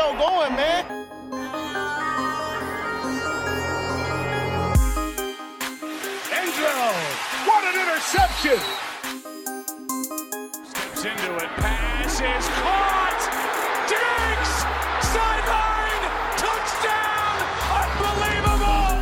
show 0.00 0.12
going, 0.16 0.54
man. 0.56 0.84
Enzo, 6.38 6.74
what 7.48 7.62
an 7.68 7.74
interception! 7.82 8.60
Steps 10.64 11.04
into 11.04 11.30
it, 11.36 11.50
pass 11.60 12.14
is 12.14 12.46
caught! 12.60 13.22
Diggs! 13.92 14.52
Sideline! 15.12 16.04
Touchdown! 16.44 17.36
Unbelievable! 17.82 18.94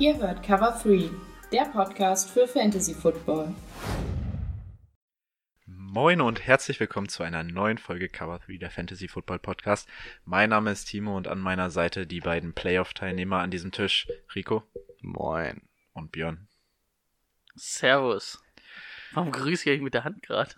Ihr 0.00 0.14
hört 0.16 0.42
Cover 0.42 0.72
3, 0.82 1.10
der 1.52 1.66
Podcast 1.66 2.28
für 2.30 2.48
Fantasy 2.48 2.94
Football. 2.94 3.54
Moin 5.96 6.20
und 6.20 6.46
herzlich 6.46 6.78
willkommen 6.78 7.08
zu 7.08 7.22
einer 7.22 7.42
neuen 7.42 7.78
Folge 7.78 8.10
Cover 8.10 8.38
3 8.38 8.58
der 8.58 8.70
Fantasy 8.70 9.08
Football 9.08 9.38
Podcast. 9.38 9.88
Mein 10.26 10.50
Name 10.50 10.70
ist 10.70 10.84
Timo 10.84 11.16
und 11.16 11.26
an 11.26 11.40
meiner 11.40 11.70
Seite 11.70 12.06
die 12.06 12.20
beiden 12.20 12.52
Playoff-Teilnehmer 12.52 13.38
an 13.38 13.50
diesem 13.50 13.72
Tisch, 13.72 14.06
Rico 14.34 14.62
Moin. 15.00 15.62
und 15.94 16.12
Björn. 16.12 16.48
Servus. 17.54 18.44
Warum 19.12 19.32
grüße 19.32 19.70
ich 19.70 19.80
mit 19.80 19.94
der 19.94 20.04
Hand 20.04 20.22
gerade? 20.22 20.54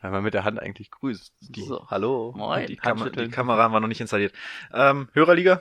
Weil 0.00 0.10
man 0.10 0.22
mit 0.22 0.32
der 0.32 0.44
Hand 0.44 0.58
eigentlich 0.58 0.90
grüßt. 0.90 1.34
Die, 1.40 1.60
So. 1.60 1.86
Hallo. 1.90 2.32
Moin. 2.34 2.64
Die, 2.64 2.76
Kam 2.76 3.12
die. 3.12 3.28
Kamera 3.28 3.62
haben 3.62 3.72
wir 3.72 3.80
noch 3.80 3.88
nicht 3.88 4.00
installiert. 4.00 4.32
Ähm, 4.72 5.10
Hörerliga, 5.12 5.60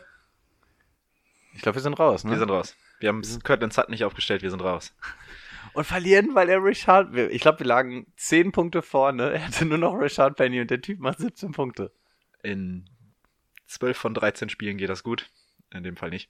Ich 1.54 1.62
glaube, 1.64 1.76
wir 1.76 1.82
sind 1.82 1.96
raus, 1.96 2.24
ne? 2.24 2.32
wir 2.32 2.40
sind 2.40 2.50
raus. 2.50 2.78
Wir 3.02 3.10
haben 3.10 3.24
Kirtland 3.44 3.74
Sutton 3.74 3.92
nicht 3.92 4.06
aufgestellt, 4.06 4.42
wir 4.42 4.52
sind 4.52 4.62
raus. 4.62 4.96
Und 5.76 5.84
verlieren, 5.86 6.34
weil 6.36 6.50
er 6.50 6.64
Richard. 6.64 7.14
wir- 7.14 7.30
Ich 7.32 7.42
glaube, 7.42 7.60
wir 7.60 7.66
lagen 7.68 8.08
10 8.18 8.52
Punkte 8.52 8.82
vorne. 8.82 9.32
Er 9.34 9.46
hatte 9.48 9.66
nur 9.66 9.78
noch 9.78 9.94
Richard 9.94 10.36
Penny 10.38 10.62
und 10.62 10.72
der 10.72 10.82
Typ 10.82 11.00
macht 11.00 11.20
17 11.20 11.52
Punkte. 11.52 11.92
In 12.44 12.86
12 13.68 13.98
von 13.98 14.14
13 14.14 14.50
Spielen 14.50 14.78
geht 14.78 14.90
das 14.90 15.04
gut. 15.04 15.30
In 15.74 15.84
dem 15.84 15.98
Fall 15.98 16.10
nicht. 16.12 16.30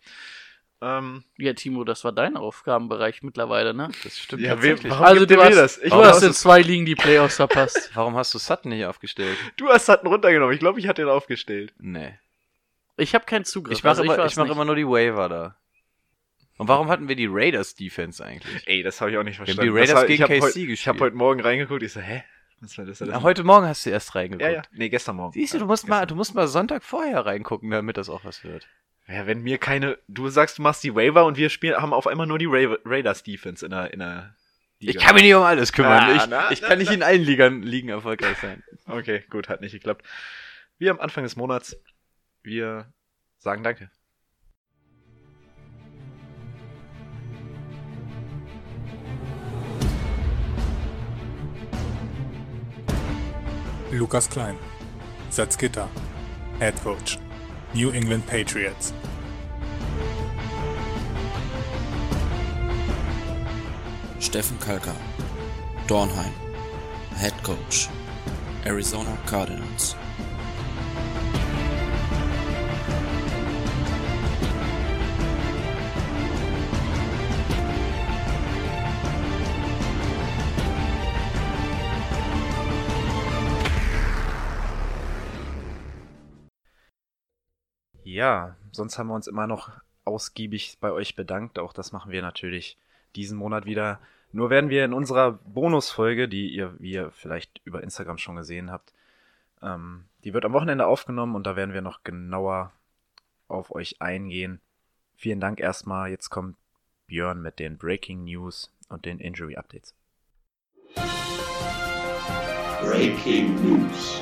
Ähm, 0.82 1.24
Ja, 1.38 1.54
Timo, 1.54 1.84
das 1.84 2.04
war 2.04 2.12
dein 2.12 2.36
Aufgabenbereich 2.38 3.24
mittlerweile, 3.24 3.74
ne? 3.74 3.90
Das 4.04 4.20
stimmt 4.20 4.42
ja, 4.42 4.54
tatsächlich. 4.56 4.92
warum 4.92 5.06
also 5.06 5.26
du 5.26 5.42
hast, 5.42 5.56
das? 5.56 5.78
Ich 5.78 5.90
du 5.92 5.96
hast 6.04 6.22
in 6.24 6.34
zwei 6.34 6.62
Ligen 6.62 6.86
die 6.86 6.96
Playoffs 6.96 7.38
verpasst. 7.38 7.92
Warum 7.96 8.16
hast 8.16 8.34
du 8.34 8.40
Sutton 8.40 8.70
nicht 8.70 8.86
aufgestellt? 8.86 9.38
Du 9.58 9.68
hast 9.70 9.86
Sutton 9.86 10.08
runtergenommen. 10.08 10.54
Ich 10.54 10.60
glaube, 10.60 10.80
ich 10.80 10.88
hatte 10.88 11.04
ihn 11.04 11.08
aufgestellt. 11.08 11.74
Nee. 11.78 12.18
Ich 12.98 13.14
habe 13.16 13.26
keinen 13.26 13.46
Zugriff. 13.46 13.78
Ich 13.78 13.84
mache 13.84 13.92
also 13.92 14.04
immer, 14.04 14.26
ich 14.26 14.36
mach 14.36 14.50
immer 14.50 14.66
nur 14.66 14.76
die 14.76 14.88
Waiver 14.88 15.30
da. 15.30 15.56
Und 16.58 16.68
warum 16.70 16.88
hatten 16.90 17.08
wir 17.10 17.16
die 17.16 17.28
Raiders 17.30 17.76
Defense 17.76 18.24
eigentlich? 18.24 18.66
Ey, 18.68 18.82
das 18.82 19.02
habe 19.02 19.12
ich 19.12 19.18
auch 19.18 19.24
nicht 19.24 19.40
haben 19.40 19.46
verstanden. 19.46 19.74
die 19.74 19.78
Raiders 19.78 20.00
das 20.02 20.08
gegen 20.08 20.24
hab 20.24 20.30
KC 20.30 20.42
heut- 20.42 20.54
gespielt. 20.54 20.70
Ich 20.80 20.88
habe 20.88 21.00
heute 21.00 21.16
Morgen 21.16 21.42
reingeguckt. 21.42 21.84
Ich 21.84 21.92
so, 21.94 22.00
hä? 22.00 22.24
Was 22.62 22.78
war 22.78 22.86
das? 22.86 23.02
Na, 23.02 23.22
heute 23.22 23.44
Morgen 23.44 23.68
hast 23.68 23.86
du 23.86 23.90
erst 23.90 24.16
reingeguckt. 24.16 24.42
ja, 24.42 24.50
ja. 24.50 24.62
Nee, 24.72 24.90
gestern 24.90 25.18
Morgen. 25.18 25.34
Siehst 25.34 25.54
du, 25.54 25.60
du 25.60 25.66
musst 25.66 25.88
mal, 25.88 26.06
du 26.06 26.16
musst 26.16 26.34
mal 26.34 26.48
Sonntag 26.48 26.84
vorher 26.84 27.26
reingucken, 27.26 27.70
damit 27.72 27.98
das 27.98 28.10
auch 28.10 28.24
was 28.24 28.44
wird. 28.46 28.68
Ja, 29.08 29.28
wenn 29.28 29.42
mir 29.44 29.58
keine, 29.58 30.00
du 30.08 30.30
sagst, 30.30 30.58
du 30.58 30.62
machst 30.62 30.84
die 30.84 30.96
Waiver 30.96 31.26
und 31.26 31.38
wir 31.38 31.50
spielen, 31.50 31.76
haben 31.80 31.94
auf 31.94 32.08
einmal 32.08 32.26
nur 32.26 32.40
die 32.40 32.48
Ra 32.48 32.78
Raiders 32.86 33.22
Defense 33.24 33.64
in 33.66 33.72
der, 33.72 33.94
in 33.94 34.00
der 34.00 34.36
Liga. 34.80 34.92
Ich 34.92 34.98
kann 35.06 35.14
mich 35.16 35.24
nicht 35.24 35.36
um 35.36 35.44
alles 35.44 35.74
kümmern. 35.74 35.92
Ah, 35.92 36.16
ich, 36.16 36.28
na, 36.28 36.52
ich 36.52 36.62
na, 36.62 36.68
kann 36.70 36.80
nicht 36.80 36.92
in 36.92 37.04
allen 37.04 37.22
Ligen, 37.22 37.62
Ligen 37.62 37.90
erfolgreich 37.90 38.38
sein. 38.38 38.64
Okay, 38.88 39.24
gut, 39.30 39.50
hat 39.50 39.62
nicht 39.62 39.74
geklappt. 39.74 40.06
Wir 40.78 40.92
am 40.92 41.00
Anfang 41.00 41.24
des 41.24 41.36
Monats, 41.36 41.76
wir 42.42 42.92
sagen 43.38 43.64
Danke. 43.64 43.92
Lukas 53.96 54.28
Klein, 54.28 54.58
Salzgitter, 55.30 55.88
Head 56.60 56.76
Coach, 56.82 57.18
New 57.74 57.94
England 57.94 58.28
Patriots. 58.28 58.94
Steffen 64.20 64.58
Kalka, 64.60 64.94
Dornheim, 65.88 66.34
Head 67.16 67.34
Coach, 67.44 67.88
Arizona 68.66 69.18
Cardinals. 69.26 69.96
Ja, 88.16 88.56
sonst 88.72 88.98
haben 88.98 89.08
wir 89.08 89.14
uns 89.14 89.28
immer 89.28 89.46
noch 89.46 89.72
ausgiebig 90.06 90.78
bei 90.80 90.90
euch 90.90 91.18
bedankt. 91.18 91.60
Auch 91.60 91.74
das 91.74 91.92
machen 91.92 92.14
wir 92.14 92.22
natürlich 92.22 92.78
diesen 93.14 93.38
Monat 93.38 93.66
wieder. 93.66 94.00
Nur 94.32 94.50
werden 94.50 94.70
wir 94.70 94.86
in 94.86 94.94
unserer 94.94 95.34
Bonusfolge, 95.34 96.30
die 96.30 96.48
ihr, 96.48 96.80
wie 96.80 96.94
ihr 96.94 97.12
vielleicht 97.12 97.60
über 97.66 97.84
Instagram 97.84 98.18
schon 98.18 98.38
gesehen 98.38 98.72
habt, 98.72 98.94
ähm, 99.62 100.06
die 100.24 100.34
wird 100.34 100.46
am 100.46 100.54
Wochenende 100.54 100.88
aufgenommen 100.88 101.36
und 101.36 101.46
da 101.46 101.58
werden 101.58 101.74
wir 101.74 101.82
noch 101.82 102.06
genauer 102.06 102.72
auf 103.50 103.76
euch 103.76 104.02
eingehen. 104.02 104.62
Vielen 105.18 105.42
Dank 105.42 105.60
erstmal. 105.60 106.10
Jetzt 106.10 106.30
kommt 106.30 106.56
Björn 107.08 107.42
mit 107.42 107.60
den 107.60 107.78
Breaking 107.78 108.24
News 108.24 108.72
und 108.88 109.04
den 109.04 109.20
Injury 109.20 109.58
Updates. 109.58 109.94
Breaking 112.82 113.56
News. 113.62 114.22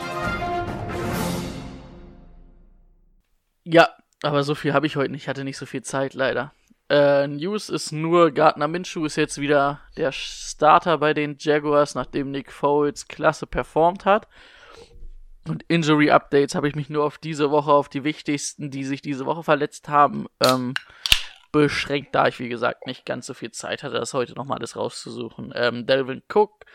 Ja, 3.63 3.89
aber 4.21 4.43
so 4.43 4.55
viel 4.55 4.73
habe 4.73 4.87
ich 4.87 4.95
heute 4.95 5.11
nicht. 5.11 5.23
Ich 5.23 5.27
hatte 5.27 5.43
nicht 5.43 5.57
so 5.57 5.65
viel 5.65 5.83
Zeit, 5.83 6.13
leider. 6.13 6.53
Äh, 6.89 7.27
News 7.27 7.69
ist 7.69 7.91
nur, 7.91 8.31
Gardner 8.31 8.67
Minshew 8.67 9.05
ist 9.05 9.15
jetzt 9.15 9.39
wieder 9.39 9.81
der 9.97 10.11
Starter 10.11 10.97
bei 10.97 11.13
den 11.13 11.37
Jaguars, 11.39 11.95
nachdem 11.95 12.31
Nick 12.31 12.51
Foles 12.51 13.07
klasse 13.07 13.47
performt 13.47 14.05
hat. 14.05 14.27
Und 15.47 15.63
Injury 15.67 16.09
Updates 16.09 16.55
habe 16.55 16.67
ich 16.69 16.75
mich 16.75 16.89
nur 16.89 17.03
auf 17.03 17.17
diese 17.17 17.51
Woche, 17.51 17.71
auf 17.71 17.89
die 17.89 18.03
wichtigsten, 18.03 18.69
die 18.69 18.83
sich 18.83 19.01
diese 19.01 19.25
Woche 19.25 19.43
verletzt 19.43 19.89
haben, 19.89 20.27
ähm, 20.45 20.73
beschränkt, 21.51 22.15
da 22.15 22.27
ich, 22.27 22.39
wie 22.39 22.49
gesagt, 22.49 22.87
nicht 22.87 23.05
ganz 23.05 23.25
so 23.27 23.33
viel 23.33 23.51
Zeit 23.51 23.83
hatte, 23.83 23.95
das 23.95 24.13
heute 24.13 24.33
nochmal 24.35 24.57
alles 24.57 24.75
rauszusuchen. 24.75 25.53
Ähm, 25.55 25.85
Delvin 25.85 26.21
Cook, 26.33 26.65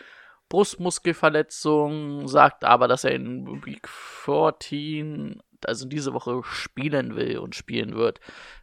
Brustmuskelverletzung, 0.49 2.28
sagt 2.28 2.65
aber, 2.65 2.88
dass 2.88 3.05
er 3.05 3.12
in 3.12 3.65
Week 3.65 3.88
14, 3.88 5.43
also 5.67 5.87
diese 5.87 6.13
Woche, 6.13 6.43
spielen 6.45 7.17
will 7.17 7.39
und 7.39 7.55
spielen 7.55 7.95
wird. 7.95 8.21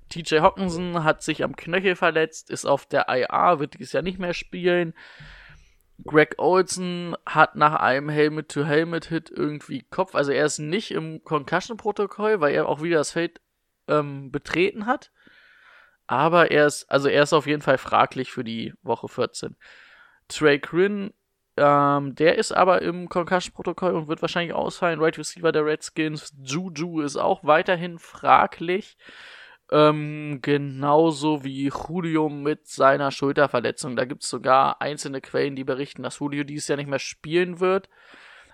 TJ 0.10 0.40
Hawkinson 0.40 1.04
hat 1.04 1.24
sich 1.24 1.44
am 1.44 1.56
Knöchel 1.56 1.96
verletzt, 1.96 2.50
ist 2.50 2.66
auf 2.66 2.86
der 2.86 3.08
IR, 3.10 3.60
wird 3.60 3.74
dieses 3.74 3.94
Jahr 3.94 4.04
nicht 4.04 4.20
mehr 4.20 4.34
spielen. 4.34 4.94
Greg 6.04 6.36
Olson 6.38 7.16
hat 7.26 7.56
nach 7.56 7.76
einem 7.76 8.10
Helmet-to-Helmet-Hit 8.10 9.32
irgendwie 9.32 9.84
Kopf, 9.90 10.14
also 10.14 10.32
er 10.32 10.46
ist 10.46 10.60
nicht 10.60 10.92
im 10.92 11.24
Concussion-Protokoll, 11.24 12.42
weil 12.42 12.54
er 12.54 12.68
auch 12.68 12.82
wieder 12.82 12.98
das 12.98 13.12
Feld 13.12 13.40
ähm, 13.88 14.32
betreten 14.32 14.86
hat. 14.86 15.12
Aber 16.08 16.52
er 16.52 16.68
ist, 16.68 16.86
also 16.92 17.08
er 17.08 17.24
ist 17.24 17.34
auf 17.34 17.48
jeden 17.48 17.62
Fall 17.62 17.78
fraglich 17.78 18.32
für 18.32 18.44
die 18.44 18.74
Woche 18.84 19.08
14. 19.08 19.56
Trey 20.28 20.60
Quinn, 20.60 21.14
ähm, 21.58 22.16
der 22.16 22.38
ist 22.38 22.52
aber 22.52 22.82
im 22.82 23.08
Concussion-Protokoll 23.08 23.94
und 23.94 24.08
wird 24.08 24.22
wahrscheinlich 24.22 24.54
ausfallen. 24.54 25.00
Right 25.00 25.18
Receiver 25.18 25.52
der 25.52 25.66
Redskins, 25.66 26.34
Juju 26.44 27.02
ist 27.02 27.16
auch 27.16 27.44
weiterhin 27.44 27.98
fraglich. 27.98 28.98
Ähm, 29.72 30.40
genauso 30.42 31.44
wie 31.44 31.70
Julio 31.70 32.30
mit 32.30 32.68
seiner 32.68 33.12
Schulterverletzung. 33.12 33.96
Da 33.96 34.06
gibt 34.06 34.24
es 34.24 34.30
sogar 34.30 34.82
einzelne 34.82 35.22
Quellen, 35.22 35.56
die 35.56 35.64
berichten, 35.64 36.04
dass 36.04 36.20
Julio 36.20 36.44
dieses 36.44 36.68
Jahr 36.68 36.78
nicht 36.78 36.90
mehr 36.90 37.00
spielen 37.00 37.60
wird, 37.60 37.90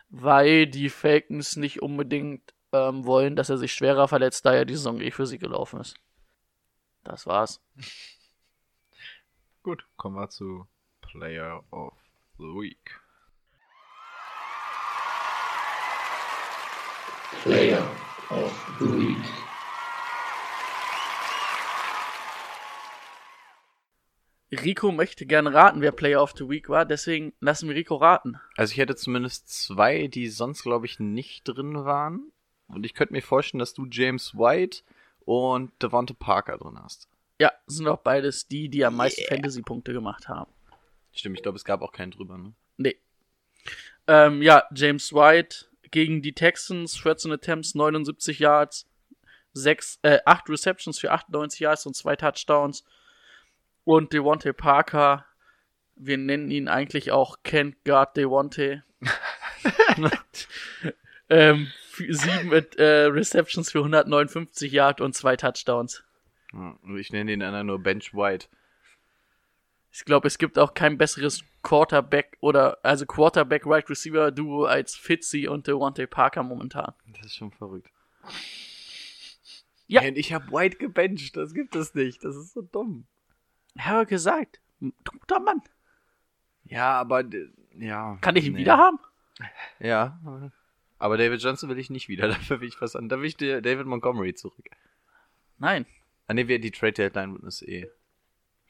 weil 0.09 0.67
die 0.67 0.89
Falcons 0.89 1.57
nicht 1.57 1.81
unbedingt 1.81 2.53
ähm, 2.71 3.05
wollen, 3.05 3.35
dass 3.35 3.49
er 3.49 3.57
sich 3.57 3.73
schwerer 3.73 4.07
verletzt, 4.07 4.45
da 4.45 4.53
ja 4.55 4.63
die 4.63 4.75
Saison 4.75 5.01
eh 5.01 5.11
für 5.11 5.25
sie 5.25 5.39
gelaufen 5.39 5.81
ist. 5.81 5.95
Das 7.03 7.25
war's. 7.25 7.61
Gut, 9.63 9.85
kommen 9.97 10.15
wir 10.15 10.29
zu 10.29 10.67
Player 11.01 11.63
of 11.71 11.93
the 12.41 12.47
Week. 12.47 12.89
Player 17.43 17.87
of 18.31 18.51
the 18.79 18.85
Week. 18.85 19.25
Rico 24.51 24.91
möchte 24.91 25.25
gerne 25.25 25.53
raten, 25.53 25.81
wer 25.81 25.91
Player 25.91 26.21
of 26.21 26.33
the 26.35 26.49
Week 26.49 26.67
war, 26.67 26.85
deswegen 26.85 27.33
lassen 27.39 27.69
wir 27.69 27.75
Rico 27.75 27.95
raten. 27.95 28.39
Also 28.57 28.71
ich 28.71 28.77
hätte 28.79 28.95
zumindest 28.95 29.47
zwei, 29.47 30.07
die 30.07 30.27
sonst, 30.27 30.63
glaube 30.63 30.87
ich, 30.87 30.99
nicht 30.99 31.43
drin 31.43 31.85
waren. 31.85 32.31
Und 32.67 32.85
ich 32.85 32.95
könnte 32.95 33.13
mir 33.13 33.21
vorstellen, 33.21 33.59
dass 33.59 33.75
du 33.75 33.85
James 33.85 34.35
White 34.35 34.79
und 35.25 35.71
Devonta 35.81 36.15
Parker 36.15 36.57
drin 36.57 36.79
hast. 36.81 37.07
Ja, 37.39 37.51
sind 37.67 37.87
auch 37.87 37.99
beides 37.99 38.47
die, 38.47 38.67
die 38.67 38.83
am 38.83 38.95
meisten 38.95 39.23
Fantasy-Punkte 39.29 39.93
gemacht 39.93 40.27
haben. 40.27 40.51
Stimmt, 41.13 41.37
ich 41.37 41.43
glaube, 41.43 41.57
es 41.57 41.65
gab 41.65 41.81
auch 41.81 41.91
keinen 41.91 42.11
drüber, 42.11 42.37
ne? 42.37 42.53
Nee. 42.77 42.97
Ähm, 44.07 44.41
ja, 44.41 44.63
James 44.73 45.13
White 45.13 45.65
gegen 45.91 46.21
die 46.21 46.33
Texans, 46.33 46.97
14 46.97 47.31
Attempts, 47.31 47.75
79 47.75 48.39
Yards, 48.39 48.87
6, 49.53 49.99
äh, 50.03 50.19
8 50.25 50.49
Receptions 50.49 50.99
für 50.99 51.11
98 51.11 51.59
Yards 51.59 51.85
und 51.85 51.95
2 51.95 52.15
Touchdowns. 52.15 52.85
Und 53.83 54.13
Devontae 54.13 54.53
Parker, 54.53 55.25
wir 55.95 56.17
nennen 56.17 56.49
ihn 56.51 56.67
eigentlich 56.67 57.11
auch 57.11 57.37
Kent 57.43 57.83
Guard 57.83 58.15
Devontae. 58.15 58.83
ähm, 61.29 61.67
für 61.89 62.13
sieben 62.13 62.51
äh, 62.51 62.83
Receptions 63.05 63.71
für 63.71 63.79
159 63.79 64.71
Yards 64.71 65.01
und 65.01 65.13
2 65.13 65.35
Touchdowns. 65.35 66.03
Ich 66.97 67.11
nenne 67.11 67.31
den 67.31 67.43
anderen 67.43 67.67
nur 67.67 67.79
Bench 67.79 68.13
White. 68.13 68.47
Ich 69.91 70.05
glaube, 70.05 70.27
es 70.27 70.37
gibt 70.37 70.57
auch 70.57 70.73
kein 70.73 70.97
besseres 70.97 71.43
Quarterback 71.63 72.37
oder 72.39 72.77
also 72.83 73.05
Quarterback 73.05 73.65
Wide 73.65 73.89
Receiver 73.89 74.31
Duo 74.31 74.65
als 74.65 74.95
Fitzy 74.95 75.47
und 75.47 75.67
Devontae 75.67 76.07
Parker 76.07 76.43
momentan. 76.43 76.93
Das 77.07 77.25
ist 77.25 77.35
schon 77.35 77.51
verrückt. 77.51 77.91
Ja. 79.87 80.01
Und 80.01 80.17
ich 80.17 80.31
habe 80.31 80.49
White 80.51 80.77
gebencht, 80.77 81.35
das 81.35 81.53
gibt 81.53 81.75
es 81.75 81.93
nicht. 81.93 82.23
Das 82.23 82.37
ist 82.37 82.53
so 82.53 82.61
dumm. 82.61 83.05
Habe 83.77 84.05
gesagt, 84.05 84.61
guter 84.79 85.39
Mann. 85.41 85.61
Ja, 86.63 86.93
aber 86.99 87.25
ja. 87.77 88.17
Kann 88.21 88.37
ich 88.37 88.45
ihn 88.45 88.53
nee. 88.53 88.59
wieder 88.59 88.77
haben? 88.77 88.99
Ja. 89.79 90.51
Aber 90.97 91.17
David 91.17 91.41
Johnson 91.41 91.69
will 91.69 91.79
ich 91.79 91.89
nicht 91.89 92.07
wieder. 92.07 92.27
Dafür 92.29 92.61
will 92.61 92.69
ich 92.69 92.79
was 92.79 92.95
an. 92.95 93.09
Da 93.09 93.19
will 93.19 93.25
ich 93.25 93.35
David 93.35 93.85
Montgomery 93.85 94.33
zurück. 94.33 94.69
Nein. 95.57 95.85
Ah 96.27 96.33
ne, 96.33 96.47
wir 96.47 96.59
die 96.59 96.71
Trade 96.71 96.93
Deadline 96.93 97.35
ist 97.45 97.61
eh. 97.63 97.89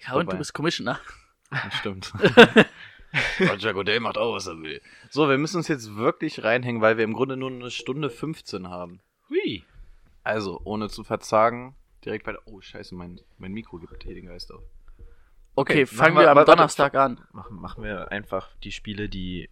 Ja, 0.08 0.14
und 0.16 0.32
du 0.32 0.38
bist 0.38 0.54
Commissioner. 0.54 1.00
Das 1.50 1.74
stimmt. 1.76 2.14
Roger 3.42 3.74
Goodell 3.74 4.00
macht 4.00 4.18
auch, 4.18 4.34
was 4.36 4.48
er 4.48 4.62
will. 4.62 4.82
So, 5.10 5.28
wir 5.30 5.38
müssen 5.38 5.58
uns 5.58 5.68
jetzt 5.68 5.96
wirklich 5.96 6.44
reinhängen, 6.44 6.82
weil 6.82 6.98
wir 6.98 7.04
im 7.04 7.14
Grunde 7.14 7.36
nur 7.36 7.52
eine 7.52 7.70
Stunde 7.72 8.10
15 8.10 8.70
haben. 8.70 9.02
Hui. 9.30 9.64
Also, 10.24 10.62
ohne 10.64 10.88
zu 10.90 11.04
verzagen, 11.04 11.76
direkt 12.06 12.26
weiter. 12.28 12.40
Oh, 12.46 12.62
scheiße, 12.62 12.96
mein, 12.96 13.20
mein 13.38 13.52
Mikro 13.52 13.78
gibt 13.80 14.04
hier 14.04 14.14
den 14.16 14.28
Geist 14.28 14.52
auf. 14.54 14.64
Okay, 15.56 15.74
Okay, 15.74 15.86
fangen 15.86 16.14
machen 16.14 16.16
wir- 16.16 16.22
wir 16.28 16.32
am 16.32 16.38
warte, 16.38 16.52
Donnerstag 16.52 16.96
an. 16.96 17.20
Machen, 17.34 17.58
machen 17.60 17.84
wir 17.84 18.12
einfach 18.12 18.56
die 18.64 18.72
Spiele, 18.72 19.10
die 19.10 19.50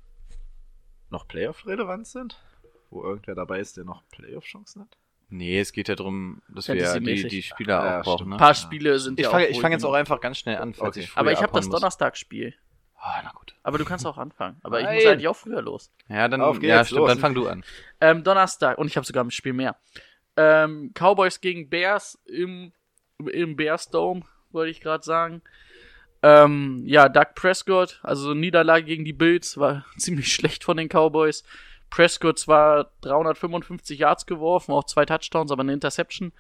noch 1.10 1.28
Playoff-relevant 1.28 2.08
sind? 2.08 2.42
Wo 2.90 3.04
irgendwer 3.04 3.36
dabei 3.36 3.60
ist, 3.60 3.76
der 3.78 3.84
noch 3.84 4.04
Playoff-Chancen 4.10 4.84
hat? 4.84 4.98
Nee, 5.30 5.60
es 5.60 5.72
geht 5.72 5.88
ja 5.88 5.96
darum, 5.96 6.42
dass 6.50 6.68
wir 6.68 6.76
ja 6.76 7.00
die, 7.00 7.28
die 7.28 7.44
Spieler 7.44 7.84
Ja, 7.86 8.00
auch 8.00 8.04
brauchen. 8.04 8.30
Ne? 8.30 8.36
Ein 8.36 8.40
paar 8.40 8.56
Spiele 8.56 8.98
sind 9.00 9.20
Ich 9.20 9.26
ja 9.26 9.32
fange 9.32 9.46
auch 9.46 9.50
ich 9.50 9.62
fang 9.62 9.72
jetzt 9.72 9.86
auch 9.86 9.94
einfach 9.94 10.20
ganz 10.20 10.40
schnell 10.40 10.58
an, 10.58 10.74
falls 10.74 10.98
Okay. 10.98 11.06
ich 11.06 11.16
Aber 11.18 11.32
ich 11.32 11.42
habe 11.42 11.54
das. 11.54 11.70
Donnerstagsspiel. 11.70 12.56
Ah, 12.96 13.22
na 13.24 13.32
gut. 13.32 13.56
Aber 13.64 13.78
du 13.78 13.86
kannst 13.86 14.06
auch 14.06 14.18
anfangen. 14.18 14.58
Aber 14.64 14.80
ich 14.80 14.88
muss 14.88 15.04
Nein. 15.04 15.14
eigentlich 15.14 15.28
auch 15.28 15.36
früher 15.36 15.62
los. 15.62 15.92
Ja, 16.10 16.28
dann, 16.28 16.42
Auf 16.42 16.60
geht's, 16.60 16.70
ja, 16.70 16.84
stimmt, 16.84 17.00
los. 17.00 17.10
dann 17.10 17.20
fang 17.20 17.34
du 17.34 17.48
an. 17.48 17.64
Ähm, 18.02 18.24
Donnerstag, 18.24 18.78
und 18.78 18.88
ich 18.88 18.98
habe 18.98 19.06
sogar 19.06 19.24
ein 19.24 19.32
Spiel 19.32 19.54
mehr. 19.54 19.78
Ähm, 20.36 20.92
Cowboys 20.94 21.40
gegen 21.42 21.70
Bears 21.70 22.20
im, 22.26 22.74
im 23.32 23.56
Bears 23.56 23.90
Dome, 23.90 24.24
wollte 24.52 24.72
ich 24.72 24.82
gerade 24.82 25.04
sagen. 25.04 25.42
Ähm, 26.22 26.84
ja, 26.86 27.08
Doug 27.08 27.28
Prescott, 27.36 28.00
also 28.04 28.34
Niederlage 28.34 28.84
gegen 28.86 29.06
die 29.06 29.14
Bills, 29.14 29.58
war 29.58 29.86
ziemlich 29.98 30.34
schlecht 30.34 30.64
von 30.66 30.76
den 30.76 30.90
Cowboys. 30.90 31.44
Prescott 31.90 32.40
zwar 32.40 32.92
355 33.02 34.00
Yards 34.00 34.26
geworfen, 34.26 34.72
auch 34.72 34.84
zwei 34.84 35.06
Touchdowns, 35.06 35.52
aber 35.52 35.62
eine 35.62 35.74
Interception. 35.74 36.32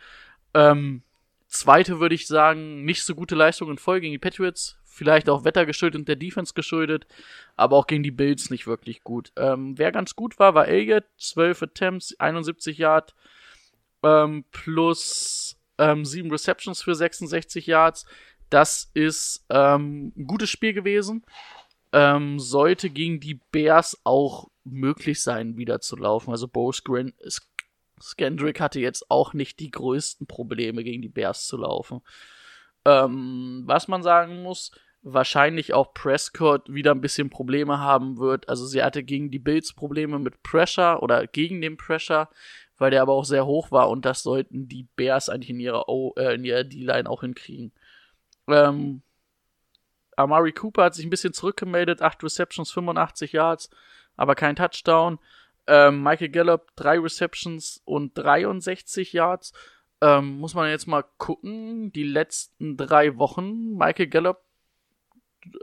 Ähm, 0.53 1.03
zweite 1.47 1.99
würde 1.99 2.15
ich 2.15 2.27
sagen, 2.27 2.85
nicht 2.85 3.03
so 3.03 3.15
gute 3.15 3.35
Leistung 3.35 3.69
in 3.69 3.77
Folge 3.77 4.01
gegen 4.01 4.13
die 4.13 4.19
Patriots. 4.19 4.77
Vielleicht 4.85 5.29
auch 5.29 5.45
wettergeschuldet 5.45 5.99
und 5.99 6.07
der 6.07 6.17
Defense 6.17 6.53
geschuldet, 6.53 7.07
aber 7.55 7.77
auch 7.77 7.87
gegen 7.87 8.03
die 8.03 8.11
Bills 8.11 8.49
nicht 8.49 8.67
wirklich 8.67 9.03
gut. 9.03 9.31
Ähm, 9.37 9.77
wer 9.77 9.91
ganz 9.91 10.15
gut 10.15 10.39
war, 10.39 10.55
war 10.55 10.67
Elliott, 10.67 11.05
12 11.19 11.63
Attempts, 11.63 12.19
71 12.19 12.77
Yards, 12.77 13.13
ähm, 14.03 14.43
plus 14.51 15.57
ähm, 15.77 16.03
7 16.03 16.29
Receptions 16.29 16.81
für 16.81 16.95
66 16.95 17.65
Yards. 17.65 18.05
Das 18.49 18.89
ist 18.93 19.45
ähm, 19.49 20.11
ein 20.17 20.27
gutes 20.27 20.49
Spiel 20.49 20.73
gewesen. 20.73 21.23
Ähm, 21.93 22.39
sollte 22.39 22.89
gegen 22.89 23.19
die 23.19 23.39
Bears 23.51 23.99
auch 24.03 24.49
möglich 24.71 25.21
sein, 25.21 25.57
wieder 25.57 25.81
zu 25.81 25.95
laufen. 25.95 26.31
Also 26.31 26.47
Bo 26.47 26.71
Scran 26.71 27.13
Sk- 27.23 27.43
Skandrick 28.01 28.61
hatte 28.61 28.79
jetzt 28.79 29.11
auch 29.11 29.33
nicht 29.33 29.59
die 29.59 29.71
größten 29.71 30.25
Probleme, 30.27 30.83
gegen 30.83 31.01
die 31.01 31.09
Bears 31.09 31.47
zu 31.47 31.57
laufen. 31.57 32.01
Ähm, 32.85 33.63
was 33.65 33.87
man 33.87 34.03
sagen 34.03 34.41
muss, 34.41 34.71
wahrscheinlich 35.01 35.73
auch 35.73 35.93
Prescott 35.93 36.71
wieder 36.73 36.91
ein 36.91 37.01
bisschen 37.01 37.29
Probleme 37.29 37.79
haben 37.79 38.17
wird. 38.17 38.49
Also 38.49 38.65
sie 38.65 38.83
hatte 38.83 39.03
gegen 39.03 39.31
die 39.31 39.39
Bills 39.39 39.73
Probleme 39.73 40.19
mit 40.19 40.41
Pressure 40.43 41.01
oder 41.03 41.27
gegen 41.27 41.61
den 41.61 41.77
Pressure, 41.77 42.29
weil 42.77 42.91
der 42.91 43.01
aber 43.01 43.13
auch 43.13 43.25
sehr 43.25 43.45
hoch 43.45 43.71
war 43.71 43.89
und 43.89 44.05
das 44.05 44.23
sollten 44.23 44.67
die 44.67 44.87
Bears 44.95 45.29
eigentlich 45.29 45.49
in 45.49 45.59
ihrer, 45.59 45.85
äh, 46.17 46.39
ihrer 46.39 46.63
D-Line 46.63 47.09
auch 47.09 47.21
hinkriegen. 47.21 47.73
Ähm, 48.47 49.01
Amari 50.15 50.51
Cooper 50.51 50.83
hat 50.85 50.95
sich 50.95 51.05
ein 51.05 51.09
bisschen 51.09 51.33
zurückgemeldet, 51.33 52.01
8 52.01 52.23
Receptions, 52.23 52.71
85 52.71 53.31
Yards, 53.33 53.69
aber 54.19 54.35
kein 54.35 54.57
Touchdown. 54.57 55.17
Ähm, 55.65 56.03
Michael 56.03 56.29
Gallup, 56.29 56.75
3 56.75 56.99
Receptions 56.99 57.81
und 57.85 58.17
63 58.17 59.13
Yards. 59.13 59.53
Ähm, 60.01 60.39
muss 60.39 60.53
man 60.55 60.69
jetzt 60.69 60.87
mal 60.87 61.05
gucken, 61.17 61.93
die 61.93 62.03
letzten 62.03 62.75
drei 62.75 63.17
Wochen, 63.17 63.77
Michael 63.77 64.07
Gallup 64.07 64.41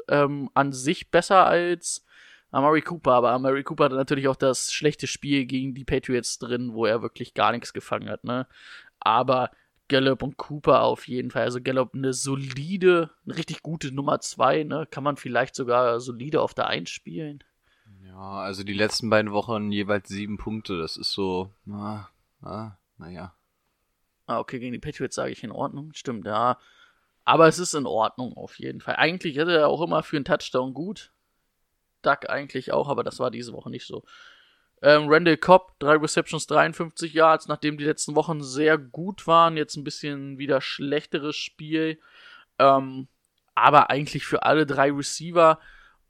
ähm, 0.08 0.50
an 0.54 0.72
sich 0.72 1.10
besser 1.10 1.44
als 1.46 2.04
Amari 2.50 2.80
Cooper, 2.80 3.12
aber 3.12 3.32
Amari 3.32 3.62
Cooper 3.62 3.84
hatte 3.84 3.96
natürlich 3.96 4.28
auch 4.28 4.36
das 4.36 4.72
schlechte 4.72 5.06
Spiel 5.06 5.44
gegen 5.44 5.74
die 5.74 5.84
Patriots 5.84 6.38
drin, 6.38 6.72
wo 6.72 6.86
er 6.86 7.02
wirklich 7.02 7.34
gar 7.34 7.52
nichts 7.52 7.74
gefangen 7.74 8.08
hat, 8.08 8.24
ne? 8.24 8.46
Aber 9.00 9.50
Gallup 9.88 10.22
und 10.22 10.38
Cooper 10.38 10.82
auf 10.82 11.08
jeden 11.08 11.30
Fall. 11.30 11.42
Also 11.42 11.60
Gallup 11.60 11.94
eine 11.94 12.12
solide, 12.14 13.10
eine 13.26 13.36
richtig 13.36 13.62
gute 13.62 13.92
Nummer 13.92 14.20
2, 14.20 14.64
ne? 14.64 14.86
Kann 14.90 15.04
man 15.04 15.16
vielleicht 15.16 15.54
sogar 15.54 16.00
solide 16.00 16.40
auf 16.40 16.54
der 16.54 16.68
1 16.68 16.88
spielen. 16.88 17.44
Ja, 18.16 18.40
also 18.40 18.64
die 18.64 18.72
letzten 18.72 19.10
beiden 19.10 19.30
Wochen 19.32 19.70
jeweils 19.70 20.08
sieben 20.08 20.38
Punkte. 20.38 20.78
Das 20.78 20.96
ist 20.96 21.12
so, 21.12 21.50
na, 21.66 22.08
na, 22.40 22.78
naja. 22.96 23.34
Ah, 24.24 24.38
okay, 24.38 24.58
gegen 24.58 24.72
die 24.72 24.78
Patriots 24.78 25.16
sage 25.16 25.32
ich 25.32 25.44
in 25.44 25.50
Ordnung. 25.52 25.92
Stimmt, 25.92 26.24
ja. 26.26 26.58
Aber 27.26 27.46
es 27.46 27.58
ist 27.58 27.74
in 27.74 27.84
Ordnung 27.84 28.34
auf 28.34 28.58
jeden 28.58 28.80
Fall. 28.80 28.96
Eigentlich 28.96 29.36
hätte 29.36 29.54
er 29.54 29.68
auch 29.68 29.82
immer 29.82 30.02
für 30.02 30.16
einen 30.16 30.24
Touchdown 30.24 30.72
gut. 30.72 31.12
Duck 32.00 32.30
eigentlich 32.30 32.72
auch, 32.72 32.88
aber 32.88 33.04
das 33.04 33.18
war 33.18 33.30
diese 33.30 33.52
Woche 33.52 33.68
nicht 33.68 33.86
so. 33.86 34.02
Ähm, 34.80 35.08
Randall 35.08 35.36
Cobb, 35.36 35.78
drei 35.78 35.96
Receptions, 35.96 36.46
53 36.46 37.12
Yards, 37.12 37.48
nachdem 37.48 37.76
die 37.76 37.84
letzten 37.84 38.14
Wochen 38.14 38.42
sehr 38.42 38.78
gut 38.78 39.26
waren. 39.26 39.58
Jetzt 39.58 39.76
ein 39.76 39.84
bisschen 39.84 40.38
wieder 40.38 40.62
schlechteres 40.62 41.36
Spiel. 41.36 42.00
Ähm, 42.58 43.08
aber 43.54 43.90
eigentlich 43.90 44.24
für 44.24 44.44
alle 44.44 44.64
drei 44.64 44.90
Receiver 44.90 45.58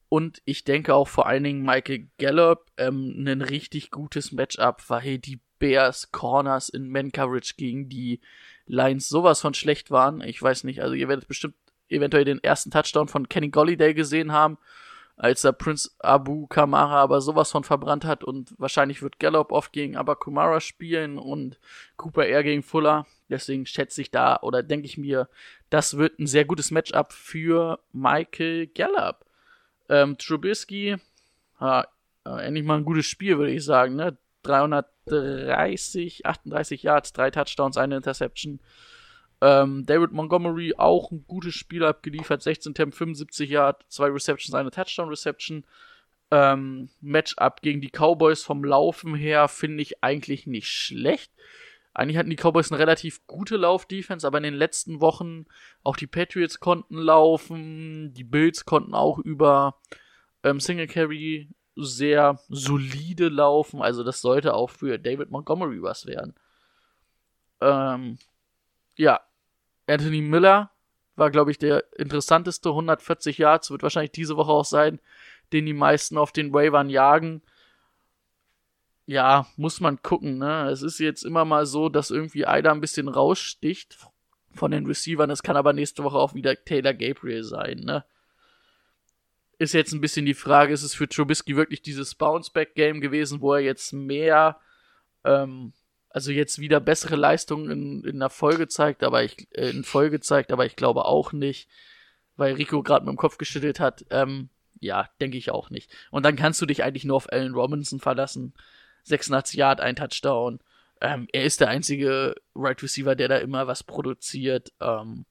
und 0.09 0.41
ich 0.45 0.65
denke 0.65 0.95
auch 0.95 1.09
vor 1.09 1.27
allen 1.27 1.45
Dingen 1.45 1.63
Michael 1.63 2.09
Gallup 2.19 2.71
ähm, 2.77 3.25
ein 3.27 3.43
richtig 3.43 3.91
gutes 3.91 4.33
Matchup, 4.33 4.83
weil 4.89 5.19
die 5.19 5.41
Bears 5.59 6.13
Corners 6.13 6.69
in 6.69 6.91
Man 6.91 7.13
Coverage 7.13 7.55
gegen 7.57 7.89
die 7.89 8.21
Lions 8.67 9.09
sowas 9.09 9.41
von 9.41 9.55
schlecht 9.55 9.91
waren. 9.91 10.21
Ich 10.21 10.41
weiß 10.41 10.65
nicht, 10.65 10.83
also 10.83 10.95
ihr 10.95 11.09
werdet 11.09 11.29
bestimmt 11.29 11.55
eventuell 11.89 12.25
den 12.25 12.43
ersten 12.43 12.71
Touchdown 12.71 13.09
von 13.09 13.29
Kenny 13.29 13.49
Golliday 13.49 13.95
gesehen 13.95 14.33
haben, 14.33 14.59
als 15.17 15.45
er 15.45 15.53
Prince 15.53 15.91
Abu 15.99 16.47
Kamara 16.47 17.01
aber 17.01 17.21
sowas 17.21 17.51
von 17.51 17.65
verbrannt 17.65 18.05
hat 18.05 18.23
und 18.23 18.55
wahrscheinlich 18.59 19.03
wird 19.03 19.19
Gallup 19.19 19.51
oft 19.53 19.73
gegen 19.73 19.97
Abakumara 19.97 20.61
spielen 20.61 21.19
und 21.19 21.59
Cooper 21.97 22.27
eher 22.27 22.43
gegen 22.43 22.63
Fuller. 22.63 23.07
Deswegen 23.29 23.67
schätze 23.67 24.03
ich 24.03 24.11
da 24.11 24.39
oder 24.43 24.63
denke 24.63 24.87
ich 24.87 24.99
mir, 24.99 25.29
das 25.71 25.97
wird 25.97 26.19
ein 26.19 26.27
sehr 26.27 26.45
gutes 26.45 26.71
Matchup 26.71 27.13
für 27.13 27.81
Michael 27.93 28.69
Gallup. 28.69 29.26
Ähm, 29.89 30.19
Trubisky, 30.19 30.97
ja, 31.61 31.87
äh, 32.25 32.47
endlich 32.47 32.65
mal 32.65 32.79
ein 32.79 32.85
gutes 32.85 33.07
Spiel, 33.07 33.39
würde 33.39 33.53
ich 33.53 33.65
sagen, 33.65 33.97
ne? 33.97 34.17
330, 34.43 36.25
38 36.25 36.83
Yards, 36.83 37.13
drei 37.13 37.31
Touchdowns, 37.31 37.77
eine 37.77 37.97
Interception. 37.97 38.61
Ähm, 39.41 39.85
David 39.85 40.13
Montgomery 40.13 40.75
auch 40.77 41.11
ein 41.11 41.25
gutes 41.27 41.55
Spiel 41.55 41.85
abgeliefert, 41.85 42.43
16 42.43 42.75
Temp, 42.75 42.95
75 42.95 43.51
Yards, 43.51 43.85
zwei 43.89 44.09
Receptions, 44.09 44.55
eine 44.55 44.71
Touchdown-Reception. 44.71 45.65
Ähm, 46.31 46.89
Matchup 47.01 47.61
gegen 47.63 47.81
die 47.81 47.91
Cowboys 47.91 48.43
vom 48.43 48.65
Laufen 48.65 49.15
her 49.15 49.49
finde 49.49 49.83
ich 49.83 50.03
eigentlich 50.03 50.47
nicht 50.47 50.69
schlecht. 50.69 51.31
Eigentlich 51.97 52.19
hatten 52.19 52.29
die 52.29 52.37
Cowboys 52.37 52.71
eine 52.71 52.79
relativ 52.79 53.27
gute 53.27 53.57
Lauf-Defense, 53.57 54.27
aber 54.27 54.37
in 54.37 54.45
den 54.45 54.55
letzten 54.55 55.01
Wochen 55.01 55.47
auch 55.83 55.97
die 55.97 56.07
Patriots 56.07 56.61
konnten 56.61 56.99
laufen, 56.99 58.13
die 58.13 58.23
Bills 58.23 58.67
konnten 58.67 58.93
auch 58.93 59.19
über 59.19 59.81
ähm, 60.43 60.61
Singletary 60.61 61.49
sehr 61.75 62.39
solide 62.51 63.29
laufen. 63.29 63.81
Also 63.81 64.05
das 64.05 64.21
sollte 64.21 64.53
auch 64.53 64.69
für 64.69 64.99
David 64.99 65.31
Montgomery 65.31 65.83
was 65.83 66.05
werden. 66.05 66.35
Ähm, 67.63 68.19
ja, 68.99 69.23
Anthony 69.87 70.21
Miller 70.21 70.73
war, 71.15 71.31
glaube 71.31 71.51
ich, 71.51 71.57
der 71.57 71.83
interessanteste. 71.99 72.69
140 72.69 73.39
Yards 73.39 73.71
wird 73.71 73.83
wahrscheinlich 73.83 74.13
diese 74.13 74.37
Woche 74.37 74.53
auch 74.53 74.67
sein, 74.67 75.01
den 75.55 75.65
die 75.65 75.73
meisten 75.73 76.19
auf 76.19 76.33
den 76.33 76.53
Waivern 76.53 76.91
jagen. 76.91 77.41
Ja, 79.07 79.47
muss 79.57 79.81
man 79.81 80.03
gucken, 80.03 80.39
ne? 80.39 80.69
Es 80.69 80.83
ist 80.83 80.99
jetzt 80.99 81.25
immer 81.25 81.45
mal 81.45 81.65
so, 81.65 81.89
dass 81.89 82.11
irgendwie 82.11 82.45
einer 82.45 82.73
ein 82.73 82.81
bisschen 82.81 83.09
raussticht 83.09 83.97
von 84.53 84.73
den 84.73 84.87
Receivern. 84.87 85.31
Es 85.31 85.45
kann 85.45 85.57
aber 85.57 85.73
nächste 85.73 86.03
Woche 86.03 86.19
auch 86.19 86.35
wieder 86.35 86.57
Taylor 86.65 86.93
Gabriel 86.93 87.45
sein, 87.45 87.79
ne? 87.79 88.05
Ist 89.59 89.75
jetzt 89.75 89.93
ein 89.93 90.01
bisschen 90.01 90.27
die 90.27 90.35
Frage, 90.35 90.75
ist 90.75 90.83
es 90.83 90.95
für 90.95 91.09
Trubisky 91.09 91.57
wirklich 91.57 91.81
dieses 91.81 92.15
Bounce-Back-Game 92.17 93.01
gewesen, 93.01 93.41
wo 93.41 93.55
er 93.55 93.61
jetzt 93.61 93.93
mehr, 93.93 94.61
ähm, 95.25 95.73
also 96.11 96.31
jetzt 96.31 96.59
wieder 96.59 96.81
bessere 96.81 97.17
Leistungen 97.17 97.71
in, 97.71 98.05
in 98.05 98.19
der 98.19 98.29
Folge 98.29 98.69
zeigt, 98.69 99.03
aber 99.03 99.23
ich, 99.23 99.49
äh, 99.53 99.71
in 99.71 99.85
Folge 99.85 100.21
zeigt, 100.21 100.53
aber 100.53 100.67
ich 100.67 100.77
glaube 100.77 101.07
auch 101.07 101.33
nicht, 101.33 101.71
weil 102.37 102.55
Rico 102.55 102.83
gerade 102.83 103.07
mit 103.07 103.15
dem 103.15 103.19
Kopf 103.19 103.39
geschüttelt 103.39 103.81
hat. 103.81 104.05
Ähm, 104.11 104.51
ja, 104.81 105.09
denke 105.21 105.39
ich 105.39 105.51
auch 105.51 105.71
nicht. 105.71 105.91
Und 106.11 106.25
dann 106.25 106.37
kannst 106.37 106.61
du 106.61 106.67
dich 106.67 106.83
eigentlich 106.83 107.05
nur 107.05 107.17
auf 107.17 107.33
Allen 107.33 107.55
Robinson 107.55 108.01
verlassen. 108.01 108.53
86 109.07 109.57
Yard, 109.57 109.81
ein 109.81 109.97
Touchdown. 109.97 110.61
Ähm, 111.01 111.29
er 111.33 111.45
ist 111.45 111.61
der 111.61 111.69
einzige 111.69 112.35
Right 112.55 112.83
Receiver, 112.83 113.15
der 113.15 113.29
da 113.29 113.39
immer 113.39 113.67
was 113.67 113.83
produziert. 113.83 114.73
Ähm, 114.81 115.27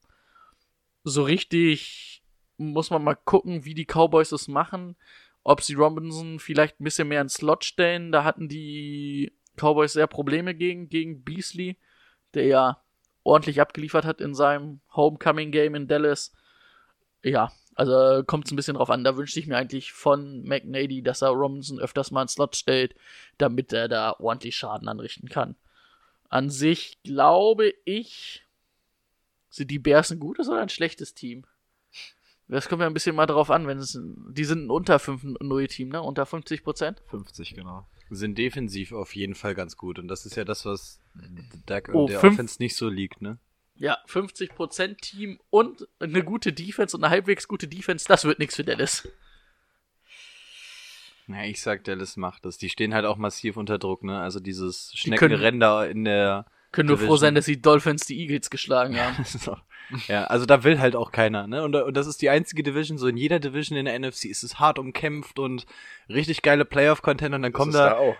so 1.04 1.22
richtig 1.22 2.22
muss 2.56 2.90
man 2.90 3.04
mal 3.04 3.14
gucken, 3.14 3.64
wie 3.64 3.74
die 3.74 3.86
Cowboys 3.86 4.32
es 4.32 4.48
machen. 4.48 4.96
Ob 5.42 5.62
sie 5.62 5.74
Robinson 5.74 6.40
vielleicht 6.40 6.80
ein 6.80 6.84
bisschen 6.84 7.08
mehr 7.08 7.20
ins 7.20 7.34
Slot 7.34 7.64
stellen. 7.64 8.10
Da 8.10 8.24
hatten 8.24 8.48
die 8.48 9.32
Cowboys 9.56 9.92
sehr 9.92 10.06
Probleme 10.06 10.54
gegen, 10.54 10.88
gegen 10.88 11.22
Beasley, 11.22 11.78
der 12.34 12.46
ja 12.46 12.82
ordentlich 13.22 13.60
abgeliefert 13.60 14.04
hat 14.04 14.20
in 14.20 14.34
seinem 14.34 14.80
Homecoming-Game 14.94 15.74
in 15.74 15.88
Dallas. 15.88 16.32
Ja, 17.22 17.52
also 17.76 18.24
kommt 18.24 18.46
es 18.46 18.52
ein 18.52 18.56
bisschen 18.56 18.74
drauf 18.74 18.90
an. 18.90 19.04
Da 19.04 19.16
wünschte 19.16 19.38
ich 19.38 19.46
mir 19.46 19.56
eigentlich 19.56 19.92
von 19.92 20.42
McNady, 20.42 21.02
dass 21.02 21.22
er 21.22 21.28
Robinson 21.28 21.78
öfters 21.78 22.10
mal 22.10 22.22
ins 22.22 22.32
Slot 22.32 22.56
stellt, 22.56 22.94
damit 23.38 23.72
er 23.72 23.86
da 23.88 24.16
ordentlich 24.18 24.56
Schaden 24.56 24.88
anrichten 24.88 25.28
kann. 25.28 25.54
An 26.28 26.50
sich 26.50 26.98
glaube 27.04 27.72
ich, 27.84 28.44
sind 29.50 29.70
die 29.70 29.78
Bears 29.78 30.10
ein 30.10 30.18
gutes 30.18 30.48
oder 30.48 30.60
ein 30.60 30.68
schlechtes 30.68 31.14
Team? 31.14 31.44
Das 32.48 32.68
kommt 32.68 32.80
ja 32.80 32.86
ein 32.86 32.94
bisschen 32.94 33.16
mal 33.16 33.26
drauf 33.26 33.50
an, 33.50 33.66
wenn 33.66 33.78
es, 33.78 33.98
die 34.30 34.44
sind 34.44 34.66
ein 34.66 34.70
unter 34.70 34.96
5-0 34.98 35.66
Team, 35.68 35.88
ne? 35.88 36.00
Unter 36.00 36.26
50 36.26 36.62
Prozent? 36.62 37.02
50, 37.08 37.54
genau. 37.54 37.86
Sind 38.08 38.38
defensiv 38.38 38.92
auf 38.92 39.16
jeden 39.16 39.34
Fall 39.34 39.56
ganz 39.56 39.76
gut. 39.76 39.98
Und 39.98 40.06
das 40.06 40.26
ist 40.26 40.36
ja 40.36 40.44
das, 40.44 40.64
was 40.64 41.00
Dak 41.66 41.90
Oh, 41.92 42.06
der 42.06 42.20
fünf- 42.20 42.34
Offense 42.34 42.62
nicht 42.62 42.76
so 42.76 42.88
liegt, 42.88 43.20
ne? 43.20 43.38
Ja, 43.78 43.98
50 44.06 44.54
Prozent 44.54 45.02
Team 45.02 45.38
und 45.50 45.86
eine 46.00 46.24
gute 46.24 46.52
Defense 46.52 46.96
und 46.96 47.04
eine 47.04 47.10
halbwegs 47.10 47.46
gute 47.46 47.68
Defense, 47.68 48.06
das 48.08 48.24
wird 48.24 48.38
nichts 48.38 48.56
für 48.56 48.64
Dallas. 48.64 49.08
Ja, 51.28 51.42
ich 51.44 51.60
sag, 51.60 51.84
Dallas 51.84 52.16
macht 52.16 52.44
das. 52.44 52.56
Die 52.56 52.68
stehen 52.68 52.94
halt 52.94 53.04
auch 53.04 53.16
massiv 53.16 53.56
unter 53.56 53.78
Druck, 53.78 54.04
ne? 54.04 54.20
Also 54.20 54.40
dieses 54.40 54.92
Schneckenrennen 54.94 55.90
in 55.90 56.04
der. 56.04 56.46
Können 56.76 56.88
nur 56.88 56.98
froh 56.98 57.16
sein, 57.16 57.34
dass 57.34 57.46
die 57.46 57.60
Dolphins 57.60 58.04
die 58.06 58.20
Eagles 58.20 58.50
geschlagen 58.50 58.96
haben. 59.00 59.16
so. 59.24 59.56
Ja, 60.08 60.24
also 60.24 60.46
da 60.46 60.64
will 60.64 60.80
halt 60.80 60.96
auch 60.96 61.12
keiner, 61.12 61.46
ne? 61.46 61.62
Und, 61.62 61.72
da- 61.72 61.82
und 61.84 61.96
das 61.96 62.06
ist 62.06 62.20
die 62.20 62.28
einzige 62.28 62.62
Division, 62.62 62.98
so 62.98 63.06
in 63.06 63.16
jeder 63.16 63.38
Division 63.38 63.78
in 63.78 63.84
der 63.84 63.98
NFC 63.98 64.24
ist 64.26 64.42
es 64.42 64.58
hart 64.58 64.78
umkämpft 64.80 65.38
und 65.38 65.64
richtig 66.08 66.42
geile 66.42 66.64
Playoff-Content 66.64 67.34
und 67.34 67.42
dann 67.42 67.52
kommen 67.52 67.72
da, 67.72 67.96
auch. 67.96 68.16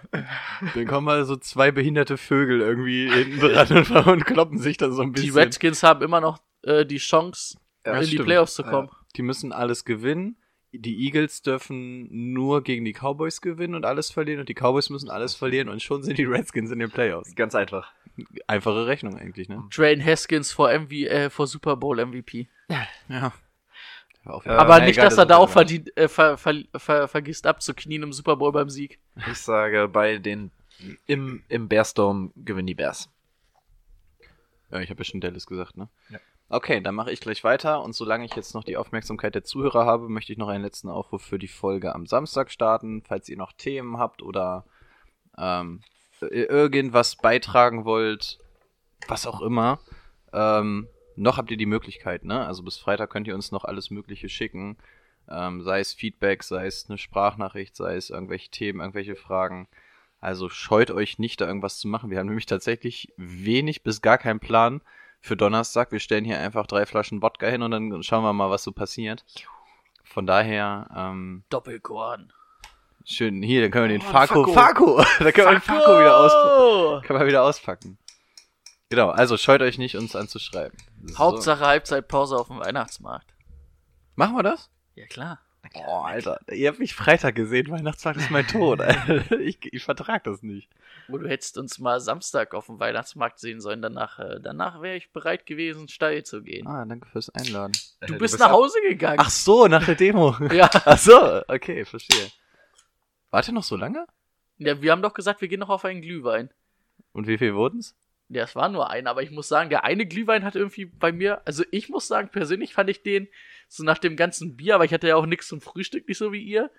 dann 0.74 0.86
kommen 0.86 1.04
mal 1.04 1.24
so 1.24 1.36
zwei 1.36 1.70
behinderte 1.72 2.16
Vögel 2.18 2.60
irgendwie 2.60 3.10
hinten 3.10 3.40
dran 3.40 3.76
und, 3.78 3.90
und 4.06 4.24
kloppen 4.26 4.58
sich 4.58 4.76
da 4.76 4.90
so 4.90 5.02
ein 5.02 5.12
Die 5.12 5.22
bisschen. 5.22 5.38
Redskins 5.38 5.82
haben 5.82 6.02
immer 6.02 6.20
noch 6.20 6.38
äh, 6.62 6.86
die 6.86 6.98
Chance, 6.98 7.58
Ja, 7.84 7.94
in 7.94 8.00
die 8.02 8.06
stimmt. 8.08 8.24
Playoffs 8.26 8.54
zu 8.54 8.62
kommen. 8.62 8.88
Die 9.16 9.22
müssen 9.22 9.52
alles 9.52 9.84
gewinnen. 9.84 10.36
Die 10.72 11.04
Eagles 11.06 11.42
dürfen 11.42 12.06
nur 12.32 12.62
gegen 12.62 12.84
die 12.84 12.92
Cowboys 12.92 13.40
gewinnen 13.40 13.74
und 13.74 13.86
alles 13.86 14.10
verlieren 14.10 14.40
und 14.40 14.48
die 14.48 14.54
Cowboys 14.54 14.90
müssen 14.90 15.08
alles 15.10 15.34
verlieren 15.34 15.68
und 15.68 15.82
schon 15.82 16.02
sind 16.02 16.18
die 16.18 16.24
Redskins 16.24 16.70
in 16.70 16.78
den 16.80 16.90
Playoffs. 16.90 17.34
Ganz 17.34 17.54
einfach. 17.54 17.92
Einfache 18.46 18.86
Rechnung 18.86 19.16
eigentlich, 19.16 19.48
ne? 19.48 19.64
Drain 19.74 20.04
Haskins 20.04 20.52
vor, 20.52 20.70
MV, 20.70 20.90
äh, 20.92 21.30
vor 21.30 21.46
Super 21.46 21.76
Bowl 21.76 21.98
MVP. 22.04 22.48
Ja. 23.08 23.32
Auf- 24.24 24.46
Aber 24.46 24.80
nicht, 24.80 24.96
egal, 24.96 25.04
dass 25.08 25.18
er 25.18 25.26
da 25.26 25.36
auch 25.36 25.48
verdient, 25.50 25.96
äh, 25.96 26.08
ver, 26.08 26.36
ver, 26.36 26.64
ver, 26.76 27.06
vergisst 27.08 27.46
abzuknien 27.46 28.02
im 28.02 28.12
Super 28.12 28.36
Bowl 28.36 28.50
beim 28.52 28.68
Sieg. 28.70 28.98
Ich 29.30 29.38
sage, 29.38 29.86
bei 29.88 30.18
den 30.18 30.50
im, 31.06 31.42
im 31.48 31.68
Bearstorm 31.68 32.32
gewinnen 32.36 32.66
die 32.66 32.74
Bears. 32.74 33.08
Ja, 34.70 34.80
ich 34.80 34.90
habe 34.90 34.98
ja 35.00 35.04
schon 35.04 35.20
Dallas 35.20 35.46
gesagt, 35.46 35.76
ne? 35.76 35.88
Ja. 36.10 36.18
Okay, 36.48 36.80
dann 36.80 36.94
mache 36.94 37.10
ich 37.12 37.20
gleich 37.20 37.42
weiter 37.44 37.82
und 37.82 37.92
solange 37.94 38.24
ich 38.24 38.34
jetzt 38.36 38.54
noch 38.54 38.62
die 38.62 38.76
Aufmerksamkeit 38.76 39.34
der 39.34 39.42
Zuhörer 39.42 39.84
habe, 39.84 40.08
möchte 40.08 40.32
ich 40.32 40.38
noch 40.38 40.48
einen 40.48 40.62
letzten 40.62 40.88
Aufruf 40.88 41.22
für 41.22 41.38
die 41.40 41.48
Folge 41.48 41.92
am 41.94 42.06
Samstag 42.06 42.50
starten. 42.52 43.02
Falls 43.02 43.28
ihr 43.28 43.36
noch 43.36 43.52
Themen 43.52 43.98
habt 43.98 44.22
oder 44.22 44.64
ähm, 45.38 45.80
irgendwas 46.20 47.16
beitragen 47.16 47.84
wollt, 47.84 48.38
was 49.08 49.26
auch 49.26 49.40
immer, 49.40 49.80
ähm, 50.32 50.88
noch 51.16 51.38
habt 51.38 51.50
ihr 51.50 51.56
die 51.56 51.66
Möglichkeit, 51.66 52.24
ne? 52.24 52.46
Also 52.46 52.62
bis 52.62 52.76
Freitag 52.76 53.10
könnt 53.10 53.26
ihr 53.26 53.34
uns 53.34 53.50
noch 53.50 53.64
alles 53.64 53.90
Mögliche 53.90 54.28
schicken. 54.28 54.76
Ähm, 55.28 55.62
sei 55.62 55.80
es 55.80 55.94
Feedback, 55.94 56.42
sei 56.42 56.66
es 56.66 56.88
eine 56.88 56.98
Sprachnachricht, 56.98 57.74
sei 57.74 57.96
es 57.96 58.10
irgendwelche 58.10 58.50
Themen, 58.50 58.80
irgendwelche 58.80 59.16
Fragen. 59.16 59.66
Also 60.20 60.48
scheut 60.48 60.90
euch 60.90 61.18
nicht, 61.18 61.40
da 61.40 61.46
irgendwas 61.46 61.78
zu 61.78 61.88
machen. 61.88 62.10
Wir 62.10 62.18
haben 62.18 62.26
nämlich 62.26 62.46
tatsächlich 62.46 63.12
wenig 63.16 63.82
bis 63.82 64.02
gar 64.02 64.18
keinen 64.18 64.40
Plan 64.40 64.82
für 65.20 65.36
Donnerstag. 65.36 65.90
Wir 65.90 66.00
stellen 66.00 66.24
hier 66.24 66.38
einfach 66.38 66.66
drei 66.66 66.86
Flaschen 66.86 67.22
Wodka 67.22 67.46
hin 67.46 67.62
und 67.62 67.70
dann 67.70 68.02
schauen 68.02 68.24
wir 68.24 68.32
mal, 68.32 68.50
was 68.50 68.62
so 68.62 68.72
passiert. 68.72 69.24
Von 70.04 70.26
daher, 70.26 70.88
ähm, 70.94 71.44
Doppelkorn. 71.48 72.32
Schön, 73.06 73.42
hier, 73.42 73.62
dann 73.62 73.70
können 73.70 73.88
wir 73.88 73.98
den 73.98 74.06
Oh, 74.06 74.10
Farko. 74.10 74.52
Farko, 74.52 75.04
da 75.18 75.32
können 75.32 75.46
wir 75.46 75.52
den! 75.52 75.60
Farko 75.62 75.98
wieder 75.98 76.18
auspacken. 76.18 77.06
Können 77.06 77.20
wir 77.20 77.26
wieder 77.26 77.42
auspacken. 77.42 77.98
Genau, 78.90 79.10
also 79.10 79.36
scheut 79.36 79.62
euch 79.62 79.78
nicht, 79.78 79.96
uns 79.96 80.14
anzuschreiben. 80.14 80.78
So. 81.02 81.18
Hauptsache 81.18 81.66
Halbzeitpause 81.66 82.36
auf 82.36 82.48
dem 82.48 82.60
Weihnachtsmarkt. 82.60 83.34
Machen 84.14 84.36
wir 84.36 84.42
das? 84.42 84.70
Ja, 84.94 85.06
klar. 85.06 85.40
Oh, 85.74 86.02
Alter, 86.02 86.38
ihr 86.52 86.68
habt 86.68 86.78
mich 86.78 86.94
Freitag 86.94 87.34
gesehen, 87.34 87.70
Weihnachtsmarkt 87.70 88.20
ist 88.20 88.30
mein 88.30 88.46
Tod. 88.46 88.80
Ich, 89.40 89.58
ich 89.72 89.82
vertrag 89.82 90.24
das 90.24 90.42
nicht. 90.42 90.68
Wo 91.08 91.18
du 91.18 91.28
hättest 91.28 91.58
uns 91.58 91.78
mal 91.78 92.00
Samstag 92.00 92.54
auf 92.54 92.66
dem 92.66 92.78
Weihnachtsmarkt 92.80 93.38
sehen 93.38 93.60
sollen. 93.60 93.82
Danach, 93.82 94.18
äh, 94.18 94.38
danach 94.40 94.80
wäre 94.80 94.96
ich 94.96 95.12
bereit 95.12 95.46
gewesen, 95.46 95.88
steil 95.88 96.24
zu 96.24 96.42
gehen. 96.42 96.66
Ah, 96.66 96.84
danke 96.84 97.08
fürs 97.08 97.30
Einladen. 97.30 97.72
du 98.06 98.18
bist 98.18 98.38
nach 98.38 98.50
Hause 98.50 98.78
gegangen. 98.88 99.18
Ach 99.20 99.30
so, 99.30 99.66
nach 99.66 99.84
der 99.84 99.94
Demo. 99.96 100.36
Ja. 100.52 100.70
Ach 100.84 100.98
so, 100.98 101.42
okay, 101.48 101.84
verstehe. 101.84 102.30
Warte 103.30 103.52
noch 103.52 103.64
so 103.64 103.76
lange? 103.76 104.06
ja, 104.58 104.80
wir 104.80 104.92
haben 104.92 105.02
doch 105.02 105.14
gesagt, 105.14 105.40
wir 105.40 105.48
gehen 105.48 105.60
noch 105.60 105.68
auf 105.68 105.84
einen 105.84 106.00
Glühwein. 106.00 106.50
Und 107.12 107.26
wie 107.26 107.38
viel 107.38 107.54
wurden's? 107.54 107.94
Ja, 108.28 108.42
es 108.42 108.56
war 108.56 108.68
nur 108.68 108.90
einer, 108.90 109.10
aber 109.10 109.22
ich 109.22 109.30
muss 109.30 109.48
sagen, 109.48 109.70
der 109.70 109.84
eine 109.84 110.06
Glühwein 110.06 110.44
hat 110.44 110.56
irgendwie 110.56 110.86
bei 110.86 111.12
mir, 111.12 111.42
also 111.46 111.62
ich 111.70 111.88
muss 111.88 112.08
sagen, 112.08 112.28
persönlich 112.30 112.74
fand 112.74 112.90
ich 112.90 113.02
den 113.02 113.28
so 113.68 113.84
nach 113.84 113.98
dem 113.98 114.16
ganzen 114.16 114.56
Bier, 114.56 114.74
aber 114.74 114.84
ich 114.84 114.92
hatte 114.92 115.08
ja 115.08 115.16
auch 115.16 115.26
nichts 115.26 115.46
zum 115.46 115.60
Frühstück, 115.60 116.08
nicht 116.08 116.18
so 116.18 116.32
wie 116.32 116.42
ihr. 116.42 116.70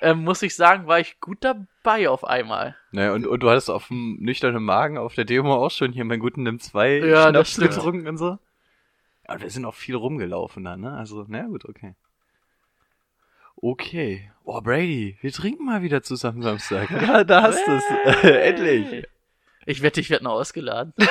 Ähm, 0.00 0.24
muss 0.24 0.42
ich 0.42 0.56
sagen, 0.56 0.86
war 0.86 0.98
ich 0.98 1.20
gut 1.20 1.38
dabei 1.42 2.08
auf 2.08 2.24
einmal. 2.24 2.74
Naja, 2.90 3.12
und, 3.12 3.26
und 3.26 3.40
du 3.40 3.50
hattest 3.50 3.70
auf 3.70 3.88
dem 3.88 4.16
nüchternen 4.20 4.62
Magen 4.64 4.96
auf 4.96 5.14
der 5.14 5.26
Demo 5.26 5.54
auch 5.54 5.70
schon 5.70 5.92
hier 5.92 6.04
meinen 6.04 6.20
guten 6.20 6.42
Nimm 6.42 6.58
2 6.58 6.98
Ja, 7.00 7.28
Schnaps 7.28 7.58
getrunken 7.58 8.08
und 8.08 8.16
so. 8.16 8.38
Ja, 9.28 9.34
und 9.34 9.42
wir 9.42 9.50
sind 9.50 9.66
auch 9.66 9.74
viel 9.74 9.94
rumgelaufen 9.94 10.64
dann, 10.64 10.80
ne? 10.80 10.92
Also, 10.92 11.26
na 11.28 11.46
gut, 11.46 11.66
okay. 11.66 11.94
Okay. 13.62 14.30
Oh, 14.44 14.60
Brady, 14.60 15.18
wir 15.20 15.32
trinken 15.32 15.66
mal 15.66 15.82
wieder 15.82 16.02
zusammen 16.02 16.42
Samstag. 16.42 16.90
Ja, 17.02 17.24
da 17.24 17.42
hast 17.42 17.66
du's. 17.66 18.22
Endlich. 18.22 19.06
Ich 19.66 19.82
wette, 19.82 20.00
ich 20.00 20.10
werde 20.10 20.24
noch 20.24 20.32
ausgeladen. 20.32 20.94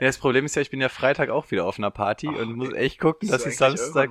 Ja, 0.00 0.06
das 0.06 0.18
Problem 0.18 0.44
ist 0.44 0.54
ja, 0.54 0.62
ich 0.62 0.70
bin 0.70 0.80
ja 0.80 0.88
Freitag 0.88 1.28
auch 1.28 1.50
wieder 1.50 1.64
auf 1.64 1.76
einer 1.76 1.90
Party 1.90 2.28
und 2.28 2.54
muss 2.54 2.72
echt 2.72 3.00
gucken, 3.00 3.28
dass 3.28 3.44
ich 3.46 3.56
Samstag, 3.56 4.10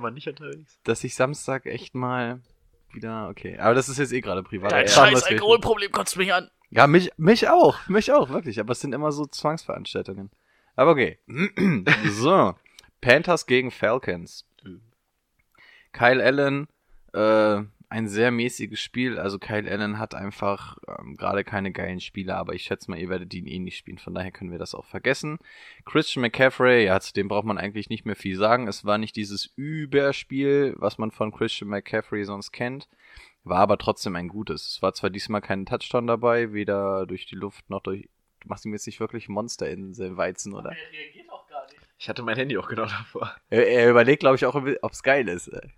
dass 0.84 1.02
ich 1.02 1.14
Samstag 1.14 1.64
echt 1.64 1.94
mal 1.94 2.42
wieder, 2.92 3.30
okay. 3.30 3.56
Aber 3.58 3.74
das 3.74 3.88
ist 3.88 3.96
jetzt 3.96 4.12
eh 4.12 4.20
gerade 4.20 4.42
privat. 4.42 4.70
Dein 4.70 4.86
scheiß. 4.86 5.22
Alkoholproblem 5.22 5.90
kotzt 5.90 6.18
mich 6.18 6.34
an. 6.34 6.50
Ja, 6.68 6.86
mich, 6.86 7.10
mich 7.16 7.48
auch, 7.48 7.88
mich 7.88 8.12
auch, 8.12 8.28
wirklich. 8.28 8.60
Aber 8.60 8.72
es 8.72 8.80
sind 8.80 8.92
immer 8.92 9.12
so 9.12 9.24
Zwangsveranstaltungen. 9.24 10.30
Aber 10.76 10.90
okay. 10.90 11.18
so. 12.10 12.54
Panthers 13.00 13.46
gegen 13.46 13.70
Falcons. 13.70 14.44
Kyle 15.92 16.22
Allen, 16.22 16.68
äh, 17.12 17.62
ein 17.90 18.08
sehr 18.08 18.30
mäßiges 18.30 18.80
Spiel. 18.80 19.18
Also 19.18 19.38
Kyle 19.38 19.70
Allen 19.70 19.98
hat 19.98 20.14
einfach 20.14 20.76
ähm, 20.86 21.16
gerade 21.16 21.44
keine 21.44 21.72
geilen 21.72 22.00
Spiele, 22.00 22.36
aber 22.36 22.54
ich 22.54 22.62
schätze 22.62 22.90
mal, 22.90 22.98
ihr 22.98 23.08
werdet 23.08 23.32
ihn 23.32 23.46
eh 23.46 23.58
nicht 23.58 23.78
spielen. 23.78 23.98
Von 23.98 24.14
daher 24.14 24.30
können 24.30 24.50
wir 24.50 24.58
das 24.58 24.74
auch 24.74 24.84
vergessen. 24.84 25.38
Christian 25.86 26.22
McCaffrey, 26.22 26.84
ja, 26.84 27.00
zu 27.00 27.12
dem 27.14 27.28
braucht 27.28 27.46
man 27.46 27.58
eigentlich 27.58 27.88
nicht 27.88 28.04
mehr 28.04 28.16
viel 28.16 28.36
sagen. 28.36 28.68
Es 28.68 28.84
war 28.84 28.98
nicht 28.98 29.16
dieses 29.16 29.46
Überspiel, 29.56 30.74
was 30.76 30.98
man 30.98 31.10
von 31.10 31.32
Christian 31.32 31.70
McCaffrey 31.70 32.24
sonst 32.24 32.52
kennt. 32.52 32.88
War 33.44 33.60
aber 33.60 33.78
trotzdem 33.78 34.16
ein 34.16 34.28
gutes. 34.28 34.66
Es 34.66 34.82
war 34.82 34.92
zwar 34.92 35.08
diesmal 35.08 35.40
kein 35.40 35.64
Touchdown 35.64 36.06
dabei, 36.06 36.52
weder 36.52 37.06
durch 37.06 37.24
die 37.24 37.36
Luft 37.36 37.70
noch 37.70 37.80
durch. 37.80 38.08
Du 38.40 38.48
machst 38.48 38.66
ihm 38.66 38.72
jetzt 38.72 38.86
nicht 38.86 39.00
wirklich 39.00 39.28
Monster 39.28 39.68
in 39.70 39.94
den 39.94 40.16
Weizen, 40.16 40.52
oder? 40.54 40.70
Er 40.70 40.92
reagiert 40.92 41.30
auch 41.30 41.48
gar 41.48 41.64
nicht. 41.64 41.78
Ich 41.98 42.08
hatte 42.08 42.22
mein 42.22 42.36
Handy 42.36 42.58
auch 42.58 42.68
genau 42.68 42.84
davor. 42.84 43.34
Er, 43.48 43.66
er 43.66 43.90
überlegt, 43.90 44.20
glaube 44.20 44.36
ich, 44.36 44.44
auch, 44.44 44.54
ob 44.54 44.92
es 44.92 45.02
geil 45.02 45.26
ist. 45.28 45.48
Ich? 45.48 45.72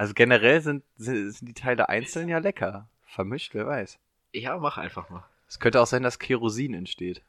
Also 0.00 0.14
generell 0.14 0.62
sind, 0.62 0.82
sind, 0.96 1.30
sind 1.30 1.46
die 1.46 1.52
Teile 1.52 1.90
einzeln 1.90 2.30
ja 2.30 2.38
lecker. 2.38 2.88
vermischt, 3.04 3.52
wer 3.52 3.66
weiß. 3.66 3.98
Ja, 4.32 4.56
mach 4.56 4.78
einfach 4.78 5.10
mal. 5.10 5.26
Es 5.46 5.60
könnte 5.60 5.78
auch 5.78 5.86
sein, 5.86 6.02
dass 6.02 6.18
Kerosin 6.18 6.72
entsteht. 6.72 7.22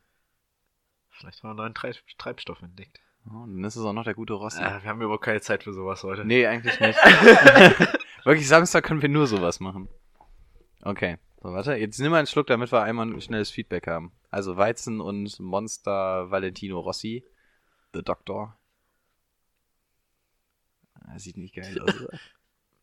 Vielleicht 1.10 1.40
haben 1.40 1.50
wir 1.50 1.50
einen 1.50 1.58
neuen 1.58 1.74
Treib 1.74 1.98
Treibstoff 2.18 2.62
entdeckt. 2.62 3.02
Oh, 3.26 3.42
dann 3.46 3.62
ist 3.66 3.76
es 3.76 3.84
auch 3.84 3.92
noch 3.92 4.06
der 4.06 4.14
gute 4.14 4.36
Rossi. 4.36 4.64
Äh, 4.64 4.84
wir 4.84 4.90
haben 4.90 5.02
überhaupt 5.02 5.26
keine 5.26 5.42
Zeit 5.42 5.66
für 5.66 5.74
sowas 5.74 6.02
heute. 6.04 6.24
Nee, 6.24 6.48
eigentlich 6.48 6.80
nicht. 6.80 6.98
Wirklich, 8.24 8.48
Samstag 8.48 8.86
können 8.86 9.02
wir 9.02 9.10
nur 9.10 9.28
sowas 9.28 9.60
machen. 9.60 9.90
Okay. 10.82 11.18
So, 11.44 11.52
warte, 11.52 11.76
jetzt 11.76 12.00
nimm 12.00 12.12
mal 12.12 12.20
einen 12.20 12.28
Schluck, 12.28 12.48
damit 12.48 12.72
wir 12.72 12.84
einmal 12.84 13.06
ein 13.06 13.20
schnelles 13.20 13.52
Feedback 13.52 13.88
haben. 13.88 14.14
Also 14.30 14.56
Weizen 14.56 15.02
und 15.02 15.42
Monster 15.42 16.32
Valentino 16.32 16.80
Rossi. 16.80 17.26
The 17.94 18.02
Doctor. 18.02 18.58
Ah, 21.02 21.20
sieht 21.20 21.36
nicht 21.36 21.54
geil 21.54 21.78
aus. 21.82 22.08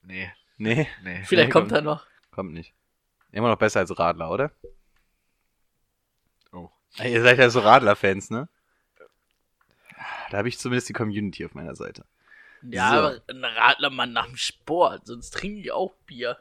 Nee, 0.09 0.33
nee, 0.57 0.89
nee. 1.03 1.23
Vielleicht 1.25 1.49
Nee, 1.49 1.53
kommt 1.53 1.69
komm. 1.69 1.77
er 1.77 1.83
noch. 1.83 2.07
kommt 2.31 2.53
nicht. 2.55 2.73
Immer 3.31 3.49
noch 3.49 3.59
besser 3.59 3.81
als 3.81 3.97
Radler, 3.99 4.31
oder? 4.31 4.51
Oh. 6.53 6.71
Ihr 7.05 7.21
seid 7.23 7.39
ja 7.39 7.51
so 7.51 7.61
Radler-Fans, 7.61 8.31
ne? 8.31 8.49
Da 10.31 10.39
habe 10.39 10.49
ich 10.49 10.59
zumindest 10.59 10.89
die 10.89 10.93
Community 10.95 11.45
auf 11.45 11.55
meiner 11.55 11.75
Seite. 11.75 12.05
Ja, 12.63 12.91
So. 12.91 12.97
aber 12.97 13.21
ein 13.29 13.45
Radlermann 13.45 14.13
nach 14.13 14.27
dem 14.27 14.37
Sport, 14.37 15.07
sonst 15.07 15.31
trinke 15.31 15.61
ich 15.61 15.73
auch 15.73 15.93
Bier. 16.07 16.39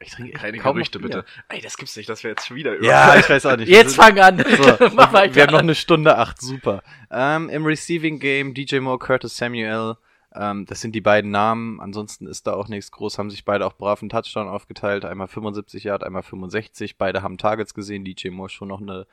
Ich 0.00 0.10
trinke 0.10 0.32
Keine 0.32 0.58
Gerüchte, 0.58 0.98
bitte. 0.98 1.24
Ey, 1.48 1.60
das 1.62 1.76
gibt's 1.76 1.96
nicht, 1.96 2.08
dass 2.08 2.22
wir 2.22 2.30
jetzt 2.30 2.46
schon 2.46 2.56
wieder 2.56 2.74
über. 2.74 2.86
Ja, 2.86 3.16
ich 3.16 3.28
weiß 3.28 3.46
auch 3.46 3.56
nicht. 3.56 3.68
Jetzt 3.70 3.96
fang 3.96 4.18
an. 4.20 4.38
So, 4.38 4.90
Mach 4.94 5.12
weiter. 5.14 5.34
wir 5.34 5.42
haben 5.44 5.52
noch 5.52 5.60
eine 5.60 5.74
Stunde 5.74 6.18
acht, 6.18 6.40
super. 6.40 6.82
Ähm, 7.10 7.48
Im 7.48 7.64
Receiving 7.64 8.18
Game 8.18 8.52
DJ 8.52 8.80
Moore, 8.80 8.98
Curtis 8.98 9.36
Samuel, 9.38 9.96
ähm, 10.38 10.66
das 10.66 10.80
sind 10.80 10.94
die 10.94 11.00
beiden 11.00 11.30
Namen. 11.30 11.80
Ansonsten 11.80 12.26
ist 12.26 12.46
da 12.46 12.54
auch 12.54 12.68
nichts 12.68 12.90
groß, 12.90 13.18
haben 13.18 13.30
sich 13.30 13.44
beide 13.44 13.66
auch 13.66 13.74
brav 13.74 14.02
einen 14.02 14.10
Touchdown 14.10 14.48
aufgeteilt. 14.48 15.04
Einmal 15.04 15.28
75 15.28 15.84
Yard, 15.84 16.04
einmal 16.04 16.22
65. 16.22 16.98
Beide 16.98 17.22
haben 17.22 17.38
Targets 17.38 17.74
gesehen. 17.74 18.04
DJ 18.04 18.28
Moore 18.30 18.48
schon 18.48 18.68
noch 18.68 18.80
eine 18.80 19.06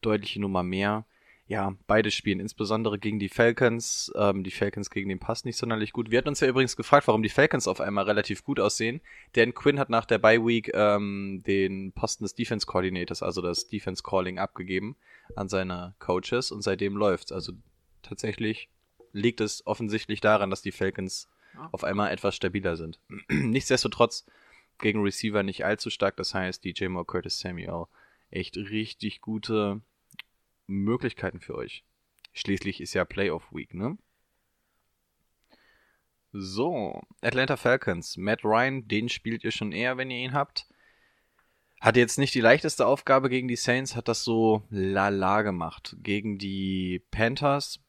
deutliche 0.00 0.40
Nummer 0.40 0.62
mehr. 0.62 1.04
Ja, 1.48 1.74
beide 1.86 2.10
spielen 2.10 2.40
insbesondere 2.40 2.98
gegen 2.98 3.18
die 3.18 3.28
Falcons. 3.28 4.12
Ähm, 4.16 4.42
die 4.42 4.50
Falcons 4.50 4.90
gegen 4.90 5.08
den 5.08 5.18
Pass 5.18 5.44
nicht 5.44 5.56
sonderlich 5.56 5.92
gut. 5.92 6.10
Wir 6.10 6.18
hatten 6.18 6.28
uns 6.28 6.40
ja 6.40 6.48
übrigens 6.48 6.76
gefragt, 6.76 7.08
warum 7.08 7.22
die 7.22 7.28
Falcons 7.28 7.68
auf 7.68 7.80
einmal 7.80 8.04
relativ 8.04 8.44
gut 8.44 8.58
aussehen. 8.58 9.00
Denn 9.34 9.52
Quinn 9.52 9.78
hat 9.78 9.90
nach 9.90 10.06
der 10.06 10.18
Bye 10.18 10.46
Week 10.46 10.70
ähm, 10.72 11.42
den 11.46 11.92
Posten 11.92 12.24
des 12.24 12.34
Defense 12.34 12.66
Coordinators, 12.66 13.22
also 13.22 13.42
das 13.42 13.68
Defense 13.68 14.02
Calling, 14.02 14.38
abgegeben 14.38 14.96
an 15.36 15.48
seine 15.48 15.94
Coaches 15.98 16.52
und 16.52 16.62
seitdem 16.62 16.96
läuft's. 16.96 17.32
Also 17.32 17.52
tatsächlich 18.02 18.68
liegt 19.12 19.40
es 19.40 19.66
offensichtlich 19.66 20.20
daran, 20.20 20.50
dass 20.50 20.62
die 20.62 20.72
Falcons 20.72 21.28
auf 21.70 21.84
einmal 21.84 22.10
etwas 22.10 22.34
stabiler 22.34 22.76
sind. 22.76 23.00
Nichtsdestotrotz 23.28 24.26
gegen 24.78 25.02
Receiver 25.02 25.42
nicht 25.42 25.64
allzu 25.64 25.90
stark. 25.90 26.16
Das 26.16 26.34
heißt, 26.34 26.64
DJ 26.64 26.86
Moore, 26.86 27.04
Curtis 27.04 27.38
Samuel, 27.38 27.86
echt 28.30 28.56
richtig 28.56 29.20
gute 29.20 29.80
Möglichkeiten 30.66 31.40
für 31.40 31.54
euch. 31.54 31.84
Schließlich 32.32 32.80
ist 32.80 32.94
ja 32.94 33.04
Playoff 33.04 33.52
Week, 33.52 33.74
ne? 33.74 33.98
So, 36.32 37.02
Atlanta 37.20 37.58
Falcons. 37.58 38.16
Matt 38.16 38.42
Ryan, 38.42 38.88
den 38.88 39.10
spielt 39.10 39.44
ihr 39.44 39.50
schon 39.50 39.72
eher, 39.72 39.98
wenn 39.98 40.10
ihr 40.10 40.24
ihn 40.24 40.32
habt. 40.32 40.66
Hat 41.78 41.96
jetzt 41.96 42.18
nicht 42.18 42.34
die 42.34 42.40
leichteste 42.40 42.86
Aufgabe 42.86 43.28
gegen 43.28 43.48
die 43.48 43.56
Saints, 43.56 43.96
hat 43.96 44.08
das 44.08 44.24
so 44.24 44.62
lala 44.70 45.42
gemacht. 45.42 45.96
Gegen 46.00 46.38
die 46.38 47.02
Panthers 47.10 47.80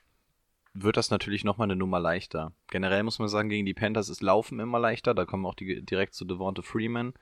wird 0.73 0.97
das 0.97 1.09
natürlich 1.11 1.43
nochmal 1.43 1.65
eine 1.67 1.75
Nummer 1.75 1.99
leichter. 1.99 2.51
Generell 2.69 3.03
muss 3.03 3.19
man 3.19 3.27
sagen, 3.29 3.49
gegen 3.49 3.65
die 3.65 3.73
Panthers 3.73 4.09
ist 4.09 4.21
Laufen 4.21 4.59
immer 4.59 4.79
leichter. 4.79 5.13
Da 5.13 5.25
kommen 5.25 5.45
auch 5.45 5.55
die 5.55 5.81
direkt 5.85 6.13
zu 6.15 6.25
Devonta 6.25 6.61
Freeman, 6.61 7.13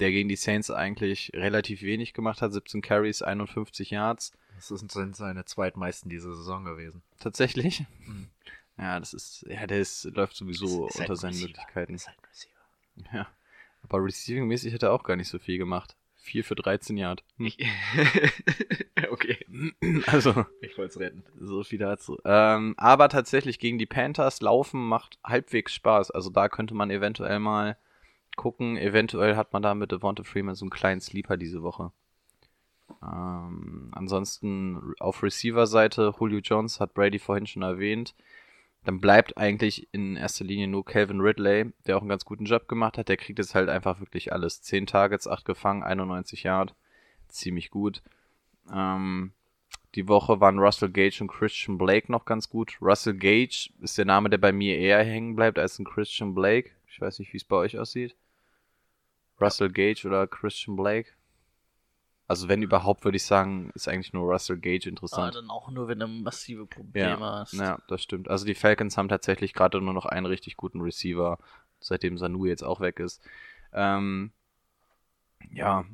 der 0.00 0.10
gegen 0.10 0.28
die 0.28 0.36
Saints 0.36 0.70
eigentlich 0.70 1.30
relativ 1.34 1.82
wenig 1.82 2.14
gemacht 2.14 2.40
hat. 2.42 2.52
17 2.52 2.80
Carries, 2.82 3.22
51 3.22 3.90
Yards. 3.90 4.32
Das 4.56 4.68
sind 4.68 4.90
seine 5.16 5.44
zweitmeisten 5.44 6.08
diese 6.08 6.34
Saison 6.34 6.64
gewesen. 6.64 7.02
Tatsächlich? 7.20 7.84
Mhm. 8.06 8.28
Ja, 8.78 8.98
das 8.98 9.12
ist, 9.12 9.44
ja, 9.48 9.66
der 9.66 9.80
ist, 9.80 10.04
läuft 10.04 10.34
sowieso 10.34 10.86
Ist- 10.86 10.94
ist 10.94 11.00
unter 11.00 11.12
ein 11.12 11.16
seinen 11.16 11.30
Receiver. 11.32 11.48
Möglichkeiten. 11.48 11.94
Ist 11.94 12.08
halt 12.08 12.18
Receiver. 12.30 13.12
Ja. 13.12 13.28
Aber 13.82 13.98
receiving-mäßig 13.98 14.72
hat 14.72 14.82
er 14.82 14.92
auch 14.92 15.02
gar 15.02 15.16
nicht 15.16 15.28
so 15.28 15.38
viel 15.38 15.58
gemacht. 15.58 15.94
4 16.22 16.44
für 16.44 16.54
13 16.54 16.96
Yard. 16.96 17.24
Hm. 17.36 17.46
Ich, 17.46 17.58
okay, 19.10 19.38
Also, 20.06 20.46
ich 20.60 20.78
wollte 20.78 20.92
es 20.92 21.00
retten. 21.00 21.24
so 21.38 21.64
viel 21.64 21.78
dazu. 21.78 22.16
Ähm, 22.24 22.74
aber 22.76 23.08
tatsächlich 23.08 23.58
gegen 23.58 23.78
die 23.78 23.86
Panthers 23.86 24.40
laufen 24.40 24.86
macht 24.86 25.18
halbwegs 25.24 25.74
Spaß. 25.74 26.10
Also 26.12 26.30
da 26.30 26.48
könnte 26.48 26.74
man 26.74 26.90
eventuell 26.90 27.38
mal 27.40 27.76
gucken. 28.36 28.76
Eventuell 28.76 29.36
hat 29.36 29.52
man 29.52 29.62
da 29.62 29.74
mit 29.74 29.92
Devonta 29.92 30.22
Freeman 30.22 30.54
so 30.54 30.64
einen 30.64 30.70
kleinen 30.70 31.00
Sleeper 31.00 31.36
diese 31.36 31.62
Woche. 31.62 31.90
Ähm, 33.02 33.90
ansonsten 33.92 34.94
auf 35.00 35.22
Receiver-Seite, 35.22 36.14
Julio 36.18 36.38
Jones 36.38 36.78
hat 36.78 36.94
Brady 36.94 37.18
vorhin 37.18 37.46
schon 37.46 37.62
erwähnt. 37.62 38.14
Dann 38.84 39.00
bleibt 39.00 39.36
eigentlich 39.36 39.88
in 39.92 40.16
erster 40.16 40.44
Linie 40.44 40.66
nur 40.66 40.84
Calvin 40.84 41.20
Ridley, 41.20 41.72
der 41.86 41.96
auch 41.96 42.00
einen 42.00 42.08
ganz 42.08 42.24
guten 42.24 42.46
Job 42.46 42.66
gemacht 42.66 42.98
hat. 42.98 43.08
Der 43.08 43.16
kriegt 43.16 43.38
jetzt 43.38 43.54
halt 43.54 43.68
einfach 43.68 44.00
wirklich 44.00 44.32
alles. 44.32 44.60
10 44.62 44.86
Targets, 44.86 45.28
8 45.28 45.44
gefangen, 45.44 45.82
91 45.84 46.42
Yard. 46.42 46.74
Ziemlich 47.28 47.70
gut. 47.70 48.02
Ähm, 48.72 49.32
die 49.94 50.08
Woche 50.08 50.40
waren 50.40 50.58
Russell 50.58 50.90
Gage 50.90 51.18
und 51.20 51.28
Christian 51.28 51.78
Blake 51.78 52.10
noch 52.10 52.24
ganz 52.24 52.48
gut. 52.48 52.76
Russell 52.80 53.14
Gage 53.14 53.70
ist 53.80 53.98
der 53.98 54.04
Name, 54.04 54.30
der 54.30 54.38
bei 54.38 54.52
mir 54.52 54.78
eher 54.78 55.04
hängen 55.04 55.36
bleibt 55.36 55.58
als 55.58 55.78
ein 55.78 55.84
Christian 55.84 56.34
Blake. 56.34 56.70
Ich 56.88 57.00
weiß 57.00 57.20
nicht, 57.20 57.32
wie 57.32 57.36
es 57.36 57.44
bei 57.44 57.56
euch 57.56 57.78
aussieht. 57.78 58.16
Russell 59.40 59.70
Gage 59.70 60.06
oder 60.06 60.26
Christian 60.26 60.76
Blake? 60.76 61.10
Also 62.32 62.48
wenn 62.48 62.62
überhaupt, 62.62 63.04
würde 63.04 63.16
ich 63.16 63.24
sagen, 63.26 63.70
ist 63.74 63.88
eigentlich 63.88 64.14
nur 64.14 64.24
Russell 64.24 64.56
Gage 64.56 64.86
Ah, 64.86 64.88
interessant. 64.88 65.34
dann 65.34 65.50
auch 65.50 65.70
nur, 65.70 65.86
wenn 65.88 65.98
du 65.98 66.06
massive 66.06 66.64
Probleme 66.64 67.08
Ja, 67.20 67.20
hast. 67.20 67.52
ja, 67.52 67.78
das 67.88 68.02
stimmt. 68.02 68.30
Also 68.30 68.46
die 68.46 68.54
Falcons 68.54 68.96
haben 68.96 69.10
tatsächlich 69.10 69.52
gerade 69.52 69.82
nur 69.82 69.92
noch 69.92 70.06
einen 70.06 70.24
richtig 70.24 70.56
guten 70.56 70.80
Receiver, 70.80 71.36
seitdem 71.80 72.16
Sanu 72.16 72.46
jetzt 72.46 72.62
auch 72.64 72.80
weg 72.80 73.00
ist. 73.00 73.20
Ähm, 73.74 74.32
ja, 75.50 75.84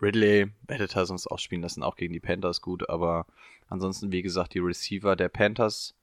Ridley 0.00 0.52
er 0.68 1.06
sonst 1.06 1.26
auch 1.26 1.40
spielen 1.40 1.62
lassen, 1.62 1.82
auch 1.82 1.96
gegen 1.96 2.12
die 2.12 2.20
Panthers 2.20 2.60
gut, 2.60 2.88
aber 2.88 3.26
ansonsten, 3.68 4.12
wie 4.12 4.22
gesagt, 4.22 4.54
die 4.54 4.60
Receiver 4.60 5.16
der 5.16 5.30
Panthers, 5.30 5.96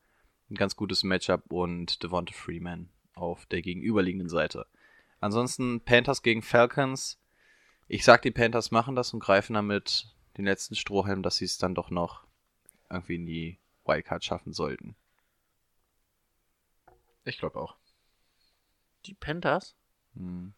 ein 0.51 0.55
ganz 0.55 0.75
gutes 0.75 1.05
Matchup 1.05 1.43
und 1.53 2.03
Devonta 2.03 2.33
Freeman 2.33 2.89
auf 3.15 3.45
der 3.45 3.61
gegenüberliegenden 3.61 4.27
Seite. 4.27 4.65
Ansonsten 5.21 5.79
Panthers 5.79 6.21
gegen 6.21 6.41
Falcons. 6.41 7.17
Ich 7.91 8.05
sag, 8.05 8.21
die 8.21 8.29
Panthers 8.29 8.69
machen 8.69 8.95
das 8.95 9.15
und 9.15 9.19
greifen 9.19 9.55
damit 9.55 10.13
den 10.37 10.45
letzten 10.45 10.75
Strohhalm, 10.75 11.23
dass 11.23 11.37
sie 11.37 11.45
es 11.45 11.57
dann 11.57 11.73
doch 11.73 11.89
noch 11.89 12.23
irgendwie 12.87 13.15
in 13.15 13.25
die 13.25 13.57
Wildcard 13.83 14.23
schaffen 14.23 14.53
sollten. 14.53 14.95
Ich 17.23 17.39
glaube 17.39 17.59
auch. 17.59 17.77
Die 19.05 19.15
Panthers? 19.15 19.75
Hm. 20.13 20.53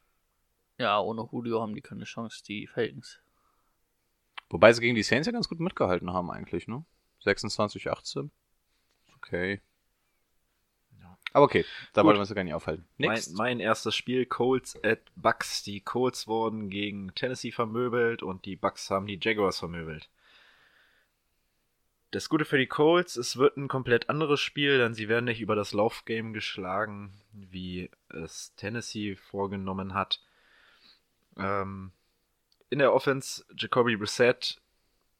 Ja, 0.77 0.99
ohne 0.99 1.25
Julio 1.31 1.61
haben 1.61 1.73
die 1.73 1.81
keine 1.81 2.03
Chance, 2.03 2.43
die 2.43 2.67
Falcons. 2.67 3.21
Wobei 4.49 4.73
sie 4.73 4.81
gegen 4.81 4.95
die 4.95 5.03
Saints 5.03 5.25
ja 5.25 5.31
ganz 5.31 5.47
gut 5.47 5.61
mitgehalten 5.61 6.11
haben 6.11 6.29
eigentlich, 6.31 6.67
ne? 6.67 6.83
26, 7.21 7.89
18. 7.89 8.29
Okay. 9.15 9.61
Aber 11.33 11.45
okay, 11.45 11.65
da 11.93 12.01
Gut. 12.01 12.07
wollen 12.07 12.17
wir 12.17 12.21
uns 12.21 12.35
gar 12.35 12.43
nicht 12.43 12.53
aufhalten. 12.53 12.85
Mein, 12.97 13.11
Next. 13.11 13.33
mein 13.37 13.59
erstes 13.61 13.95
Spiel, 13.95 14.25
Colts 14.25 14.77
at 14.83 14.99
Bucks. 15.15 15.63
Die 15.63 15.79
Colts 15.79 16.27
wurden 16.27 16.69
gegen 16.69 17.13
Tennessee 17.15 17.51
vermöbelt 17.51 18.21
und 18.21 18.45
die 18.45 18.55
Bucks 18.57 18.89
haben 18.89 19.07
die 19.07 19.19
Jaguars 19.21 19.59
vermöbelt. 19.59 20.09
Das 22.11 22.27
Gute 22.27 22.43
für 22.43 22.57
die 22.57 22.67
Colts, 22.67 23.15
es 23.15 23.37
wird 23.37 23.55
ein 23.55 23.69
komplett 23.69 24.09
anderes 24.09 24.41
Spiel, 24.41 24.77
denn 24.79 24.93
sie 24.93 25.07
werden 25.07 25.23
nicht 25.25 25.39
über 25.39 25.55
das 25.55 25.71
Laufgame 25.71 26.33
geschlagen, 26.33 27.13
wie 27.31 27.89
es 28.09 28.53
Tennessee 28.55 29.15
vorgenommen 29.15 29.93
hat. 29.93 30.19
Ähm, 31.37 31.93
in 32.69 32.79
der 32.79 32.93
Offense 32.93 33.45
Jacoby 33.55 33.95
Brissett, 33.95 34.59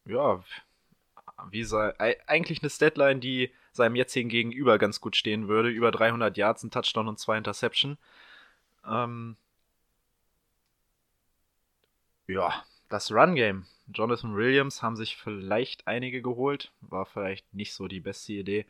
ja, 0.03 0.43
wie 1.49 1.63
sei, 1.63 1.93
ei- 1.97 2.17
eigentlich 2.27 2.61
eine 2.61 2.69
Statline, 2.69 3.21
die 3.21 3.51
seinem 3.71 3.95
jetzigen 3.95 4.29
Gegenüber 4.29 4.77
ganz 4.77 5.01
gut 5.01 5.15
stehen 5.15 5.47
würde. 5.47 5.69
Über 5.69 5.91
300 5.91 6.37
Yards, 6.37 6.63
ein 6.63 6.71
Touchdown 6.71 7.07
und 7.07 7.19
zwei 7.19 7.37
Interception. 7.37 7.97
Ähm, 8.87 9.35
ja, 12.27 12.63
das 12.89 13.11
Run-Game. 13.11 13.65
Jonathan 13.93 14.35
Williams 14.35 14.81
haben 14.81 14.95
sich 14.95 15.17
vielleicht 15.17 15.87
einige 15.87 16.21
geholt. 16.21 16.71
War 16.81 17.05
vielleicht 17.05 17.53
nicht 17.53 17.73
so 17.73 17.87
die 17.87 17.99
beste 17.99 18.33
Idee. 18.33 18.65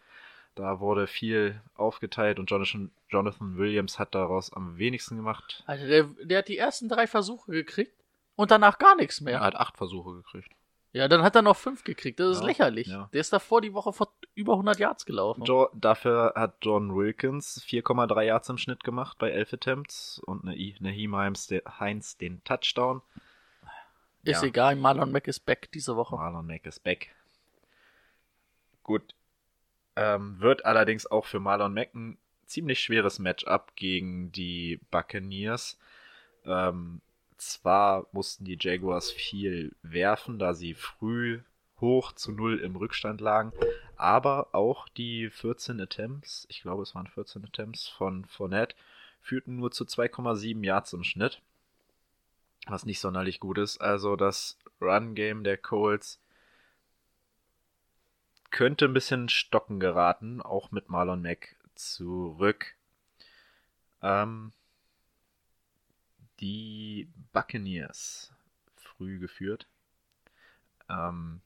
Da 0.56 0.80
wurde 0.80 1.08
viel 1.08 1.62
aufgeteilt 1.76 2.38
und 2.38 2.50
Jonathan, 2.50 2.92
Jonathan 3.10 3.58
Williams 3.58 4.00
hat 4.00 4.14
daraus 4.14 4.52
am 4.52 4.78
wenigsten 4.78 5.16
gemacht. 5.16 5.64
Alter, 5.66 5.88
der, 5.88 6.04
der 6.24 6.38
hat 6.40 6.48
die 6.50 6.58
ersten 6.58 6.90
drei 6.90 7.08
Versuche 7.08 7.52
gekriegt 7.52 7.94
und 8.36 8.52
danach 8.52 8.78
gar 8.78 8.96
nichts 8.96 9.22
mehr. 9.22 9.36
Er 9.36 9.42
hat 9.42 9.56
acht 9.56 9.78
Versuche 9.78 10.14
gekriegt. 10.14 10.52
Ja, 10.94 11.08
dann 11.08 11.22
hat 11.24 11.36
er 11.38 11.42
noch 11.42 11.56
fünf 11.56 11.84
gekriegt. 11.86 12.20
Das 12.20 12.32
ist 12.36 12.42
Ja, 12.42 12.48
lächerlich. 12.48 12.88
ja. 12.88 13.10
Der 13.14 13.22
ist 13.22 13.32
davor 13.32 13.62
die 13.62 13.74
Woche 13.74 13.94
vor 13.94 14.14
über 14.36 14.54
100 14.54 14.78
Yards 14.78 15.06
gelaufen. 15.06 15.44
Jo 15.46 15.70
dafür 15.74 16.34
hat 16.36 16.58
John 16.62 16.94
Wilkins 16.96 17.64
4,3 17.66 18.24
Yards 18.24 18.50
im 18.50 18.58
Schnitt 18.58 18.84
gemacht 18.84 19.18
bei 19.18 19.30
11 19.32 19.54
Attempts 19.54 20.20
und 20.26 20.44
eine 20.44 20.56
de- 21.48 21.64
Heinz 21.80 22.18
den 22.18 22.44
Touchdown. 22.44 23.02
ist 24.24 24.42
ja. 24.42 24.48
egal, 24.50 24.76
Marlon 24.76 25.12
Mack 25.14 25.28
ist 25.30 25.40
back 25.46 25.72
diese 25.72 25.96
Woche. 25.96 26.16
Marlon 26.16 26.46
Mack 26.46 26.66
ist 26.66 26.84
back. 26.84 27.16
Gut. 28.84 29.16
Ähm, 29.96 30.40
wird 30.40 30.66
allerdings 30.66 31.06
auch 31.06 31.26
für 31.26 31.40
Marlon 31.40 31.74
Mack 31.74 31.94
ein 31.96 32.18
ziemlich 32.46 32.80
schweres 32.82 33.20
Matchup 33.20 33.76
gegen 33.76 34.32
die 34.32 34.80
Buccaneers. 34.92 35.78
Ähm, 36.46 37.02
zwar 37.42 38.08
mussten 38.12 38.46
die 38.46 38.58
Jaguars 38.60 39.12
viel 39.12 39.76
werfen, 39.82 40.40
da 40.40 40.54
sie 40.54 40.74
früh 40.74 41.42
hoch 41.80 42.12
zu 42.12 42.32
null 42.32 42.60
im 42.60 42.76
Rückstand 42.76 43.20
lagen, 43.22 43.52
aber 43.96 44.54
auch 44.54 44.88
die 44.90 45.30
14 45.30 45.82
Attempts, 45.82 46.46
ich 46.50 46.62
glaube 46.62 46.84
es 46.84 46.94
waren 46.94 47.08
14 47.08 47.44
Attempts 47.44 47.88
von 47.88 48.26
Fournette, 48.26 48.76
führten 49.22 49.58
nur 49.58 49.72
zu 49.72 49.86
2,7 49.86 50.64
Yards 50.64 50.94
im 50.94 51.04
Schnitt, 51.04 51.42
was 52.68 52.86
nicht 52.86 53.00
sonderlich 53.00 53.40
gut 53.40 53.58
ist. 53.58 53.82
Also 53.82 54.16
das 54.16 54.58
Run-Game 54.80 55.44
der 55.44 55.58
Colts 55.58 56.20
könnte 58.52 58.86
ein 58.86 58.94
bisschen 58.94 59.30
stocken 59.30 59.80
geraten, 59.80 60.42
auch 60.42 60.72
mit 60.72 60.90
Marlon 60.90 61.24
Mack 61.24 61.56
zurück. 61.74 62.76
Ähm, 64.04 64.52
die 66.42 67.08
Buccaneers 67.34 68.34
früh 68.76 69.20
geführt. 69.20 69.68
Ähm, 70.90 71.42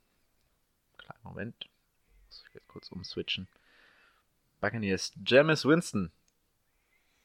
kleinen 0.97 1.23
Moment. 1.23 1.69
Muss 2.25 2.43
ich 2.47 2.53
jetzt 2.53 2.67
kurz 2.67 2.91
umswitchen. 2.91 3.47
Buccaneers, 4.61 5.13
Jameis 5.25 5.65
Winston. 5.65 6.11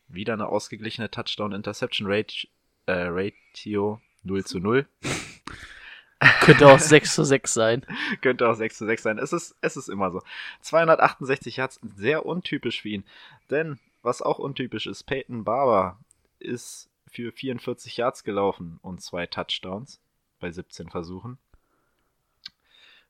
Wieder 0.08 0.34
eine 0.34 0.48
ausgeglichene 0.48 1.10
Touchdown-Interception-Ratio 1.10 2.50
äh, 2.86 3.06
Ratio 3.08 4.00
0 4.24 4.44
zu 4.44 4.58
0. 4.58 4.86
Könnte 6.40 6.66
auch 6.66 6.78
6 6.78 7.14
zu 7.14 7.24
6 7.24 7.54
sein. 7.54 7.86
Könnte 8.20 8.48
auch 8.48 8.54
6 8.54 8.78
zu 8.78 8.86
6 8.86 9.02
sein. 9.02 9.18
Es 9.18 9.32
ist, 9.32 9.56
es 9.60 9.76
ist 9.76 9.88
immer 9.88 10.10
so. 10.10 10.20
268 10.62 11.56
Yards, 11.56 11.80
sehr 11.82 12.26
untypisch 12.26 12.82
für 12.82 12.88
ihn. 12.88 13.04
Denn, 13.48 13.78
was 14.02 14.20
auch 14.20 14.38
untypisch 14.38 14.86
ist, 14.86 15.04
Peyton 15.04 15.44
Barber 15.44 15.98
ist 16.40 16.89
für 17.10 17.32
44 17.32 17.96
Yards 17.96 18.24
gelaufen 18.24 18.78
und 18.82 19.02
zwei 19.02 19.26
Touchdowns 19.26 20.00
bei 20.38 20.50
17 20.50 20.88
Versuchen. 20.88 21.38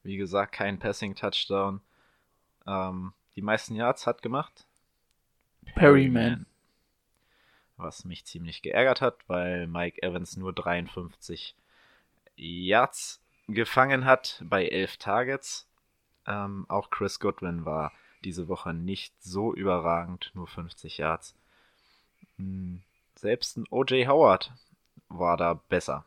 Wie 0.02 0.16
gesagt, 0.16 0.52
kein 0.52 0.78
Passing-Touchdown. 0.78 1.80
Ähm, 2.66 3.12
die 3.36 3.42
meisten 3.42 3.74
Yards 3.74 4.06
hat 4.06 4.22
gemacht 4.22 4.66
Perryman. 5.74 6.46
Was 7.76 8.04
mich 8.04 8.24
ziemlich 8.24 8.62
geärgert 8.62 9.00
hat, 9.00 9.16
weil 9.26 9.66
Mike 9.66 10.02
Evans 10.02 10.36
nur 10.36 10.52
53 10.52 11.54
Yards 12.36 13.20
gefangen 13.48 14.04
hat 14.04 14.42
bei 14.44 14.66
11 14.66 14.96
Targets. 14.98 15.66
Ähm, 16.26 16.66
auch 16.68 16.90
Chris 16.90 17.20
Goodwin 17.20 17.64
war 17.64 17.92
diese 18.24 18.48
Woche 18.48 18.74
nicht 18.74 19.14
so 19.22 19.54
überragend, 19.54 20.30
nur 20.34 20.46
50 20.46 20.98
Yards. 20.98 21.34
Hm, 22.36 22.82
Selbst 23.20 23.58
ein 23.58 23.66
OJ 23.68 24.06
Howard 24.06 24.50
war 25.10 25.36
da 25.36 25.52
besser. 25.52 26.06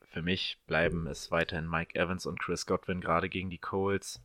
Für 0.00 0.22
mich 0.22 0.56
bleiben 0.66 1.06
es 1.06 1.30
weiterhin 1.30 1.68
Mike 1.68 1.94
Evans 1.94 2.24
und 2.24 2.40
Chris 2.40 2.64
Godwin, 2.64 3.02
gerade 3.02 3.28
gegen 3.28 3.50
die 3.50 3.58
Colts. 3.58 4.22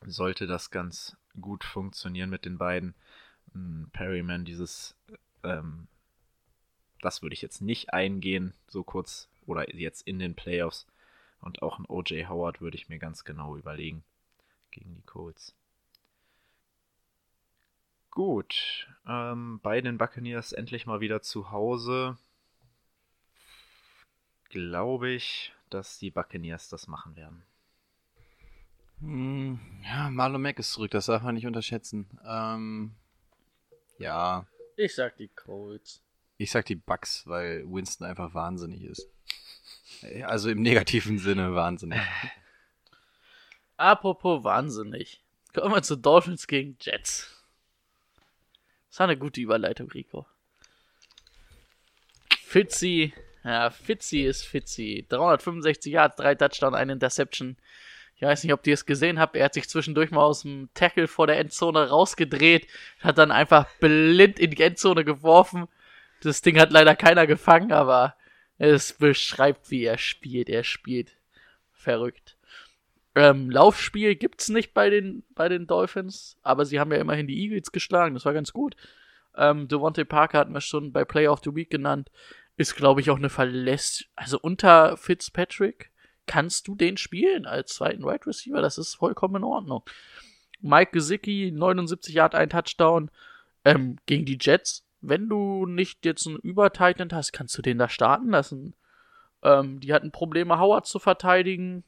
Sollte 0.00 0.48
das 0.48 0.72
ganz 0.72 1.16
gut 1.40 1.62
funktionieren 1.62 2.28
mit 2.28 2.44
den 2.44 2.58
beiden. 2.58 2.96
Hm, 3.52 3.88
Perryman, 3.92 4.44
dieses, 4.44 4.96
ähm, 5.44 5.86
das 7.00 7.22
würde 7.22 7.34
ich 7.34 7.42
jetzt 7.42 7.60
nicht 7.60 7.94
eingehen, 7.94 8.54
so 8.66 8.82
kurz 8.82 9.28
oder 9.46 9.72
jetzt 9.72 10.02
in 10.08 10.18
den 10.18 10.34
Playoffs. 10.34 10.88
Und 11.40 11.62
auch 11.62 11.78
ein 11.78 11.86
OJ 11.86 12.26
Howard 12.26 12.60
würde 12.60 12.76
ich 12.76 12.88
mir 12.88 12.98
ganz 12.98 13.22
genau 13.22 13.56
überlegen 13.56 14.02
gegen 14.72 14.96
die 14.96 15.02
Colts. 15.02 15.54
Gut, 18.12 18.86
ähm, 19.08 19.58
bei 19.62 19.80
den 19.80 19.96
Buccaneers 19.96 20.52
endlich 20.52 20.84
mal 20.86 21.00
wieder 21.00 21.22
zu 21.22 21.50
Hause. 21.50 22.18
Glaube 24.50 25.08
ich, 25.10 25.52
dass 25.70 25.98
die 25.98 26.10
Buccaneers 26.10 26.68
das 26.68 26.86
machen 26.88 27.16
werden. 27.16 27.42
Hm, 29.00 29.58
ja, 29.82 30.10
Marlon 30.10 30.42
Mack 30.42 30.58
ist 30.58 30.72
zurück, 30.74 30.90
das 30.90 31.06
darf 31.06 31.22
man 31.22 31.34
nicht 31.34 31.46
unterschätzen. 31.46 32.06
Ähm, 32.26 32.94
ja, 33.98 34.46
Ich 34.76 34.94
sag 34.94 35.16
die 35.16 35.28
Colts. 35.28 36.02
ich 36.36 36.50
sag 36.50 36.66
die 36.66 36.76
Bucks, 36.76 37.26
weil 37.26 37.64
Winston 37.66 38.06
einfach 38.06 38.34
wahnsinnig 38.34 38.82
ist. 38.84 39.08
Also 40.24 40.50
im 40.50 40.60
negativen 40.60 41.18
Sinne 41.18 41.54
wahnsinnig. 41.54 41.98
Apropos 43.78 44.44
wahnsinnig. 44.44 45.24
Kommen 45.54 45.74
wir 45.74 45.82
zu 45.82 45.96
Dolphins 45.96 46.46
gegen 46.46 46.76
Jets. 46.78 47.41
Das 48.92 48.98
war 48.98 49.08
eine 49.08 49.16
gute 49.16 49.40
Überleitung, 49.40 49.90
Rico. 49.90 50.26
Fitzy, 52.44 53.14
ja, 53.42 53.70
Fitzy 53.70 54.20
ist 54.20 54.44
Fitzy. 54.44 55.06
365 55.08 55.94
Yards, 55.94 56.16
drei 56.16 56.34
Touchdown, 56.34 56.74
eine 56.74 56.92
Interception. 56.92 57.56
Ich 58.16 58.20
weiß 58.20 58.44
nicht, 58.44 58.52
ob 58.52 58.66
ihr 58.66 58.74
es 58.74 58.84
gesehen 58.84 59.18
habt. 59.18 59.34
Er 59.34 59.46
hat 59.46 59.54
sich 59.54 59.66
zwischendurch 59.66 60.10
mal 60.10 60.20
aus 60.20 60.42
dem 60.42 60.68
Tackle 60.74 61.08
vor 61.08 61.26
der 61.26 61.38
Endzone 61.38 61.88
rausgedreht, 61.88 62.68
hat 63.00 63.16
dann 63.16 63.30
einfach 63.30 63.66
blind 63.80 64.38
in 64.38 64.50
die 64.50 64.62
Endzone 64.62 65.06
geworfen. 65.06 65.68
Das 66.20 66.42
Ding 66.42 66.60
hat 66.60 66.70
leider 66.70 66.94
keiner 66.94 67.26
gefangen, 67.26 67.72
aber 67.72 68.14
es 68.58 68.92
beschreibt, 68.92 69.70
wie 69.70 69.84
er 69.84 69.96
spielt. 69.96 70.50
Er 70.50 70.64
spielt 70.64 71.16
verrückt. 71.72 72.36
Ähm, 73.14 73.50
Laufspiel 73.50 74.14
gibt's 74.16 74.48
nicht 74.48 74.72
bei 74.72 74.88
den, 74.88 75.22
bei 75.34 75.48
den 75.48 75.66
Dolphins, 75.66 76.38
aber 76.42 76.64
sie 76.64 76.80
haben 76.80 76.92
ja 76.92 76.98
immerhin 76.98 77.26
die 77.26 77.38
Eagles 77.42 77.70
geschlagen, 77.70 78.14
das 78.14 78.24
war 78.24 78.32
ganz 78.32 78.52
gut. 78.52 78.76
Ähm, 79.36 79.68
Devontae 79.68 80.04
Parker 80.04 80.38
hatten 80.38 80.54
wir 80.54 80.60
schon 80.60 80.92
bei 80.92 81.04
Play 81.04 81.28
of 81.28 81.40
the 81.44 81.54
Week 81.54 81.70
genannt, 81.70 82.10
ist 82.56 82.74
glaube 82.74 83.00
ich 83.00 83.10
auch 83.10 83.18
eine 83.18 83.28
Verläss, 83.28 84.04
also 84.16 84.38
unter 84.40 84.96
Fitzpatrick 84.96 85.90
kannst 86.26 86.68
du 86.68 86.74
den 86.74 86.96
spielen 86.96 87.46
als 87.46 87.74
zweiten 87.74 88.04
Wide 88.04 88.26
Receiver, 88.26 88.62
das 88.62 88.78
ist 88.78 88.94
vollkommen 88.94 89.36
in 89.36 89.44
Ordnung. 89.44 89.82
Mike 90.60 90.92
Gesicki, 90.92 91.50
79 91.52 92.14
Yard, 92.14 92.34
ein 92.34 92.48
Touchdown, 92.48 93.10
ähm, 93.64 93.96
gegen 94.06 94.24
die 94.24 94.38
Jets. 94.40 94.86
Wenn 95.00 95.28
du 95.28 95.66
nicht 95.66 96.04
jetzt 96.06 96.26
einen 96.26 96.36
Übertitan 96.36 97.10
hast, 97.12 97.32
kannst 97.32 97.58
du 97.58 97.62
den 97.62 97.78
da 97.78 97.88
starten 97.88 98.30
lassen. 98.30 98.74
Ähm, 99.42 99.80
die 99.80 99.92
hatten 99.92 100.12
Probleme, 100.12 100.58
Howard 100.60 100.86
zu 100.86 101.00
verteidigen 101.00 101.82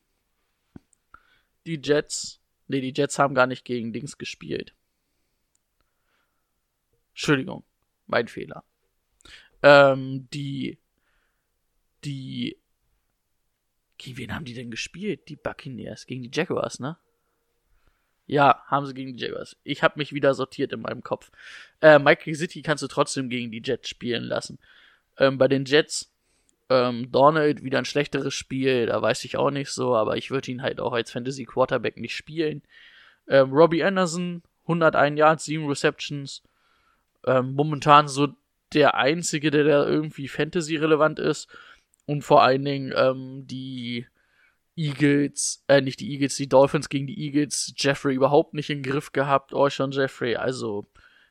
die 1.66 1.80
Jets. 1.82 2.40
Nee, 2.68 2.80
die 2.80 2.92
Jets 2.94 3.18
haben 3.18 3.34
gar 3.34 3.46
nicht 3.46 3.64
gegen 3.64 3.92
Dings 3.92 4.18
gespielt. 4.18 4.74
Entschuldigung, 7.10 7.64
mein 8.06 8.28
Fehler. 8.28 8.64
Ähm, 9.62 10.28
die. 10.32 10.78
Die. 12.04 12.58
Gegen 13.96 14.16
wen 14.16 14.34
haben 14.34 14.44
die 14.44 14.54
denn 14.54 14.70
gespielt? 14.70 15.28
Die 15.28 15.36
Buccaneers. 15.36 16.06
Gegen 16.06 16.22
die 16.22 16.30
Jaguars, 16.32 16.80
ne? 16.80 16.98
Ja, 18.26 18.64
haben 18.66 18.86
sie 18.86 18.94
gegen 18.94 19.16
die 19.16 19.22
Jaguars. 19.22 19.56
Ich 19.64 19.82
habe 19.82 19.98
mich 19.98 20.12
wieder 20.12 20.34
sortiert 20.34 20.72
in 20.72 20.80
meinem 20.80 21.02
Kopf. 21.02 21.30
Äh, 21.80 21.98
Mike 21.98 22.34
City 22.34 22.62
kannst 22.62 22.82
du 22.82 22.88
trotzdem 22.88 23.28
gegen 23.28 23.50
die 23.50 23.62
Jets 23.62 23.88
spielen 23.88 24.24
lassen. 24.24 24.58
Ähm, 25.18 25.38
bei 25.38 25.46
den 25.46 25.64
Jets 25.64 26.13
ähm, 26.70 27.10
Donald 27.10 27.62
wieder 27.62 27.78
ein 27.78 27.84
schlechteres 27.84 28.34
Spiel, 28.34 28.86
da 28.86 29.00
weiß 29.00 29.24
ich 29.24 29.36
auch 29.36 29.50
nicht 29.50 29.70
so, 29.70 29.94
aber 29.94 30.16
ich 30.16 30.30
würde 30.30 30.50
ihn 30.50 30.62
halt 30.62 30.80
auch 30.80 30.92
als 30.92 31.10
Fantasy 31.10 31.44
Quarterback 31.44 31.98
nicht 31.98 32.16
spielen. 32.16 32.62
Ähm, 33.28 33.52
Robbie 33.52 33.84
Anderson, 33.84 34.42
101 34.64 35.18
Yards, 35.18 35.44
7 35.44 35.66
Receptions. 35.66 36.42
Ähm, 37.26 37.54
momentan 37.54 38.08
so 38.08 38.28
der 38.72 38.94
einzige, 38.94 39.50
der 39.50 39.64
da 39.64 39.86
irgendwie 39.86 40.28
Fantasy 40.28 40.76
relevant 40.76 41.18
ist. 41.18 41.48
Und 42.06 42.22
vor 42.22 42.42
allen 42.42 42.64
Dingen 42.64 42.92
ähm, 42.96 43.46
die 43.46 44.06
Eagles, 44.76 45.64
äh, 45.68 45.80
nicht 45.80 46.00
die 46.00 46.10
Eagles, 46.12 46.36
die 46.36 46.48
Dolphins 46.48 46.88
gegen 46.88 47.06
die 47.06 47.18
Eagles, 47.18 47.72
Jeffrey 47.76 48.14
überhaupt 48.14 48.54
nicht 48.54 48.70
im 48.70 48.82
Griff 48.82 49.12
gehabt, 49.12 49.52
schon 49.68 49.92
Jeffrey, 49.92 50.36
also 50.36 50.86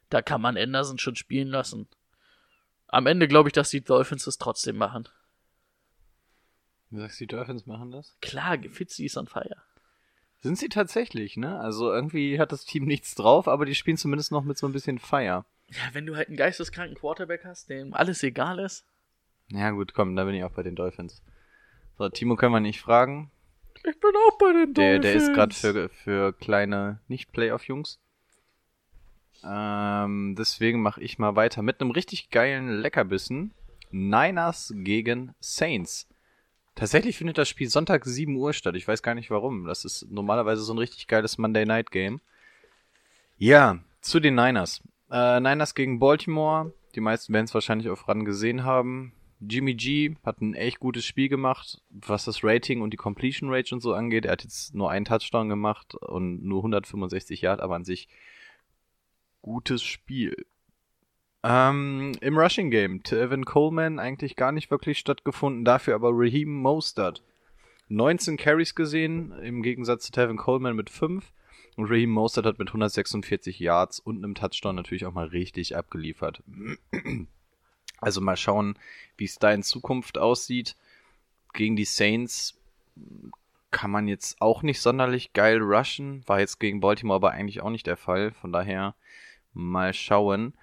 da 0.10 0.22
kann 0.22 0.41
man 0.41 0.58
Anderson 0.58 0.98
schon 0.98 1.15
spielen 1.15 1.50
lassen. 1.50 1.88
Am 2.88 3.08
Ende 3.08 3.28
glaube 3.28 3.50
ich, 3.50 3.54
dass 3.54 3.69
die 3.69 3.84
Dolphins 3.84 4.28
es 4.28 4.38
trotzdem 4.38 4.78
machen. 4.78 5.10
Du 6.93 6.99
sagst, 6.99 7.19
die 7.19 7.25
Dolphins 7.25 7.65
machen 7.65 7.89
das? 7.91 8.15
Klar, 8.21 8.56
Fitzy 8.69 9.06
ist 9.06 9.17
on 9.17 9.25
fire. 9.25 9.63
Sind 10.41 10.60
sie 10.60 10.69
tatsächlich, 10.69 11.38
ne? 11.38 11.60
Also 11.60 11.91
irgendwie 11.91 12.39
hat 12.39 12.51
das 12.51 12.65
Team 12.65 12.86
nichts 12.86 13.15
drauf, 13.15 13.47
aber 13.47 13.65
die 13.65 13.73
spielen 13.73 13.97
zumindest 13.97 14.32
noch 14.32 14.43
mit 14.43 14.60
so 14.60 14.67
ein 14.67 14.73
bisschen 14.73 14.99
Feier. 14.99 15.45
Ja, 15.69 15.82
wenn 15.93 16.06
du 16.06 16.15
halt 16.15 16.27
einen 16.27 16.38
geisteskranken 16.38 16.95
Quarterback 16.95 17.45
hast, 17.45 17.69
dem 17.69 17.95
alles 17.95 18.21
egal 18.21 18.60
ist. 18.60 18.86
Ja 19.47 19.71
gut, 19.71 19.95
komm, 19.95 20.15
da 20.15 20.23
bin 20.25 20.36
ich 20.36 20.43
auch 20.43 20.51
bei 20.51 20.62
den 20.62 20.75
Dolphins. 20.75 21.23
So, 21.97 22.08
Timo 22.10 22.36
können 22.36 22.53
wir 22.53 22.60
nicht 22.60 22.82
fragen. 22.82 23.32
Ich 23.77 23.99
bin 23.99 24.12
auch 24.27 24.38
bei 24.38 24.53
den 24.53 24.73
Der, 24.75 24.99
der 24.99 25.13
ist 25.15 25.34
gerade 25.34 25.51
Dolphins. 25.56 25.60
für, 25.62 25.89
für 25.89 26.34
kleine 26.34 26.99
Nicht-Playoff-Jungs. 27.08 27.99
Ähm, 29.43 30.36
deswegen 30.38 30.79
mache 30.82 31.01
ich 31.01 31.17
mal 31.17 31.36
weiter 31.36 31.63
mit 31.63 31.82
einem 31.82 31.89
richtig 31.89 32.29
geilen 32.29 32.69
Leckerbissen. 32.69 33.51
Niners 33.89 34.71
gegen 34.77 35.34
Saints. 35.39 36.08
Tatsächlich 36.75 37.17
findet 37.17 37.38
das 37.38 37.49
Spiel 37.49 37.69
Sonntag 37.69 38.05
7 38.05 38.36
Uhr 38.36 38.53
statt. 38.53 38.75
Ich 38.75 38.88
weiß 38.88 39.03
gar 39.03 39.13
nicht 39.13 39.29
warum. 39.29 39.65
Das 39.65 39.86
ist 39.86 40.09
normalerweise 40.09 40.63
so 40.63 40.73
ein 40.73 40.79
richtig 40.79 41.07
geiles 41.07 41.38
Monday 41.38 41.65
Night 41.65 41.91
Game. 41.91 42.19
Ja, 43.38 43.79
zu 44.01 44.19
den 44.19 44.36
Niners. 44.36 44.81
Äh, 45.12 45.39
Niners 45.39 45.75
gegen 45.75 45.99
Baltimore. 45.99 46.73
Die 46.95 47.01
meisten 47.01 47.33
werden 47.33 47.45
es 47.45 47.53
wahrscheinlich 47.53 47.89
auf 47.89 48.07
RAN 48.07 48.25
gesehen 48.25 48.63
haben. 48.63 49.13
Jimmy 49.39 49.73
G 49.75 50.15
hat 50.23 50.41
ein 50.41 50.53
echt 50.53 50.79
gutes 50.79 51.05
Spiel 51.05 51.29
gemacht, 51.29 51.81
was 51.89 52.25
das 52.25 52.43
Rating 52.43 52.81
und 52.81 52.91
die 52.91 52.97
Completion 52.97 53.49
Rate 53.51 53.75
und 53.75 53.81
so 53.81 53.93
angeht. 53.93 54.25
Er 54.25 54.31
hat 54.31 54.43
jetzt 54.43 54.73
nur 54.73 54.89
einen 54.89 55.05
Touchdown 55.05 55.49
gemacht 55.49 55.95
und 55.95 56.43
nur 56.43 56.59
165 56.59 57.41
Yard, 57.41 57.59
aber 57.59 57.75
an 57.75 57.83
sich 57.83 58.07
gutes 59.41 59.83
Spiel. 59.83 60.45
Ähm, 61.43 62.13
Im 62.21 62.38
Rushing 62.38 62.71
Game, 62.71 63.03
Tevin 63.03 63.43
Coleman 63.43 63.99
eigentlich 63.99 64.36
gar 64.36 64.51
nicht 64.51 64.71
wirklich 64.71 64.97
stattgefunden, 64.97 65.65
dafür 65.65 65.95
aber 65.95 66.12
Raheem 66.13 66.53
Mostert. 66.53 67.21
19 67.89 68.38
Carries 68.38 68.75
gesehen, 68.75 69.34
im 69.43 69.62
Gegensatz 69.62 70.06
zu 70.06 70.12
Tevin 70.13 70.38
Coleman 70.38 70.75
mit 70.75 70.89
5. 70.89 71.32
Und 71.75 71.89
Raheem 71.89 72.12
Mostert 72.12 72.45
hat 72.45 72.60
mit 72.60 72.69
146 72.69 73.60
Yards 73.60 73.99
und 73.99 74.17
einem 74.17 74.36
Touchdown 74.36 74.75
natürlich 74.75 75.06
auch 75.06 75.13
mal 75.13 75.27
richtig 75.27 75.75
abgeliefert. 75.75 76.41
Also 77.99 78.19
mal 78.19 78.36
schauen, 78.36 78.77
wie 79.15 79.23
es 79.23 79.39
da 79.39 79.53
in 79.53 79.63
Zukunft 79.63 80.17
aussieht. 80.17 80.75
Gegen 81.53 81.77
die 81.77 81.86
Saints 81.86 82.60
kann 83.71 83.91
man 83.91 84.10
jetzt 84.10 84.41
auch 84.41 84.62
nicht 84.62 84.82
sonderlich 84.82 85.32
geil 85.32 85.62
rushen. 85.62 86.21
War 86.27 86.41
jetzt 86.41 86.60
gegen 86.60 86.82
Baltimore 86.82 87.15
aber 87.15 87.32
eigentlich 87.32 87.62
auch 87.62 87.69
nicht 87.69 87.88
der 87.88 87.95
Fall. 87.95 88.32
Von 88.32 88.51
daher 88.51 88.93
mal 89.53 89.93
schauen. 89.93 90.53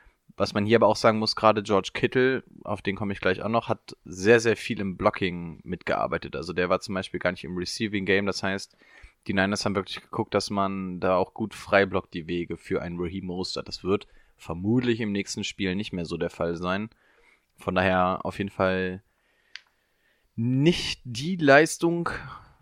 Was 0.40 0.54
man 0.54 0.64
hier 0.64 0.78
aber 0.78 0.86
auch 0.86 0.96
sagen 0.96 1.18
muss, 1.18 1.36
gerade 1.36 1.62
George 1.62 1.90
Kittle, 1.92 2.42
auf 2.64 2.80
den 2.80 2.96
komme 2.96 3.12
ich 3.12 3.20
gleich 3.20 3.42
auch 3.42 3.50
noch, 3.50 3.68
hat 3.68 3.94
sehr, 4.06 4.40
sehr 4.40 4.56
viel 4.56 4.80
im 4.80 4.96
Blocking 4.96 5.60
mitgearbeitet. 5.64 6.34
Also 6.34 6.54
der 6.54 6.70
war 6.70 6.80
zum 6.80 6.94
Beispiel 6.94 7.20
gar 7.20 7.32
nicht 7.32 7.44
im 7.44 7.58
Receiving 7.58 8.06
Game. 8.06 8.24
Das 8.24 8.42
heißt, 8.42 8.74
die 9.26 9.34
Niners 9.34 9.66
haben 9.66 9.74
wirklich 9.74 10.00
geguckt, 10.00 10.32
dass 10.32 10.48
man 10.48 10.98
da 10.98 11.16
auch 11.16 11.34
gut 11.34 11.52
frei 11.52 11.84
blockt 11.84 12.14
die 12.14 12.26
Wege 12.26 12.56
für 12.56 12.80
einen 12.80 12.98
Raheem 12.98 13.26
Mostert. 13.26 13.68
Das 13.68 13.84
wird 13.84 14.08
vermutlich 14.38 15.00
im 15.00 15.12
nächsten 15.12 15.44
Spiel 15.44 15.74
nicht 15.74 15.92
mehr 15.92 16.06
so 16.06 16.16
der 16.16 16.30
Fall 16.30 16.56
sein. 16.56 16.88
Von 17.58 17.74
daher 17.74 18.24
auf 18.24 18.38
jeden 18.38 18.48
Fall 18.48 19.02
nicht 20.36 21.02
die 21.04 21.36
Leistung 21.36 22.08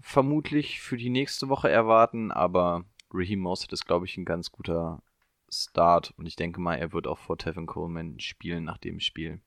vermutlich 0.01 0.81
für 0.81 0.97
die 0.97 1.11
nächste 1.11 1.49
Woche 1.49 1.71
erwarten, 1.71 2.33
aber 2.33 2.87
Raheem 3.13 3.39
Mostert 3.39 3.73
ist, 3.73 3.87
glaube 3.87 4.07
ich, 4.07 4.17
ein 4.17 4.25
ganz 4.25 4.51
guter 4.51 5.01
Start 5.51 6.13
und 6.17 6.27
ich 6.27 6.37
denke 6.37 6.61
mal, 6.61 6.77
er 6.77 6.93
wird 6.93 7.07
auch 7.07 7.19
vor 7.19 7.39
Tevin 7.39 7.67
Coleman 7.67 8.21
spielen 8.21 8.65
nach 8.65 8.79
dem 8.79 9.01
Spiel. 9.01 9.41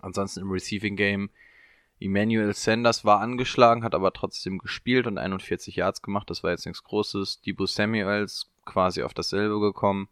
Ansonsten 0.00 0.40
im 0.40 0.50
Receiving 0.50 0.96
Game 0.96 1.30
Emmanuel 2.00 2.54
Sanders 2.54 3.04
war 3.04 3.20
angeschlagen, 3.20 3.82
hat 3.82 3.94
aber 3.94 4.12
trotzdem 4.12 4.58
gespielt 4.58 5.06
und 5.06 5.18
41 5.18 5.74
Yards 5.76 6.02
gemacht. 6.02 6.30
Das 6.30 6.44
war 6.44 6.52
jetzt 6.52 6.64
nichts 6.64 6.84
Großes. 6.84 7.40
Debo 7.40 7.66
Samuels 7.66 8.50
quasi 8.64 9.02
auf 9.02 9.14
dasselbe 9.14 9.58
gekommen 9.58 10.08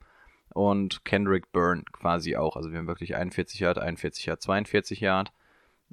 und 0.53 1.05
Kendrick 1.05 1.53
Byrne 1.53 1.85
quasi 1.93 2.37
auch. 2.37 2.57
Also 2.57 2.73
wir 2.73 2.79
haben 2.79 2.89
wirklich 2.89 3.15
41 3.15 3.61
Yard, 3.61 3.79
41 3.79 4.27
Yard, 4.27 4.43
42 4.43 5.01
Yard. 5.01 5.33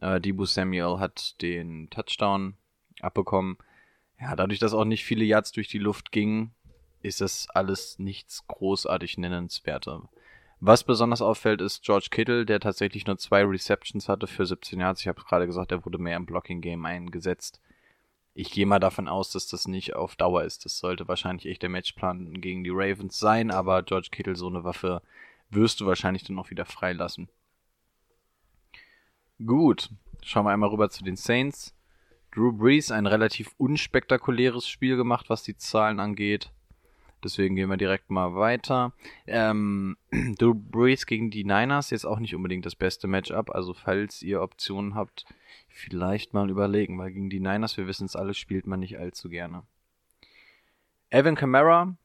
Äh, 0.01 0.19
Debo 0.19 0.45
Samuel 0.45 0.99
hat 0.99 1.39
den 1.41 1.89
Touchdown 1.91 2.55
abbekommen. 3.01 3.57
Ja, 4.19 4.35
dadurch, 4.35 4.59
dass 4.59 4.73
auch 4.73 4.85
nicht 4.85 5.03
viele 5.03 5.25
Yards 5.25 5.51
durch 5.51 5.67
die 5.67 5.79
Luft 5.79 6.11
gingen, 6.11 6.55
ist 7.03 7.21
das 7.21 7.49
alles 7.49 7.99
nichts 7.99 8.47
großartig 8.47 9.17
nennenswerter. 9.17 10.09
Was 10.59 10.85
besonders 10.85 11.21
auffällt, 11.21 11.59
ist 11.59 11.83
George 11.83 12.07
Kittle, 12.09 12.45
der 12.45 12.61
tatsächlich 12.61 13.05
nur 13.05 13.17
zwei 13.17 13.43
Receptions 13.43 14.07
hatte 14.07 14.27
für 14.27 14.45
17 14.45 14.79
Yards. 14.79 15.01
Ich 15.01 15.09
habe 15.09 15.21
gerade 15.21 15.45
gesagt, 15.45 15.73
er 15.73 15.85
wurde 15.85 15.97
mehr 15.97 16.15
im 16.15 16.25
Blocking-Game 16.25 16.85
eingesetzt. 16.85 17.59
Ich 18.33 18.49
gehe 18.49 18.65
mal 18.65 18.79
davon 18.79 19.09
aus, 19.09 19.31
dass 19.31 19.47
das 19.47 19.67
nicht 19.67 19.93
auf 19.93 20.15
Dauer 20.15 20.43
ist. 20.43 20.63
Das 20.63 20.77
sollte 20.77 21.07
wahrscheinlich 21.09 21.45
echt 21.45 21.61
der 21.61 21.69
Matchplan 21.69 22.39
gegen 22.39 22.63
die 22.63 22.71
Ravens 22.71 23.19
sein, 23.19 23.51
aber 23.51 23.83
George 23.83 24.07
Kittle, 24.09 24.37
so 24.37 24.47
eine 24.47 24.63
Waffe, 24.63 25.01
wirst 25.49 25.81
du 25.81 25.85
wahrscheinlich 25.85 26.23
dann 26.23 26.39
auch 26.39 26.49
wieder 26.49 26.65
freilassen. 26.65 27.27
Gut, 29.45 29.89
schauen 30.23 30.45
wir 30.45 30.51
einmal 30.51 30.69
rüber 30.69 30.89
zu 30.89 31.03
den 31.03 31.17
Saints. 31.17 31.75
Drew 32.31 32.53
Brees, 32.53 32.89
ein 32.89 33.05
relativ 33.05 33.51
unspektakuläres 33.57 34.67
Spiel 34.67 34.95
gemacht, 34.95 35.29
was 35.29 35.43
die 35.43 35.57
Zahlen 35.57 35.99
angeht. 35.99 36.51
Deswegen 37.23 37.55
gehen 37.55 37.69
wir 37.69 37.77
direkt 37.77 38.09
mal 38.09 38.35
weiter. 38.35 38.93
Ähm, 39.27 39.97
Drew 40.37 40.53
Brees 40.53 41.05
gegen 41.05 41.31
die 41.31 41.43
Niners, 41.43 41.89
jetzt 41.89 42.05
auch 42.05 42.19
nicht 42.19 42.35
unbedingt 42.35 42.65
das 42.65 42.75
beste 42.75 43.07
Matchup. 43.07 43.49
Also 43.49 43.73
falls 43.73 44.21
ihr 44.21 44.41
Optionen 44.41 44.95
habt, 44.95 45.25
vielleicht 45.67 46.33
mal 46.33 46.49
überlegen, 46.49 46.97
weil 46.97 47.11
gegen 47.11 47.29
die 47.29 47.39
Niners, 47.39 47.77
wir 47.77 47.87
wissen 47.87 48.05
es 48.05 48.15
alle, 48.15 48.33
spielt 48.33 48.67
man 48.67 48.79
nicht 48.79 48.97
allzu 48.97 49.29
gerne. 49.29 49.63
Evan 51.09 51.35
Kamara, 51.35 51.95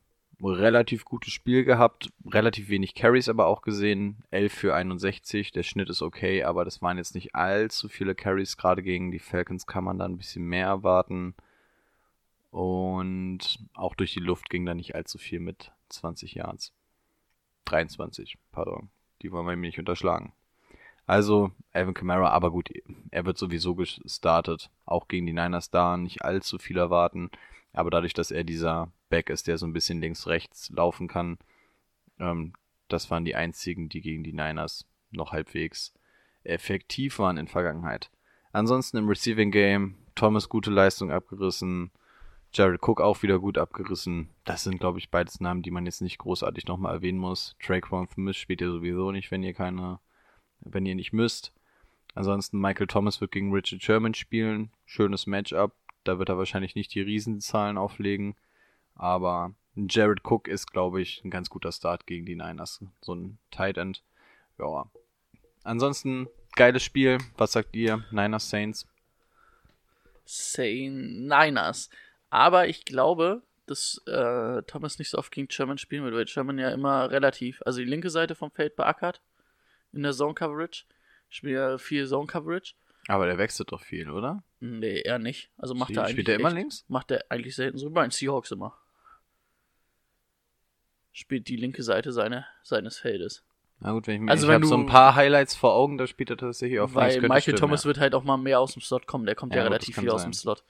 relativ 0.43 1.05
gutes 1.05 1.33
Spiel 1.33 1.65
gehabt, 1.65 2.11
relativ 2.27 2.69
wenig 2.69 2.95
Carries 2.95 3.29
aber 3.29 3.47
auch 3.47 3.63
gesehen, 3.63 4.19
11 4.31 4.53
für 4.53 4.75
61, 4.75 5.53
der 5.53 5.63
Schnitt 5.63 5.91
ist 5.91 6.03
okay, 6.03 6.45
aber 6.45 6.65
das 6.65 6.83
waren 6.83 6.99
jetzt 6.99 7.15
nicht 7.15 7.35
allzu 7.35 7.89
viele 7.89 8.15
Carries, 8.15 8.57
gerade 8.57 8.83
gegen 8.83 9.11
die 9.11 9.19
Falcons 9.19 9.67
kann 9.67 9.85
man 9.85 9.99
da 9.99 10.05
ein 10.05 10.19
bisschen 10.19 10.45
mehr 10.45 10.67
erwarten. 10.67 11.35
Und 12.51 13.59
auch 13.75 13.95
durch 13.95 14.15
die 14.15 14.21
Luft 14.21 14.49
ging 14.49 14.65
da 14.65 14.75
nicht 14.75 14.95
allzu 14.95 15.19
viel 15.19 15.41
mit 15.41 15.73
20 15.91 16.35
Yards. 16.35 16.73
23, 17.67 18.39
pardon. 18.53 18.91
Die 19.23 19.31
wollen 19.33 19.47
wir 19.47 19.57
mir 19.57 19.67
nicht 19.69 19.79
unterschlagen. 19.79 20.33
Also, 21.07 21.53
Alvin 21.73 21.95
Kamara, 21.95 22.31
aber 22.31 22.51
gut, 22.51 22.71
er 23.11 23.25
wird 23.25 23.39
sowieso 23.39 23.75
gestartet. 23.75 24.71
Auch 24.85 25.09
gegen 25.09 25.27
die 25.27 25.33
Niners 25.33 25.71
da 25.71 25.97
nicht 25.97 26.23
allzu 26.23 26.59
viel 26.59 26.79
erwarten. 26.79 27.31
Aber 27.73 27.91
dadurch, 27.91 28.15
dass 28.15 28.31
er 28.31 28.45
dieser 28.45 28.93
Back 29.09 29.31
ist, 29.31 29.47
der 29.47 29.59
so 29.59 29.67
ein 29.67 29.73
bisschen 29.73 30.01
links-rechts 30.01 30.71
laufen 30.71 31.09
kann, 31.09 31.39
ähm, 32.19 32.53
das 32.89 33.11
waren 33.11 33.25
die 33.25 33.35
einzigen, 33.35 33.89
die 33.89 34.01
gegen 34.01 34.25
die 34.25 34.33
Niners 34.33 34.87
noch 35.11 35.33
halbwegs 35.33 35.95
effektiv 36.45 37.19
waren 37.19 37.37
in 37.37 37.49
Vergangenheit. 37.49 38.11
Ansonsten 38.53 38.97
im 38.97 39.09
Receiving 39.09 39.51
Game, 39.51 39.97
Thomas 40.15 40.49
gute 40.49 40.71
Leistung 40.71 41.11
abgerissen, 41.11 41.91
Jared 42.53 42.83
Cook 42.83 43.01
auch 43.01 43.23
wieder 43.23 43.39
gut 43.39 43.59
abgerissen. 43.59 44.31
Das 44.45 44.65
sind, 44.65 44.79
glaube 44.79 44.99
ich, 44.99 45.11
beides 45.11 45.41
Namen, 45.41 45.63
die 45.63 45.71
man 45.71 45.87
jetzt 45.87 46.01
nicht 46.01 46.19
großartig 46.19 46.67
nochmal 46.67 46.95
erwähnen 46.95 47.19
muss. 47.19 47.57
Traquan 47.63 48.09
Smith 48.09 48.37
spielt 48.37 48.61
ihr 48.61 48.71
sowieso 48.71 49.13
nicht, 49.13 49.31
wenn 49.31 49.43
ihr 49.43 49.55
keine, 49.55 50.01
wenn 50.61 50.87
ihr 50.87 50.95
nicht 50.95 51.13
müsst. 51.13 51.53
Ansonsten 52.15 52.59
Michael 52.59 52.87
Thomas 52.87 53.21
wird 53.21 53.33
gegen 53.33 53.53
Richard 53.53 53.83
Sherman 53.83 54.15
spielen. 54.15 54.71
Schönes 54.87 55.27
Matchup. 55.27 55.73
Da 56.05 56.19
wird 56.19 56.31
er 56.31 56.39
wahrscheinlich 56.39 56.75
nicht 56.75 56.95
die 56.95 57.03
Riesenzahlen 57.03 57.77
auflegen. 57.77 58.35
Aber 58.95 59.55
Jared 59.77 60.25
Cook 60.25 60.49
ist, 60.49 60.73
glaube 60.73 61.01
ich, 61.01 61.23
ein 61.25 61.31
ganz 61.31 61.51
guter 61.51 61.71
Start 61.71 62.07
gegen 62.07 62.27
die 62.27 62.35
Niners. 62.35 62.83
So 63.01 63.15
ein 63.15 63.39
Tight 63.51 63.77
End. 63.77 64.03
Ja. 64.59 64.91
Ansonsten, 65.63 66.29
geiles 66.57 66.83
Spiel. 66.83 67.19
Was 67.37 67.53
sagt 67.53 67.77
ihr? 67.77 68.05
Niners 68.11 68.51
Saints? 68.51 68.89
Saint 70.25 71.29
Niners. 71.29 71.91
Aber 72.31 72.69
ich 72.69 72.85
glaube, 72.85 73.43
dass 73.67 74.01
äh, 74.07 74.63
Thomas 74.63 74.99
nicht 74.99 75.11
so 75.11 75.19
oft 75.19 75.31
gegen 75.33 75.51
Sherman 75.51 75.79
spielen 75.79 76.05
wird, 76.05 76.15
weil 76.15 76.27
Sherman 76.29 76.59
ja 76.59 76.71
immer 76.71 77.11
relativ, 77.11 77.63
also 77.65 77.79
die 77.81 77.85
linke 77.87 78.11
Seite 78.11 78.35
vom 78.35 78.51
Feld 78.51 78.77
beackert 78.77 79.21
in 79.93 80.03
der 80.03 80.13
Zone 80.13 80.35
Coverage. 80.35 80.85
Spielt 81.31 81.55
ja 81.57 81.79
viel 81.79 82.07
Zone 82.07 82.27
Coverage. 82.27 82.75
Aber 83.09 83.27
der 83.27 83.39
wechselt 83.39 83.73
doch 83.73 83.83
viel, 83.83 84.11
oder? 84.11 84.43
Nee, 84.61 85.01
eher 85.01 85.19
nicht. 85.19 85.51
Also 85.57 85.75
macht 85.75 85.89
Sie- 85.89 85.95
er 85.97 86.03
eigentlich. 86.03 86.13
spielt 86.13 86.29
er 86.29 86.37
immer 86.37 86.49
echt- 86.49 86.57
links? 86.57 86.85
Macht 86.89 87.11
er 87.11 87.25
eigentlich 87.31 87.55
selten 87.57 87.79
so. 87.79 87.91
Bei 87.91 88.03
den 88.03 88.11
Seahawks 88.11 88.51
immer. 88.51 88.77
Spielt 91.13 91.49
die 91.49 91.57
linke 91.57 91.83
Seite 91.83 92.13
seine, 92.13 92.47
seines 92.63 92.99
Feldes. 92.99 93.45
Na 93.81 93.93
gut, 93.93 94.07
wenn 94.07 94.15
ich 94.17 94.21
mir 94.23 94.31
Also 94.31 94.47
ich 94.49 94.53
habe 94.55 94.67
so 94.67 94.77
ein 94.77 94.87
paar 94.87 95.15
Highlights 95.15 95.55
vor 95.55 95.75
Augen, 95.75 95.99
da 95.99 96.07
spielt 96.07 96.31
er 96.31 96.37
tatsächlich 96.37 96.81
auf 96.81 96.95
Weil 96.95 97.13
links, 97.13 97.23
Michael 97.23 97.41
stimmen, 97.43 97.59
Thomas 97.59 97.85
ja. 97.85 97.89
wird 97.89 97.99
halt 97.99 98.15
auch 98.15 98.25
mal 98.25 98.37
mehr 98.37 98.61
aus 98.61 98.73
dem 98.75 98.83
Slot 98.83 99.07
kommen. 99.07 99.25
Der 99.27 99.35
kommt 99.35 99.53
ja, 99.53 99.59
Ja, 99.61 99.65
relativ 99.65 99.97
viel 99.97 100.11
aus 100.11 100.23
sein. 100.23 100.31
dem 100.31 100.35
Slot. 100.35 100.65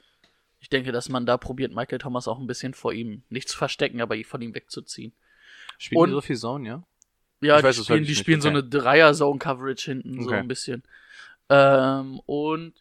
Ich 0.69 0.77
denke, 0.77 0.91
dass 0.91 1.09
man 1.09 1.25
da 1.25 1.35
probiert, 1.37 1.73
Michael 1.73 1.97
Thomas 1.97 2.27
auch 2.27 2.37
ein 2.37 2.45
bisschen 2.45 2.75
vor 2.75 2.93
ihm, 2.93 3.23
nicht 3.29 3.49
zu 3.49 3.57
verstecken, 3.57 4.01
aber 4.01 4.15
von 4.23 4.39
ihm 4.39 4.53
wegzuziehen. 4.53 5.13
Spielen 5.79 5.97
die 5.97 6.03
Und- 6.03 6.11
so 6.11 6.21
viel 6.21 6.35
Zone, 6.37 6.67
ja? 6.67 6.83
Ja, 7.41 7.57
Ich 7.57 7.63
weiß 7.63 7.75
die 7.77 7.79
es 7.81 7.87
spielen, 7.87 8.03
die 8.03 8.13
spielen 8.13 8.39
so 8.39 8.49
eine 8.49 8.63
Dreier-Zone-Coverage 8.63 9.89
hinten, 9.89 10.21
so 10.21 10.29
Okay. 10.29 10.37
ein 10.37 10.47
bisschen. 10.47 10.83
Ähm, 11.49 12.19
und 12.27 12.73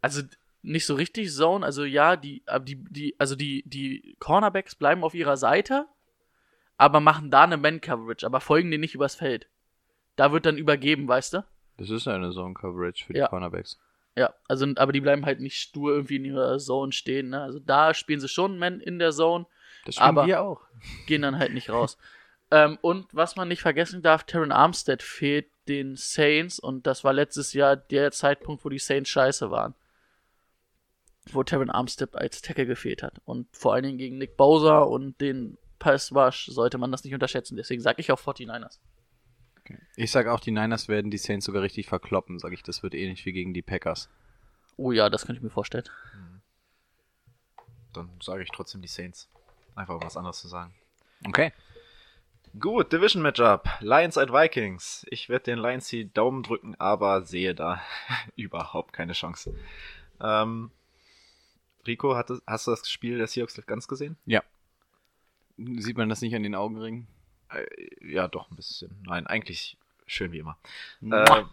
also 0.00 0.22
nicht 0.62 0.86
so 0.86 0.94
richtig 0.94 1.30
Zone, 1.30 1.66
also 1.66 1.84
ja, 1.84 2.16
die, 2.16 2.42
aber 2.46 2.64
die, 2.64 2.76
die, 2.76 3.14
also 3.18 3.36
die, 3.36 3.64
die 3.66 4.16
Cornerbacks 4.18 4.74
bleiben 4.74 5.04
auf 5.04 5.12
ihrer 5.14 5.36
Seite, 5.36 5.86
aber 6.78 7.00
machen 7.00 7.30
da 7.30 7.42
eine 7.44 7.58
Man-Coverage, 7.58 8.24
aber 8.24 8.40
folgen 8.40 8.70
denen 8.70 8.80
nicht 8.80 8.94
übers 8.94 9.14
Feld. 9.16 9.46
Da 10.16 10.32
wird 10.32 10.46
dann 10.46 10.56
übergeben, 10.56 11.06
weißt 11.06 11.34
du? 11.34 11.44
Das 11.76 11.90
ist 11.90 12.08
eine 12.08 12.30
Zone 12.30 12.54
Coverage 12.54 13.04
für 13.04 13.12
die 13.12 13.18
Ja. 13.18 13.28
Cornerbacks. 13.28 13.78
Ja, 14.16 14.32
also, 14.48 14.66
aber 14.76 14.92
die 14.92 15.00
bleiben 15.00 15.26
halt 15.26 15.40
nicht 15.40 15.58
stur 15.60 15.92
irgendwie 15.92 16.16
in 16.16 16.24
ihrer 16.24 16.58
Zone 16.58 16.92
stehen. 16.92 17.30
Ne? 17.30 17.42
Also 17.42 17.58
da 17.58 17.94
spielen 17.94 18.20
sie 18.20 18.28
schon 18.28 18.58
Man 18.58 18.80
in 18.80 18.98
der 18.98 19.10
Zone, 19.10 19.46
Das 19.84 19.96
spielen 19.96 20.08
Aber- 20.10 20.26
wir 20.26 20.40
auch. 20.42 20.60
gehen 21.06 21.22
dann 21.22 21.38
halt 21.38 21.52
nicht 21.52 21.70
raus. 21.70 21.98
ähm, 22.52 22.78
und 22.80 23.06
was 23.12 23.34
man 23.36 23.48
nicht 23.48 23.62
vergessen 23.62 24.02
darf, 24.02 24.22
Terran 24.24 24.52
Armstead 24.52 25.02
fehlt 25.02 25.46
den 25.66 25.96
Saints 25.96 26.58
und 26.60 26.86
das 26.86 27.02
war 27.04 27.12
letztes 27.12 27.54
Jahr 27.54 27.74
der 27.76 28.12
Zeitpunkt, 28.12 28.64
wo 28.64 28.68
die 28.68 28.78
Saints 28.78 29.10
scheiße 29.10 29.50
waren. 29.50 29.74
Wo 31.32 31.42
Terran 31.42 31.70
Armstead 31.70 32.14
als 32.16 32.42
Tackle 32.42 32.66
gefehlt 32.66 33.02
hat. 33.02 33.14
Und 33.24 33.48
vor 33.56 33.72
allen 33.72 33.82
Dingen 33.84 33.98
gegen 33.98 34.18
Nick 34.18 34.36
Bowser 34.36 34.88
und 34.88 35.20
den 35.20 35.56
Passwash 35.78 36.46
sollte 36.46 36.76
man 36.78 36.92
das 36.92 37.02
nicht 37.02 37.14
unterschätzen. 37.14 37.56
Deswegen 37.56 37.80
sage 37.82 38.00
ich 38.00 38.12
auch 38.12 38.20
49ers. 38.20 38.78
Ich 39.96 40.10
sag 40.10 40.26
auch, 40.26 40.40
die 40.40 40.50
Niners 40.50 40.88
werden 40.88 41.10
die 41.10 41.18
Saints 41.18 41.46
sogar 41.46 41.62
richtig 41.62 41.86
verkloppen, 41.86 42.38
sag 42.38 42.52
ich. 42.52 42.62
Das 42.62 42.82
wird 42.82 42.94
ähnlich 42.94 43.24
wie 43.24 43.32
gegen 43.32 43.54
die 43.54 43.62
Packers. 43.62 44.08
Oh 44.76 44.92
ja, 44.92 45.08
das 45.08 45.24
könnte 45.24 45.38
ich 45.38 45.42
mir 45.42 45.50
vorstellen. 45.50 45.84
Dann 47.92 48.10
sage 48.20 48.42
ich 48.42 48.50
trotzdem 48.50 48.82
die 48.82 48.88
Saints. 48.88 49.30
Einfach 49.74 49.94
um 49.94 50.02
was 50.02 50.16
anderes 50.16 50.40
zu 50.40 50.48
sagen. 50.48 50.74
Okay. 51.26 51.52
Gut, 52.58 52.92
Division 52.92 53.22
Matchup. 53.22 53.68
Lions 53.80 54.18
at 54.18 54.32
Vikings. 54.32 55.06
Ich 55.10 55.28
werde 55.28 55.44
den 55.44 55.58
Lions 55.58 55.88
die 55.88 56.12
Daumen 56.12 56.42
drücken, 56.42 56.74
aber 56.78 57.22
sehe 57.22 57.54
da 57.54 57.80
überhaupt 58.36 58.92
keine 58.92 59.12
Chance. 59.12 59.54
Ähm, 60.20 60.70
Rico, 61.86 62.16
hast 62.16 62.66
du 62.66 62.70
das 62.70 62.88
Spiel 62.88 63.18
der 63.18 63.26
Seahawks 63.26 63.60
ganz 63.66 63.88
gesehen? 63.88 64.16
Sieht 65.56 65.96
man 65.96 66.08
das 66.08 66.20
nicht 66.20 66.34
an 66.34 66.42
den 66.42 66.54
Augenringen? 66.54 67.06
Äh, 67.50 67.66
ja, 68.00 68.28
doch 68.28 68.50
ein 68.50 68.56
bisschen. 68.56 68.96
Nein, 69.06 69.26
eigentlich 69.26 69.76
schön 70.06 70.32
wie 70.32 70.38
immer. 70.38 70.56
Äh, 71.02 71.44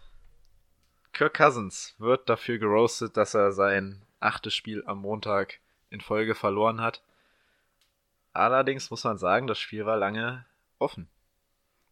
Kirk 1.12 1.34
Cousins 1.34 1.94
wird 1.98 2.28
dafür 2.28 2.58
geroastet, 2.58 3.16
dass 3.16 3.34
er 3.34 3.52
sein 3.52 4.02
achtes 4.20 4.54
Spiel 4.54 4.82
am 4.86 4.98
Montag 4.98 5.58
in 5.90 6.00
Folge 6.00 6.34
verloren 6.34 6.80
hat. 6.80 7.02
Allerdings 8.32 8.90
muss 8.90 9.04
man 9.04 9.18
sagen, 9.18 9.46
das 9.46 9.58
Spiel 9.58 9.84
war 9.84 9.96
lange 9.96 10.46
offen. 10.78 11.08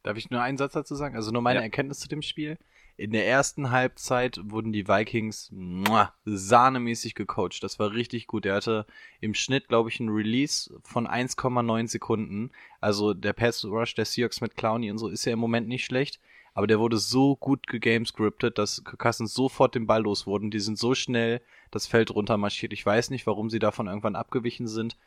Darf 0.03 0.17
ich 0.17 0.31
nur 0.31 0.41
einen 0.41 0.57
Satz 0.57 0.73
dazu 0.73 0.95
sagen? 0.95 1.17
Also 1.17 1.31
nur 1.31 1.43
meine 1.43 1.59
Ja. 1.59 1.65
Erkenntnis 1.65 1.99
zu 1.99 2.09
dem 2.09 2.23
Spiel. 2.23 2.59
In 3.01 3.13
der 3.13 3.27
ersten 3.27 3.71
Halbzeit 3.71 4.39
wurden 4.45 4.75
die 4.75 4.87
Vikings 4.87 5.49
muah, 5.53 6.13
sahnemäßig 6.27 7.15
gecoacht. 7.15 7.63
Das 7.63 7.79
war 7.79 7.95
richtig 7.95 8.27
gut. 8.27 8.45
Er 8.45 8.57
hatte 8.57 8.85
im 9.23 9.33
Schnitt, 9.33 9.69
glaube 9.69 9.89
ich, 9.89 10.01
einen 10.01 10.11
Release 10.11 10.79
von 10.83 11.09
1,9 11.09 11.89
Sekunden. 11.89 12.51
Also 12.79 13.15
der 13.15 13.33
Pass 13.33 13.65
Rush 13.65 13.95
der 13.95 14.05
Seahawks 14.05 14.43
mit 14.43 14.55
Clowney 14.55 14.91
und 14.91 14.99
so 14.99 15.09
ist 15.09 15.25
ja 15.25 15.33
im 15.33 15.39
Moment 15.39 15.67
nicht 15.67 15.87
schlecht. 15.87 16.21
Aber 16.53 16.67
der 16.67 16.79
wurde 16.79 16.99
so 16.99 17.37
gut 17.37 17.67
gegamescriptet, 17.69 18.59
dass 18.59 18.85
Kirk 18.85 19.15
sofort 19.15 19.75
den 19.75 19.87
Ball 19.87 20.03
los 20.03 20.27
wurden. 20.27 20.51
Die 20.51 20.61
sind 20.61 20.79
so 20.79 20.95
schnell 20.95 21.41
das 21.71 21.87
Feld 21.87 22.15
runtermarschiert. 22.15 22.75
Ich 22.75 22.85
weiß 22.85 23.09
nicht, 23.09 23.27
warum 23.27 23.49
sie 23.49 23.61
davon 23.61 23.87
irgendwann 23.87 24.15
abgewichen 24.15 24.69
sind. 24.69 24.99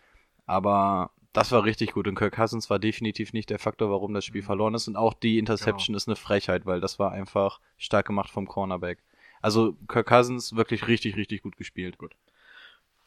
Aber 0.48 1.12
das 1.34 1.52
war 1.52 1.64
richtig 1.66 1.94
gut. 1.94 2.08
Und 2.08 2.16
Kirk 2.16 2.36
Cousins 2.36 2.70
war 2.70 2.80
definitiv 2.80 3.34
nicht 3.34 3.50
der 3.50 3.60
Faktor, 3.60 3.90
warum 3.90 4.14
das 4.14 4.24
Spiel 4.24 4.44
verloren 4.44 4.76
ist. 4.76 4.88
Und 4.88 4.96
auch 4.96 5.14
die 5.14 5.40
Interception 5.40 5.96
ist 5.96 6.08
eine 6.08 6.16
Frechheit, 6.16 6.66
weil 6.66 6.80
das 6.80 7.00
war 7.00 7.12
einfach 7.12 7.60
stark 7.78 8.06
gemacht 8.06 8.30
vom 8.30 8.48
Cornerback. 8.48 9.00
Also 9.42 9.76
Kirk 9.88 10.08
Cousins 10.08 10.56
wirklich 10.56 10.88
richtig, 10.88 11.16
richtig 11.18 11.42
gut 11.42 11.58
gespielt. 11.58 11.98
Gut. 11.98 12.16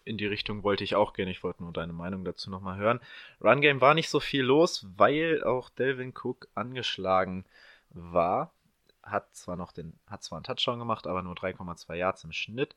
in 0.05 0.19
die 0.19 0.27
Richtung 0.27 0.62
wollte 0.62 0.85
ich 0.85 0.95
auch 0.95 1.12
gehen. 1.12 1.29
Ich 1.29 1.43
wollte 1.43 1.62
nur 1.62 1.73
deine 1.73 1.93
Meinung 1.93 2.25
dazu 2.25 2.51
nochmal 2.51 2.77
hören. 2.79 3.01
Run 3.41 3.61
Game 3.61 3.81
war 3.81 3.95
nicht 3.95 4.09
so 4.09 4.21
viel 4.21 4.43
los, 4.43 4.87
weil 4.97 5.43
auch 5.45 5.69
Delvin 5.71 6.12
Cook 6.15 6.49
angeschlagen 6.55 7.45
war. 7.91 8.53
Hat 9.03 9.35
zwar 9.35 9.57
noch 9.57 9.73
den, 9.73 9.95
hat 10.09 10.23
zwar 10.23 10.39
einen 10.39 10.45
Touchdown 10.45 10.79
gemacht, 10.79 11.07
aber 11.07 11.23
nur 11.23 11.35
3,2 11.35 11.95
Yards 11.95 12.25
im 12.25 12.33
Schnitt. 12.33 12.75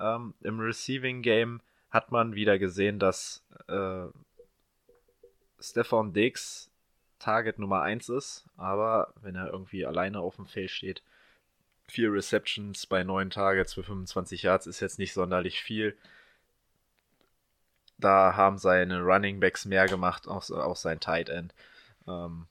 Ähm, 0.00 0.34
Im 0.40 0.60
Receiving 0.60 1.22
Game 1.22 1.60
hat 1.90 2.10
man 2.12 2.34
wieder 2.34 2.58
gesehen, 2.58 2.98
dass 2.98 3.44
äh, 3.68 4.06
Stefan 5.60 6.12
Diggs 6.12 6.70
Target 7.18 7.58
Nummer 7.58 7.82
1 7.82 8.08
ist, 8.10 8.44
aber 8.56 9.12
wenn 9.20 9.34
er 9.34 9.50
irgendwie 9.50 9.84
alleine 9.84 10.20
auf 10.20 10.36
dem 10.36 10.46
Feld 10.46 10.70
steht, 10.70 11.02
vier 11.88 12.12
Receptions 12.12 12.86
bei 12.86 13.02
neun 13.02 13.30
Targets 13.30 13.74
für 13.74 13.82
25 13.82 14.42
Yards 14.42 14.66
ist 14.66 14.80
jetzt 14.80 14.98
nicht 14.98 15.14
sonderlich 15.14 15.60
viel. 15.60 15.96
Da 17.98 18.36
haben 18.36 18.58
seine 18.58 19.00
Running 19.00 19.40
Backs 19.40 19.64
mehr 19.64 19.86
gemacht, 19.86 20.28
auch, 20.28 20.48
auch 20.50 20.76
sein 20.76 21.00
Tight 21.00 21.28
End. 21.28 21.52
Ähm, 22.06 22.46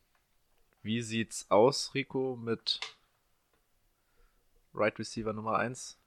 wie 0.84 1.02
sieht's 1.02 1.50
aus, 1.50 1.94
Rico, 1.94 2.36
mit 2.36 2.82
Right 4.74 4.98
Receiver 5.00 5.32
Nummer 5.34 5.58
1? 5.58 5.98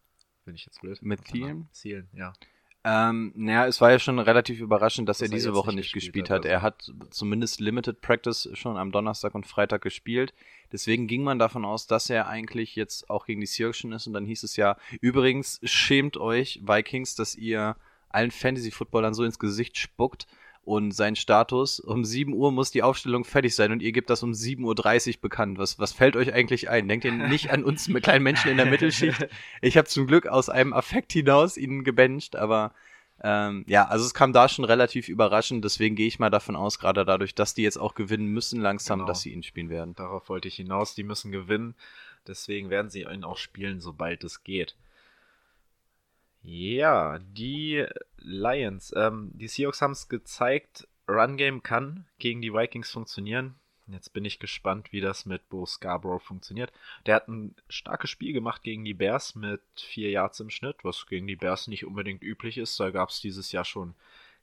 Bin 0.45 0.55
ich 0.55 0.67
jetzt 0.67 0.81
blöd? 0.81 1.01
Mit 1.01 1.25
Thielen? 1.25 1.69
Zielen, 1.73 2.09
ja. 2.13 2.35
Ähm, 2.83 3.33
naja, 3.37 3.67
es 3.67 3.81
war 3.81 3.91
ja 3.91 3.99
schon 3.99 4.19
relativ 4.19 4.59
überraschend, 4.61 5.09
dass, 5.09 5.19
Dass 5.19 5.29
er 5.29 5.35
diese 5.35 5.55
Woche 5.55 5.69
nicht 5.69 5.77
nicht 5.77 5.93
gespielt 5.93 6.15
gespielt 6.15 6.31
hat. 6.31 6.45
hat, 6.45 6.51
Er 6.51 6.63
hat 6.63 6.91
zumindest 7.11 7.61
Limited 7.61 8.01
Practice 8.01 8.49
schon 8.55 8.79
am 8.79 8.91
Donnerstag 8.91 9.35
und 9.35 9.47
Freitag 9.47 9.83
gespielt. 9.83 10.33
Deswegen 10.73 11.07
ging 11.07 11.23
man 11.23 11.39
davon 11.39 11.65
aus, 11.67 11.87
dass 11.87 12.09
er 12.09 12.29
eigentlich 12.29 12.77
jetzt 12.77 13.11
auch 13.11 13.27
gegen 13.27 13.41
die 13.41 13.47
Seahawks 13.47 13.79
schon 13.79 13.93
ist. 13.93 14.07
Und 14.07 14.15
dann 14.15 14.25
hieß 14.25 14.45
es 14.45 14.57
ja, 14.57 14.77
übrigens, 15.03 15.61
schämt 15.63 16.17
euch, 16.17 16.61
Vikings, 16.63 17.15
dass 17.17 17.35
ihr 17.35 17.77
allen 18.09 18.31
Fantasy-Footballern 18.31 19.13
so 19.13 19.25
ins 19.25 19.39
Gesicht 19.39 19.77
spuckt. 19.77 20.27
Und 20.63 20.93
sein 20.93 21.17
Status, 21.17 21.81
um 21.81 22.05
7 22.05 22.35
Uhr 22.35 22.53
muss 22.53 22.71
die 22.71 22.83
Aufstellung 22.83 23.25
fertig 23.25 23.55
sein 23.55 23.73
und 23.73 23.81
ihr 23.83 23.93
gebt 23.93 24.11
das 24.11 24.23
um 24.23 24.33
7.30 24.33 25.15
Uhr 25.17 25.21
bekannt. 25.23 25.59
Was, 25.59 25.79
was 25.79 25.93
fällt 25.93 26.17
euch 26.17 26.33
eigentlich 26.35 26.69
ein? 26.69 26.87
Denkt 26.87 27.07
ihr 27.07 27.13
nicht 27.13 27.51
an 27.51 27.65
uns 27.65 27.89
mit 27.89 28.05
kleinen 28.05 28.23
Menschen 28.23 28.51
in 28.51 28.57
der 28.59 28.67
Mittelschicht? 28.71 29.27
Ich 29.63 29.77
habe 29.79 29.89
zum 29.89 30.07
Glück 30.07 30.27
aus 30.27 30.49
einem 30.51 30.73
Affekt 30.75 31.13
hinaus 31.13 31.57
ihn 31.57 31.83
gebencht, 31.83 32.37
aber 32.37 32.75
ähm, 33.23 33.65
ja, 33.69 33.87
also 33.87 34.05
es 34.05 34.15
kam 34.15 34.33
da 34.33 34.49
schon 34.49 34.65
relativ 34.65 35.09
überraschend, 35.09 35.65
deswegen 35.65 35.97
gehe 35.97 36.07
ich 36.07 36.19
mal 36.19 36.31
davon 36.31 36.57
aus, 36.57 36.79
gerade 36.79 37.05
dadurch, 37.05 37.35
dass 37.35 37.55
die 37.55 37.63
jetzt 37.63 37.79
auch 37.79 37.95
gewinnen 37.95 38.27
müssen 38.27 38.61
langsam, 38.61 39.01
Genau. 39.01 39.09
dass 39.09 39.23
sie 39.23 39.33
ihn 39.33 39.43
spielen 39.43 39.71
werden. 39.71 39.95
Darauf 39.95 40.29
wollte 40.29 40.49
ich 40.49 40.57
hinaus. 40.57 40.95
Die 40.95 41.03
müssen 41.05 41.33
gewinnen. 41.33 41.75
Deswegen 42.27 42.69
werden 42.71 42.91
sie 42.91 43.03
ihn 43.03 43.25
auch 43.25 43.39
spielen, 43.39 43.81
sobald 43.81 44.25
es 44.25 44.45
geht. 44.45 44.77
Ja, 46.43 47.19
die 47.19 47.87
Lions. 48.17 48.93
Ähm, 48.97 49.31
die 49.35 49.49
Seahawks 49.49 49.83
haben 49.83 49.93
es 49.93 50.09
gezeigt, 50.09 50.89
Run 51.09 51.37
Game 51.37 51.63
kann 51.63 52.07
gegen 52.19 52.41
die 52.41 52.53
Vikings 52.53 52.91
funktionieren. 52.91 53.57
Jetzt 53.89 54.13
bin 54.13 54.25
ich 54.25 54.39
gespannt, 54.39 54.93
wie 54.93 55.01
das 55.01 55.27
mit 55.27 55.49
Bo 55.49 55.67
Scarborough 55.67 56.23
funktioniert. 56.23 56.73
Der 57.07 57.17
hat 57.17 57.29
ein 57.29 57.57
starkes 57.69 58.09
Spiel 58.09 58.33
gemacht 58.33 58.63
gegen 58.63 58.85
die 58.85 58.95
Bears 58.95 59.35
mit 59.35 59.63
vier 59.77 60.11
Yards 60.11 60.39
im 60.41 60.51
Schnitt, 60.51 60.85
was 60.85 61.07
gegen 61.07 61.27
die 61.27 61.37
Bears 61.37 61.67
nicht 61.67 61.85
unbedingt 61.85 62.23
üblich 62.23 62.57
ist. 62.59 62.79
Da 62.79 62.91
gab 62.91 63.09
es 63.09 63.21
dieses 63.21 63.51
Jahr 63.51 63.65
schon 63.65 63.95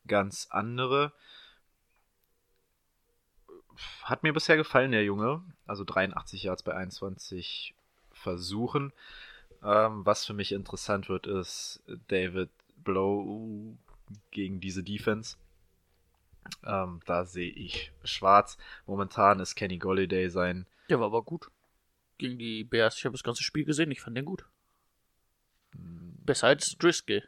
ganz 0.05 0.47
andere. 0.49 1.13
Hat 4.03 4.23
mir 4.23 4.33
bisher 4.33 4.57
gefallen, 4.57 4.91
der 4.91 5.05
Junge. 5.05 5.41
Also 5.65 5.85
83 5.85 6.43
Yards 6.43 6.63
bei 6.63 6.73
21 6.73 7.73
Versuchen. 8.11 8.91
Ähm, 9.67 10.05
was 10.05 10.25
für 10.25 10.33
mich 10.33 10.51
interessant 10.53 11.09
wird, 11.09 11.27
ist 11.27 11.81
David 12.07 12.49
Blow 12.83 13.75
gegen 14.31 14.59
diese 14.61 14.83
Defense. 14.83 15.35
Ähm, 16.65 17.01
da 17.05 17.25
sehe 17.25 17.51
ich 17.51 17.91
schwarz. 18.03 18.57
Momentan 18.85 19.39
ist 19.41 19.55
Kenny 19.55 19.77
Golliday 19.77 20.29
sein. 20.29 20.65
Der 20.89 20.99
war 20.99 21.07
aber 21.07 21.21
gut. 21.23 21.49
Gegen 22.17 22.37
die 22.39 22.63
Bears. 22.63 22.97
Ich 22.97 23.03
habe 23.05 23.13
das 23.13 23.23
ganze 23.23 23.43
Spiel 23.43 23.65
gesehen. 23.65 23.91
Ich 23.91 23.99
fand 24.01 24.15
den 24.15 24.23
gut. 24.25 24.45
Besser 25.73 26.47
als 26.47 26.77
Driscoll. 26.77 27.23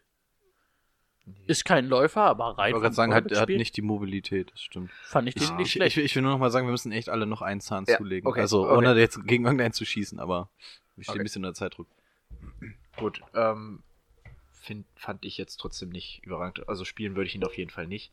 Ist 1.46 1.64
kein 1.66 1.86
Läufer, 1.88 2.22
aber 2.24 2.58
rein 2.58 2.70
Ich 2.70 2.74
wollte 2.74 2.84
gerade 2.86 2.96
sagen, 2.96 3.14
hat, 3.14 3.32
er 3.32 3.42
hat 3.42 3.50
nicht 3.50 3.78
die 3.78 3.84
Mobilität, 3.84 4.52
das 4.52 4.62
stimmt. 4.64 4.90
Fand 5.04 5.28
ich 5.28 5.36
den 5.36 5.48
Ah. 5.50 5.58
nicht 5.58 5.68
Ich, 5.68 5.72
schlecht. 5.74 5.98
ich, 5.98 6.04
ich 6.06 6.16
will 6.16 6.24
nur 6.24 6.32
noch 6.32 6.40
mal 6.40 6.50
sagen, 6.50 6.66
wir 6.66 6.72
müssen 6.72 6.92
echt 6.92 7.10
alle 7.10 7.28
noch 7.28 7.44
einen 7.44 7.62
Zahn 7.62 7.86
Ja, 7.88 7.98
zulegen. 7.98 8.28
okay, 8.28 8.40
also 8.42 8.64
okay. 8.66 8.78
ohne 8.78 8.96
jetzt 9.00 9.24
gegen 9.28 9.44
irgendeinen 9.44 9.74
zu 9.74 9.86
schießen, 9.86 10.20
aber 10.20 10.50
ich 10.98 11.04
stehe 11.04 11.14
Okay. 11.14 11.20
ein 11.22 11.24
bisschen 11.24 11.46
unter 11.46 11.54
Zeitdruck. 11.54 11.88
Gut, 12.96 13.22
ähm, 13.34 13.82
find, 14.52 14.86
fand 14.96 15.26
ich 15.26 15.38
jetzt 15.38 15.58
trotzdem 15.58 15.90
nicht 15.90 16.22
überragend. 16.24 16.68
Also 16.68 16.86
spielen 16.86 17.16
würde 17.16 17.28
ich 17.28 17.36
ihn 17.36 17.46
auf 17.46 17.58
jeden 17.58 17.72
Fall 17.72 17.88
nicht. 17.88 18.12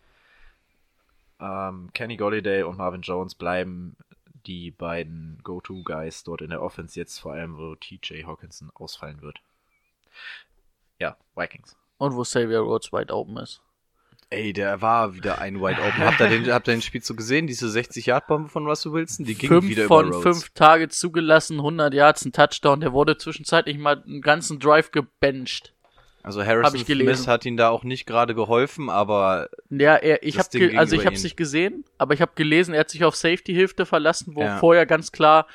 Ähm, 1.40 1.90
Kenny 1.92 2.16
Golliday 2.16 2.62
und 2.62 2.78
Marvin 2.78 3.02
Jones 3.02 3.34
bleiben 3.34 3.96
die 4.46 4.70
beiden 4.70 5.40
Go-To-Guys 5.42 6.24
dort 6.24 6.40
in 6.40 6.50
der 6.50 6.62
Offense 6.62 6.98
jetzt, 6.98 7.18
vor 7.18 7.32
allem 7.32 7.58
wo 7.58 7.74
TJ 7.74 8.24
Hawkinson 8.24 8.70
ausfallen 8.74 9.20
wird. 9.22 9.40
Ja, 10.98 11.16
Vikings. 11.34 11.76
Und 11.98 12.14
wo 12.14 12.22
Xavier 12.22 12.60
Rhodes 12.60 12.92
weit 12.92 13.10
open 13.10 13.36
ist. 13.38 13.60
Ey, 14.30 14.52
der 14.52 14.82
war 14.82 15.14
wieder 15.14 15.40
ein 15.40 15.60
Wide 15.60 15.80
Open. 15.80 16.04
Habt 16.04 16.20
ihr 16.20 16.28
den, 16.28 16.46
habt 16.52 16.68
ihr 16.68 16.74
den 16.74 16.82
Spiel 16.82 17.02
so 17.02 17.14
gesehen? 17.14 17.46
Diese 17.46 17.66
60-Yard-Bombe 17.68 18.48
von 18.48 18.66
Russell 18.66 18.92
Wilson? 18.92 19.24
Die 19.24 19.34
ging 19.34 19.48
fünf 19.48 19.68
wieder 19.68 19.86
von 19.86 20.08
über 20.08 20.16
Rhodes. 20.16 20.38
fünf 20.40 20.50
Tage 20.54 20.88
zugelassen, 20.88 21.58
100 21.58 21.94
Yards, 21.94 22.24
ein 22.24 22.32
Touchdown. 22.32 22.80
Der 22.80 22.92
wurde 22.92 23.16
zwischenzeitlich 23.16 23.78
mal 23.78 24.02
einen 24.02 24.22
ganzen 24.22 24.58
Drive 24.58 24.90
gebencht. 24.90 25.72
Also 26.24 26.44
Harrison. 26.44 26.84
Smith 26.84 27.28
hat 27.28 27.44
ihn 27.46 27.56
da 27.56 27.68
auch 27.68 27.84
nicht 27.84 28.04
gerade 28.04 28.34
geholfen, 28.34 28.90
aber 28.90 29.48
Ja, 29.70 29.94
er, 29.94 30.24
ich 30.24 30.40
habe 30.40 30.76
also 30.76 30.96
ich 30.96 31.06
habe 31.06 31.14
es 31.14 31.22
nicht 31.22 31.36
gesehen, 31.36 31.84
aber 31.98 32.14
ich 32.14 32.20
habe 32.20 32.32
gelesen, 32.34 32.74
er 32.74 32.80
hat 32.80 32.90
sich 32.90 33.04
auf 33.04 33.14
Safety 33.14 33.54
Hilfe 33.54 33.86
verlassen, 33.86 34.34
wo 34.34 34.40
Ja. 34.42 34.56
vorher 34.58 34.86
ganz 34.86 35.12
klar 35.12 35.46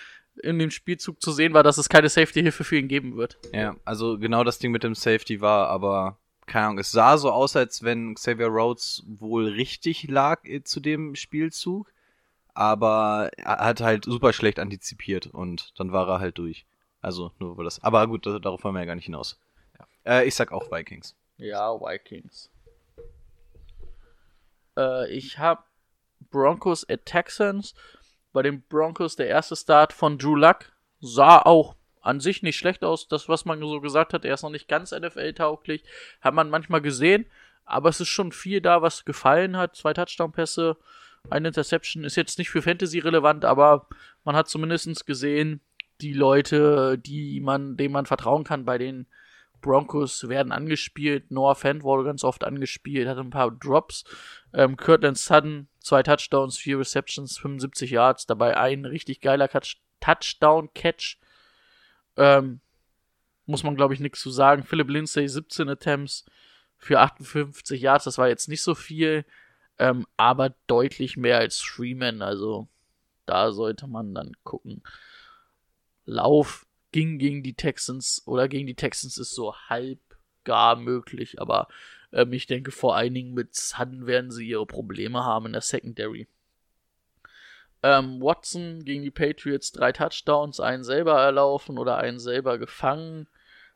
in 0.41 0.57
dem 0.59 0.71
Spielzug 0.71 1.21
zu 1.21 1.33
sehen 1.33 1.53
war, 1.53 1.61
dass 1.63 1.77
es 1.77 1.89
keine 1.89 2.07
Safety-Hilfe 2.07 2.63
für 2.63 2.77
ihn 2.77 2.87
geben 2.87 3.17
wird. 3.17 3.37
Ja, 3.53 3.75
also 3.83 4.17
genau 4.17 4.45
das 4.45 4.59
Ding 4.59 4.71
mit 4.71 4.81
dem 4.83 4.95
Safety 4.95 5.41
war, 5.41 5.67
aber 5.67 6.17
keine 6.47 6.65
Ahnung, 6.67 6.79
es 6.79 6.91
sah 6.91 7.17
so 7.17 7.31
aus, 7.31 7.55
als 7.55 7.83
wenn 7.83 8.15
Xavier 8.15 8.47
Rhodes 8.47 9.03
wohl 9.07 9.47
richtig 9.47 10.03
lag 10.09 10.43
äh, 10.45 10.63
zu 10.63 10.79
dem 10.79 11.15
Spielzug, 11.15 11.91
aber 12.53 13.29
er 13.37 13.57
hat 13.59 13.81
halt 13.81 14.05
super 14.05 14.33
schlecht 14.33 14.59
antizipiert 14.59 15.27
und 15.27 15.73
dann 15.79 15.91
war 15.91 16.07
er 16.09 16.19
halt 16.19 16.37
durch. 16.37 16.65
Also 17.01 17.31
nur 17.39 17.51
über 17.53 17.63
das. 17.63 17.83
Aber 17.83 18.05
gut, 18.07 18.25
da- 18.25 18.39
darauf 18.39 18.63
wollen 18.63 18.75
wir 18.75 18.81
ja 18.81 18.85
gar 18.85 18.95
nicht 18.95 19.05
hinaus. 19.05 19.39
Äh, 20.05 20.27
ich 20.27 20.35
sag 20.35 20.51
auch 20.51 20.71
Vikings. 20.71 21.15
Ja, 21.37 21.73
Vikings. 21.79 22.49
Äh, 24.77 25.11
ich 25.11 25.37
habe 25.39 25.63
Broncos 26.29 26.87
at 26.89 27.05
Texans. 27.05 27.73
Bei 28.33 28.41
den 28.41 28.61
Broncos 28.61 29.15
der 29.15 29.27
erste 29.27 29.55
Start 29.55 29.91
von 29.93 30.17
Drew 30.17 30.35
Luck 30.35 30.71
sah 31.01 31.39
auch 31.41 31.75
an 32.01 32.19
sich 32.19 32.43
nicht 32.43 32.57
schlecht 32.57 32.83
aus. 32.83 33.07
Das, 33.07 33.29
was 33.29 33.45
man 33.45 33.59
so 33.59 33.79
gesagt 33.79 34.13
hat, 34.13 34.25
er 34.25 34.33
ist 34.33 34.43
noch 34.43 34.49
nicht 34.49 34.67
ganz 34.67 34.91
NFL-tauglich, 34.91 35.83
hat 36.21 36.33
man 36.33 36.49
manchmal 36.49 36.81
gesehen. 36.81 37.25
Aber 37.65 37.89
es 37.89 38.01
ist 38.01 38.09
schon 38.09 38.31
viel 38.31 38.59
da, 38.59 38.81
was 38.81 39.05
gefallen 39.05 39.55
hat. 39.55 39.75
Zwei 39.75 39.93
Touchdown-Pässe, 39.93 40.77
eine 41.29 41.49
Interception. 41.49 42.03
Ist 42.03 42.17
jetzt 42.17 42.37
nicht 42.37 42.49
für 42.49 42.61
Fantasy 42.61 42.99
relevant, 42.99 43.45
aber 43.45 43.87
man 44.23 44.35
hat 44.35 44.49
zumindest 44.49 45.05
gesehen, 45.05 45.61
die 46.01 46.13
Leute, 46.13 46.97
die 46.97 47.39
man, 47.39 47.77
denen 47.77 47.93
man 47.93 48.05
vertrauen 48.05 48.43
kann 48.43 48.65
bei 48.65 48.77
den 48.77 49.05
Broncos 49.61 50.27
werden 50.27 50.51
angespielt. 50.51 51.31
Noah 51.31 51.55
Fant 51.55 51.83
wurde 51.83 52.03
ganz 52.03 52.23
oft 52.23 52.43
angespielt, 52.43 53.07
hatte 53.07 53.21
ein 53.21 53.29
paar 53.29 53.51
Drops. 53.51 54.03
Ähm, 54.53 54.75
Kirtland 54.75 55.17
Sutton, 55.17 55.67
zwei 55.79 56.03
Touchdowns, 56.03 56.57
vier 56.57 56.79
Receptions, 56.79 57.37
75 57.37 57.91
Yards, 57.91 58.25
dabei 58.25 58.57
ein 58.57 58.85
richtig 58.85 59.21
geiler 59.21 59.47
Catch, 59.47 59.77
Touchdown-Catch. 59.99 61.19
Ähm, 62.17 62.59
muss 63.45 63.63
man, 63.63 63.75
glaube 63.75 63.93
ich, 63.93 63.99
nichts 63.99 64.21
zu 64.21 64.31
sagen. 64.31 64.63
Philip 64.63 64.89
Lindsay, 64.89 65.27
17 65.27 65.69
Attempts 65.69 66.25
für 66.77 66.99
58 66.99 67.79
Yards, 67.81 68.05
das 68.05 68.17
war 68.17 68.27
jetzt 68.27 68.49
nicht 68.49 68.63
so 68.63 68.73
viel, 68.73 69.25
ähm, 69.77 70.07
aber 70.17 70.55
deutlich 70.67 71.15
mehr 71.15 71.37
als 71.37 71.59
Freeman, 71.59 72.21
also 72.21 72.67
da 73.25 73.51
sollte 73.51 73.87
man 73.87 74.15
dann 74.15 74.31
gucken. 74.43 74.81
Lauf 76.05 76.65
ging 76.91 77.19
gegen 77.19 77.43
die 77.43 77.53
Texans 77.53 78.23
oder 78.25 78.47
gegen 78.47 78.67
die 78.67 78.75
Texans 78.75 79.17
ist 79.17 79.35
so 79.35 79.55
halb 79.55 79.99
gar 80.43 80.75
möglich, 80.75 81.39
aber 81.39 81.67
ähm, 82.11 82.33
ich 82.33 82.47
denke 82.47 82.71
vor 82.71 82.95
allen 82.95 83.13
Dingen 83.13 83.33
mit 83.33 83.55
Sutton 83.55 84.07
werden 84.07 84.31
sie 84.31 84.47
ihre 84.47 84.65
Probleme 84.65 85.23
haben 85.23 85.45
in 85.45 85.53
der 85.53 85.61
Secondary. 85.61 86.27
Ähm, 87.83 88.21
Watson 88.21 88.85
gegen 88.85 89.01
die 89.01 89.11
Patriots 89.11 89.71
drei 89.71 89.91
Touchdowns, 89.91 90.59
einen 90.59 90.83
selber 90.83 91.19
erlaufen 91.19 91.79
oder 91.79 91.97
einen 91.97 92.19
selber 92.19 92.57
gefangen. 92.57 93.27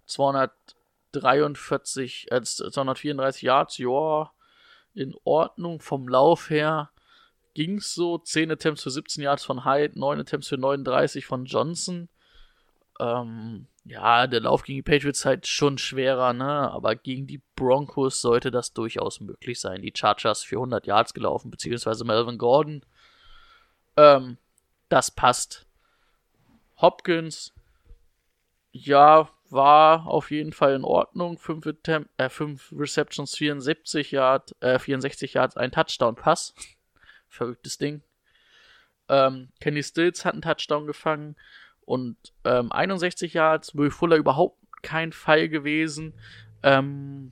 243, 0.06 2.32
äh, 2.32 2.42
234 2.42 3.42
Yards, 3.42 3.78
ja, 3.80 4.32
in 4.94 5.16
Ordnung 5.24 5.82
vom 5.82 6.08
Lauf 6.08 6.50
her. 6.50 6.92
Ging's 7.56 7.96
so, 7.96 8.18
10 8.18 8.52
Attempts 8.52 8.84
für 8.84 8.92
17 8.92 9.24
Yards 9.24 9.44
von 9.44 9.66
Hyde, 9.66 10.00
9 10.00 10.20
Attempts 10.20 10.50
für 10.50 10.58
39 10.58 11.26
von 11.26 11.46
Johnson. 11.46 12.10
Ähm, 13.00 13.68
ja, 13.86 14.28
der 14.28 14.42
Lauf 14.42 14.64
gegen 14.64 14.78
die 14.78 14.84
Patriots 14.84 15.26
halt 15.26 15.48
schon 15.48 15.78
schwerer, 15.78 16.34
ne? 16.34 16.72
Aber 16.72 16.96
gegen 16.96 17.28
die 17.28 17.42
Broncos 17.56 18.22
sollte 18.22 18.52
das 18.52 18.74
durchaus 18.74 19.20
möglich 19.20 19.60
sein. 19.60 19.82
Die 19.82 19.94
Chargers 19.96 20.44
für 20.44 20.58
100 20.58 20.88
Yards 20.88 21.14
gelaufen, 21.14 21.52
beziehungsweise 21.52 22.04
Melvin 22.04 22.38
Gordon. 22.38 22.82
Ähm, 23.98 24.38
das 24.90 25.12
passt. 25.12 25.66
Hopkins, 26.78 27.54
ja, 28.72 29.30
war 29.50 30.08
auf 30.08 30.32
jeden 30.32 30.52
Fall 30.52 30.74
in 30.76 30.84
Ordnung. 30.84 31.38
5 31.38 31.66
äh, 32.18 32.30
fünf 32.30 32.74
Receptions, 32.76 33.36
74 33.36 34.12
Yards, 34.12 34.54
äh, 34.60 34.80
64 34.80 35.34
Yards, 35.34 35.58
ein 35.58 35.72
Touchdown-Pass. 35.72 36.54
Verrücktes 37.30 37.78
Ding. 37.78 38.02
Ähm, 39.08 39.50
Kenny 39.60 39.84
Stills 39.84 40.26
hat 40.26 40.34
einen 40.34 40.42
Touchdown 40.42 40.88
gefangen 40.88 41.36
und 41.82 42.18
ähm, 42.44 42.72
61 42.72 43.34
Yards. 43.34 43.76
Will 43.76 43.92
Fuller 43.92 44.18
überhaupt 44.18 44.58
kein 44.82 45.12
Fall 45.12 45.48
gewesen. 45.50 46.14
Ähm, 46.64 47.32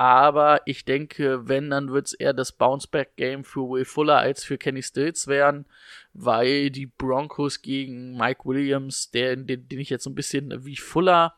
aber 0.00 0.62
ich 0.64 0.86
denke, 0.86 1.46
wenn, 1.46 1.68
dann 1.68 1.92
wird 1.92 2.06
es 2.06 2.14
eher 2.14 2.32
das 2.32 2.52
Bounceback-Game 2.52 3.44
für 3.44 3.68
Will 3.68 3.84
Fuller 3.84 4.16
als 4.16 4.42
für 4.42 4.56
Kenny 4.56 4.82
Stills 4.82 5.26
werden, 5.26 5.66
weil 6.14 6.70
die 6.70 6.86
Broncos 6.86 7.60
gegen 7.60 8.16
Mike 8.16 8.46
Williams, 8.46 9.10
der, 9.10 9.36
den, 9.36 9.68
den 9.68 9.78
ich 9.78 9.90
jetzt 9.90 10.04
so 10.04 10.08
ein 10.08 10.14
bisschen 10.14 10.64
wie 10.64 10.78
Fuller, 10.78 11.36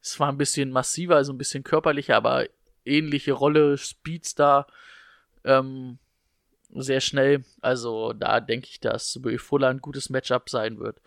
es 0.00 0.20
war 0.20 0.28
ein 0.28 0.38
bisschen 0.38 0.70
massiver, 0.70 1.16
also 1.16 1.32
ein 1.32 1.38
bisschen 1.38 1.64
körperlicher, 1.64 2.14
aber 2.14 2.46
ähnliche 2.84 3.32
Rolle, 3.32 3.76
Speedstar, 3.78 4.68
ähm, 5.42 5.98
sehr 6.70 7.00
schnell. 7.00 7.44
Also 7.62 8.12
da 8.12 8.38
denke 8.38 8.68
ich, 8.70 8.78
dass 8.78 9.24
Will 9.24 9.38
Fuller 9.38 9.70
ein 9.70 9.80
gutes 9.80 10.08
Matchup 10.08 10.48
sein 10.48 10.78
wird. 10.78 11.02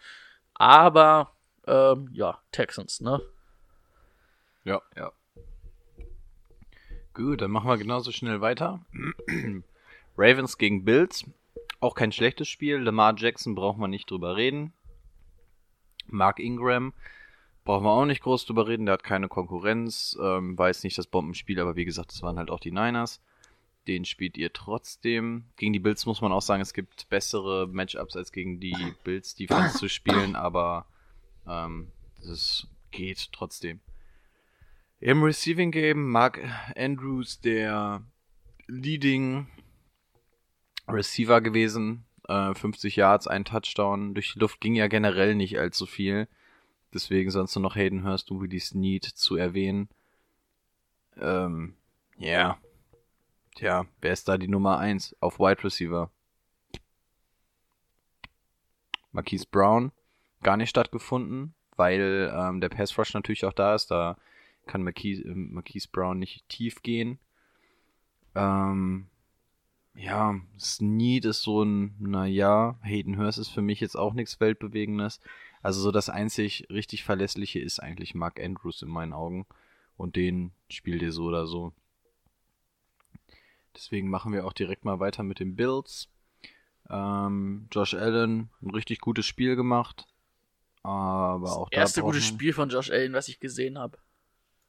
Aber 0.56 1.32
ähm, 1.68 2.10
ja, 2.12 2.42
Texans, 2.52 3.00
ne? 3.00 3.22
Ja, 4.66 4.82
ja. 4.98 5.14
Gut, 7.18 7.42
dann 7.42 7.50
machen 7.50 7.68
wir 7.68 7.78
genauso 7.78 8.12
schnell 8.12 8.42
weiter. 8.42 8.80
Ravens 10.18 10.60
gegen 10.60 10.86
Bills. 10.86 11.26
Auch 11.80 11.96
kein 11.96 12.12
schlechtes 12.12 12.48
Spiel. 12.48 12.78
Lamar 12.78 13.16
Jackson 13.18 13.56
braucht 13.56 13.80
man 13.80 13.90
nicht 13.90 14.12
drüber 14.12 14.36
reden. 14.36 14.72
Mark 16.06 16.38
Ingram 16.40 16.94
brauchen 17.66 17.86
wir 17.86 17.90
auch 17.90 18.06
nicht 18.06 18.22
groß 18.22 18.46
drüber 18.46 18.68
reden. 18.68 18.86
Der 18.86 18.94
hat 18.94 19.04
keine 19.04 19.30
Konkurrenz. 19.30 20.16
Ähm, 20.22 20.56
jetzt 20.60 20.84
nicht 20.84 20.96
das 20.96 21.08
Bombenspiel, 21.08 21.60
aber 21.60 21.76
wie 21.76 21.86
gesagt, 21.86 22.12
das 22.12 22.22
waren 22.22 22.38
halt 22.38 22.52
auch 22.52 22.60
die 22.60 22.72
Niners. 22.72 23.20
Den 23.88 24.06
spielt 24.06 24.38
ihr 24.38 24.54
trotzdem. 24.54 25.46
Gegen 25.56 25.74
die 25.74 25.80
Bills 25.80 26.06
muss 26.06 26.22
man 26.22 26.32
auch 26.32 26.44
sagen, 26.44 26.62
es 26.62 26.74
gibt 26.76 27.10
bessere 27.10 27.68
Matchups 27.68 28.16
als 28.16 28.32
gegen 28.32 28.60
die 28.60 28.94
Bills 29.04 29.34
Defense 29.34 29.80
zu 29.80 29.90
spielen, 29.90 30.36
aber 30.36 30.86
ähm, 31.48 31.88
das 32.24 32.68
geht 32.92 33.32
trotzdem. 33.32 33.80
Im 35.00 35.22
Receiving 35.22 35.70
Game 35.70 36.10
Mark 36.10 36.40
Andrews 36.76 37.40
der 37.40 38.04
Leading 38.66 39.48
Receiver 40.88 41.40
gewesen. 41.40 42.06
Äh, 42.28 42.56
50 42.56 42.96
Yards, 42.96 43.28
ein 43.28 43.46
Touchdown. 43.46 44.16
Durch 44.16 44.34
die 44.34 44.40
Luft 44.40 44.60
ging 44.60 44.74
ja 44.74 44.88
generell 44.88 45.36
nicht 45.36 45.60
allzu 45.60 45.86
viel. 45.86 46.28
Deswegen 46.94 47.30
sonst 47.30 47.56
nur 47.56 47.62
noch 47.62 47.76
Hayden 47.76 48.06
Hurst 48.06 48.32
und 48.32 48.42
Willie 48.42 48.60
Snead 48.60 49.06
zu 49.06 49.36
erwähnen. 49.36 49.88
Ähm, 51.20 51.76
ja. 52.18 52.28
Yeah. 52.28 52.58
Tja, 53.56 53.86
wer 54.02 54.14
ist 54.14 54.28
da 54.28 54.38
die 54.40 54.48
Nummer 54.48 54.80
1 54.80 55.16
auf 55.20 55.40
Wide 55.40 55.64
Receiver? 55.64 56.10
Marquise 59.12 59.46
Brown. 59.50 59.92
Gar 60.42 60.58
nicht 60.58 60.70
stattgefunden, 60.70 61.54
weil 61.76 62.34
ähm, 62.36 62.62
der 62.62 62.70
Pass 62.70 62.98
Rush 62.98 63.14
natürlich 63.14 63.46
auch 63.46 63.54
da 63.54 63.76
ist. 63.76 63.92
Da 63.92 64.18
kann 64.68 64.84
Marquise, 64.84 65.24
äh, 65.24 65.34
Marquise 65.34 65.88
Brown 65.92 66.20
nicht 66.20 66.48
tief 66.50 66.84
gehen. 66.84 67.20
Ähm, 68.36 69.08
ja, 69.96 70.40
Snead 70.60 71.26
ist 71.26 71.42
so 71.42 71.64
ein, 71.64 71.96
naja, 72.00 72.78
Hayden 72.84 73.18
Hurst 73.18 73.40
ist 73.40 73.50
für 73.50 73.64
mich 73.64 73.80
jetzt 73.80 73.96
auch 73.96 74.14
nichts 74.14 74.40
Weltbewegendes. 74.40 75.20
Also 75.64 75.82
so 75.82 75.92
das 75.92 76.10
einzig 76.10 76.68
richtig 76.70 77.04
Verlässliche 77.04 77.60
ist 77.60 77.80
eigentlich 77.80 78.14
Mark 78.14 78.40
Andrews 78.40 78.84
in 78.84 78.90
meinen 78.90 79.14
Augen. 79.14 79.48
Und 79.98 80.16
den 80.16 80.52
spielt 80.70 81.02
ihr 81.02 81.12
so 81.12 81.26
oder 81.26 81.48
so. 81.48 81.74
Deswegen 83.76 84.10
machen 84.10 84.34
wir 84.34 84.46
auch 84.46 84.54
direkt 84.54 84.86
mal 84.86 85.00
weiter 85.00 85.24
mit 85.24 85.40
den 85.40 85.56
Bills. 85.56 86.08
Ähm, 86.90 87.68
Josh 87.72 87.96
Allen, 87.96 88.50
ein 88.62 88.70
richtig 88.70 89.02
gutes 89.02 89.26
Spiel 89.26 89.56
gemacht. 89.56 90.08
Aber 90.84 91.58
auch 91.58 91.70
das 91.70 91.78
erste 91.78 92.02
gute 92.02 92.22
Spiel 92.22 92.54
von 92.54 92.70
Josh 92.70 92.92
Allen, 92.92 93.14
was 93.14 93.28
ich 93.28 93.40
gesehen 93.40 93.78
habe. 93.78 93.98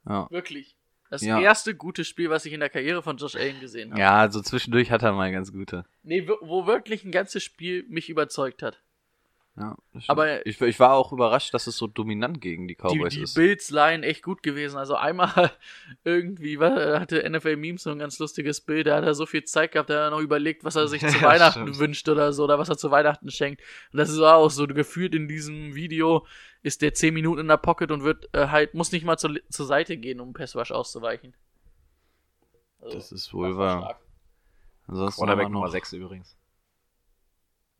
Ja. 0.07 0.26
Wirklich. 0.30 0.76
Das 1.11 1.22
Ja. 1.22 1.40
erste 1.40 1.74
gute 1.74 2.05
Spiel, 2.05 2.28
was 2.28 2.44
ich 2.44 2.53
in 2.53 2.61
der 2.61 2.68
Karriere 2.68 3.03
von 3.03 3.16
Josh 3.16 3.34
Allen 3.34 3.61
gesehen 3.61 3.92
habe. 3.92 4.01
ja, 4.01 4.30
so 4.30 4.42
zwischendurch 4.42 4.90
hat 4.90 5.03
er 5.03 5.12
mal 5.12 5.32
ganz 5.32 5.53
gute. 5.53 5.84
Nee, 6.03 6.28
wo- 6.28 6.36
wo 6.46 6.66
wirklich 6.66 7.03
ein 7.05 7.12
ganzes 7.12 7.42
Spiel 7.42 7.84
mich 7.88 8.11
überzeugt 8.11 8.62
hat. 8.62 8.82
Ja. 9.61 9.76
Aber- 10.06 10.46
ich, 10.46 10.61
ich 10.61 10.78
war 10.78 10.92
auch 10.92 11.12
überrascht, 11.12 11.52
dass 11.52 11.66
es 11.66 11.76
so 11.76 11.88
dominant 11.88 12.40
gegen 12.40 12.68
die 12.68 12.76
Die, 12.76 12.80
Cowboys 12.80 13.14
die 13.14 13.22
ist. 13.22 13.34
Bills-Line 13.34 14.06
echt 14.06 14.22
gut 14.22 14.44
gewesen. 14.44 14.76
Also 14.78 14.94
einmal 14.94 15.50
irgendwie 16.04 16.61
war, 16.61 17.00
hatte 17.00 17.28
NFL 17.28 17.56
Memes 17.56 17.82
so 17.82 17.90
ein 17.90 17.98
ganz 17.98 18.20
lustiges 18.20 18.61
Bild. 18.61 18.86
Da 18.86 18.96
hat 18.96 19.04
er 19.04 19.14
so 19.14 19.26
viel 19.26 19.42
Zeit 19.42 19.72
gehabt, 19.72 19.90
da 19.90 19.94
hat 19.94 20.00
er 20.02 20.11
noch 20.11 20.20
überlegt, 20.20 20.62
was 20.62 20.76
er 20.76 20.86
sich 20.86 21.00
zu 21.06 21.09
Ja, 21.18 21.22
Weihnachten 21.22 21.62
stimmt. 21.62 21.78
wünscht 21.80 22.09
oder 22.09 22.32
so, 22.32 22.44
oder 22.44 22.61
was 22.61 22.68
er 22.68 22.76
zu 22.78 22.92
Weihnachten 22.92 23.30
schenkt. 23.32 23.61
Und 23.92 23.96
das 23.98 24.11
ist 24.11 24.20
auch 24.20 24.48
so 24.48 24.66
gefühlt 24.68 25.14
in 25.16 25.26
diesem 25.26 25.74
Video 25.74 26.24
ist 26.62 26.80
der 26.82 26.94
10 26.94 27.12
Minuten 27.14 27.40
in 27.40 27.48
der 27.48 27.56
Pocket 27.56 27.90
und 27.90 28.04
wird 28.04 28.28
äh, 28.34 28.46
halt, 28.48 28.74
muss 28.74 28.92
nicht 28.92 29.04
mal 29.04 29.16
zur, 29.16 29.34
zur 29.50 29.66
Seite 29.66 29.96
gehen, 29.96 30.20
um 30.20 30.34
Passwash 30.34 30.70
auszuweichen. 30.70 31.34
Also, 32.80 32.96
Das 32.96 33.11
ist 33.11 33.34
wohl 33.34 33.56
wahr. 33.56 33.98
Ansonsten 34.86 35.18
Quarterback 35.24 35.50
Nummer 35.50 35.66
noch- 35.66 35.72
6 35.72 35.92
übrigens. 35.94 36.38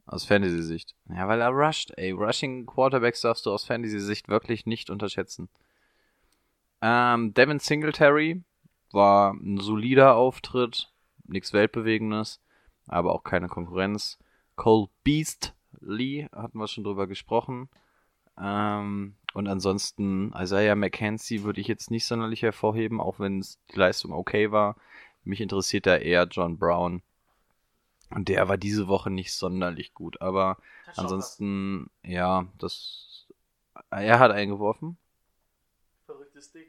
Aus 0.09 0.25
Fantasy-Sicht. 0.25 0.95
Ja, 1.11 1.29
weil 1.29 1.43
er 1.43 1.51
rusht, 1.51 1.93
ey. 1.99 2.13
Rushing 2.13 2.65
Quarterbacks 2.65 3.21
darfst 3.21 3.45
du 3.45 3.53
aus 3.53 3.67
Fantasy-Sicht 3.67 4.29
wirklich 4.29 4.65
nicht 4.65 4.89
unterschätzen. 4.89 5.51
Ähm, 6.81 7.35
Devin 7.35 7.59
Singletary 7.59 8.43
war 8.91 9.35
ein 9.35 9.59
solider 9.59 10.17
Auftritt. 10.17 10.91
Nichts 11.25 11.53
Weltbewegendes, 11.53 12.41
aber 12.87 13.15
auch 13.15 13.23
keine 13.23 13.49
Konkurrenz. 13.49 14.19
Cole 14.57 14.89
Beastly 15.05 16.27
hatten 16.33 16.59
wir 16.59 16.69
schon 16.69 16.85
drüber 16.85 17.07
gesprochen. 17.07 17.69
Ähm, 18.41 19.15
und 19.35 19.47
ansonsten 19.47 20.33
Isaiah 20.35 20.75
McKenzie 20.75 21.43
würde 21.43 21.61
ich 21.61 21.69
jetzt 21.69 21.91
nicht 21.91 22.07
sonderlich 22.07 22.41
hervorheben, 22.41 22.99
auch 22.99 23.21
wenn 23.21 23.43
die 23.43 23.77
Leistung 23.77 24.13
okay 24.13 24.53
war. 24.53 24.77
Mich 25.23 25.43
interessiert 25.43 25.85
da 25.85 25.97
eher 25.97 26.27
John 26.31 26.57
Brown. 26.59 27.03
Und 28.11 28.29
der 28.29 28.49
war 28.49 28.57
diese 28.57 28.89
Woche 28.89 29.11
nicht 29.11 29.33
sonderlich 29.33 29.95
gut. 29.95 30.21
Aber 30.21 30.59
ansonsten, 30.97 31.91
ja, 32.03 32.47
das. 32.59 33.27
Er 33.91 34.19
hat 34.19 34.31
eingeworfen. 34.31 34.97
Verrücktes 36.07 36.51
Ding. 36.53 36.67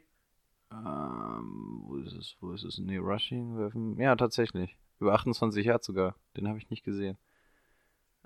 Ähm, 0.72 1.82
wo 1.84 1.96
ist 1.96 2.12
es? 2.12 2.36
Wo 2.40 2.52
ist 2.52 2.64
es? 2.64 2.78
Nee, 2.78 2.98
Rushing 2.98 3.56
werfen. 3.58 3.98
Ja, 3.98 4.14
tatsächlich. 4.16 4.76
Über 5.00 5.14
28 5.14 5.64
Yards 5.64 5.86
sogar. 5.86 6.14
Den 6.36 6.46
habe 6.46 6.58
ich 6.58 6.70
nicht 6.70 6.84
gesehen. 6.84 7.16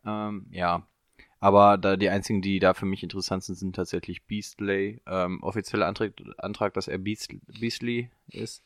Ähm, 0.05 0.47
ja. 0.51 0.87
Aber 1.41 1.79
da 1.79 1.97
die 1.97 2.09
einzigen, 2.09 2.43
die 2.43 2.59
da 2.59 2.75
für 2.75 2.87
mich 2.87 3.03
interessant 3.03 3.45
sind, 3.45 3.55
sind 3.57 3.77
tatsächlich 3.77 4.25
Beastley. 4.25 5.01
Ähm, 5.07 5.43
offizieller 5.43 5.87
Antrag, 5.87 6.12
Antrag, 6.39 6.75
dass 6.75 6.89
er 6.89 6.99
Beast, 6.99 7.35
Beastly 7.61 8.11
ist. 8.29 8.62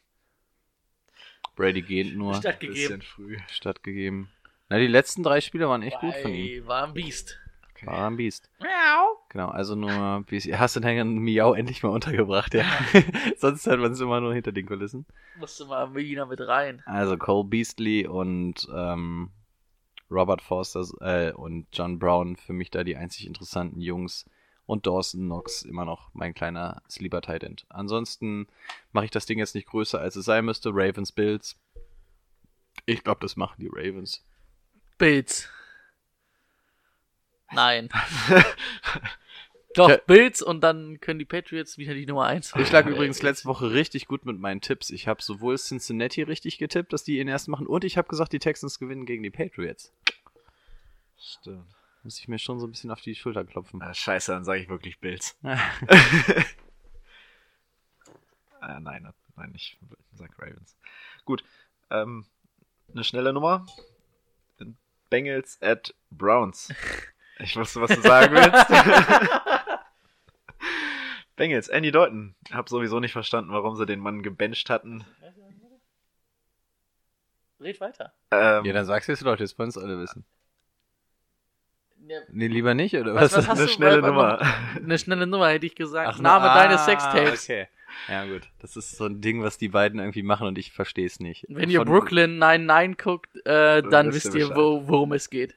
Brady 1.55 1.83
geht 1.83 2.17
nur. 2.17 2.35
Stattgegeben. 2.35 3.01
Bisschen 3.01 3.03
früh. 3.03 3.37
Stattgegeben. 3.51 4.31
Na, 4.69 4.79
die 4.79 4.87
letzten 4.87 5.23
drei 5.23 5.41
Spiele 5.41 5.69
waren 5.69 5.83
echt 5.83 5.99
gut 6.01 6.15
von 6.17 6.33
ihm. 6.33 6.67
War 6.67 6.87
ein 6.87 6.95
Biest. 6.95 7.39
War 7.83 8.09
ein 8.09 8.17
Beast. 8.17 8.51
Miau. 8.59 9.19
Genau, 9.29 9.49
also 9.49 9.75
nur. 9.75 10.25
Hast 10.53 10.77
du 10.77 10.81
den 10.81 11.19
Miau 11.19 11.55
endlich 11.55 11.83
mal 11.83 11.91
untergebracht, 11.91 12.55
ja. 12.55 12.65
Sonst 13.37 13.67
hört 13.67 13.81
man 13.81 13.93
es 13.93 14.01
immer 14.01 14.21
nur 14.21 14.35
hinter 14.35 14.53
den 14.53 14.67
Kulissen. 14.67 15.07
Musste 15.39 15.65
mal 15.65 15.95
wieder 15.95 16.27
mit 16.27 16.41
rein. 16.41 16.83
Also 16.87 17.17
Cole 17.17 17.49
Beastly 17.49 18.07
und 18.07 18.69
ähm, 18.75 19.31
Robert 20.11 20.43
Forster 20.43 20.85
äh, 21.01 21.33
und 21.33 21.67
John 21.73 21.99
Brown 21.99 22.37
für 22.37 22.53
mich 22.53 22.71
da 22.71 22.85
die 22.85 22.97
einzig 22.97 23.27
interessanten 23.27 23.81
Jungs. 23.81 24.25
Und 24.67 24.87
Dawson 24.87 25.23
Knox 25.23 25.63
immer 25.63 25.87
noch 25.87 26.11
mein 26.13 26.35
kleiner 26.35 26.83
Sleeper 26.91 27.23
Tight 27.23 27.43
End. 27.43 27.65
Ansonsten 27.71 28.49
mache 28.93 29.07
ich 29.07 29.11
das 29.11 29.25
Ding 29.25 29.39
jetzt 29.39 29.55
nicht 29.55 29.69
größer, 29.69 29.99
als 29.99 30.15
es 30.15 30.27
sein 30.27 30.45
müsste. 30.45 30.71
Ravens, 30.75 31.11
Bills. 31.11 31.59
Ich 32.85 33.03
glaube, 33.03 33.21
das 33.23 33.37
machen 33.37 33.57
die 33.61 33.71
Ravens. 33.73 34.28
Bills. 34.99 35.49
Nein. 37.53 37.89
Doch, 39.75 39.89
Ja. 39.91 39.97
Bills 40.07 40.43
und 40.43 40.61
dann 40.61 41.01
können 41.01 41.19
die 41.19 41.25
Patriots 41.25 41.79
wieder 41.79 41.95
die 41.95 42.07
Nummer 42.07 42.27
1 42.27 42.55
Ich 42.57 42.73
lag 42.73 42.87
übrigens 42.87 43.23
letzte 43.23 43.47
Woche 43.49 43.71
richtig 43.73 44.07
gut 44.07 44.25
mit 44.27 44.39
meinen 44.39 44.61
Tipps. 44.61 44.91
Ich 44.91 45.07
habe 45.07 45.23
sowohl 45.23 45.57
Cincinnati 45.57 46.23
richtig 46.23 46.59
getippt, 46.59 46.93
dass 46.93 47.05
die 47.05 47.19
ihn 47.19 47.29
erst 47.29 47.49
machen, 47.49 47.67
und 47.67 47.85
ich 47.85 47.97
habe 47.97 48.09
gesagt, 48.09 48.33
die 48.33 48.39
Texans 48.39 48.79
gewinnen 48.79 49.07
gegen 49.07 49.23
die 49.23 49.31
Patriots. 49.31 49.93
Stimmt. 51.17 51.67
Muss 52.03 52.19
ich 52.19 52.29
mir 52.29 52.39
schon 52.39 52.59
so 52.61 52.67
ein 52.67 52.71
bisschen 52.71 52.91
auf 52.91 53.01
die 53.01 53.15
Schulter 53.15 53.45
klopfen. 53.45 53.83
Ah, 53.83 53.93
scheiße, 53.93 54.33
dann 54.33 54.45
sage 54.45 54.61
ich 54.63 54.69
wirklich 54.69 54.99
Bills. 55.01 55.37
äh, 55.43 55.57
nein, 58.61 59.13
nein, 59.37 59.53
ich 59.55 59.79
sag 60.15 60.31
Ravens. 60.39 60.77
Gut. 61.25 61.45
Ähm, 61.91 62.25
eine 62.93 63.05
schnelle 63.05 63.33
Nummer. 63.33 63.67
Bengals 65.11 65.59
at 65.63 65.95
Browns. 66.11 66.73
Ich 67.39 67.57
wusste, 67.57 67.81
was 67.81 67.91
du 67.91 68.01
sagen 68.01 68.35
willst. 68.35 68.69
Bengals, 71.37 71.69
Andy 71.69 71.91
Dalton. 71.93 72.35
Hab 72.53 72.69
sowieso 72.69 72.99
nicht 73.01 73.13
verstanden, 73.13 73.53
warum 73.53 73.77
sie 73.77 73.87
den 73.87 74.01
Mann 74.01 74.23
gebencht 74.23 74.71
hatten. 74.71 75.05
Red 77.61 77.81
weiter. 77.81 78.13
Ja, 78.33 78.59
Ähm, 78.59 78.73
dann 78.73 78.85
sagst 78.87 79.09
du 79.09 79.13
es 79.13 79.21
Leute, 79.21 79.43
das 79.43 79.59
wollen 79.59 79.69
es 79.69 79.79
alle 79.79 79.99
wissen. 79.99 80.25
Ja, 82.07 82.21
Nee, 82.29 82.47
lieber 82.47 82.75
nicht, 82.75 82.95
oder 82.95 83.15
Was- 83.15 83.33
was? 83.33 83.39
was 83.39 83.49
hast 83.49 83.59
eine 83.59 83.67
du 83.67 83.73
schnelle 83.73 84.01
Nummer. 84.03 84.41
Eine 84.77 84.99
schnelle 84.99 85.27
Nummer 85.27 85.49
hätte 85.49 85.67
ich 85.67 85.75
gesagt. 85.75 86.09
Ach, 86.15 86.19
Name 86.21 86.51
ah, 86.51 86.55
deines 86.55 86.85
Sextapes. 86.85 87.45
Okay. 87.45 87.69
Ja, 88.09 88.25
gut. 88.27 88.49
Das 88.61 88.77
ist 88.77 88.97
so 88.97 89.05
ein 89.07 89.21
Ding, 89.21 89.43
was 89.43 89.59
die 89.59 89.69
beiden 89.69 89.99
irgendwie 89.99 90.23
machen 90.23 90.47
und 90.47 90.59
ich 90.59 90.73
verstehe 90.73 91.07
es 91.07 91.21
nicht. 91.21 91.47
Wenn 91.49 91.71
ihr 91.71 91.81
Von- 91.81 91.89
Brooklyn 91.89 92.39
99 92.39 92.99
guckt, 92.99 93.35
äh, 93.47 93.83
dann 93.83 94.13
wisst 94.13 94.35
ihr 94.35 94.49
ihr, 94.49 94.57
wo, 94.57 94.87
worum 94.87 95.13
es 95.13 95.31
geht. 95.31 95.57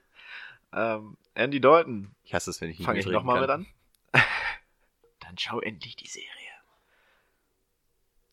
Ähm, 0.73 1.17
Andy 1.33 1.59
Dalton. 1.59 2.11
Ich 2.23 2.33
hasse 2.33 2.49
es, 2.49 2.61
wenn 2.61 2.69
ich 2.69 2.79
nicht 2.79 2.85
Fange 2.85 2.99
ich 2.99 3.05
nochmal 3.05 3.41
mit 3.41 3.49
an? 3.49 3.65
Dann 5.19 5.37
schau 5.37 5.59
endlich 5.61 5.95
die 5.95 6.07
Serie. 6.07 6.27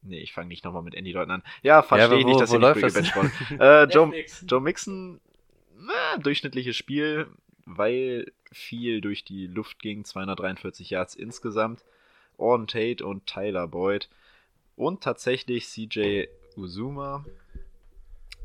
Nee, 0.03 0.21
ich 0.21 0.33
fange 0.33 0.49
nicht 0.49 0.65
nochmal 0.65 0.83
mit 0.83 0.95
Andy 0.95 1.13
Dalton 1.13 1.33
an. 1.33 1.43
Ja, 1.63 1.83
verstehe 1.83 2.07
aber 2.07 2.17
ich 2.19 2.25
nicht, 2.25 2.41
dass 2.41 2.53
er 2.53 2.59
nicht 2.61 2.75
gebencht 2.95 3.17
wurde. 3.17 3.31
äh, 3.59 3.85
Joe. 3.93 4.13
Joe 4.47 4.61
Mixon, 4.61 5.21
na, 5.77 6.17
durchschnittliches 6.19 6.77
Spiel, 6.77 7.29
weil 7.67 8.33
viel 8.53 9.01
durch 9.01 9.25
die 9.25 9.47
Luft 9.47 9.81
ging, 9.81 10.05
243 10.05 10.91
Yards 10.91 11.15
insgesamt. 11.15 11.85
Orton 12.39 12.67
Tate 12.67 13.05
und 13.05 13.27
Tyler 13.27 13.69
Boyd 13.69 14.09
und 14.77 15.03
tatsächlich 15.03 15.67
CJ 15.69 16.27
Uzuma 16.57 17.25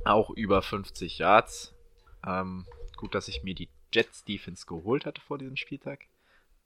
auch 0.06 0.30
über 0.32 0.62
50 0.62 1.20
Yards. 1.20 1.74
Ähm, 2.26 2.66
gut, 2.98 3.16
dass 3.16 3.28
ich 3.28 3.44
mir 3.44 3.56
die 3.56 3.70
Jets 3.94 4.24
Defense 4.24 4.66
geholt 4.66 5.06
hatte 5.06 5.22
vor 5.22 5.38
diesem 5.38 5.56
Spieltag. 5.56 6.06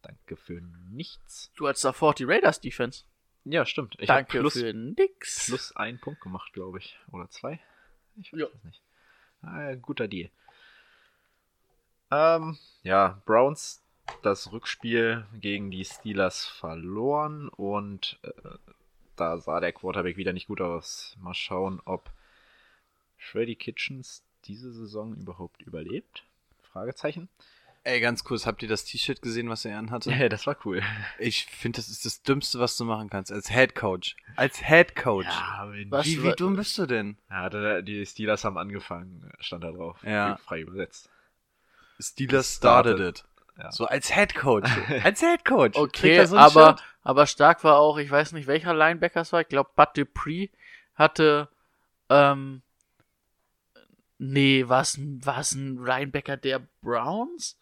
Danke 0.02 0.38
für 0.38 0.62
nichts. 0.92 1.52
Du 1.56 1.68
hattest 1.68 1.86
davor 1.86 2.14
die 2.14 2.24
Raiders 2.24 2.62
Defense. 2.62 3.04
Ja, 3.46 3.66
stimmt. 3.66 3.96
Ich 4.00 4.10
habe 4.10 4.24
Danke 4.24 4.40
plus, 4.40 4.54
für 4.54 4.74
nix. 4.74 5.46
plus 5.46 5.76
einen 5.76 6.00
Punkt 6.00 6.22
gemacht, 6.22 6.54
glaube 6.54 6.80
ich. 6.80 6.98
Oder 7.12 7.30
zwei? 7.30 7.60
Ich 8.20 8.34
weiß 8.34 8.48
es 8.54 8.64
nicht. 8.64 8.82
Ah, 9.42 9.76
guter 9.76 10.08
Deal. 10.08 10.30
Ähm, 12.12 12.58
ja, 12.84 13.22
Browns 13.26 13.84
das 14.24 14.52
Rückspiel 14.52 15.26
gegen 15.34 15.72
die 15.72 15.86
Steelers 15.86 16.46
verloren 16.46 17.50
und 17.50 18.20
äh, 18.24 18.30
da 19.16 19.38
sah 19.40 19.60
der 19.60 19.74
Quarterback 19.74 20.18
wieder 20.18 20.34
nicht 20.34 20.48
gut 20.48 20.62
aus. 20.62 21.16
Mal 21.20 21.34
schauen, 21.34 21.82
ob 21.86 22.10
Freddy 23.18 23.56
Kitchens 23.56 24.24
diese 24.46 24.72
Saison 24.74 25.16
überhaupt 25.16 25.62
überlebt? 25.62 26.24
Fragezeichen. 26.72 27.30
Ey, 27.84 28.02
ganz 28.02 28.24
kurz, 28.26 28.46
habt 28.46 28.62
ihr 28.64 28.68
das 28.68 28.84
T-Shirt 28.84 29.22
gesehen, 29.22 29.50
was 29.50 29.64
er 29.64 29.78
anhatte? 29.78 30.12
Ja, 30.12 30.28
das 30.28 30.46
war 30.46 30.58
cool. 30.66 30.82
Ich 31.20 31.46
finde, 31.46 31.78
das 31.78 31.88
ist 31.88 32.04
das 32.04 32.22
Dümmste, 32.22 32.60
was 32.60 32.76
du 32.76 32.84
machen 32.84 33.10
kannst. 33.10 33.32
Als 33.32 33.50
Head 33.50 33.76
Coach. 33.76 34.18
Als 34.36 34.58
Head 34.62 34.94
Coach. 34.96 35.26
Ja, 35.26 35.72
Was- 35.90 36.06
Wie, 36.06 36.22
wie 36.22 36.34
dumm 36.34 36.58
bist 36.58 36.78
du 36.78 36.86
denn? 36.86 37.18
Ja, 37.30 37.82
die 37.82 38.06
Steelers 38.06 38.44
haben 38.44 38.58
angefangen, 38.58 39.32
stand 39.40 39.64
da 39.64 39.72
drauf. 39.72 40.04
Ja. 40.04 40.36
Frei 40.38 40.62
übersetzt. 40.62 41.10
Steelers 42.00 42.56
Started. 42.56 42.98
started 42.98 43.20
it. 43.20 43.26
Ja. 43.58 43.72
So 43.72 43.86
als 43.86 44.14
Head 44.14 44.36
Coach. 44.36 44.70
als 45.04 45.20
Head 45.22 45.44
Coach. 45.46 45.78
Okay, 45.78 46.26
so 46.26 46.36
ein 46.36 46.44
aber, 46.44 46.68
Shirt? 46.68 46.84
aber 47.04 47.26
stark 47.26 47.64
war 47.64 47.78
auch, 47.78 47.98
ich 47.98 48.10
weiß 48.10 48.34
nicht, 48.34 48.48
welcher 48.48 48.74
Linebacker 48.74 49.22
es 49.22 49.34
war. 49.34 49.42
Ich 49.42 49.48
glaube, 49.48 49.72
Bud 49.76 49.90
Dupree 49.96 50.50
hatte, 50.96 51.50
ähm, 52.10 52.62
nee, 54.18 54.68
war 54.68 54.82
es 54.82 54.98
ein 54.98 55.78
Linebacker 55.78 56.38
der 56.38 56.62
Browns? 56.82 57.58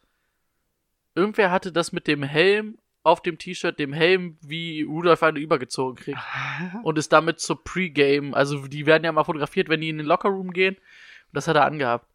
Irgendwer 1.13 1.51
hatte 1.51 1.71
das 1.71 1.91
mit 1.93 2.07
dem 2.07 2.23
Helm 2.23 2.77
auf 3.03 3.21
dem 3.21 3.37
T-Shirt, 3.37 3.77
dem 3.79 3.93
Helm 3.93 4.37
wie 4.41 4.81
Rudolph 4.81 5.23
eine 5.23 5.39
übergezogen 5.39 5.95
kriegt. 5.95 6.19
und 6.83 6.97
ist 6.97 7.13
damit 7.13 7.39
zur 7.39 7.63
Pre-Game, 7.63 8.33
also 8.33 8.67
die 8.67 8.85
werden 8.85 9.03
ja 9.05 9.11
mal 9.11 9.23
fotografiert, 9.23 9.69
wenn 9.69 9.81
die 9.81 9.89
in 9.89 9.97
den 9.97 10.07
Lockerroom 10.07 10.51
gehen. 10.51 10.75
Und 10.75 11.33
das 11.33 11.47
hat 11.47 11.55
er 11.55 11.65
angehabt. 11.65 12.07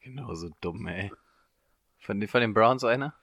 Genau 0.00 0.34
so 0.34 0.50
dumm, 0.60 0.88
ey. 0.88 1.12
Von, 2.02 2.20
den- 2.20 2.28
von 2.28 2.40
den 2.40 2.52
Browns 2.52 2.84
einer? 2.84 3.14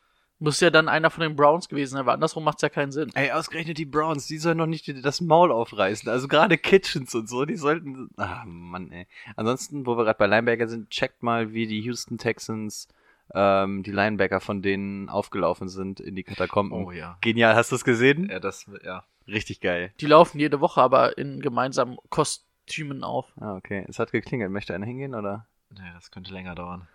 Muss 0.41 0.61
ja 0.61 0.69
dann 0.69 0.88
einer 0.88 1.09
von 1.09 1.21
den 1.21 1.36
Browns 1.36 1.67
gewesen 1.67 1.95
sein, 1.97 2.05
weil 2.05 2.13
andersrum 2.13 2.45
macht's 2.45 2.61
ja 2.61 2.69
keinen 2.69 2.93
Sinn. 2.93 3.11
Ey, 3.13 3.32
ausgerechnet 3.32 3.77
die 3.77 3.84
Browns, 3.86 4.25
die 4.25 4.38
sollen 4.38 4.57
doch 4.57 4.67
nicht 4.67 4.89
das 5.05 5.19
Maul 5.19 5.51
aufreißen. 5.51 6.09
Also 6.09 6.30
gerade 6.30 6.57
Kitchens 6.57 7.13
und 7.13 7.27
so, 7.27 7.43
die 7.43 7.57
sollten. 7.57 8.09
Ah, 8.15 8.43
Mann, 8.45 8.89
ey. 8.91 9.05
Ansonsten, 9.36 9.86
wo 9.86 9.97
wir 9.97 10.05
gerade 10.05 10.17
bei 10.17 10.27
Linebacker 10.27 10.69
sind, 10.69 10.89
checkt 10.91 11.23
mal, 11.23 11.51
wie 11.53 11.67
die 11.67 11.82
Houston 11.82 12.17
Texans 12.17 12.88
ähm, 13.36 13.84
die 13.84 13.91
Linebacker 13.91 14.39
von 14.39 14.61
denen 14.61 15.09
aufgelaufen 15.09 15.67
sind 15.67 15.99
in 15.99 16.15
die 16.15 16.23
Katakomben. 16.23 16.86
Oh 16.86 16.91
ja. 16.91 17.17
Genial, 17.19 17.55
hast 17.55 17.71
du 17.71 17.75
es 17.75 17.84
gesehen? 17.84 18.30
Ja, 18.30 18.39
das, 18.39 18.65
ja. 18.86 19.03
Richtig 19.27 19.59
geil. 19.59 19.93
Die 19.99 20.05
laufen 20.07 20.39
jede 20.39 20.61
Woche 20.61 20.82
aber 20.82 21.17
in 21.17 21.41
gemeinsamen 21.41 21.97
Kostümen 22.09 23.03
auf. 23.03 23.25
Ah, 23.41 23.55
okay. 23.57 23.86
Es 23.89 23.99
hat 23.99 24.13
geklingelt. 24.13 24.51
Möchte 24.51 24.73
einer 24.73 24.86
hingehen 24.86 25.13
oder? 25.15 25.45
Nee, 25.69 25.82
das 25.93 26.09
könnte 26.11 26.32
länger 26.34 26.55
dauern. 26.55 26.88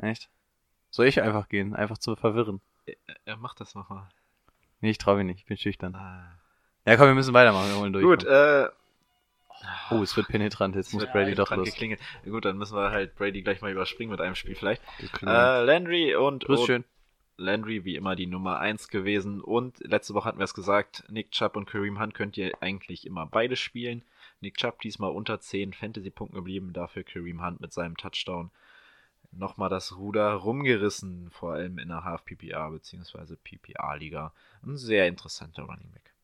Echt? 0.00 0.30
Soll 0.90 1.06
ich 1.06 1.20
einfach 1.22 1.48
gehen? 1.48 1.74
Einfach 1.74 1.98
zu 1.98 2.16
verwirren. 2.16 2.60
Er 3.24 3.36
macht 3.36 3.60
das 3.60 3.74
nochmal. 3.74 4.08
Nee, 4.80 4.90
ich 4.90 4.98
traue 4.98 5.16
mich 5.16 5.26
nicht. 5.26 5.40
Ich 5.40 5.46
bin 5.46 5.56
schüchtern. 5.56 5.94
Ah. 5.94 6.38
Ja, 6.86 6.96
komm, 6.96 7.06
wir 7.08 7.14
müssen 7.14 7.34
weitermachen. 7.34 7.68
Wir 7.70 7.76
wollen 7.76 7.92
durch. 7.92 8.04
Gut, 8.04 8.24
äh, 8.24 8.68
Oh, 9.90 10.02
es 10.02 10.16
wird 10.16 10.28
penetrant, 10.28 10.76
jetzt 10.76 10.92
muss 10.92 11.06
Brady 11.06 11.34
doch 11.34 11.50
los. 11.50 11.66
geklingelt. 11.66 12.00
Gut, 12.24 12.44
dann 12.44 12.58
müssen 12.58 12.76
wir 12.76 12.90
halt 12.90 13.14
Brady 13.16 13.42
gleich 13.42 13.62
mal 13.62 13.72
überspringen 13.72 14.10
mit 14.10 14.20
einem 14.20 14.34
Spiel 14.34 14.54
vielleicht. 14.54 14.82
Äh, 15.22 15.64
Landry 15.64 16.14
und 16.14 16.44
und 16.44 16.66
schön. 16.66 16.84
Landry 17.38 17.84
wie 17.84 17.96
immer 17.96 18.16
die 18.16 18.26
Nummer 18.26 18.58
1 18.58 18.88
gewesen. 18.88 19.40
Und 19.40 19.78
letzte 19.80 20.14
Woche 20.14 20.26
hatten 20.28 20.38
wir 20.38 20.44
es 20.44 20.54
gesagt, 20.54 21.04
Nick 21.08 21.30
Chubb 21.32 21.56
und 21.56 21.66
Kareem 21.66 22.00
Hunt 22.00 22.14
könnt 22.14 22.36
ihr 22.36 22.52
eigentlich 22.60 23.06
immer 23.06 23.26
beide 23.26 23.56
spielen. 23.56 24.02
Nick 24.40 24.56
Chubb 24.58 24.80
diesmal 24.80 25.10
unter 25.10 25.40
10 25.40 25.72
Fantasy-Punkten 25.72 26.36
geblieben, 26.36 26.72
dafür 26.72 27.02
Kareem 27.04 27.44
Hunt 27.44 27.60
mit 27.60 27.72
seinem 27.72 27.96
Touchdown 27.96 28.50
nochmal 29.38 29.68
das 29.68 29.96
Ruder 29.96 30.32
rumgerissen, 30.34 31.30
vor 31.30 31.52
allem 31.54 31.78
in 31.78 31.88
der 31.88 32.04
Half-PPA 32.04 32.70
bzw. 32.70 33.36
PPA-Liga. 33.36 34.32
Ein 34.62 34.76
sehr 34.76 35.06
interessanter 35.08 35.64
Running 35.64 35.90
Back. 35.92 36.14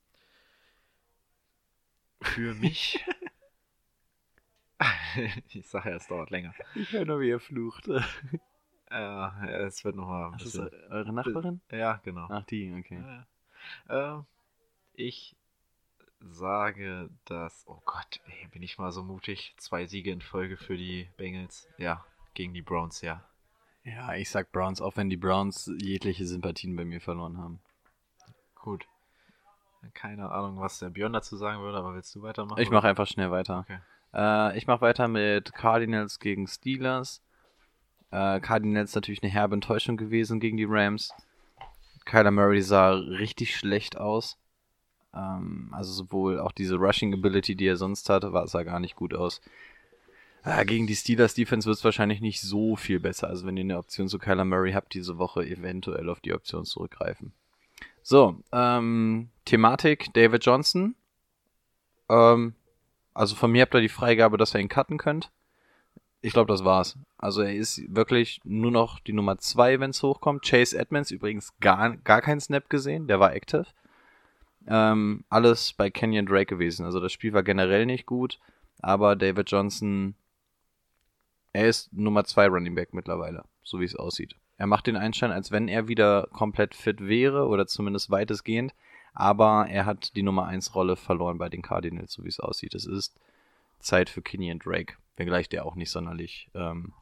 Für 2.23 2.55
mich. 2.61 3.05
ich 5.53 5.67
sage 5.69 5.91
ja, 5.91 5.97
es 5.97 6.07
dauert 6.09 6.31
länger. 6.31 6.55
Ich 6.75 6.93
höre 6.93 7.05
nur, 7.05 7.21
wie 7.21 7.31
er 7.31 7.41
flucht. 7.41 7.89
Ja, 8.95 9.43
es 9.47 9.83
wird 9.87 9.97
nochmal 9.97 10.27
ein 10.27 10.33
Das 10.33 10.43
ist 10.49 10.53
bisschen. 10.71 10.93
eure 10.93 11.13
Nachbarin? 11.15 11.63
Ja, 11.71 11.99
genau. 12.05 12.27
Ach, 12.29 12.45
die, 12.45 12.75
okay. 12.79 13.03
Ja. 13.89 14.19
Äh, 14.19 14.23
ich 14.93 15.35
sage, 16.21 17.09
dass. 17.25 17.65
Oh 17.67 17.81
Gott, 17.87 18.21
ey, 18.27 18.49
bin 18.49 18.63
ich 18.63 18.77
mal 18.77 18.93
so 18.93 19.03
mutig. 19.03 19.55
Zwei 19.57 19.87
Siege 19.87 20.11
in 20.13 20.21
Folge 20.21 20.59
für 20.59 20.77
die 20.77 21.09
Bengals. 21.17 21.67
Ja, 21.79 22.05
gegen 22.35 22.55
die 22.55 22.63
Browns, 22.63 23.01
ja. 23.01 23.25
Ja, 23.85 24.15
ich 24.15 24.31
sag 24.31 24.53
Browns, 24.53 24.81
auch 24.81 24.97
wenn 24.97 25.11
die 25.11 25.17
Browns 25.17 25.71
jegliche 25.79 26.27
Sympathien 26.27 26.77
bei 26.77 26.85
mir 26.85 27.01
verloren 27.01 27.39
haben. 27.39 27.61
Gut. 28.55 28.87
Keine 29.95 30.31
Ahnung, 30.31 30.61
was 30.61 30.79
der 30.79 30.91
Björn 30.91 31.13
dazu 31.13 31.37
sagen 31.37 31.61
würde, 31.61 31.79
aber 31.79 31.95
willst 31.95 32.15
du 32.15 32.23
weitermachen? 32.23 32.63
Ich 32.63 32.71
mache 32.71 32.89
einfach 32.89 33.09
schnell 33.09 33.33
weiter. 33.33 33.67
Okay. 33.69 33.79
Äh, 34.15 34.57
ich 34.57 34.69
mache 34.69 34.83
weiter 34.83 35.09
mit 35.09 35.53
Cardinals 35.53 36.21
gegen 36.21 36.47
Steelers. 36.47 37.21
Äh, 38.13 38.41
Cardinals 38.41 38.95
natürlich 38.95 39.23
eine 39.23 39.33
herbe 39.33 39.55
Enttäuschung 39.55 39.97
gewesen 39.97 40.39
gegen 40.39 40.57
die 40.57 40.67
Rams. 40.69 41.13
Kyler 42.05 42.31
Murray 42.31 42.63
sah 42.63 42.93
richtig 42.93 43.57
schlecht 43.57 43.97
aus. 43.97 44.39
Ähm, 45.15 45.71
also 45.73 45.93
sowohl 45.93 46.39
auch 46.39 46.53
diese 46.53 46.77
Rushing 46.77 47.13
Ability, 47.15 47.57
die 47.57 47.67
er 47.67 47.77
sonst 47.77 48.09
hatte, 48.09 48.33
war, 48.33 48.47
sah 48.47 48.63
gar 48.63 48.81
nicht 48.81 48.97
gut 48.97 49.15
aus. 49.15 49.41
Äh, 50.45 50.65
gegen 50.65 50.87
die 50.87 50.97
Steelers 50.97 51.35
Defense 51.35 51.67
wird 51.67 51.79
es 51.79 51.85
wahrscheinlich 51.85 52.21
nicht 52.21 52.41
so 52.41 52.77
viel 52.77 52.99
besser. 53.01 53.29
Also 53.29 53.47
wenn 53.47 53.57
ihr 53.57 53.65
eine 53.65 53.79
Option 53.79 54.09
zu 54.09 54.19
Kyler 54.19 54.45
Murray 54.45 54.73
habt, 54.73 54.95
diese 54.95 55.19
Woche 55.19 55.45
eventuell 55.47 56.09
auf 56.09 56.21
die 56.21 56.35
Option 56.35 56.65
zurückgreifen. 56.65 57.33
So, 58.03 58.37
ähm, 58.53 59.31
Thematik 59.45 60.13
David 60.15 60.45
Johnson. 60.45 60.97
Ähm, 62.09 62.55
also 63.15 63.37
von 63.37 63.53
mir 63.53 63.63
habt 63.63 63.75
ihr 63.75 63.81
die 63.81 63.89
Freigabe, 63.89 64.37
dass 64.37 64.55
ihr 64.55 64.61
ihn 64.61 64.69
cutten 64.69 64.99
könnt. 64.99 65.31
Ich 66.21 66.33
glaube, 66.33 66.53
das 66.53 66.65
war's. 66.65 66.99
Also 67.19 67.43
er 67.43 67.55
ist 67.55 67.83
wirklich 67.95 68.41
nur 68.45 68.71
noch 68.71 69.01
die 69.01 69.13
Nummer 69.13 69.39
2, 69.39 69.81
wenn 69.81 69.91
es 69.91 70.03
hochkommt. 70.03 70.45
Chase 70.45 70.79
Edmonds 70.79 71.11
übrigens 71.11 71.53
gar, 71.61 71.97
gar 71.99 72.23
keinen 72.23 72.41
Snap 72.41 72.69
gesehen, 72.71 73.07
der 73.07 73.21
war 73.21 73.35
active. 73.35 73.67
Ähm, 74.69 75.25
alles 75.29 75.73
bei 75.73 75.91
Kenyon 75.91 76.27
Drake 76.27 76.47
gewesen. 76.47 76.85
Also 76.85 77.01
das 77.01 77.13
Spiel 77.13 77.33
war 77.33 77.43
generell 77.43 77.87
nicht 77.87 78.07
gut, 78.07 78.39
aber 78.81 79.17
David 79.17 79.51
Johnson, 79.51 80.15
er 81.53 81.69
ist 81.69 81.93
Nummer 81.93 82.25
2 82.25 82.47
Running 82.49 82.75
Back 82.75 82.95
mittlerweile, 82.95 83.45
so 83.63 83.81
wie 83.81 83.85
es 83.85 83.97
aussieht. 83.97 84.37
Er 84.57 84.67
macht 84.67 84.87
den 84.87 84.97
Einschein, 84.97 85.33
als 85.33 85.51
wenn 85.51 85.69
er 85.69 85.89
wieder 85.89 86.29
komplett 86.33 86.75
fit 86.75 87.01
wäre 87.01 87.47
oder 87.47 87.67
zumindest 87.67 88.11
weitestgehend, 88.11 88.75
aber 89.15 89.67
er 89.69 89.87
hat 89.87 90.17
die 90.17 90.23
Nummer 90.23 90.47
1 90.47 90.75
Rolle 90.75 90.97
verloren 90.97 91.39
bei 91.39 91.49
den 91.49 91.63
Cardinals, 91.63 92.13
so 92.13 92.25
wie 92.25 92.29
es 92.29 92.41
aussieht. 92.41 92.75
Es 92.75 92.87
ist 92.87 93.19
Zeit 93.81 94.09
für 94.09 94.23
Kenyon 94.23 94.59
Drake, 94.59 94.95
wenngleich 95.17 95.49
der 95.49 95.67
auch 95.67 95.75
nicht 95.75 95.91
sonderlich 95.91 96.49
ähm, 96.55 96.93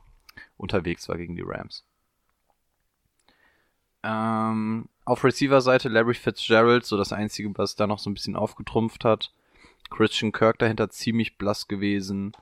unterwegs 0.57 1.09
war 1.09 1.17
gegen 1.17 1.37
die 1.37 1.45
Rams. 1.45 1.85
Ähm, 4.03 4.89
auf 5.05 5.25
Receiver-Seite 5.25 5.89
Larry 5.89 6.15
Fitzgerald, 6.15 6.87
so 6.87 6.97
das 6.97 7.13
Einzige, 7.13 7.51
was 7.59 7.77
da 7.77 7.87
noch 7.87 7.99
so 7.99 8.09
ein 8.11 8.15
bisschen 8.15 8.37
aufgetrumpft 8.37 9.05
hat. 9.05 9.33
Christian 9.91 10.33
Kirk 10.33 10.59
dahinter 10.59 10.89
ziemlich 10.89 11.37
blass 11.37 11.69
gewesen. 11.69 12.33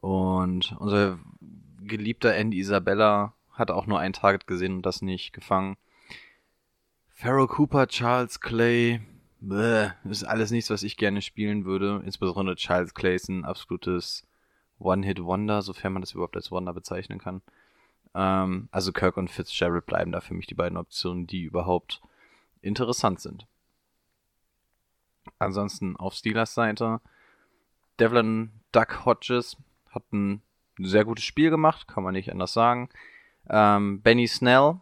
Und 0.00 0.76
unser 0.78 1.18
geliebter 1.82 2.34
Andy 2.34 2.58
Isabella 2.58 3.34
hat 3.52 3.70
auch 3.70 3.86
nur 3.86 3.98
ein 3.98 4.12
Target 4.12 4.46
gesehen 4.46 4.76
und 4.76 4.82
das 4.86 5.02
nicht 5.02 5.32
gefangen. 5.32 5.76
Farrell 7.08 7.48
Cooper, 7.48 7.88
Charles 7.88 8.40
Clay, 8.40 9.00
bäh, 9.40 9.90
ist 10.04 10.22
alles 10.22 10.52
nichts, 10.52 10.70
was 10.70 10.84
ich 10.84 10.96
gerne 10.96 11.20
spielen 11.20 11.64
würde. 11.64 12.00
Insbesondere 12.04 12.54
Charles 12.54 12.94
Clay 12.94 13.16
ist 13.16 13.28
ein 13.28 13.44
absolutes 13.44 14.24
One-Hit-Wonder, 14.78 15.62
sofern 15.62 15.94
man 15.94 16.02
das 16.02 16.12
überhaupt 16.12 16.36
als 16.36 16.52
Wonder 16.52 16.72
bezeichnen 16.72 17.18
kann. 17.18 17.42
Ähm, 18.14 18.68
also 18.70 18.92
Kirk 18.92 19.16
und 19.16 19.30
Fitzgerald 19.30 19.86
bleiben 19.86 20.12
da 20.12 20.20
für 20.20 20.34
mich 20.34 20.46
die 20.46 20.54
beiden 20.54 20.78
Optionen, 20.78 21.26
die 21.26 21.42
überhaupt 21.42 22.00
interessant 22.62 23.20
sind. 23.20 23.46
Ansonsten 25.40 25.96
auf 25.96 26.14
Steelers 26.14 26.54
Seite, 26.54 27.00
Devlin 27.98 28.52
Duck 28.72 29.04
Hodges 29.04 29.56
hat 29.90 30.12
ein 30.12 30.42
sehr 30.78 31.04
gutes 31.04 31.24
Spiel 31.24 31.50
gemacht, 31.50 31.88
kann 31.88 32.04
man 32.04 32.14
nicht 32.14 32.30
anders 32.30 32.52
sagen. 32.52 32.88
Ähm, 33.48 34.00
Benny 34.02 34.26
Snell, 34.26 34.76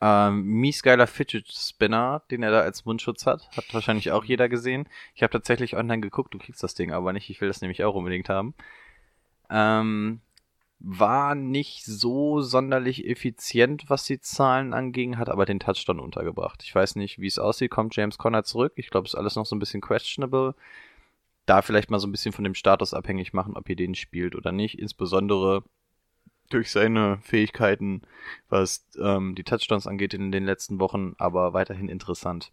ähm, 0.00 0.42
mies 0.44 0.82
geiler 0.82 1.06
Fidget 1.06 1.48
Spinner, 1.52 2.22
den 2.30 2.42
er 2.42 2.50
da 2.50 2.60
als 2.60 2.84
Mundschutz 2.84 3.26
hat, 3.26 3.48
hat 3.56 3.72
wahrscheinlich 3.72 4.12
auch 4.12 4.24
jeder 4.24 4.48
gesehen. 4.48 4.88
Ich 5.14 5.22
habe 5.22 5.32
tatsächlich 5.32 5.76
online 5.76 6.00
geguckt, 6.00 6.34
du 6.34 6.38
kriegst 6.38 6.62
das 6.62 6.74
Ding 6.74 6.92
aber 6.92 7.12
nicht, 7.12 7.30
ich 7.30 7.40
will 7.40 7.48
das 7.48 7.60
nämlich 7.60 7.84
auch 7.84 7.94
unbedingt 7.94 8.28
haben. 8.28 8.54
Ähm, 9.50 10.20
war 10.80 11.34
nicht 11.34 11.84
so 11.84 12.40
sonderlich 12.40 13.06
effizient, 13.06 13.90
was 13.90 14.04
die 14.04 14.20
Zahlen 14.20 14.72
anging, 14.72 15.18
hat 15.18 15.28
aber 15.28 15.44
den 15.44 15.58
Touchdown 15.58 15.98
untergebracht. 15.98 16.62
Ich 16.62 16.72
weiß 16.72 16.94
nicht, 16.96 17.18
wie 17.18 17.26
es 17.26 17.38
aussieht. 17.40 17.70
Kommt 17.70 17.96
James 17.96 18.16
Conner 18.16 18.44
zurück? 18.44 18.74
Ich 18.76 18.90
glaube, 18.90 19.06
es 19.06 19.14
ist 19.14 19.18
alles 19.18 19.34
noch 19.34 19.46
so 19.46 19.56
ein 19.56 19.58
bisschen 19.58 19.80
questionable. 19.80 20.54
Da 21.48 21.62
vielleicht 21.62 21.90
mal 21.90 21.98
so 21.98 22.06
ein 22.06 22.12
bisschen 22.12 22.32
von 22.32 22.44
dem 22.44 22.54
Status 22.54 22.92
abhängig 22.92 23.32
machen, 23.32 23.56
ob 23.56 23.70
ihr 23.70 23.76
den 23.76 23.94
spielt 23.94 24.34
oder 24.34 24.52
nicht. 24.52 24.78
Insbesondere 24.78 25.64
durch 26.50 26.70
seine 26.70 27.18
Fähigkeiten, 27.22 28.02
was 28.50 28.86
ähm, 29.00 29.34
die 29.34 29.44
Touchdowns 29.44 29.86
angeht 29.86 30.12
in 30.12 30.30
den 30.30 30.44
letzten 30.44 30.78
Wochen, 30.78 31.14
aber 31.16 31.54
weiterhin 31.54 31.88
interessant. 31.88 32.52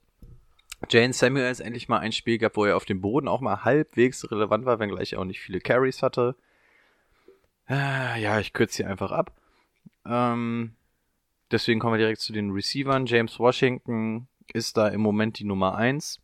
Jane 0.90 1.12
Samuels 1.12 1.60
endlich 1.60 1.90
mal 1.90 2.00
ein 2.00 2.14
Spiel 2.14 2.38
gab, 2.38 2.56
wo 2.56 2.64
er 2.64 2.78
auf 2.78 2.86
dem 2.86 3.02
Boden 3.02 3.28
auch 3.28 3.42
mal 3.42 3.66
halbwegs 3.66 4.32
relevant 4.32 4.66
war, 4.66 4.80
wenngleich 4.80 5.12
er 5.12 5.20
auch 5.20 5.26
nicht 5.26 5.42
viele 5.42 5.60
Carries 5.60 6.02
hatte. 6.02 6.36
Ja, 7.68 8.40
ich 8.40 8.54
kürze 8.54 8.78
hier 8.78 8.90
einfach 8.90 9.12
ab. 9.12 9.34
Ähm, 10.06 10.76
deswegen 11.52 11.82
kommen 11.82 11.96
wir 11.96 12.00
direkt 12.00 12.22
zu 12.22 12.32
den 12.32 12.52
Receivern. 12.52 13.08
James 13.08 13.40
Washington 13.40 14.28
ist 14.54 14.78
da 14.78 14.88
im 14.88 15.02
Moment 15.02 15.40
die 15.40 15.46
Nummer 15.46 15.76
1. 15.76 16.22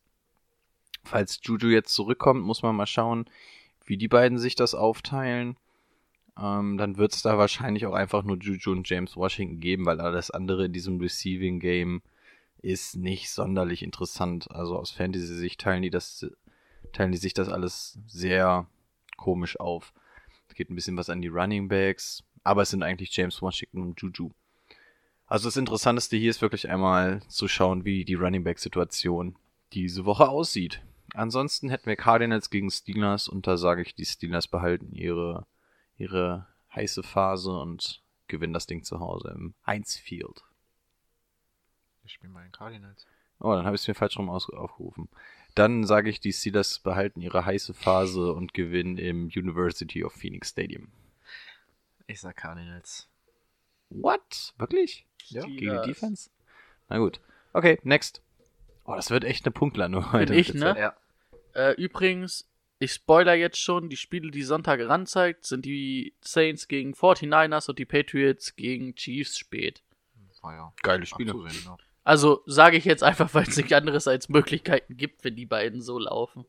Falls 1.04 1.39
Juju 1.43 1.70
jetzt 1.70 1.93
zurückkommt, 1.93 2.43
muss 2.43 2.64
man 2.64 2.76
mal 2.76 2.86
schauen, 2.86 3.26
wie 3.86 3.97
die 3.97 4.08
beiden 4.08 4.38
sich 4.38 4.56
das 4.56 4.76
aufteilen. 4.76 5.58
Ähm, 6.39 6.78
dann 6.78 6.97
wird 6.97 7.14
es 7.14 7.22
da 7.22 7.38
wahrscheinlich 7.38 7.86
auch 7.86 7.93
einfach 7.93 8.24
nur 8.24 8.38
Juju 8.38 8.72
und 8.72 8.88
James 8.89 9.16
Washington 9.16 9.60
geben, 9.60 9.86
weil 9.86 9.99
alles 9.99 10.32
andere 10.32 10.66
in 10.66 10.74
diesem 10.74 10.99
Receiving 10.99 11.60
Game 11.60 12.02
ist 12.62 12.95
nicht 12.95 13.32
sonderlich 13.32 13.84
interessant. 13.84 14.49
Also 14.52 14.78
aus 14.78 14.91
Fantasy-Sicht 14.91 15.60
teilen 15.60 15.82
die 15.82 15.89
das, 15.89 16.26
teilen 16.93 17.12
die 17.12 17.18
sich 17.18 17.34
das 17.34 17.49
alles 17.49 17.99
sehr 18.08 18.68
komisch 19.18 19.60
auf. 19.60 19.93
Es 20.47 20.56
geht 20.56 20.70
ein 20.70 20.76
bisschen 20.76 20.97
was 20.97 21.10
an 21.10 21.22
die 21.22 21.28
Running 21.28 21.68
Backs, 21.68 22.24
aber 22.43 22.62
es 22.62 22.70
sind 22.70 22.84
eigentlich 22.84 23.16
James 23.16 23.41
Washington 23.41 23.82
und 23.82 24.02
Juju. 24.02 24.32
Also 25.28 25.47
das 25.47 25.58
Interessanteste 25.58 26.18
hier 26.18 26.30
ist 26.30 26.41
wirklich 26.41 26.70
einmal 26.70 27.22
zu 27.30 27.47
schauen, 27.47 27.86
wie 27.86 28.04
die 28.04 28.16
Running 28.16 28.43
Back-Situation 28.43 29.36
diese 29.74 30.06
Woche 30.06 30.28
aussieht. 30.28 30.82
Ansonsten 31.14 31.70
hätten 31.70 31.88
wir 31.88 31.95
Cardinals 31.95 32.49
gegen 32.49 32.72
Steelers 32.72 33.28
und 33.28 33.47
da 33.47 33.57
sage 33.57 33.82
ich, 33.82 33.95
die 33.95 34.05
Steelers 34.05 34.47
behalten 34.47 34.93
ihre, 34.93 35.45
ihre 35.97 36.47
heiße 36.74 37.03
Phase 37.03 37.51
und 37.51 38.01
gewinnen 38.28 38.53
das 38.53 38.66
Ding 38.68 38.84
zu 38.84 38.99
Hause 38.99 39.30
im 39.36 39.53
Heinz 39.66 39.97
Field. 39.97 40.43
Ich 42.03 42.14
spiele 42.14 42.32
mal 42.32 42.45
in 42.45 42.51
Cardinals. 42.51 43.05
Oh, 43.39 43.53
dann 43.53 43.66
habe 43.66 43.76
ich 43.76 43.82
es 43.82 43.88
mir 43.88 43.95
falsch 43.95 44.18
rum 44.18 44.30
aufgerufen. 44.30 45.09
Dann 45.55 45.84
sage 45.84 46.09
ich, 46.09 46.20
die 46.20 46.32
Steelers 46.32 46.80
behalten 46.80 47.22
ihre 47.22 47.45
heiße 47.45 47.74
Phase 47.74 48.34
und 48.34 48.53
gewinnen 48.53 48.97
im 48.97 49.26
University 49.26 50.03
of 50.03 50.14
Phoenix 50.14 50.49
Stadium. 50.49 50.91
Ich 52.07 52.22
sag 52.22 52.38
Cardinals. 52.38 53.09
What? 53.89 54.53
Wirklich? 54.57 55.05
Ja. 55.28 55.43
Gegen 55.43 55.82
die 55.82 55.88
Defense? 55.88 56.30
Na 56.88 56.97
gut. 56.99 57.20
Okay, 57.53 57.80
next. 57.84 58.22
Oh, 58.92 58.96
das 58.96 59.10
wird 59.10 59.24
echt 59.24 59.46
eine 59.46 59.52
Punktlandung 59.52 60.12
heute. 60.12 60.34
Bin 60.34 60.39
ich, 60.39 60.54
ne? 60.54 60.76
Ja. 60.78 60.96
Äh, 61.54 61.74
übrigens, 61.82 62.50
ich 62.80 62.92
spoiler 62.92 63.34
jetzt 63.36 63.60
schon, 63.60 63.89
die 63.89 63.96
Spiele, 63.98 64.32
die 64.32 64.44
Sonntag 64.44 64.82
ranzeigt, 64.82 65.46
sind 65.46 65.66
die 65.66 66.14
Saints 66.22 66.68
gegen 66.68 66.94
49ers 66.94 67.70
und 67.70 67.80
die 67.80 67.86
Patriots 67.86 68.56
gegen 68.56 68.96
Chiefs 68.96 69.38
spät. 69.38 69.82
Ja. 70.44 70.74
Geile 70.82 71.06
Spiele. 71.06 71.34
ja. 71.66 71.78
Also 72.04 72.42
sage 72.48 72.78
ich 72.78 72.84
jetzt 72.86 73.04
einfach, 73.04 73.32
weil 73.34 73.44
es 73.48 73.56
nichts 73.56 73.72
anderes 73.72 74.08
als 74.08 74.28
Möglichkeiten 74.28 74.98
gibt, 74.98 75.24
wenn 75.24 75.36
die 75.36 75.46
beiden 75.46 75.82
so 75.82 76.00
laufen. 76.00 76.46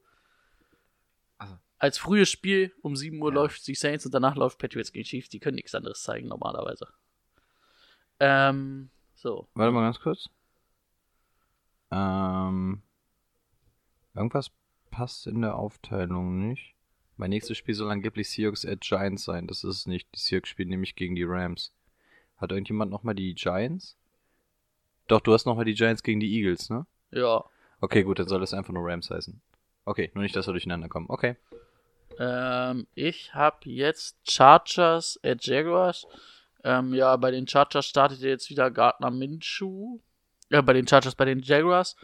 Also, 1.39 1.59
als 1.79 1.99
frühes 1.99 2.31
Spiel 2.31 2.73
um 2.83 2.97
7 2.97 3.21
Uhr 3.21 3.29
Ja. 3.29 3.35
läuft 3.35 3.67
die 3.67 3.75
Saints 3.75 4.07
und 4.07 4.15
danach 4.15 4.35
läuft 4.35 4.59
Patriots 4.59 4.93
gegen 4.93 5.05
Chiefs. 5.05 5.29
Die 5.29 5.39
können 5.39 5.57
nichts 5.57 5.75
anderes 5.75 6.03
zeigen 6.03 6.29
normalerweise. 6.29 6.89
Ähm, 8.19 8.89
so. 9.15 9.47
Warte 9.55 9.73
mal 9.73 9.83
ganz 9.83 10.01
kurz. 10.01 10.29
Ähm, 11.93 12.83
irgendwas 14.15 14.51
passt 14.91 15.27
in 15.27 15.43
der 15.43 15.57
Aufteilung 15.57 16.49
nicht. 16.49 16.75
Mein 17.17 17.31
nächstes 17.31 17.59
Spiel 17.59 17.75
soll 17.75 17.91
angeblich 17.91 18.31
Seahawks 18.31 18.65
at 18.65 18.81
Giants 18.81 19.25
sein. 19.25 19.47
Das 19.47 19.59
ist 19.59 19.77
es 19.77 19.87
nicht. 19.87 20.09
Die 20.15 20.19
Seahawks 20.19 20.49
spielen 20.49 20.71
nämlich 20.71 20.97
gegen 20.97 21.15
die 21.15 21.25
Rams. 21.25 21.75
Hat 22.39 22.51
irgendjemand 22.51 22.91
nochmal 22.91 23.15
die 23.15 23.35
Giants? 23.35 23.97
Doch, 25.07 25.21
du 25.21 25.33
hast 25.35 25.45
nochmal 25.45 25.67
die 25.67 25.75
Giants 25.75 26.03
gegen 26.03 26.21
die 26.21 26.35
Eagles, 26.35 26.71
ne? 26.71 26.87
Ja. 27.11 27.45
Okay, 27.81 28.03
gut, 28.03 28.19
dann 28.19 28.29
soll 28.29 28.41
das 28.41 28.55
einfach 28.55 28.73
nur 28.73 28.89
Rams 28.89 29.11
heißen. 29.11 29.41
Okay, 29.85 30.11
nur 30.15 30.23
nicht, 30.23 30.35
dass 30.35 30.47
wir 30.47 30.53
durcheinander 30.53 30.89
kommen. 30.89 31.07
Okay. 31.09 31.37
Ähm, 32.19 32.87
ich 32.95 33.35
habe 33.35 33.59
jetzt 33.65 34.17
Chargers 34.29 35.19
at 35.23 35.45
Jaguars. 35.45 36.07
Ähm, 36.65 36.95
ja, 36.95 37.17
bei 37.17 37.31
den 37.31 37.47
Chargers 37.47 37.87
startet 37.87 38.21
jetzt 38.21 38.51
wieder 38.51 38.71
Gardner 38.71 39.11
Minshew. 39.11 39.99
Ja, 40.53 40.61
bei 40.61 40.73
den 40.75 40.87
Chargers, 40.87 41.15
bei 41.15 41.25
den 41.25 41.41
Jaguars. 41.41 41.97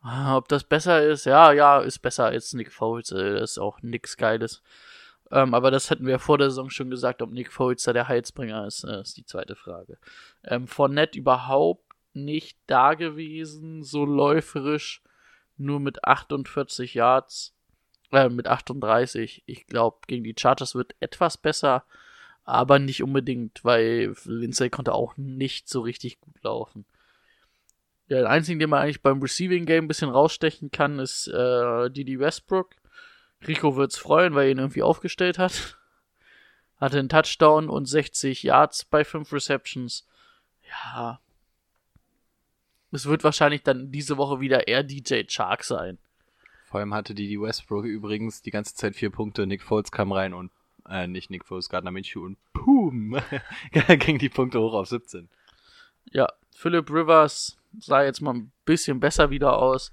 Ah, 0.00 0.36
Ob 0.36 0.48
das 0.48 0.64
besser 0.64 1.02
ist? 1.06 1.26
Ja, 1.26 1.52
ja, 1.52 1.78
ist 1.80 2.00
besser 2.00 2.24
als 2.26 2.52
Nick 2.54 2.72
Foles. 2.72 3.12
äh, 3.12 3.34
Das 3.34 3.52
ist 3.52 3.58
auch 3.58 3.80
nix 3.82 4.16
Geiles. 4.16 4.62
Ähm, 5.30 5.54
aber 5.54 5.70
das 5.70 5.90
hatten 5.90 6.06
wir 6.06 6.18
vor 6.18 6.38
der 6.38 6.50
Saison 6.50 6.70
schon 6.70 6.90
gesagt, 6.90 7.22
ob 7.22 7.30
Nick 7.30 7.52
Foles 7.52 7.84
da 7.84 7.92
der 7.92 8.08
Heilsbringer 8.08 8.66
ist, 8.66 8.84
äh, 8.84 9.00
ist 9.00 9.16
die 9.16 9.24
zweite 9.24 9.56
Frage. 9.56 9.98
Ähm, 10.44 10.66
Fournette 10.66 11.18
überhaupt 11.18 11.84
nicht 12.14 12.58
da 12.66 12.94
gewesen, 12.94 13.82
so 13.82 14.04
läuferisch, 14.04 15.02
nur 15.56 15.80
mit 15.80 16.04
48 16.04 16.94
Yards, 16.94 17.54
äh, 18.10 18.28
mit 18.28 18.48
38. 18.48 19.42
Ich 19.46 19.66
glaube, 19.66 19.98
gegen 20.06 20.24
die 20.24 20.34
Chargers 20.38 20.74
wird 20.74 20.94
etwas 21.00 21.38
besser, 21.38 21.84
aber 22.44 22.78
nicht 22.78 23.02
unbedingt, 23.02 23.64
weil 23.64 24.14
Lindsay 24.24 24.68
konnte 24.68 24.92
auch 24.92 25.16
nicht 25.16 25.68
so 25.68 25.80
richtig 25.82 26.20
gut 26.20 26.42
laufen. 26.42 26.84
Ja, 28.08 28.20
der 28.20 28.30
einzige, 28.30 28.58
den 28.58 28.70
man 28.70 28.82
eigentlich 28.82 29.02
beim 29.02 29.20
Receiving 29.22 29.64
Game 29.64 29.84
ein 29.84 29.88
bisschen 29.88 30.10
rausstechen 30.10 30.70
kann, 30.70 30.98
ist 30.98 31.28
äh, 31.28 31.90
Didi 31.90 32.18
Westbrook. 32.18 32.70
Rico 33.46 33.76
wird's 33.76 33.98
freuen, 33.98 34.34
weil 34.34 34.46
er 34.46 34.50
ihn 34.52 34.58
irgendwie 34.58 34.82
aufgestellt 34.82 35.38
hat. 35.38 35.78
Hatte 36.78 36.98
einen 36.98 37.08
Touchdown 37.08 37.68
und 37.68 37.86
60 37.86 38.42
Yards 38.42 38.84
bei 38.84 39.04
5 39.04 39.32
Receptions. 39.32 40.06
Ja. 40.68 41.20
Es 42.90 43.06
wird 43.06 43.24
wahrscheinlich 43.24 43.62
dann 43.62 43.90
diese 43.90 44.16
Woche 44.16 44.40
wieder 44.40 44.68
eher 44.68 44.82
DJ 44.82 45.22
Chark 45.26 45.64
sein. 45.64 45.98
Vor 46.66 46.80
allem 46.80 46.94
hatte 46.94 47.14
die 47.14 47.40
Westbrook 47.40 47.84
übrigens 47.84 48.42
die 48.42 48.50
ganze 48.50 48.74
Zeit 48.74 48.96
vier 48.96 49.10
Punkte. 49.10 49.46
Nick 49.46 49.62
Foles 49.62 49.90
kam 49.90 50.12
rein 50.12 50.34
und, 50.34 50.50
äh, 50.88 51.06
nicht 51.06 51.30
Nick 51.30 51.44
Foles, 51.44 51.68
Gardner 51.68 51.90
Minshew 51.90 52.24
und 52.24 52.38
boom, 52.52 53.20
ging 53.72 54.18
die 54.18 54.28
Punkte 54.28 54.60
hoch 54.60 54.74
auf 54.74 54.88
17. 54.88 55.28
Ja, 56.10 56.28
Philip 56.54 56.90
Rivers 56.90 57.58
sah 57.78 58.02
jetzt 58.02 58.20
mal 58.20 58.34
ein 58.34 58.52
bisschen 58.64 59.00
besser 59.00 59.30
wieder 59.30 59.58
aus. 59.58 59.92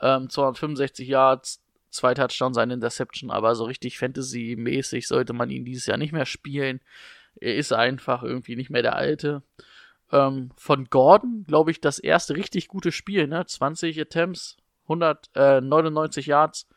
Ähm, 0.00 0.28
265 0.28 1.08
Yards, 1.08 1.62
zwei 1.90 2.14
Touchdowns, 2.14 2.58
eine 2.58 2.74
Interception, 2.74 3.30
aber 3.30 3.54
so 3.54 3.64
richtig 3.64 3.98
Fantasy-mäßig 3.98 5.06
sollte 5.06 5.32
man 5.32 5.50
ihn 5.50 5.64
dieses 5.64 5.86
Jahr 5.86 5.98
nicht 5.98 6.12
mehr 6.12 6.26
spielen. 6.26 6.80
Er 7.40 7.56
ist 7.56 7.72
einfach 7.72 8.22
irgendwie 8.22 8.56
nicht 8.56 8.70
mehr 8.70 8.82
der 8.82 8.96
Alte. 8.96 9.42
Ähm, 10.10 10.50
von 10.56 10.86
Gordon, 10.90 11.44
glaube 11.46 11.70
ich, 11.70 11.80
das 11.80 11.98
erste 11.98 12.36
richtig 12.36 12.68
gute 12.68 12.92
Spiel, 12.92 13.26
ne? 13.26 13.46
20 13.46 14.00
Attempts, 14.00 14.56
199 14.84 16.26
Yards. 16.26 16.68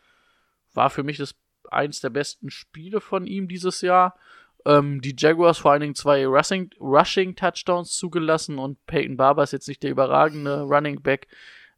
War 0.74 0.90
für 0.90 1.04
mich 1.04 1.18
das 1.18 1.36
eins 1.70 2.00
der 2.00 2.10
besten 2.10 2.50
Spiele 2.50 3.02
von 3.02 3.26
ihm 3.26 3.48
dieses 3.48 3.82
Jahr. 3.82 4.16
Ähm, 4.66 5.02
die 5.02 5.16
Jaguars 5.18 5.60
vor 5.60 5.72
allen 5.72 5.82
Dingen 5.82 5.96
zwei 5.96 6.26
Rushing, 6.26 6.72
Rushing 6.80 7.36
Touchdowns 7.36 7.96
zugelassen 7.96 8.58
und 8.58 8.84
Peyton 8.88 9.18
Barber 9.18 9.44
ist 9.44 9.54
jetzt 9.54 9.68
nicht 9.68 9.84
der 9.84 9.92
überragende 9.92 10.62
Running 10.62 11.02
Back. 11.02 11.28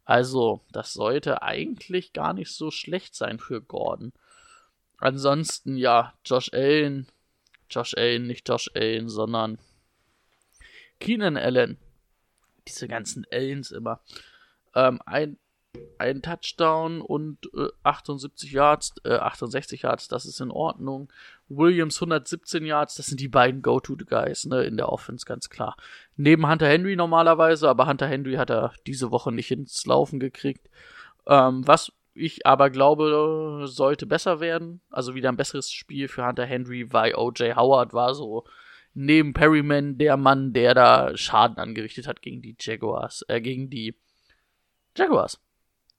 Also, 0.04 0.62
das 0.72 0.94
sollte 0.94 1.42
eigentlich 1.42 2.14
gar 2.14 2.32
nicht 2.32 2.50
so 2.50 2.70
schlecht 2.70 3.14
sein 3.14 3.38
für 3.38 3.60
Gordon. 3.60 4.12
Ansonsten, 4.98 5.76
ja, 5.76 6.14
Josh 6.24 6.50
Allen. 6.52 7.06
Josh 7.70 7.94
Allen, 7.94 8.26
nicht 8.26 8.48
Josh 8.48 8.70
Allen, 8.74 9.10
sondern 9.10 9.58
Keenan 10.98 11.36
Allen. 11.36 11.76
Diese 12.66 12.88
ganzen 12.88 13.26
Allens 13.30 13.70
immer. 13.70 14.00
Ähm, 14.74 15.00
ein, 15.06 15.38
ein 15.98 16.22
Touchdown 16.22 17.00
und 17.00 17.38
äh, 17.54 17.68
78 17.82 18.52
Yards, 18.52 18.94
äh, 19.04 19.14
68 19.14 19.82
Yards, 19.82 20.08
das 20.08 20.26
ist 20.26 20.40
in 20.40 20.50
Ordnung. 20.50 21.12
Williams 21.48 21.96
117 21.96 22.64
Yards, 22.64 22.96
das 22.96 23.06
sind 23.06 23.20
die 23.20 23.28
beiden 23.28 23.62
Go-To-Guys, 23.62 24.46
ne, 24.46 24.64
in 24.64 24.76
der 24.76 24.90
Offense, 24.90 25.24
ganz 25.24 25.48
klar. 25.48 25.76
Neben 26.16 26.48
Hunter 26.48 26.68
Henry 26.68 26.94
normalerweise, 26.94 27.68
aber 27.68 27.86
Hunter 27.86 28.06
Henry 28.06 28.34
hat 28.34 28.50
er 28.50 28.72
diese 28.86 29.10
Woche 29.10 29.32
nicht 29.32 29.50
ins 29.50 29.86
Laufen 29.86 30.20
gekriegt. 30.20 30.68
Ähm, 31.26 31.66
was 31.66 31.92
ich 32.14 32.46
aber 32.46 32.70
glaube, 32.70 33.62
sollte 33.66 34.06
besser 34.06 34.40
werden, 34.40 34.80
also 34.90 35.14
wieder 35.14 35.30
ein 35.30 35.36
besseres 35.36 35.70
Spiel 35.70 36.08
für 36.08 36.26
Hunter 36.26 36.44
Henry, 36.44 36.92
weil 36.92 37.14
O.J. 37.14 37.56
Howard 37.56 37.94
war 37.94 38.14
so 38.14 38.44
neben 38.94 39.32
Perryman 39.32 39.96
der 39.96 40.16
Mann, 40.16 40.52
der 40.52 40.74
da 40.74 41.16
Schaden 41.16 41.58
angerichtet 41.58 42.06
hat 42.06 42.20
gegen 42.20 42.42
die 42.42 42.56
Jaguars, 42.58 43.24
äh, 43.28 43.40
gegen 43.40 43.70
die 43.70 43.94
Jaguars. 44.96 45.40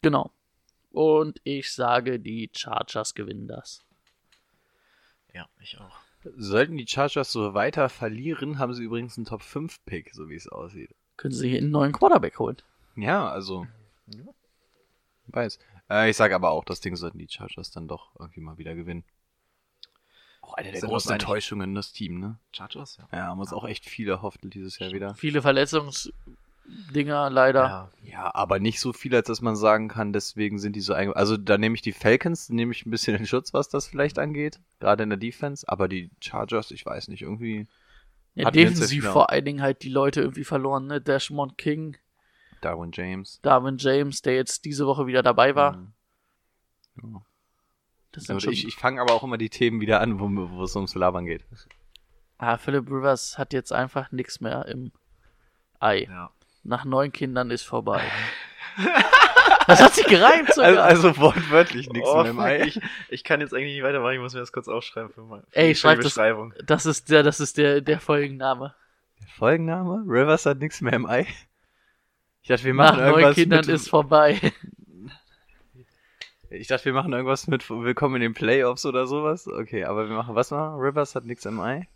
Genau. 0.01 0.31
Und 0.91 1.39
ich 1.43 1.71
sage, 1.71 2.19
die 2.19 2.49
Chargers 2.53 3.13
gewinnen 3.13 3.47
das. 3.47 3.85
Ja, 5.33 5.47
ich 5.59 5.79
auch. 5.79 5.97
Sollten 6.35 6.77
die 6.77 6.87
Chargers 6.87 7.31
so 7.31 7.53
weiter 7.53 7.87
verlieren, 7.89 8.59
haben 8.59 8.73
sie 8.73 8.83
übrigens 8.83 9.17
einen 9.17 9.25
Top 9.25 9.41
5 9.41 9.83
Pick, 9.85 10.13
so 10.13 10.29
wie 10.29 10.35
es 10.35 10.47
aussieht. 10.47 10.93
Können 11.17 11.33
sie 11.33 11.49
hier 11.49 11.59
einen 11.59 11.71
neuen 11.71 11.91
Quarterback 11.91 12.39
holen? 12.39 12.57
Ja, 12.95 13.29
also. 13.29 13.67
Weiß. 15.27 15.59
Äh, 15.89 16.09
ich 16.09 16.17
sage 16.17 16.35
aber 16.35 16.51
auch, 16.51 16.65
das 16.65 16.81
Ding 16.81 16.95
sollten 16.95 17.19
die 17.19 17.27
Chargers 17.29 17.71
dann 17.71 17.87
doch 17.87 18.11
irgendwie 18.19 18.41
mal 18.41 18.57
wieder 18.57 18.75
gewinnen. 18.75 19.03
Auch 20.41 20.55
eine 20.55 20.71
der 20.71 20.81
großen 20.81 21.11
Enttäuschungen, 21.11 21.75
das 21.75 21.93
Team, 21.93 22.19
ne? 22.19 22.39
Chargers, 22.51 22.97
ja. 22.97 23.07
Ja, 23.11 23.27
haben 23.27 23.39
uns 23.39 23.53
auch 23.53 23.65
echt 23.65 23.85
viele 23.85 24.13
erhofft 24.13 24.39
dieses 24.43 24.79
Jahr 24.79 24.91
wieder. 24.91 25.13
Viele 25.15 25.41
Verletzungsdinger 26.69 27.29
leider. 27.29 27.61
Ja, 27.63 27.89
Ja, 28.03 28.35
aber 28.35 28.59
nicht 28.59 28.79
so 28.79 28.93
viel, 28.93 29.15
als 29.15 29.27
dass 29.27 29.41
man 29.41 29.55
sagen 29.55 29.87
kann, 29.87 30.13
deswegen 30.13 30.59
sind 30.59 30.75
die 30.75 30.81
so 30.81 30.93
einge... 30.93 31.15
Also 31.15 31.37
da 31.37 31.57
nehme 31.57 31.75
ich 31.75 31.81
die 31.81 31.91
Falcons, 31.91 32.49
nehme 32.49 32.71
ich 32.71 32.85
ein 32.85 32.91
bisschen 32.91 33.15
in 33.17 33.25
Schutz, 33.25 33.53
was 33.53 33.69
das 33.69 33.87
vielleicht 33.87 34.19
angeht. 34.19 34.59
Gerade 34.79 35.03
in 35.03 35.09
der 35.09 35.17
Defense. 35.17 35.67
Aber 35.67 35.87
die 35.87 36.09
Chargers, 36.21 36.71
ich 36.71 36.85
weiß 36.85 37.07
nicht, 37.09 37.21
irgendwie... 37.21 37.67
Ja, 38.35 38.51
defensiv 38.51 39.03
ja- 39.05 39.11
vor 39.11 39.29
allen 39.31 39.45
Dingen 39.45 39.61
halt 39.61 39.83
die 39.83 39.89
Leute 39.89 40.21
irgendwie 40.21 40.43
verloren, 40.43 40.87
ne? 40.87 41.01
Dashmond 41.01 41.57
King, 41.57 41.97
Darwin 42.61 42.91
James. 42.93 43.39
Darwin 43.41 43.77
James, 43.77 44.21
der 44.21 44.35
jetzt 44.35 44.65
diese 44.65 44.85
Woche 44.85 45.07
wieder 45.07 45.23
dabei 45.23 45.55
war. 45.55 45.77
Mhm. 45.77 45.93
Ja. 47.01 47.21
Das 48.11 48.25
schon, 48.25 48.53
ich 48.53 48.67
ich 48.67 48.75
fange 48.75 49.01
aber 49.01 49.13
auch 49.13 49.23
immer 49.23 49.37
die 49.37 49.49
Themen 49.49 49.81
wieder 49.81 50.01
an, 50.01 50.19
wo, 50.19 50.29
wo 50.51 50.63
es 50.63 50.75
ums 50.75 50.95
Labern 50.95 51.25
geht. 51.25 51.45
ah, 52.37 52.57
Philip 52.57 52.89
Rivers 52.89 53.37
hat 53.37 53.53
jetzt 53.53 53.71
einfach 53.71 54.11
nichts 54.11 54.41
mehr 54.41 54.65
im 54.65 54.91
Ei. 55.79 56.03
ja. 56.09 56.31
Nach 56.69 56.85
neun 56.85 57.11
Kindern 57.11 57.49
ist 57.49 57.63
vorbei. 57.63 57.99
das 59.67 59.81
hat 59.81 59.95
sich 59.95 60.05
gereimt 60.05 60.53
sogar. 60.53 60.83
Also, 60.83 61.07
also 61.07 61.17
wortwörtlich 61.21 61.89
nichts 61.89 62.07
Oh, 62.07 62.21
mehr 62.21 62.29
im 62.29 62.35
fuck, 62.37 62.45
Ei. 62.45 62.61
ich, 62.61 62.79
ich 63.09 63.23
kann 63.23 63.41
jetzt 63.41 63.55
eigentlich 63.55 63.73
nicht 63.73 63.83
weitermachen, 63.83 64.13
ich 64.13 64.19
muss 64.19 64.35
mir 64.35 64.39
das 64.39 64.51
kurz 64.51 64.67
aufschreiben 64.67 65.11
für, 65.11 65.21
mal, 65.23 65.43
für 65.49 65.55
Ey, 65.57 65.73
für 65.73 65.79
schreib 65.81 65.97
die 65.97 66.03
das- 66.03 66.13
Beschreibung. 66.13 66.53
das 66.63 66.85
ist 66.85 67.09
der, 67.09 67.23
das 67.23 67.39
ist 67.39 67.57
der, 67.57 67.81
der 67.81 67.99
Folgenname. 67.99 68.75
Folgenname? 69.35 70.03
Rivers 70.05 70.45
hat 70.45 70.59
nichts 70.59 70.79
mehr 70.81 70.93
im 70.93 71.07
Ei. 71.07 71.25
Ich 72.43 72.49
dachte, 72.49 72.63
wir 72.65 72.73
Nach 72.75 72.91
machen 72.91 72.99
neun 72.99 73.09
irgendwas 73.13 73.35
Kindern 73.35 73.59
mit, 73.65 73.69
ist 73.69 73.89
vorbei. 73.89 74.39
Ich 76.51 76.67
dachte, 76.67 76.85
wir 76.85 76.93
machen 76.93 77.13
irgendwas 77.13 77.45
mit 77.47 77.69
Willkommen 77.69 78.15
in 78.15 78.21
den 78.21 78.33
Playoffs 78.33 78.83
oder 78.85 79.05
sowas. 79.05 79.47
Okay, 79.47 79.85
aber 79.85 80.09
wir 80.09 80.15
machen 80.15 80.33
was 80.33 80.49
machen? 80.49 80.79
Rivers 80.79 81.13
hat 81.13 81.23
nichts 81.25 81.45
im 81.45 81.59
Ei. 81.59 81.87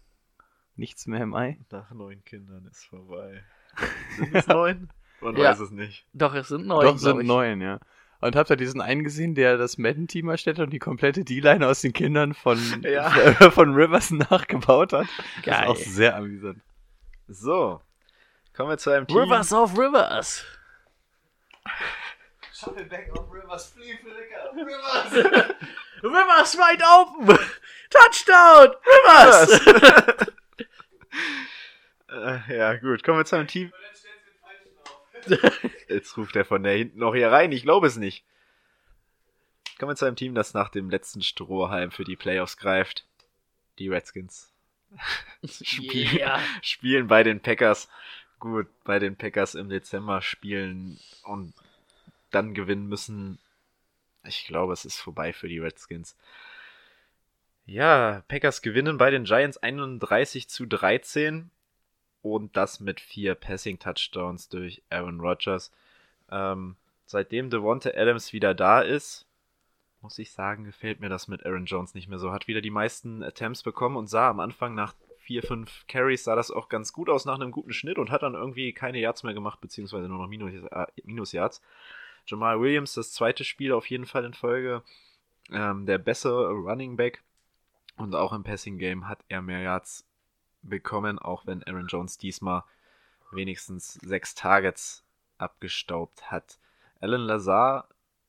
Nichts 0.76 1.07
mehr 1.07 1.21
im 1.21 1.34
Ei. 1.34 1.57
Nach 1.71 1.89
neun 1.91 2.24
Kindern 2.24 2.67
ist 2.69 2.86
vorbei. 2.86 3.43
Sind 4.17 4.36
es 4.36 4.47
neun? 4.47 4.89
Man 5.21 5.36
Ja. 5.38 5.51
weiß 5.51 5.59
es 5.59 5.71
nicht. 5.71 6.05
Doch, 6.13 6.34
es 6.36 6.49
sind 6.49 6.67
neun. 6.67 6.86
Doch, 6.86 6.97
sind 6.97 7.21
ich. 7.21 7.28
neun, 7.28 7.61
ja. 7.61 7.80
Und 8.19 8.36
habt 8.36 8.49
ihr 8.49 8.55
diesen 8.55 8.80
einen 8.82 9.03
gesehen, 9.03 9.36
der 9.36 9.57
das 9.57 9.78
Madden-Team 9.78 10.30
erstellt 10.30 10.57
hat 10.59 10.65
und 10.65 10.71
die 10.71 10.80
komplette 10.80 11.24
D-Line 11.26 11.67
aus 11.67 11.82
den 11.82 11.91
Kindern 11.93 12.34
von, 12.34 12.57
Ja. 12.84 13.09
von 13.51 13.74
Rivers 13.74 14.11
nachgebaut 14.11 14.93
hat? 14.93 15.07
Das 15.38 15.45
Geil. 15.45 15.63
ist 15.63 15.69
auch 15.69 15.76
sehr 15.78 16.15
amüsant. 16.15 16.61
So. 17.28 17.82
Kommen 18.55 18.69
wir 18.69 18.78
zu 18.78 18.91
einem 18.91 19.07
Team. 19.07 19.17
Rivers 19.17 19.51
auf 19.51 19.78
Rivers. 19.78 20.45
Shuffleback 22.53 23.11
auf 23.17 23.26
Rivers, 23.34 23.74
Flea 23.76 23.97
Flicker, 23.97 24.51
Rivers! 24.55 25.26
Rivers 26.03 26.57
wide 26.57 26.84
open. 26.84 27.39
Touchdown. 27.89 28.76
Rivers. 28.86 29.61
Äh, 32.14 32.57
ja, 32.57 32.76
gut. 32.76 33.03
Kommen 33.03 33.20
wir 33.20 33.26
zu 33.26 33.36
einem 33.36 33.47
Team. 33.47 33.72
Jetzt 35.88 36.18
ruft 36.18 36.36
er 36.36 36.45
von 36.45 36.64
der 36.64 36.74
hinten 36.74 36.99
noch 36.99 37.16
hier 37.16 37.32
rein. 37.32 37.51
Ich 37.51 37.64
glaube 37.64 37.88
es 37.88 37.97
nicht. 37.97 38.24
Kommen 39.80 39.91
wir 39.91 39.95
zu 39.95 40.05
einem 40.05 40.16
Team, 40.16 40.36
das 40.36 40.53
nach 40.53 40.70
dem 40.70 40.89
letzten 40.89 41.22
Strohhalm 41.22 41.91
für 41.91 42.03
die 42.03 42.16
Playoffs 42.16 42.57
greift. 42.57 43.05
Die 43.80 43.89
Redskins. 43.89 44.51
Spiel, 45.43 46.14
Yeah. 46.14 46.39
Spielen 46.61 47.07
bei 47.07 47.24
den 47.24 47.39
Packers. 47.39 47.89
Gut, 48.39 48.68
bei 48.84 48.99
den 48.99 49.16
Packers 49.16 49.55
im 49.55 49.70
Dezember 49.70 50.22
spielen 50.22 50.99
und 51.24 51.53
dann 52.30 52.53
gewinnen 52.53 52.88
müssen. 52.88 53.39
Ich 54.26 54.45
glaube, 54.45 54.74
es 54.74 54.86
ist 54.86 54.99
vorbei 54.99 55.34
für 55.34 55.47
die 55.47 55.59
Redskins. 55.59 56.16
Ja, 57.66 58.24
Packers 58.28 58.61
gewinnen 58.61 58.97
bei 58.97 59.09
den 59.09 59.24
Giants 59.24 59.57
31 59.57 60.49
zu 60.49 60.66
13 60.66 61.49
und 62.24 62.57
das 62.57 62.80
mit 62.80 62.99
vier 62.99 63.36
Passing 63.36 63.78
Touchdowns 63.78 64.49
durch 64.49 64.82
Aaron 64.89 65.19
Rodgers. 65.19 65.71
Ähm, 66.32 66.76
seitdem 67.05 67.51
Devonta 67.51 67.91
Adams 67.91 68.34
wieder 68.34 68.55
da 68.55 68.82
ist, 68.82 69.28
muss 70.01 70.17
ich 70.17 70.32
sagen, 70.32 70.63
gefällt 70.63 70.99
mir 70.99 71.09
das 71.09 71.28
mit 71.28 71.45
Aaron 71.45 71.65
Jones 71.65 71.93
nicht 71.93 72.07
mehr 72.07 72.19
so. 72.19 72.32
Hat 72.32 72.47
wieder 72.47 72.61
die 72.61 72.71
meisten 72.71 73.24
Attempts 73.24 73.61
bekommen 73.61 73.97
und 73.97 74.07
sah 74.07 74.30
am 74.30 74.39
Anfang 74.39 74.74
nach 74.74 74.95
vier, 75.17 75.43
fünf 75.43 75.86
Carries 75.88 76.24
sah 76.24 76.36
das 76.36 76.51
auch 76.51 76.69
ganz 76.69 76.91
gut 76.91 77.09
aus 77.09 77.26
nach 77.26 77.36
einem 77.36 77.51
guten 77.51 77.74
Schnitt 77.74 77.97
und 77.97 78.09
hat 78.09 78.24
dann 78.24 78.34
irgendwie 78.34 78.74
keine 78.74 78.99
Yards 78.99 79.24
mehr 79.24 79.34
gemacht, 79.34 79.61
beziehungsweise 79.61 80.07
nur 80.07 80.17
noch 80.17 80.28
Minus, 80.28 80.53
äh, 80.53 80.86
Minus 81.03 81.32
Yards. 81.34 81.61
Jamal 82.26 82.59
Williams, 82.59 82.93
das 82.93 83.11
zweite 83.11 83.43
Spiel 83.43 83.74
auf 83.74 83.89
jeden 83.89 84.05
Fall 84.05 84.24
in 84.24 84.34
Folge. 84.34 84.82
Ähm, 85.51 85.86
der 85.86 85.97
bessere 85.97 86.51
Running 86.51 86.95
Back. 86.95 87.21
Und 87.97 88.15
auch 88.15 88.34
im 88.34 88.43
Passing 88.43 88.78
Game 88.78 89.07
hat 89.07 89.19
er 89.28 89.41
mehr 89.41 89.61
Yards 89.61 90.05
bekommen, 90.64 91.20
auch 91.20 91.45
wenn 91.45 91.64
Aaron 91.64 91.88
Jones 91.88 92.18
diesmal 92.18 92.64
wenigstens 93.32 93.93
sechs 93.95 94.36
Targets 94.36 95.03
abgestaubt 95.38 96.32
hat. 96.32 96.59
Alan 97.01 97.22
Lazar 97.22 97.88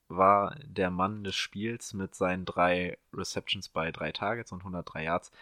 war 0.08 0.56
der 0.64 0.90
Mann 0.90 1.24
des 1.24 1.34
Spiels 1.36 1.94
mit 1.94 2.14
seinen 2.14 2.44
drei 2.44 2.98
Receptions 3.12 3.68
bei 3.68 3.90
drei 3.92 4.12
Targets 4.12 4.52
und 4.52 4.60
103 4.60 5.04
Yards. 5.04 5.32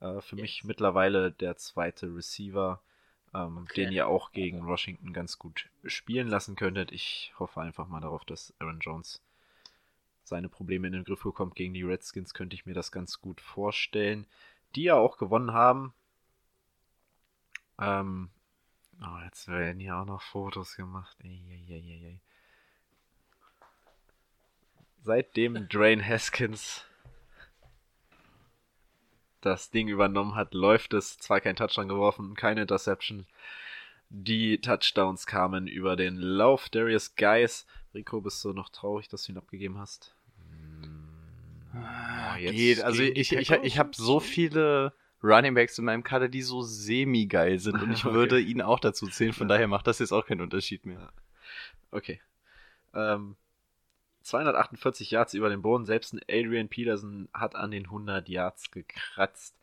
Äh, 0.00 0.20
für 0.20 0.36
mich 0.36 0.64
mittlerweile 0.64 1.30
der 1.30 1.56
zweite 1.56 2.14
Receiver, 2.14 2.80
ähm, 3.34 3.58
Okay. 3.64 3.84
den 3.84 3.92
ihr 3.92 4.08
auch 4.08 4.32
gegen 4.32 4.66
Washington 4.66 5.12
ganz 5.12 5.38
gut 5.38 5.68
spielen 5.84 6.28
lassen 6.28 6.56
könntet. 6.56 6.92
Ich 6.92 7.32
hoffe 7.38 7.60
einfach 7.60 7.86
mal 7.88 8.00
darauf, 8.00 8.24
dass 8.24 8.52
Aaron 8.58 8.80
Jones 8.80 9.22
seine 10.24 10.48
Probleme 10.48 10.86
in 10.86 10.92
den 10.92 11.04
Griff 11.04 11.22
bekommt. 11.22 11.54
Gegen 11.54 11.74
die 11.74 11.82
Redskins 11.82 12.34
könnte 12.34 12.54
ich 12.54 12.66
mir 12.66 12.74
das 12.74 12.92
ganz 12.92 13.20
gut 13.20 13.40
vorstellen. 13.40 14.26
Die 14.74 14.84
ja 14.84 14.94
auch 14.94 15.16
gewonnen 15.18 15.52
haben. 15.52 15.92
Ähm, 17.80 18.30
oh, 19.00 19.24
jetzt 19.24 19.48
werden 19.48 19.80
hier 19.80 19.96
auch 19.96 20.04
noch 20.04 20.22
Fotos 20.22 20.76
gemacht. 20.76 21.16
Eieieiei. 21.24 22.20
Seitdem 25.02 25.68
Drain 25.68 26.06
Haskins 26.06 26.84
das 29.40 29.70
Ding 29.70 29.88
übernommen 29.88 30.34
hat, 30.34 30.54
läuft 30.54 30.92
es. 30.94 31.18
Zwar 31.18 31.40
kein 31.40 31.56
Touchdown 31.56 31.88
geworfen, 31.88 32.34
keine 32.34 32.62
Interception. 32.62 33.26
Die 34.10 34.60
Touchdowns 34.60 35.26
kamen 35.26 35.66
über 35.66 35.96
den 35.96 36.16
Lauf. 36.16 36.68
Darius 36.68 37.14
Guys. 37.14 37.66
Rico, 37.94 38.20
bist 38.20 38.44
du 38.44 38.52
noch 38.52 38.68
traurig, 38.68 39.08
dass 39.08 39.24
du 39.24 39.32
ihn 39.32 39.38
abgegeben 39.38 39.78
hast? 39.78 40.14
Ah, 41.72 42.36
jetzt 42.36 42.54
Geht. 42.54 42.82
Also 42.82 43.02
ich, 43.02 43.32
ich, 43.32 43.48
Packers? 43.48 43.66
ich 43.66 43.78
habe 43.78 43.90
so 43.94 44.20
viele 44.20 44.92
Running 45.22 45.54
Backs 45.54 45.78
in 45.78 45.84
meinem 45.84 46.02
Kader, 46.02 46.28
die 46.28 46.42
so 46.42 46.62
semi-geil 46.62 47.58
sind 47.58 47.82
und 47.82 47.92
ich 47.92 48.04
Okay. 48.04 48.14
würde 48.14 48.40
ihn 48.40 48.62
auch 48.62 48.80
dazu 48.80 49.06
zählen, 49.06 49.32
von 49.32 49.48
daher 49.48 49.68
macht 49.68 49.86
das 49.86 49.98
jetzt 49.98 50.12
auch 50.12 50.26
keinen 50.26 50.40
Unterschied 50.40 50.86
mehr. 50.86 51.12
Okay. 51.90 52.20
Ähm, 52.94 53.36
248 54.22 55.10
Yards 55.10 55.34
über 55.34 55.48
den 55.48 55.62
Boden. 55.62 55.84
Selbst 55.86 56.12
ein 56.12 56.20
Adrian 56.28 56.68
Peterson 56.68 57.28
hat 57.32 57.54
an 57.54 57.70
den 57.70 57.84
100 57.86 58.28
Yards 58.28 58.70
gekratzt. 58.70 59.56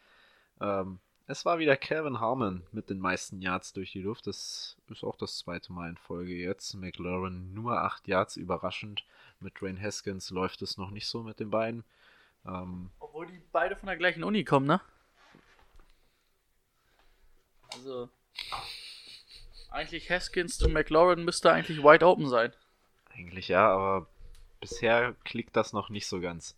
Ähm, 0.60 1.00
es 1.28 1.46
war 1.46 1.60
wieder 1.60 1.76
Calvin 1.76 2.20
Harmon 2.20 2.64
mit 2.72 2.90
den 2.90 3.00
meisten 3.00 3.42
Yards 3.42 3.74
durch 3.74 3.92
die 3.92 4.02
Luft. 4.02 4.28
Das 4.28 4.78
ist 4.90 5.04
auch 5.04 5.16
das 5.18 5.38
zweite 5.40 5.74
Mal 5.74 5.90
in 5.90 5.98
Folge 5.98 6.34
jetzt. 6.34 6.74
McLaurin 6.76 7.54
nur 7.54 7.82
8 7.82 8.08
Yards, 8.08 8.38
überraschend. 8.38 9.04
Mit 9.40 9.60
Dwayne 9.62 9.80
Haskins 9.80 10.30
läuft 10.32 10.62
es 10.62 10.78
noch 10.78 10.90
nicht 10.90 11.08
so 11.08 11.24
mit 11.24 11.40
den 11.40 11.50
beiden. 11.52 11.84
Ähm, 12.46 12.90
Obwohl 13.00 13.28
die 13.28 13.42
beide 13.52 13.76
von 13.76 13.88
der 13.88 13.98
gleichen 13.98 14.24
Uni 14.24 14.44
kommen, 14.44 14.66
ne? 14.68 14.82
Also. 17.78 18.10
Eigentlich 19.70 20.10
Haskins 20.10 20.58
zu 20.58 20.70
McLaurin 20.70 21.24
müsste 21.24 21.52
eigentlich 21.52 21.80
wide 21.80 22.06
open 22.06 22.28
sein. 22.30 22.54
Eigentlich 23.06 23.48
ja, 23.48 23.68
aber 23.70 24.08
bisher 24.60 25.16
klickt 25.24 25.56
das 25.56 25.74
noch 25.74 25.90
nicht 25.90 26.08
so 26.08 26.20
ganz. 26.20 26.58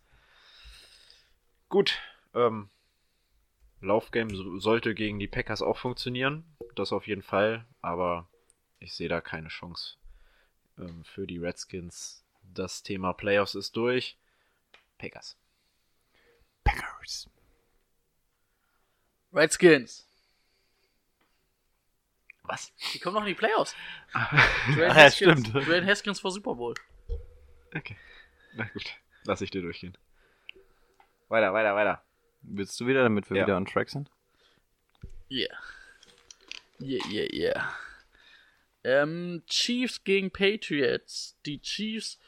Gut, 1.68 1.98
ähm, 2.34 2.70
Laufgame 3.80 4.34
so- 4.34 4.58
sollte 4.58 4.94
gegen 4.94 5.18
die 5.18 5.28
Packers 5.28 5.62
auch 5.62 5.76
funktionieren. 5.78 6.44
Das 6.74 6.92
auf 6.92 7.06
jeden 7.06 7.22
Fall, 7.22 7.66
aber 7.82 8.28
ich 8.78 8.94
sehe 8.94 9.08
da 9.08 9.20
keine 9.20 9.48
Chance 9.48 9.96
ähm, 10.78 11.04
für 11.04 11.26
die 11.26 11.38
Redskins. 11.38 12.24
Das 12.42 12.82
Thema 12.82 13.12
Playoffs 13.12 13.54
ist 13.54 13.76
durch. 13.76 14.16
Packers. 14.98 15.36
Packers. 16.64 17.28
Redskins. 19.32 20.06
Was? 22.50 22.72
Die 22.94 22.98
kommen 22.98 23.14
noch 23.14 23.22
in 23.22 23.28
die 23.28 23.34
Playoffs. 23.34 23.74
Ach 24.12 24.30
Dwayne 24.74 24.88
ja, 24.88 24.94
Haskins, 24.94 25.40
stimmt. 25.48 25.66
Dwayne 25.66 25.86
Haskins 25.86 26.18
vor 26.20 26.30
Super 26.32 26.54
Bowl. 26.54 26.74
Okay. 27.74 27.96
Na 28.54 28.64
gut, 28.72 28.84
lass 29.24 29.40
ich 29.40 29.50
dir 29.50 29.62
durchgehen. 29.62 29.96
Weiter, 31.28 31.52
weiter, 31.52 31.74
weiter. 31.76 32.02
Willst 32.42 32.80
du 32.80 32.86
wieder, 32.86 33.02
damit 33.04 33.30
wir 33.30 33.36
Ja. 33.36 33.46
wieder 33.46 33.56
on 33.56 33.66
track 33.66 33.88
sind? 33.90 34.10
Yeah. 35.30 35.54
Yeah, 36.80 37.06
yeah, 37.08 37.32
yeah. 37.32 37.72
Ähm, 38.82 39.42
Chiefs 39.46 40.02
gegen 40.02 40.30
Patriots. 40.32 41.36
Die 41.46 41.60
Chiefs 41.60 42.18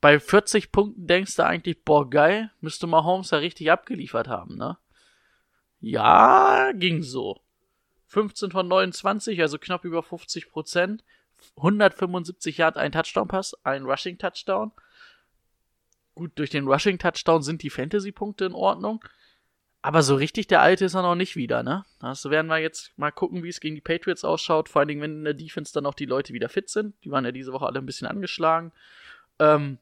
bei 0.00 0.18
40 0.18 0.72
Punkten 0.72 1.06
denkst 1.06 1.36
du 1.36 1.46
eigentlich, 1.46 1.82
boah, 1.84 2.10
geil, 2.10 2.50
müsste 2.60 2.86
Mahomes 2.88 3.30
ja 3.30 3.38
richtig 3.38 3.70
abgeliefert 3.70 4.26
haben, 4.28 4.56
ne? 4.56 4.76
Ja, 5.80 6.72
ging 6.74 7.02
so. 7.02 7.40
15 8.12 8.50
von 8.50 8.68
29, 8.68 9.40
also 9.40 9.58
knapp 9.58 9.86
über 9.86 10.02
50 10.02 10.50
Prozent. 10.50 11.02
175 11.56 12.58
Yard, 12.58 12.76
ein 12.76 12.92
Touchdown-Pass, 12.92 13.56
ein 13.64 13.84
Rushing-Touchdown. 13.84 14.70
Gut, 16.14 16.32
durch 16.34 16.50
den 16.50 16.68
Rushing-Touchdown 16.68 17.42
sind 17.42 17.62
die 17.62 17.70
Fantasy-Punkte 17.70 18.44
in 18.44 18.52
Ordnung. 18.52 19.02
Aber 19.80 20.02
so 20.02 20.14
richtig 20.14 20.46
der 20.46 20.60
Alte 20.60 20.84
ist 20.84 20.94
er 20.94 21.02
noch 21.02 21.14
nicht 21.14 21.36
wieder, 21.36 21.62
ne? 21.62 21.86
Das 22.00 22.26
werden 22.26 22.48
wir 22.48 22.58
jetzt 22.58 22.96
mal 22.98 23.10
gucken, 23.10 23.42
wie 23.42 23.48
es 23.48 23.60
gegen 23.60 23.74
die 23.74 23.80
Patriots 23.80 24.24
ausschaut. 24.24 24.68
Vor 24.68 24.80
allen 24.80 24.88
Dingen, 24.88 25.00
wenn 25.00 25.16
in 25.16 25.24
der 25.24 25.34
Defense 25.34 25.72
dann 25.72 25.86
auch 25.86 25.94
die 25.94 26.04
Leute 26.04 26.34
wieder 26.34 26.50
fit 26.50 26.68
sind. 26.68 26.94
Die 27.04 27.10
waren 27.10 27.24
ja 27.24 27.32
diese 27.32 27.52
Woche 27.52 27.66
alle 27.66 27.78
ein 27.78 27.86
bisschen 27.86 28.06
angeschlagen. 28.06 28.72
Ähm, 29.38 29.78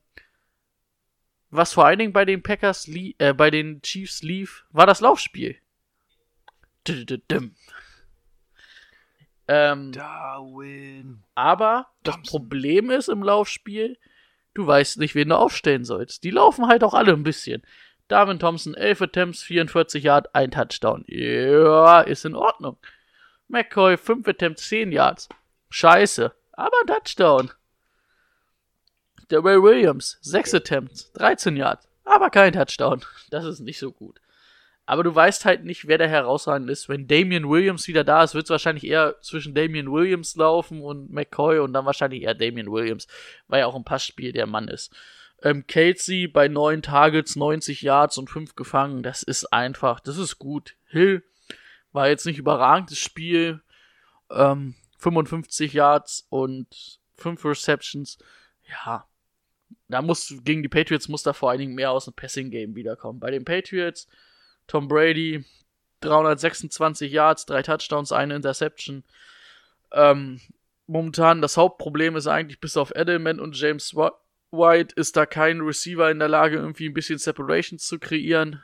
was 1.51 1.73
vor 1.73 1.85
allen 1.85 1.99
Dingen 1.99 2.13
bei 2.13 2.25
den 2.25 2.45
Packers, 2.45 2.89
äh, 2.89 3.35
bei 3.35 3.51
den 3.51 3.83
Chiefs 3.83 4.23
lief, 4.23 4.65
war 4.71 4.87
das 4.87 5.01
Laufspiel. 5.01 5.57
Ähm, 9.53 9.91
Darwin. 9.91 11.25
aber 11.35 11.89
das 12.05 12.23
Problem 12.23 12.89
ist 12.89 13.09
im 13.09 13.25
Laufspiel, 13.25 13.99
du 14.55 14.65
weißt 14.65 14.99
nicht, 14.99 15.17
wen 15.17 15.31
du 15.31 15.37
aufstellen 15.37 15.85
sollst. 15.85 16.23
Die 16.23 16.31
laufen 16.31 16.69
halt 16.69 16.85
auch 16.85 16.95
alle 16.95 17.13
ein 17.13 17.25
bisschen. 17.25 17.63
Darwin 18.07 18.39
Thompson, 18.39 18.75
11 18.75 19.03
Attempts, 19.03 19.43
44 19.43 20.05
Yards, 20.05 20.33
ein 20.35 20.53
Touchdown. 20.53 21.05
Ja, 21.09 22.01
ist 22.01 22.25
in 22.25 22.37
Ordnung. 22.37 22.77
McCoy, 23.49 23.97
5 23.97 24.29
Attempts, 24.29 24.69
10 24.69 24.93
Yards. 24.93 25.29
Scheiße, 25.69 26.33
aber 26.53 26.77
ein 26.83 26.87
Touchdown. 26.87 27.51
Der 29.31 29.45
Ray 29.45 29.61
Williams, 29.61 30.19
6 30.23 30.55
Attempts, 30.55 31.11
13 31.15 31.57
Yards, 31.57 31.89
aber 32.05 32.31
kein 32.31 32.53
Touchdown. 32.53 33.05
Das 33.31 33.45
ist 33.45 33.59
nicht 33.59 33.81
so 33.81 33.91
gut. 33.91 34.21
Aber 34.91 35.05
du 35.05 35.15
weißt 35.15 35.45
halt 35.45 35.63
nicht, 35.63 35.87
wer 35.87 35.99
der 35.99 36.09
herausragend 36.09 36.69
ist. 36.69 36.89
Wenn 36.89 37.07
Damian 37.07 37.49
Williams 37.49 37.87
wieder 37.87 38.03
da 38.03 38.25
ist, 38.25 38.35
wird 38.35 38.47
es 38.47 38.51
wahrscheinlich 38.51 38.83
eher 38.83 39.15
zwischen 39.21 39.55
Damian 39.55 39.93
Williams 39.93 40.35
laufen 40.35 40.83
und 40.83 41.13
McCoy 41.13 41.61
und 41.61 41.73
dann 41.75 41.87
wahrscheinlich 41.87 42.23
eher 42.23 42.35
Damian 42.35 42.73
Williams, 42.73 43.07
weil 43.47 43.61
er 43.61 43.69
auch 43.69 43.77
im 43.77 43.85
Passspiel 43.85 44.33
der 44.33 44.49
Mann 44.49 44.67
ist. 44.67 44.93
Ähm, 45.45 45.65
Kelsey 45.69 46.27
bei 46.27 46.49
9 46.49 46.83
Targets, 46.83 47.37
90 47.37 47.83
Yards 47.83 48.19
und 48.19 48.31
5 48.31 48.57
gefangen, 48.57 49.05
das 49.05 49.23
ist 49.23 49.53
einfach, 49.53 50.01
das 50.01 50.17
ist 50.17 50.41
gut. 50.41 50.75
Hill 50.87 51.23
war 51.93 52.09
jetzt 52.09 52.27
nicht 52.27 52.39
überragendes 52.39 52.99
Spiel, 52.99 53.63
ähm, 54.29 54.75
55 54.99 55.73
Yards 55.73 56.27
und 56.31 56.99
5 57.15 57.45
Receptions. 57.45 58.19
Ja, 58.69 59.07
da 59.87 60.03
muss 60.03 60.35
gegen 60.43 60.65
die 60.65 60.69
Patriots 60.69 61.07
muss 61.07 61.23
da 61.23 61.33
vor 61.33 61.51
allen 61.51 61.61
Dingen 61.61 61.77
mehr 61.77 61.93
aus 61.93 62.07
dem 62.07 62.15
Passing 62.15 62.51
Game 62.51 62.75
wiederkommen. 62.75 63.21
Bei 63.21 63.31
den 63.31 63.45
Patriots 63.45 64.09
Tom 64.71 64.87
Brady 64.87 65.45
326 65.99 67.11
Yards, 67.11 67.45
drei 67.45 67.61
Touchdowns, 67.61 68.13
eine 68.13 68.37
Interception. 68.37 69.03
Ähm, 69.91 70.41
momentan 70.87 71.43
das 71.43 71.57
Hauptproblem 71.57 72.15
ist 72.15 72.29
eigentlich 72.29 72.61
bis 72.61 72.77
auf 72.77 72.95
Edelman 72.95 73.41
und 73.41 73.59
James 73.59 73.97
White 73.97 74.95
ist 74.95 75.17
da 75.17 75.27
kein 75.27 75.61
Receiver 75.61 76.09
in 76.09 76.21
der 76.21 76.29
Lage, 76.29 76.59
irgendwie 76.59 76.89
ein 76.89 76.95
bisschen 76.95 77.19
Separation 77.19 77.81
zu 77.81 77.99
kreieren. 77.99 78.63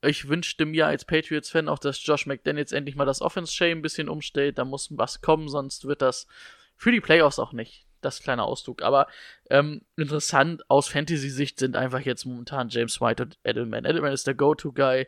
Ich 0.00 0.26
wünschte 0.26 0.64
mir 0.64 0.86
als 0.86 1.04
Patriots-Fan 1.04 1.68
auch, 1.68 1.78
dass 1.78 2.02
Josh 2.06 2.24
McDaniels 2.24 2.72
endlich 2.72 2.96
mal 2.96 3.04
das 3.04 3.20
Offense-Shame 3.20 3.80
ein 3.80 3.82
bisschen 3.82 4.08
umstellt. 4.08 4.56
Da 4.56 4.64
muss 4.64 4.88
was 4.96 5.20
kommen, 5.20 5.50
sonst 5.50 5.86
wird 5.86 6.00
das 6.00 6.26
für 6.76 6.92
die 6.92 7.02
Playoffs 7.02 7.38
auch 7.38 7.52
nicht. 7.52 7.87
Das 8.00 8.22
kleine 8.22 8.44
Ausdruck. 8.44 8.82
Aber 8.82 9.08
ähm, 9.50 9.82
interessant 9.96 10.62
aus 10.70 10.88
Fantasy-Sicht 10.88 11.58
sind 11.58 11.76
einfach 11.76 12.00
jetzt 12.00 12.24
momentan 12.24 12.68
James 12.68 13.00
White 13.00 13.22
und 13.24 13.38
Edelman. 13.44 13.84
Edelman 13.84 14.12
ist 14.12 14.26
der 14.26 14.34
Go-To-Guy. 14.34 15.06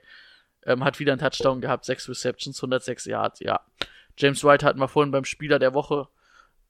Ähm, 0.66 0.84
hat 0.84 0.98
wieder 0.98 1.12
einen 1.12 1.20
Touchdown 1.20 1.60
gehabt, 1.60 1.84
6 1.84 2.08
Receptions, 2.08 2.58
106 2.58 3.06
Yards. 3.06 3.40
Ja. 3.40 3.60
James 4.18 4.44
White 4.44 4.66
hatten 4.66 4.78
wir 4.78 4.88
vorhin 4.88 5.10
beim 5.10 5.24
Spieler 5.24 5.58
der 5.58 5.72
Woche. 5.72 6.08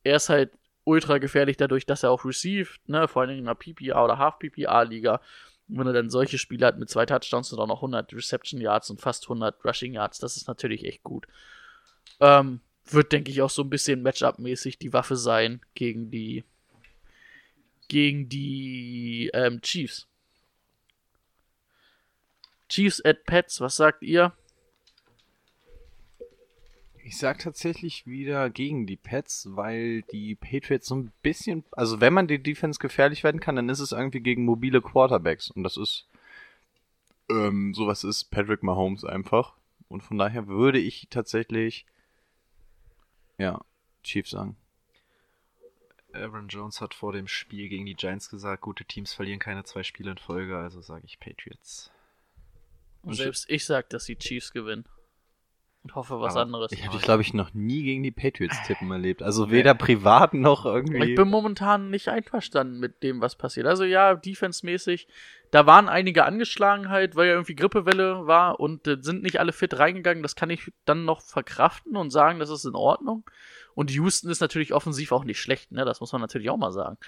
Er 0.05 0.17
ist 0.17 0.29
halt 0.29 0.53
ultra 0.85 1.19
gefährlich 1.19 1.57
dadurch, 1.57 1.87
dass 1.87 2.03
er 2.03 2.11
auch 2.11 2.25
received, 2.25 2.81
ne, 2.89 3.09
vor 3.09 3.23
allem 3.23 3.39
in 3.39 3.49
einer 3.49 3.55
PPA 3.55 4.05
oder 4.05 4.19
Half-PPA-Liga. 4.19 5.21
Wenn 5.69 5.87
er 5.87 5.93
dann 5.93 6.11
solche 6.11 6.39
Spiele 6.39 6.67
hat 6.67 6.79
mit 6.79 6.91
zwei 6.91 7.07
Touchdowns 7.07 7.53
und 7.53 7.61
auch 7.61 7.67
noch 7.67 7.79
100 7.79 8.13
Reception 8.13 8.61
Yards 8.61 8.91
und 8.91 9.01
fast 9.01 9.25
100 9.25 9.65
Rushing 9.65 9.95
Yards, 9.95 10.19
das 10.19 10.37
ist 10.37 10.49
natürlich 10.49 10.85
echt 10.85 11.03
gut. 11.03 11.27
Ähm, 12.19 12.61
wird, 12.95 13.13
denke 13.13 13.31
ich, 13.31 13.43
auch 13.43 13.51
so 13.51 13.63
ein 13.63 13.71
bisschen 13.71 14.03
Matchup-mäßig 14.03 14.79
die 14.79 14.93
Waffe 14.93 15.17
sein 15.17 15.61
gegen 15.75 16.11
die 16.11 16.45
gegen 17.89 18.29
die 18.29 19.31
ähm, 19.35 19.61
Chiefs. 19.63 20.07
Chiefs 22.69 23.05
at 23.05 23.25
Pets, 23.25 23.61
was 23.61 23.77
sagt 23.77 24.03
ihr? 24.03 24.33
Ich 27.03 27.19
sag 27.19 27.41
tatsächlich 27.41 28.07
wieder 28.07 28.49
gegen 28.49 28.87
die 28.87 28.97
Pets, 28.97 29.49
weil 29.51 30.03
die 30.13 30.37
Patriots 30.37 30.87
so 30.87 30.95
ein 30.95 31.13
bisschen, 31.23 31.65
also 31.73 32.01
wenn 32.01 32.13
man 32.13 32.29
die 32.29 32.41
Defense 32.41 32.79
gefährlich 32.79 33.25
werden 33.25 33.41
kann, 33.41 33.57
dann 33.57 33.69
ist 33.69 33.81
es 33.81 33.91
irgendwie 33.91 34.21
gegen 34.21 34.45
mobile 34.45 34.81
Quarterbacks 34.81 35.51
und 35.51 35.65
das 35.65 35.77
ist 35.77 36.07
ähm, 37.29 37.75
sowas 37.75 38.05
ist 38.05 38.31
Patrick 38.31 38.63
Mahomes 38.63 39.05
einfach 39.05 39.55
und 39.89 40.03
von 40.03 40.19
daher 40.19 40.47
würde 40.47 40.79
ich 40.79 41.09
tatsächlich 41.11 41.87
ja 43.41 43.65
Chiefs 44.03 44.31
sagen. 44.31 44.57
Aaron 46.13 46.49
Jones 46.49 46.81
hat 46.81 46.95
vor 46.95 47.13
dem 47.13 47.29
Spiel 47.29 47.69
gegen 47.69 47.87
die 47.87 47.95
Giants 47.95 48.29
gesagt, 48.31 48.63
gute 48.63 48.85
Teams 48.85 49.13
verlieren 49.13 49.39
keine 49.39 49.65
zwei 49.65 49.83
Spiele 49.83 50.11
in 50.11 50.19
Folge, 50.19 50.59
also 50.59 50.81
sage 50.81 51.07
ich 51.07 51.21
Patriots. 51.21 51.91
Und 53.03 53.15
selbst 53.15 53.49
ich 53.49 53.65
sag, 53.65 53.89
dass 53.91 54.05
die 54.05 54.17
Chiefs 54.17 54.53
gewinnen. 54.53 54.85
Und 55.83 55.95
hoffe 55.95 56.21
was 56.21 56.35
Aber 56.35 56.43
anderes. 56.43 56.73
Ich 56.73 56.85
habe 56.85 56.95
dich, 56.95 57.03
glaube 57.03 57.23
ich, 57.23 57.33
noch 57.33 57.55
nie 57.55 57.83
gegen 57.83 58.03
die 58.03 58.11
Patriots 58.11 58.63
tippen 58.67 58.91
erlebt. 58.91 59.23
Also 59.23 59.51
weder 59.51 59.73
privat 59.73 60.35
noch 60.35 60.67
irgendwie. 60.67 61.11
Ich 61.11 61.15
bin 61.15 61.29
momentan 61.29 61.89
nicht 61.89 62.09
einverstanden 62.09 62.79
mit 62.79 63.03
dem, 63.03 63.23
was 63.23 63.37
passiert. 63.37 63.67
Also 63.67 63.85
ja, 63.85 64.15
defensemäßig, 64.15 65.09
da 65.51 65.65
waren 65.65 65.89
einige 65.89 66.27
angeschlagen 66.27 66.91
halt, 66.91 67.17
weil 67.17 67.29
ja 67.29 67.33
irgendwie 67.33 67.55
Grippewelle 67.55 68.27
war 68.27 68.61
und 68.61 68.87
äh, 68.87 68.99
sind 69.01 69.23
nicht 69.23 69.41
alle 69.41 69.53
fit 69.53 69.79
reingegangen. 69.79 70.23
Das 70.23 70.37
kann 70.37 70.51
ich 70.51 70.71
dann 70.85 71.07
noch 71.07 71.23
verkraften 71.23 71.97
und 71.97 72.11
sagen, 72.11 72.41
das 72.41 72.51
ist 72.51 72.67
in 72.67 72.75
Ordnung. 72.75 73.25
Und 73.75 73.91
Houston 73.91 74.31
ist 74.31 74.41
natürlich 74.41 74.75
offensiv 74.75 75.13
auch 75.13 75.25
nicht 75.25 75.41
schlecht, 75.41 75.73
ne? 75.73 75.87
Das 75.87 76.01
muss 76.01 76.13
man 76.13 76.21
natürlich 76.21 76.51
auch 76.51 76.59
mal 76.59 76.73
sagen. 76.73 76.99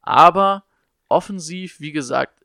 Aber 0.00 0.64
offensiv, 1.08 1.78
wie 1.80 1.92
gesagt, 1.92 2.42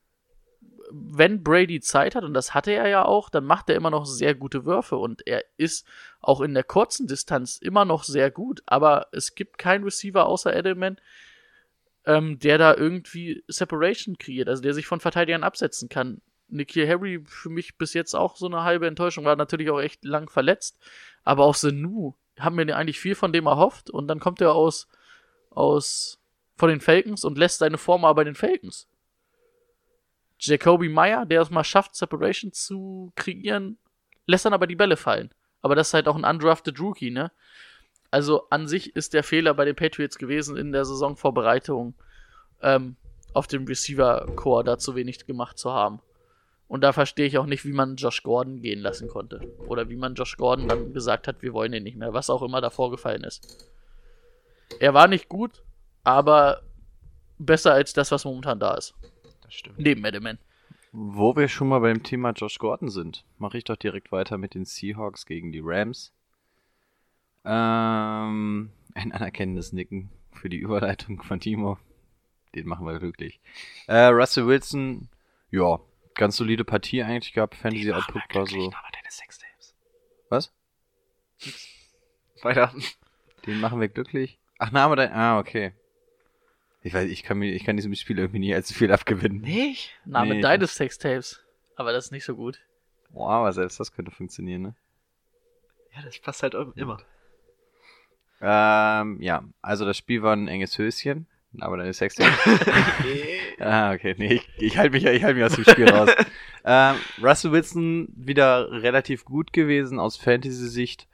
wenn 0.95 1.43
Brady 1.43 1.79
Zeit 1.79 2.13
hat, 2.13 2.23
und 2.23 2.35
das 2.35 2.53
hatte 2.53 2.71
er 2.71 2.87
ja 2.87 3.03
auch, 3.03 3.29
dann 3.29 3.45
macht 3.45 3.67
er 3.69 3.75
immer 3.75 3.89
noch 3.89 4.05
sehr 4.05 4.35
gute 4.35 4.63
Würfe 4.63 4.95
und 4.97 5.25
er 5.25 5.43
ist 5.57 5.87
auch 6.21 6.39
in 6.39 6.53
der 6.53 6.63
kurzen 6.63 7.07
Distanz 7.07 7.57
immer 7.57 7.83
noch 7.83 8.03
sehr 8.03 8.29
gut, 8.29 8.61
aber 8.67 9.07
es 9.11 9.33
gibt 9.33 9.57
keinen 9.57 9.83
Receiver 9.83 10.27
außer 10.27 10.55
Edelman, 10.55 10.97
ähm, 12.05 12.37
der 12.37 12.59
da 12.59 12.75
irgendwie 12.75 13.43
Separation 13.47 14.19
kreiert, 14.19 14.47
also 14.47 14.61
der 14.61 14.75
sich 14.75 14.85
von 14.85 14.99
Verteidigern 14.99 15.43
absetzen 15.43 15.89
kann. 15.89 16.21
Nikhil 16.47 16.87
Harry 16.87 17.23
für 17.25 17.49
mich 17.49 17.77
bis 17.79 17.95
jetzt 17.95 18.13
auch 18.13 18.35
so 18.35 18.45
eine 18.45 18.63
halbe 18.63 18.85
Enttäuschung, 18.85 19.25
war 19.25 19.35
natürlich 19.35 19.71
auch 19.71 19.81
echt 19.81 20.05
lang 20.05 20.29
verletzt, 20.29 20.77
aber 21.23 21.43
auch 21.43 21.55
Senu 21.55 22.13
haben 22.37 22.57
wir 22.57 22.77
eigentlich 22.77 22.99
viel 22.99 23.15
von 23.15 23.33
dem 23.33 23.47
erhofft 23.47 23.89
und 23.89 24.07
dann 24.07 24.19
kommt 24.19 24.41
er 24.41 24.53
aus, 24.53 24.87
aus, 25.49 26.19
von 26.55 26.69
den 26.69 26.81
Falcons 26.81 27.23
und 27.23 27.39
lässt 27.39 27.59
seine 27.59 27.79
Form 27.79 28.05
aber 28.05 28.17
bei 28.17 28.23
den 28.25 28.35
Falcons. 28.35 28.87
Jacoby 30.45 30.89
Meyer, 30.89 31.25
der 31.25 31.41
es 31.41 31.49
mal 31.49 31.63
schafft, 31.63 31.95
Separation 31.95 32.51
zu 32.51 33.13
kreieren, 33.15 33.77
lässt 34.25 34.45
dann 34.45 34.53
aber 34.53 34.67
die 34.67 34.75
Bälle 34.75 34.97
fallen. 34.97 35.33
Aber 35.61 35.73
das 35.75 35.87
ist 35.87 35.93
halt 35.93 36.09
auch 36.09 36.17
ein 36.17 36.25
undrafted 36.25 36.79
Rookie, 36.81 37.11
ne? 37.11 37.31
Also 38.11 38.49
an 38.49 38.67
sich 38.67 38.95
ist 38.95 39.13
der 39.13 39.23
Fehler 39.23 39.53
bei 39.53 39.63
den 39.63 39.75
Patriots 39.75 40.17
gewesen 40.17 40.57
in 40.57 40.73
der 40.73 40.83
Saisonvorbereitung, 40.83 41.95
ähm, 42.61 42.97
auf 43.33 43.47
dem 43.47 43.65
Receiver-Core 43.65 44.65
da 44.65 44.77
zu 44.77 44.95
wenig 44.95 45.25
gemacht 45.25 45.57
zu 45.57 45.71
haben. 45.71 46.01
Und 46.67 46.81
da 46.81 46.91
verstehe 46.91 47.25
ich 47.25 47.37
auch 47.37 47.45
nicht, 47.45 47.65
wie 47.65 47.71
man 47.71 47.95
Josh 47.95 48.21
Gordon 48.21 48.61
gehen 48.61 48.81
lassen 48.81 49.07
konnte. 49.07 49.39
Oder 49.67 49.89
wie 49.89 49.95
man 49.95 50.15
Josh 50.15 50.37
Gordon 50.37 50.67
dann 50.67 50.93
gesagt 50.93 51.27
hat, 51.27 51.41
wir 51.41 51.53
wollen 51.53 51.73
ihn 51.73 51.83
nicht 51.83 51.97
mehr, 51.97 52.13
was 52.13 52.29
auch 52.29 52.41
immer 52.41 52.61
da 52.61 52.69
vorgefallen 52.69 53.23
ist. 53.23 53.71
Er 54.79 54.93
war 54.93 55.07
nicht 55.07 55.29
gut, 55.29 55.63
aber 56.03 56.63
besser 57.39 57.73
als 57.73 57.93
das, 57.93 58.11
was 58.11 58.25
momentan 58.25 58.59
da 58.59 58.75
ist 58.75 58.93
stimmt. 59.51 59.79
Neben 59.79 60.05
Edelman. 60.05 60.37
Wo 60.91 61.35
wir 61.35 61.47
schon 61.47 61.69
mal 61.69 61.79
beim 61.79 62.03
Thema 62.03 62.31
Josh 62.31 62.59
Gordon 62.59 62.89
sind, 62.89 63.25
mache 63.39 63.57
ich 63.57 63.63
doch 63.63 63.77
direkt 63.77 64.11
weiter 64.11 64.37
mit 64.37 64.53
den 64.53 64.65
Seahawks 64.65 65.25
gegen 65.25 65.51
die 65.51 65.61
Rams. 65.63 66.13
Ähm, 67.45 68.69
ein 68.93 69.11
anerkennendes 69.11 69.73
Nicken 69.73 70.09
für 70.31 70.49
die 70.49 70.57
Überleitung 70.57 71.21
von 71.23 71.39
Timo. 71.39 71.77
Den 72.55 72.67
machen 72.67 72.85
wir 72.85 72.99
glücklich. 72.99 73.39
Äh, 73.87 74.05
Russell 74.05 74.45
Wilson, 74.45 75.09
ja, 75.49 75.79
ganz 76.13 76.37
solide 76.37 76.63
Partie 76.63 77.01
eigentlich 77.01 77.33
gehabt. 77.33 77.55
Fantasy 77.55 77.91
Output 77.91 78.21
war 78.33 78.45
so. 78.45 78.71
Was? 80.29 80.53
Weiter. 82.43 82.73
Den 83.45 83.59
machen 83.59 83.81
wir 83.81 83.87
glücklich. 83.87 84.39
Ach, 84.59 84.71
Name 84.71 84.95
dein. 84.95 85.11
Ah, 85.11 85.39
okay. 85.39 85.73
Ich 86.83 86.93
weiß, 86.93 87.09
ich 87.09 87.23
kann 87.23 87.37
mir, 87.37 87.51
ich 87.51 87.63
kann 87.63 87.77
diesem 87.77 87.95
Spiel 87.95 88.19
irgendwie 88.19 88.39
nie 88.39 88.53
allzu 88.53 88.73
viel 88.73 88.91
abgewinnen. 88.91 89.39
Nicht? 89.39 89.91
Name 90.05 90.35
nee, 90.35 90.41
deines 90.41 90.75
Sextapes. 90.75 91.41
Aber 91.75 91.93
das 91.93 92.05
ist 92.05 92.11
nicht 92.11 92.25
so 92.25 92.35
gut. 92.35 92.59
Wow, 93.09 93.29
aber 93.29 93.53
selbst 93.53 93.79
das 93.79 93.93
könnte 93.93 94.11
funktionieren, 94.11 94.61
ne? 94.61 94.75
Ja, 95.95 96.01
das 96.03 96.19
passt 96.19 96.43
halt 96.43 96.55
immer. 96.75 96.97
Ähm, 98.41 99.21
ja, 99.21 99.43
also 99.61 99.85
das 99.85 99.95
Spiel 99.97 100.23
war 100.23 100.35
ein 100.35 100.49
enges 100.49 100.77
Höschen, 100.77 101.27
aber 101.59 101.77
deine 101.77 101.93
Sextape. 101.93 102.29
ah, 103.59 103.93
okay, 103.93 104.15
nee, 104.17 104.33
ich, 104.33 104.49
ich 104.57 104.77
halte 104.77 104.91
mich, 104.91 105.05
ich 105.05 105.23
halte 105.23 105.35
mich 105.35 105.45
aus 105.45 105.55
dem 105.55 105.63
Spiel 105.63 105.89
raus. 105.89 106.09
ähm, 106.65 106.95
Russell 107.21 107.53
Wilson 107.53 108.09
wieder 108.15 108.69
relativ 108.71 109.23
gut 109.23 109.53
gewesen 109.53 109.99
aus 109.99 110.17
Fantasy-Sicht 110.17 111.07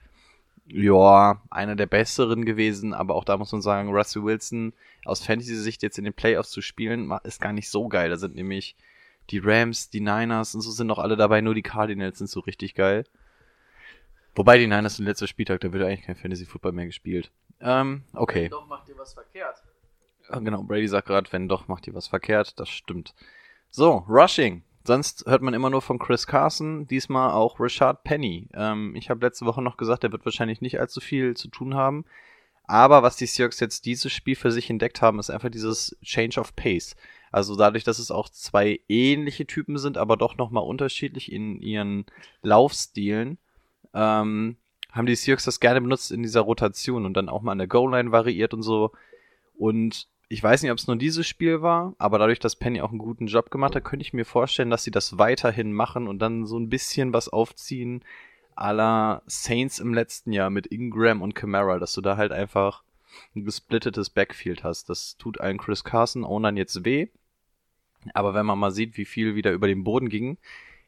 ja, 0.72 1.42
einer 1.50 1.76
der 1.76 1.88
besseren 1.88 2.46
gewesen, 2.46 2.94
aber 2.94 3.16
auch 3.16 3.24
da 3.24 3.38
muss 3.38 3.52
man 3.52 3.62
sagen, 3.62 3.90
Russell 3.90 4.24
Wilson 4.24 4.74
aus 5.06 5.26
Fantasy-Sicht 5.26 5.82
jetzt 5.82 5.98
in 5.98 6.04
den 6.04 6.14
Playoffs 6.14 6.52
zu 6.52 6.62
spielen, 6.62 7.12
ist 7.24 7.42
gar 7.42 7.54
nicht 7.54 7.70
so 7.70 7.88
geil. 7.88 8.10
Da 8.10 8.18
sind 8.18 8.36
nämlich 8.36 8.76
die 9.30 9.40
Rams, 9.40 9.90
die 9.90 10.02
Niners 10.02 10.56
und 10.56 10.62
so 10.62 10.72
sind 10.72 10.88
noch 10.88 11.00
alle 11.00 11.16
dabei, 11.16 11.42
nur 11.42 11.56
die 11.56 11.62
Cardinals 11.62 12.20
sind 12.20 12.30
so 12.30 12.40
richtig 12.42 12.76
geil. 12.76 13.06
Wobei 14.36 14.58
die 14.58 14.68
Niners 14.68 14.98
sind 14.98 15.06
letzter 15.06 15.28
Spieltag, 15.28 15.62
da 15.62 15.74
wird 15.74 15.84
eigentlich 15.84 16.06
kein 16.06 16.16
Fantasy-Football 16.16 16.72
mehr 16.72 16.86
gespielt. 16.86 17.32
Ähm, 17.60 18.04
okay. 18.14 18.44
Wenn 18.44 18.52
doch, 18.52 18.68
macht 18.68 18.88
ihr 18.90 18.98
was 18.98 19.14
verkehrt. 19.14 19.64
Ja, 20.30 20.40
genau, 20.40 20.64
Brady 20.64 20.88
sagt 20.88 21.08
gerade, 21.08 21.32
wenn 21.32 21.50
doch, 21.50 21.68
macht 21.68 21.88
ihr 21.88 21.96
was 21.96 22.08
verkehrt. 22.08 22.60
Das 22.60 22.70
stimmt. 22.70 23.16
So, 23.72 24.06
Rushing. 24.08 24.64
Sonst 24.90 25.28
hört 25.28 25.44
man 25.44 25.54
immer 25.54 25.70
nur 25.70 25.84
von 25.84 26.00
Chris 26.00 26.26
Carson, 26.26 26.88
diesmal 26.88 27.30
auch 27.30 27.60
Richard 27.60 28.04
Penny. 28.04 28.48
Ähm, 28.56 28.96
ich 28.96 29.12
habe 29.12 29.24
letzte 29.24 29.46
Woche 29.46 29.62
noch 29.62 29.78
gesagt, 29.78 30.04
er 30.04 30.12
wird 30.12 30.26
wahrscheinlich 30.26 30.62
nicht 30.62 30.80
allzu 30.80 31.00
viel 31.00 31.38
zu 31.38 31.48
tun 31.48 31.76
haben. 31.76 32.06
Aber 32.64 33.04
was 33.04 33.16
die 33.16 33.28
Seahawks 33.28 33.60
jetzt 33.60 33.86
dieses 33.86 34.12
Spiel 34.12 34.36
für 34.36 34.52
sich 34.52 34.68
entdeckt 34.68 35.04
haben, 35.04 35.20
ist 35.20 35.30
einfach 35.30 35.52
dieses 35.52 35.96
Change 36.02 36.40
of 36.40 36.56
Pace. 36.56 36.96
Also 37.32 37.56
dadurch, 37.56 37.84
dass 37.84 38.00
es 38.00 38.10
auch 38.10 38.30
zwei 38.30 38.80
ähnliche 38.90 39.46
Typen 39.46 39.78
sind, 39.78 39.96
aber 40.00 40.18
doch 40.18 40.38
nochmal 40.38 40.64
unterschiedlich 40.64 41.32
in 41.32 41.60
ihren 41.62 42.08
Laufstilen, 42.42 43.38
ähm, 43.94 44.58
haben 44.92 45.06
die 45.06 45.16
Seahawks 45.16 45.46
das 45.46 45.60
gerne 45.60 45.82
benutzt 45.82 46.12
in 46.12 46.24
dieser 46.24 46.42
Rotation 46.42 47.06
und 47.06 47.14
dann 47.14 47.30
auch 47.30 47.44
mal 47.44 47.52
an 47.52 47.60
der 47.60 47.68
Goal-Line 47.68 48.12
variiert 48.12 48.56
und 48.56 48.64
so. 48.64 48.92
Und 49.56 50.08
ich 50.32 50.44
weiß 50.44 50.62
nicht, 50.62 50.72
ob 50.72 50.78
es 50.78 50.86
nur 50.86 50.96
dieses 50.96 51.28
Spiel 51.28 51.64
war, 51.64 51.96
aber 51.98 52.20
dadurch, 52.20 52.38
dass 52.38 52.56
Penny 52.56 52.82
auch 52.82 52.92
einen 52.92 53.00
guten 53.00 53.26
Job 53.26 53.50
gemacht 53.50 53.76
hat, 53.76 53.84
könnte 53.84 54.06
ich 54.06 54.14
mir 54.14 54.26
vorstellen, 54.26 54.70
dass 54.70 54.84
sie 54.84 54.92
das 54.92 55.18
weiterhin 55.18 55.74
machen 55.74 56.08
und 56.08 56.20
dann 56.20 56.46
so 56.46 56.58
ein 56.58 56.70
bisschen 56.70 57.14
was 57.14 57.30
aufziehen 57.30 58.04
à 58.56 58.72
la 58.72 59.24
Saints 59.26 59.80
im 59.80 59.94
letzten 59.94 60.32
Jahr 60.32 60.52
mit 60.52 60.68
Ingram 60.68 61.24
und 61.24 61.34
Camara, 61.34 61.80
dass 61.80 61.94
du 61.94 62.02
da 62.02 62.16
halt 62.16 62.32
einfach 62.32 62.84
ein 63.36 63.44
gesplittetes 63.44 64.12
Backfield 64.12 64.64
hast. 64.64 64.88
Das 64.90 65.18
tut 65.18 65.40
allen 65.40 65.58
Chris 65.58 65.84
Carson 65.84 66.24
Ownern 66.24 66.58
jetzt 66.58 66.86
weh. 66.86 67.08
Aber 68.14 68.36
wenn 68.36 68.46
man 68.46 68.60
mal 68.60 68.72
sieht, 68.72 68.98
wie 68.98 69.06
viel 69.06 69.34
wieder 69.34 69.52
über 69.52 69.68
den 69.68 69.84
Boden 69.84 70.10
ging, 70.10 70.38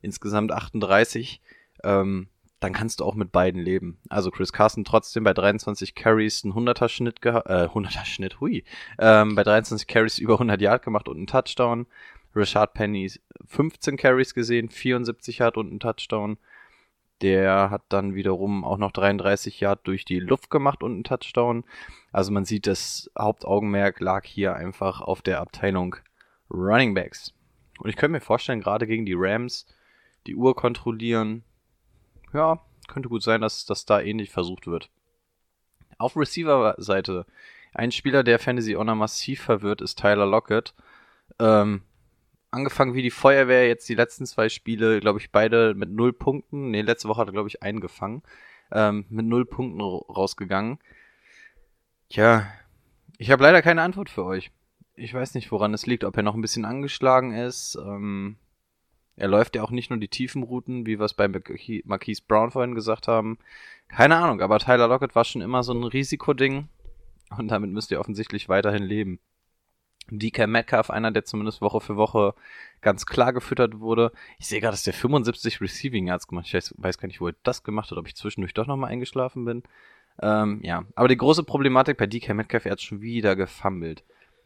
insgesamt 0.04 0.52
38, 0.52 1.42
ähm, 1.84 2.28
dann 2.62 2.74
kannst 2.74 3.00
du 3.00 3.06
auch 3.06 3.16
mit 3.16 3.32
beiden 3.32 3.60
leben. 3.60 3.98
Also 4.08 4.30
Chris 4.30 4.54
Carson 4.54 4.86
trotzdem 4.86 5.24
bei 5.24 5.34
23 5.34 5.96
Carries 5.96 6.46
einen 6.46 6.54
100er 6.54 6.88
Schnitt 6.90 7.22
gehabt, 7.22 7.50
äh, 7.50 7.68
100er 7.68 8.06
Schnitt, 8.06 8.40
hui, 8.40 8.64
ähm, 9.00 9.36
bei 9.36 9.44
23 9.44 9.88
Carries 9.88 10.20
über 10.20 10.38
100 10.38 10.62
Yard 10.62 10.84
gemacht 10.84 11.10
und 11.10 11.18
einen 11.18 11.28
Touchdown. 11.28 11.88
Rashad 12.34 12.76
Penny 12.76 13.12
15 13.48 13.98
Carries 13.98 14.34
gesehen, 14.34 14.70
74 14.70 15.40
Yard 15.40 15.58
und 15.58 15.70
einen 15.70 15.80
Touchdown. 15.80 16.38
Der 17.22 17.72
hat 17.72 17.82
dann 17.90 18.14
wiederum 18.14 18.64
auch 18.64 18.78
noch 18.78 18.92
33 18.92 19.60
Yard 19.60 19.86
durch 19.88 20.06
die 20.06 20.20
Luft 20.20 20.52
gemacht 20.52 20.84
und 20.84 20.94
einen 20.94 21.04
Touchdown. 21.04 21.66
Also 22.12 22.32
man 22.32 22.46
sieht, 22.46 22.68
das 22.68 23.10
Hauptaugenmerk 23.18 24.00
lag 24.00 24.24
hier 24.24 24.56
einfach 24.56 25.02
auf 25.02 25.24
der 25.24 25.42
Abteilung 25.42 25.96
Running 26.52 26.94
Backs. 26.94 27.34
Und 27.80 27.90
ich 27.90 27.96
könnte 27.96 28.14
mir 28.14 28.22
vorstellen, 28.22 28.62
gerade 28.62 28.86
gegen 28.86 29.08
die 29.08 29.16
Rams, 29.18 29.66
die 30.28 30.36
Uhr 30.36 30.56
kontrollieren, 30.56 31.44
ja, 32.34 32.60
könnte 32.88 33.10
gut 33.10 33.24
sein, 33.24 33.42
dass 33.42 33.66
das 33.66 33.86
da 33.86 34.02
ähnlich 34.02 34.30
versucht 34.32 34.68
wird. 34.68 34.90
Auf 35.98 36.16
Receiver-Seite, 36.16 37.26
ein 37.74 37.92
Spieler, 37.92 38.24
der 38.24 38.40
Fantasy 38.40 38.74
Honor 38.74 38.96
massiv 38.96 39.42
verwirrt, 39.42 39.82
ist 39.82 40.00
Tyler 40.00 40.26
Lockett. 40.26 40.74
Ähm, 41.40 41.84
angefangen 42.52 42.94
wie 42.94 43.02
die 43.02 43.12
Feuerwehr, 43.12 43.68
jetzt 43.68 43.88
die 43.88 43.96
letzten 43.96 44.26
zwei 44.26 44.50
Spiele, 44.50 45.00
glaube 45.00 45.20
ich, 45.20 45.32
beide 45.32 45.74
mit 45.74 45.90
null 45.90 46.14
Punkten. 46.14 46.72
Ne, 46.72 46.82
letzte 46.82 47.08
Woche 47.08 47.22
hat 47.22 47.30
er, 47.30 47.34
glaube 47.34 47.50
ich, 47.50 47.64
eingefangen. 47.64 48.24
Ähm, 48.72 49.06
mit 49.10 49.26
null 49.26 49.46
Punkten 49.46 49.82
rausgegangen. 49.82 50.80
Tja, 52.10 52.48
ich 53.18 53.32
habe 53.32 53.44
leider 53.44 53.62
keine 53.62 53.82
Antwort 53.82 54.10
für 54.10 54.26
euch. 54.26 54.52
Ich 54.96 55.14
weiß 55.14 55.34
nicht, 55.34 55.52
woran 55.52 55.74
es 55.74 55.86
liegt, 55.86 56.04
ob 56.04 56.18
er 56.18 56.24
noch 56.24 56.36
ein 56.36 56.42
bisschen 56.42 56.66
angeschlagen 56.66 57.34
ist. 57.34 57.76
Ähm, 57.76 58.38
er 59.16 59.28
läuft 59.28 59.56
ja 59.56 59.64
auch 59.64 59.72
nicht 59.72 59.90
nur 59.90 60.00
die 60.00 60.08
tiefen 60.08 60.44
Routen, 60.44 60.86
wie 60.86 61.00
wir 61.00 61.06
es 61.06 61.14
bei 61.14 61.28
Marquise 61.28 62.22
Brown 62.28 62.52
vorhin 62.52 62.76
gesagt 62.76 63.08
haben. 63.08 63.38
Keine 63.88 64.16
Ahnung, 64.16 64.42
aber 64.42 64.60
Tyler 64.60 64.88
Lockett 64.88 65.16
war 65.16 65.26
schon 65.26 65.42
immer 65.42 65.64
so 65.64 65.74
ein 65.74 65.84
Risikoding 65.84 66.70
und 67.38 67.50
damit 67.50 67.72
müsst 67.72 67.92
ihr 67.92 68.00
offensichtlich 68.00 68.50
weiterhin 68.50 68.84
leben. 68.84 69.20
DK 70.10 70.48
Metcalf, 70.48 70.90
einer, 70.90 71.12
der 71.12 71.26
zumindest 71.26 71.62
Woche 71.62 71.80
für 71.80 71.96
Woche 71.96 72.34
ganz 72.82 73.06
klar 73.06 73.34
gefüttert 73.34 73.80
wurde. 73.80 74.12
Ich 74.40 74.48
sehe 74.48 74.60
gerade, 74.60 74.74
dass 74.74 74.84
der 74.84 74.94
75 74.94 75.62
Receiving 75.62 76.08
Yards 76.08 76.28
gemacht 76.28 76.54
hat. 76.54 76.66
Ich 76.66 76.74
weiß, 76.76 76.98
gar 76.98 77.08
nicht, 77.08 77.22
wo 77.22 77.28
er 77.28 77.36
das 77.44 77.64
gemacht 77.64 77.92
hat, 77.92 77.98
ob 77.98 78.08
ich 78.08 78.16
zwischendurch 78.16 78.54
doch 78.54 78.68
nochmal 78.68 78.92
eingeschlafen 78.92 79.46
bin. 79.46 79.64
Ähm, 80.22 80.60
ja, 80.64 80.84
aber 80.96 81.08
die 81.08 81.18
große 81.18 81.44
Problematik 81.44 81.98
bei 81.98 82.08
DK 82.08 82.34
Metcalf, 82.34 82.66
er 82.66 82.74
hat 82.74 82.82
schon 82.82 83.02
wieder 83.02 83.36
gefummelt. 83.36 84.04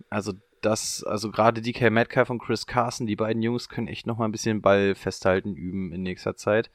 Also 0.09 0.33
das, 0.65 1.03
also 1.03 1.31
gerade 1.31 1.61
DK 1.61 1.91
Metcalf 1.91 2.29
und 2.29 2.39
Chris 2.39 2.65
Carson, 2.65 3.07
die 3.07 3.15
beiden 3.15 3.41
Jungs 3.41 3.69
können 3.69 3.87
echt 3.87 4.07
nochmal 4.07 4.27
ein 4.27 4.31
bisschen 4.31 4.61
Ball 4.61 4.95
festhalten 4.95 5.55
üben 5.55 5.91
in 5.93 6.03
nächster 6.03 6.35
Zeit. 6.35 6.69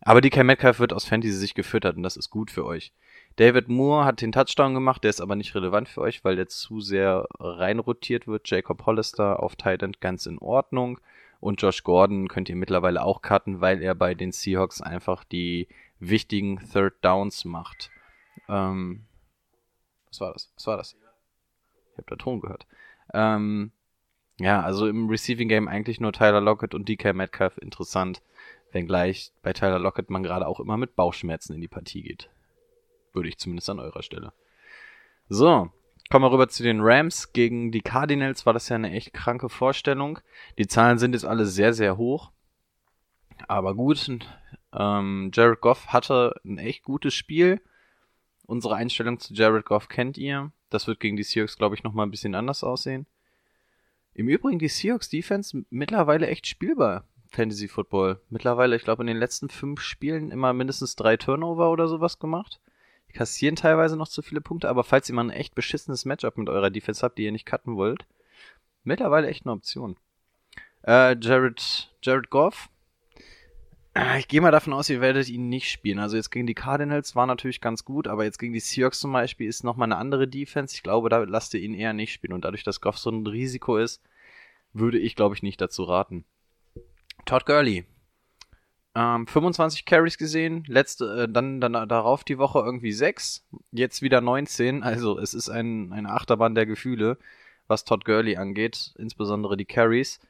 Aber 0.00 0.20
DK 0.20 0.44
Metcalf 0.44 0.78
wird 0.80 0.92
aus 0.92 1.06
Fantasy 1.06 1.32
sich 1.32 1.54
gefüttert 1.54 1.96
und 1.96 2.02
das 2.02 2.16
ist 2.16 2.30
gut 2.30 2.50
für 2.50 2.66
euch. 2.66 2.92
David 3.36 3.68
Moore 3.68 4.04
hat 4.04 4.20
den 4.20 4.32
Touchdown 4.32 4.74
gemacht, 4.74 5.02
der 5.02 5.10
ist 5.10 5.20
aber 5.20 5.34
nicht 5.34 5.54
relevant 5.54 5.88
für 5.88 6.02
euch, 6.02 6.24
weil 6.24 6.36
der 6.36 6.48
zu 6.48 6.80
sehr 6.80 7.26
reinrotiert 7.40 8.26
wird. 8.26 8.48
Jacob 8.48 8.86
Hollister 8.86 9.42
auf 9.42 9.56
Tight 9.56 9.82
End 9.82 10.00
ganz 10.00 10.26
in 10.26 10.38
Ordnung. 10.38 11.00
Und 11.40 11.60
Josh 11.60 11.82
Gordon 11.82 12.28
könnt 12.28 12.48
ihr 12.48 12.56
mittlerweile 12.56 13.02
auch 13.02 13.20
cutten, 13.20 13.60
weil 13.60 13.82
er 13.82 13.94
bei 13.94 14.14
den 14.14 14.32
Seahawks 14.32 14.80
einfach 14.80 15.24
die 15.24 15.68
wichtigen 15.98 16.58
Third 16.72 16.94
Downs 17.02 17.44
macht. 17.44 17.90
Ähm, 18.48 19.04
was 20.08 20.20
war 20.20 20.32
das? 20.32 20.52
Was 20.54 20.66
war 20.66 20.76
das? 20.76 20.96
Ich 21.92 21.98
habe 21.98 22.06
da 22.08 22.16
Ton 22.16 22.40
gehört. 22.40 22.66
Ähm, 23.12 23.72
ja, 24.40 24.62
also 24.62 24.88
im 24.88 25.08
Receiving 25.08 25.48
Game 25.48 25.68
eigentlich 25.68 26.00
nur 26.00 26.12
Tyler 26.12 26.40
Lockett 26.40 26.74
und 26.74 26.88
DK 26.88 27.14
Metcalf 27.14 27.58
interessant, 27.58 28.22
wenngleich 28.72 29.32
bei 29.42 29.52
Tyler 29.52 29.78
Lockett 29.78 30.10
man 30.10 30.22
gerade 30.22 30.46
auch 30.46 30.60
immer 30.60 30.76
mit 30.76 30.96
Bauchschmerzen 30.96 31.54
in 31.54 31.60
die 31.60 31.68
Partie 31.68 32.02
geht. 32.02 32.30
Würde 33.12 33.28
ich 33.28 33.38
zumindest 33.38 33.70
an 33.70 33.78
eurer 33.78 34.02
Stelle. 34.02 34.32
So, 35.28 35.70
kommen 36.10 36.24
wir 36.24 36.32
rüber 36.32 36.48
zu 36.48 36.62
den 36.62 36.80
Rams. 36.80 37.32
Gegen 37.32 37.70
die 37.70 37.80
Cardinals 37.80 38.44
war 38.44 38.52
das 38.52 38.68
ja 38.68 38.76
eine 38.76 38.90
echt 38.90 39.12
kranke 39.14 39.48
Vorstellung. 39.48 40.18
Die 40.58 40.66
Zahlen 40.66 40.98
sind 40.98 41.12
jetzt 41.12 41.24
alle 41.24 41.46
sehr, 41.46 41.72
sehr 41.72 41.96
hoch. 41.96 42.32
Aber 43.46 43.74
gut, 43.74 44.18
ähm, 44.72 45.30
Jared 45.32 45.60
Goff 45.60 45.88
hatte 45.88 46.40
ein 46.44 46.58
echt 46.58 46.82
gutes 46.82 47.14
Spiel. 47.14 47.60
Unsere 48.46 48.74
Einstellung 48.74 49.18
zu 49.20 49.32
Jared 49.32 49.64
Goff 49.64 49.88
kennt 49.88 50.18
ihr. 50.18 50.52
Das 50.74 50.88
wird 50.88 50.98
gegen 50.98 51.16
die 51.16 51.22
Seahawks, 51.22 51.56
glaube 51.56 51.76
ich, 51.76 51.84
nochmal 51.84 52.04
ein 52.04 52.10
bisschen 52.10 52.34
anders 52.34 52.64
aussehen. 52.64 53.06
Im 54.12 54.28
Übrigen 54.28 54.58
die 54.58 54.68
Seahawks 54.68 55.08
Defense 55.08 55.64
mittlerweile 55.70 56.26
echt 56.26 56.48
spielbar. 56.48 57.06
Fantasy 57.28 57.68
Football. 57.68 58.20
Mittlerweile, 58.28 58.74
ich 58.74 58.82
glaube, 58.82 59.04
in 59.04 59.06
den 59.06 59.16
letzten 59.16 59.48
fünf 59.50 59.80
Spielen 59.80 60.32
immer 60.32 60.52
mindestens 60.52 60.96
drei 60.96 61.16
Turnover 61.16 61.70
oder 61.70 61.86
sowas 61.86 62.18
gemacht. 62.18 62.60
Die 63.08 63.12
kassieren 63.12 63.54
teilweise 63.54 63.96
noch 63.96 64.08
zu 64.08 64.20
viele 64.20 64.40
Punkte, 64.40 64.68
aber 64.68 64.82
falls 64.82 65.08
ihr 65.08 65.14
mal 65.14 65.22
ein 65.22 65.30
echt 65.30 65.54
beschissenes 65.54 66.04
Matchup 66.04 66.38
mit 66.38 66.48
eurer 66.48 66.70
Defense 66.70 67.02
habt, 67.02 67.18
die 67.18 67.24
ihr 67.24 67.32
nicht 67.32 67.46
cutten 67.46 67.76
wollt, 67.76 68.04
mittlerweile 68.82 69.28
echt 69.28 69.46
eine 69.46 69.52
Option. 69.52 69.96
Äh, 70.82 71.16
Jared, 71.20 71.92
Jared 72.02 72.30
Goff 72.30 72.68
ich 74.18 74.26
gehe 74.26 74.40
mal 74.40 74.50
davon 74.50 74.72
aus, 74.72 74.90
ihr 74.90 75.00
werdet 75.00 75.28
ihn 75.28 75.48
nicht 75.48 75.70
spielen. 75.70 76.00
Also 76.00 76.16
jetzt 76.16 76.30
gegen 76.30 76.46
die 76.46 76.54
Cardinals 76.54 77.14
war 77.14 77.26
natürlich 77.26 77.60
ganz 77.60 77.84
gut, 77.84 78.08
aber 78.08 78.24
jetzt 78.24 78.38
gegen 78.38 78.52
die 78.52 78.60
Seahawks 78.60 78.98
zum 78.98 79.12
Beispiel 79.12 79.48
ist 79.48 79.62
nochmal 79.62 79.86
eine 79.86 79.96
andere 79.96 80.26
Defense. 80.26 80.74
Ich 80.74 80.82
glaube, 80.82 81.08
da 81.08 81.18
lasst 81.18 81.54
ihr 81.54 81.60
ihn 81.60 81.74
eher 81.74 81.92
nicht 81.92 82.12
spielen. 82.12 82.32
Und 82.32 82.44
dadurch, 82.44 82.64
dass 82.64 82.80
Goff 82.80 82.98
so 82.98 83.10
ein 83.10 83.26
Risiko 83.26 83.76
ist, 83.76 84.02
würde 84.72 84.98
ich, 84.98 85.14
glaube 85.14 85.36
ich, 85.36 85.42
nicht 85.42 85.60
dazu 85.60 85.84
raten. 85.84 86.24
Todd 87.24 87.46
Gurley. 87.46 87.84
Ähm, 88.96 89.26
25 89.26 89.84
Carries 89.84 90.18
gesehen, 90.18 90.64
letzte, 90.66 91.24
äh, 91.24 91.28
dann, 91.28 91.60
dann 91.60 91.72
darauf 91.88 92.22
die 92.24 92.38
Woche 92.38 92.60
irgendwie 92.60 92.92
6, 92.92 93.46
jetzt 93.72 94.02
wieder 94.02 94.20
19. 94.20 94.82
Also 94.82 95.18
es 95.18 95.34
ist 95.34 95.48
ein, 95.48 95.92
eine 95.92 96.10
Achterbahn 96.10 96.54
der 96.54 96.66
Gefühle, 96.66 97.18
was 97.66 97.84
Todd 97.84 98.04
Gurley 98.04 98.36
angeht, 98.36 98.94
insbesondere 98.98 99.56
die 99.56 99.64
Carries. 99.64 100.20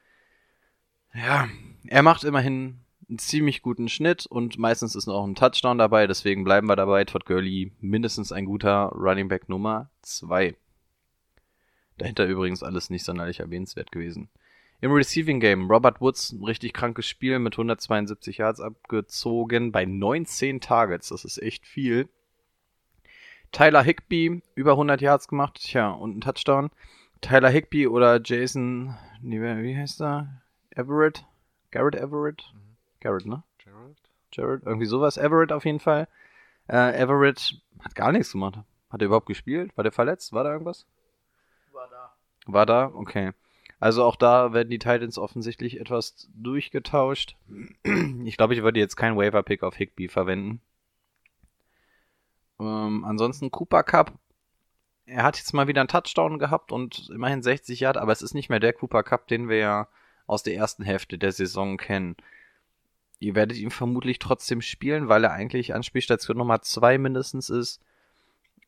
Ja, 1.13 1.47
er 1.85 2.01
macht 2.01 2.23
immerhin 2.23 2.84
einen 3.09 3.19
ziemlich 3.19 3.61
guten 3.61 3.89
Schnitt 3.89 4.25
und 4.25 4.57
meistens 4.57 4.95
ist 4.95 5.07
noch 5.07 5.25
ein 5.25 5.35
Touchdown 5.35 5.77
dabei, 5.77 6.07
deswegen 6.07 6.43
bleiben 6.43 6.67
wir 6.67 6.75
dabei. 6.75 7.05
Todd 7.05 7.25
Gurley 7.25 7.71
mindestens 7.79 8.31
ein 8.31 8.45
guter 8.45 8.89
Running 8.93 9.27
Back 9.27 9.49
Nummer 9.49 9.89
2. 10.01 10.55
Dahinter 11.97 12.25
übrigens 12.25 12.63
alles 12.63 12.89
nicht 12.89 13.05
sonderlich 13.05 13.39
erwähnenswert 13.39 13.91
gewesen. 13.91 14.29
Im 14.81 14.91
Receiving 14.91 15.39
Game 15.39 15.69
Robert 15.71 16.01
Woods, 16.01 16.33
ein 16.33 16.43
richtig 16.43 16.73
krankes 16.73 17.07
Spiel 17.07 17.39
mit 17.39 17.53
172 17.53 18.37
Yards 18.37 18.59
abgezogen 18.59 19.71
bei 19.71 19.85
19 19.85 20.59
Targets, 20.59 21.09
das 21.09 21.23
ist 21.23 21.41
echt 21.41 21.65
viel. 21.65 22.09
Tyler 23.51 23.83
Higby 23.83 24.41
über 24.55 24.71
100 24.71 24.99
Yards 24.99 25.27
gemacht, 25.27 25.61
tja, 25.61 25.91
und 25.91 26.17
ein 26.17 26.21
Touchdown. 26.21 26.71
Tyler 27.21 27.49
Higby 27.49 27.87
oder 27.87 28.19
Jason, 28.21 28.95
wie 29.21 29.77
heißt 29.77 30.01
er? 30.01 30.41
Everett? 30.71 31.25
Garrett 31.71 31.95
Everett? 31.95 32.53
Garrett, 33.05 33.27
ne? 33.27 33.43
Jared? 33.63 33.97
Jared, 34.31 34.63
irgendwie 34.65 34.87
sowas. 34.87 35.17
Everett 35.17 35.51
auf 35.51 35.63
jeden 35.63 35.79
Fall. 35.79 36.07
Äh, 36.67 36.99
Everett 36.99 37.61
hat 37.81 37.93
gar 37.93 38.11
nichts 38.11 38.31
gemacht. 38.31 38.57
Hat 38.89 38.99
er 38.99 39.05
überhaupt 39.05 39.27
gespielt? 39.27 39.77
War 39.77 39.83
der 39.83 39.91
verletzt? 39.91 40.33
War 40.33 40.43
da 40.43 40.51
irgendwas? 40.51 40.87
War 41.71 41.87
da. 41.87 42.13
War 42.47 42.65
da? 42.65 42.91
Okay. 42.95 43.33
Also 43.79 44.03
auch 44.03 44.15
da 44.15 44.53
werden 44.53 44.71
die 44.71 44.79
Titans 44.79 45.19
offensichtlich 45.19 45.79
etwas 45.79 46.27
durchgetauscht. 46.33 47.35
Ich 48.23 48.37
glaube, 48.37 48.55
ich 48.55 48.63
würde 48.63 48.79
jetzt 48.79 48.95
keinen 48.95 49.17
Waiver-Pick 49.17 49.61
auf 49.61 49.75
Higby 49.75 50.07
verwenden. 50.07 50.61
Ähm, 52.59 53.05
ansonsten 53.05 53.51
Cooper 53.51 53.83
Cup. 53.83 54.13
Er 55.05 55.21
hat 55.21 55.37
jetzt 55.37 55.53
mal 55.53 55.67
wieder 55.67 55.81
einen 55.81 55.89
Touchdown 55.89 56.39
gehabt 56.39 56.71
und 56.71 57.09
immerhin 57.13 57.43
60 57.43 57.81
Yard, 57.81 57.97
aber 57.97 58.11
es 58.11 58.23
ist 58.23 58.33
nicht 58.33 58.49
mehr 58.49 58.59
der 58.59 58.73
Cooper 58.73 59.03
Cup, 59.03 59.27
den 59.27 59.47
wir 59.47 59.57
ja 59.57 59.87
aus 60.25 60.41
der 60.41 60.55
ersten 60.55 60.81
Hälfte 60.81 61.19
der 61.19 61.31
Saison 61.31 61.77
kennen. 61.77 62.15
Ihr 63.19 63.35
werdet 63.35 63.57
ihn 63.57 63.71
vermutlich 63.71 64.19
trotzdem 64.19 64.61
spielen, 64.61 65.07
weil 65.07 65.23
er 65.23 65.31
eigentlich 65.31 65.73
Anspielstation 65.73 66.37
Nummer 66.37 66.61
2 66.61 66.97
mindestens 66.97 67.49
ist. 67.49 67.81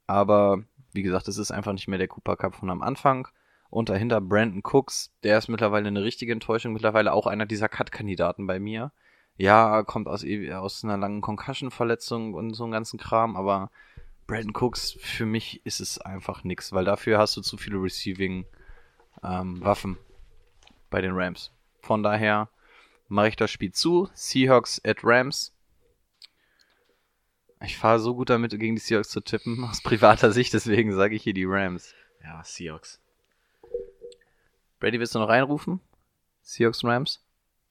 Aber 0.08 0.64
wie 0.94 1.04
gesagt, 1.04 1.28
es 1.28 1.38
ist 1.38 1.52
einfach 1.52 1.74
nicht 1.74 1.88
mehr 1.88 2.00
der 2.00 2.08
Cooper 2.08 2.38
Cup 2.38 2.56
von 2.56 2.70
am 2.70 2.82
Anfang. 2.82 3.28
Und 3.70 3.90
dahinter 3.90 4.22
Brandon 4.22 4.62
Cooks, 4.64 5.12
der 5.24 5.38
ist 5.38 5.50
mittlerweile 5.50 5.90
eine 5.90 6.04
richtige 6.04 6.32
Enttäuschung, 6.32 6.74
mittlerweile 6.74 7.12
auch 7.12 7.28
einer 7.28 7.46
dieser 7.46 7.68
Cut-Kandidaten 7.68 8.48
bei 8.48 8.60
mir. 8.60 8.94
Ja, 9.36 9.84
kommt 9.84 10.08
aus, 10.08 10.26
aus 10.54 10.84
einer 10.84 10.98
langen 10.98 11.22
Concussion-Verletzung 11.22 12.34
und 12.34 12.54
so 12.54 12.64
einem 12.64 12.72
ganzen 12.72 12.98
Kram, 12.98 13.36
aber 13.36 13.70
Brandon 14.26 14.56
Cooks, 14.56 14.98
für 15.00 15.26
mich 15.26 15.66
ist 15.66 15.80
es 15.80 16.00
einfach 16.00 16.44
nix, 16.44 16.74
weil 16.74 16.86
dafür 16.86 17.20
hast 17.20 17.38
du 17.38 17.42
zu 17.42 17.58
viele 17.58 17.78
Receiving-Waffen 17.78 19.92
ähm, 19.92 19.98
bei 20.90 21.02
den 21.02 21.12
Rams. 21.14 21.52
Von 21.82 22.04
daher 22.04 22.50
mache 23.08 23.30
ich 23.30 23.36
das 23.36 23.52
Spiel 23.52 23.72
zu. 23.72 24.10
Seahawks 24.14 24.82
at 24.86 25.00
Rams. 25.04 25.54
Ich 27.62 27.78
fahre 27.78 28.00
so 28.00 28.14
gut 28.16 28.30
damit, 28.30 28.52
gegen 28.52 28.76
die 28.76 28.82
Seahawks 28.82 29.10
zu 29.10 29.22
tippen, 29.22 29.64
aus 29.70 29.82
privater 29.82 30.32
Sicht, 30.32 30.54
deswegen 30.54 30.94
sage 30.94 31.16
ich 31.16 31.24
hier 31.24 31.34
die 31.34 31.46
Rams. 31.46 31.94
Ja, 32.24 32.44
Seahawks. 32.44 33.00
Brady, 34.80 35.00
willst 35.00 35.16
du 35.16 35.20
noch 35.20 35.30
reinrufen? 35.30 35.80
Seahawks 36.42 36.84
Rams? 36.84 37.24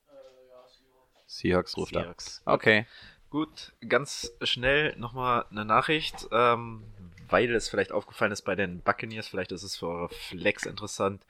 Äh, 0.08 0.12
ja, 0.12 0.68
Seahawks. 0.68 1.38
Seahawks 1.38 1.76
ruft 1.76 1.94
Seahawks. 1.94 2.42
ab. 2.44 2.54
Okay. 2.54 2.86
Gut, 3.30 3.74
ganz 3.86 4.32
schnell 4.42 4.96
nochmal 4.96 5.44
eine 5.50 5.64
Nachricht, 5.64 6.28
ähm, 6.30 6.84
weil 7.28 7.52
es 7.54 7.68
vielleicht 7.68 7.92
aufgefallen 7.92 8.32
ist 8.32 8.42
bei 8.42 8.54
den 8.54 8.80
Buccaneers, 8.80 9.28
vielleicht 9.28 9.52
ist 9.52 9.62
es 9.62 9.76
für 9.76 9.88
eure 9.88 10.08
Flex 10.08 10.64
interessant. 10.64 11.24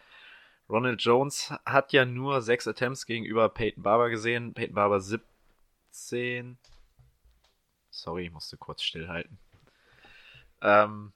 Ronald 0.68 1.00
Jones 1.02 1.54
hat 1.64 1.92
ja 1.92 2.04
nur 2.04 2.42
sechs 2.42 2.66
Attempts 2.66 3.06
gegenüber 3.06 3.48
Peyton 3.48 3.82
Barber 3.82 4.10
gesehen. 4.10 4.52
Peyton 4.52 4.74
Barber 4.74 5.00
17. 5.00 6.58
Sorry, 7.90 8.26
ich 8.26 8.32
musste 8.32 8.56
kurz 8.56 8.82
stillhalten. 8.82 9.38
Ähm, 10.60 11.12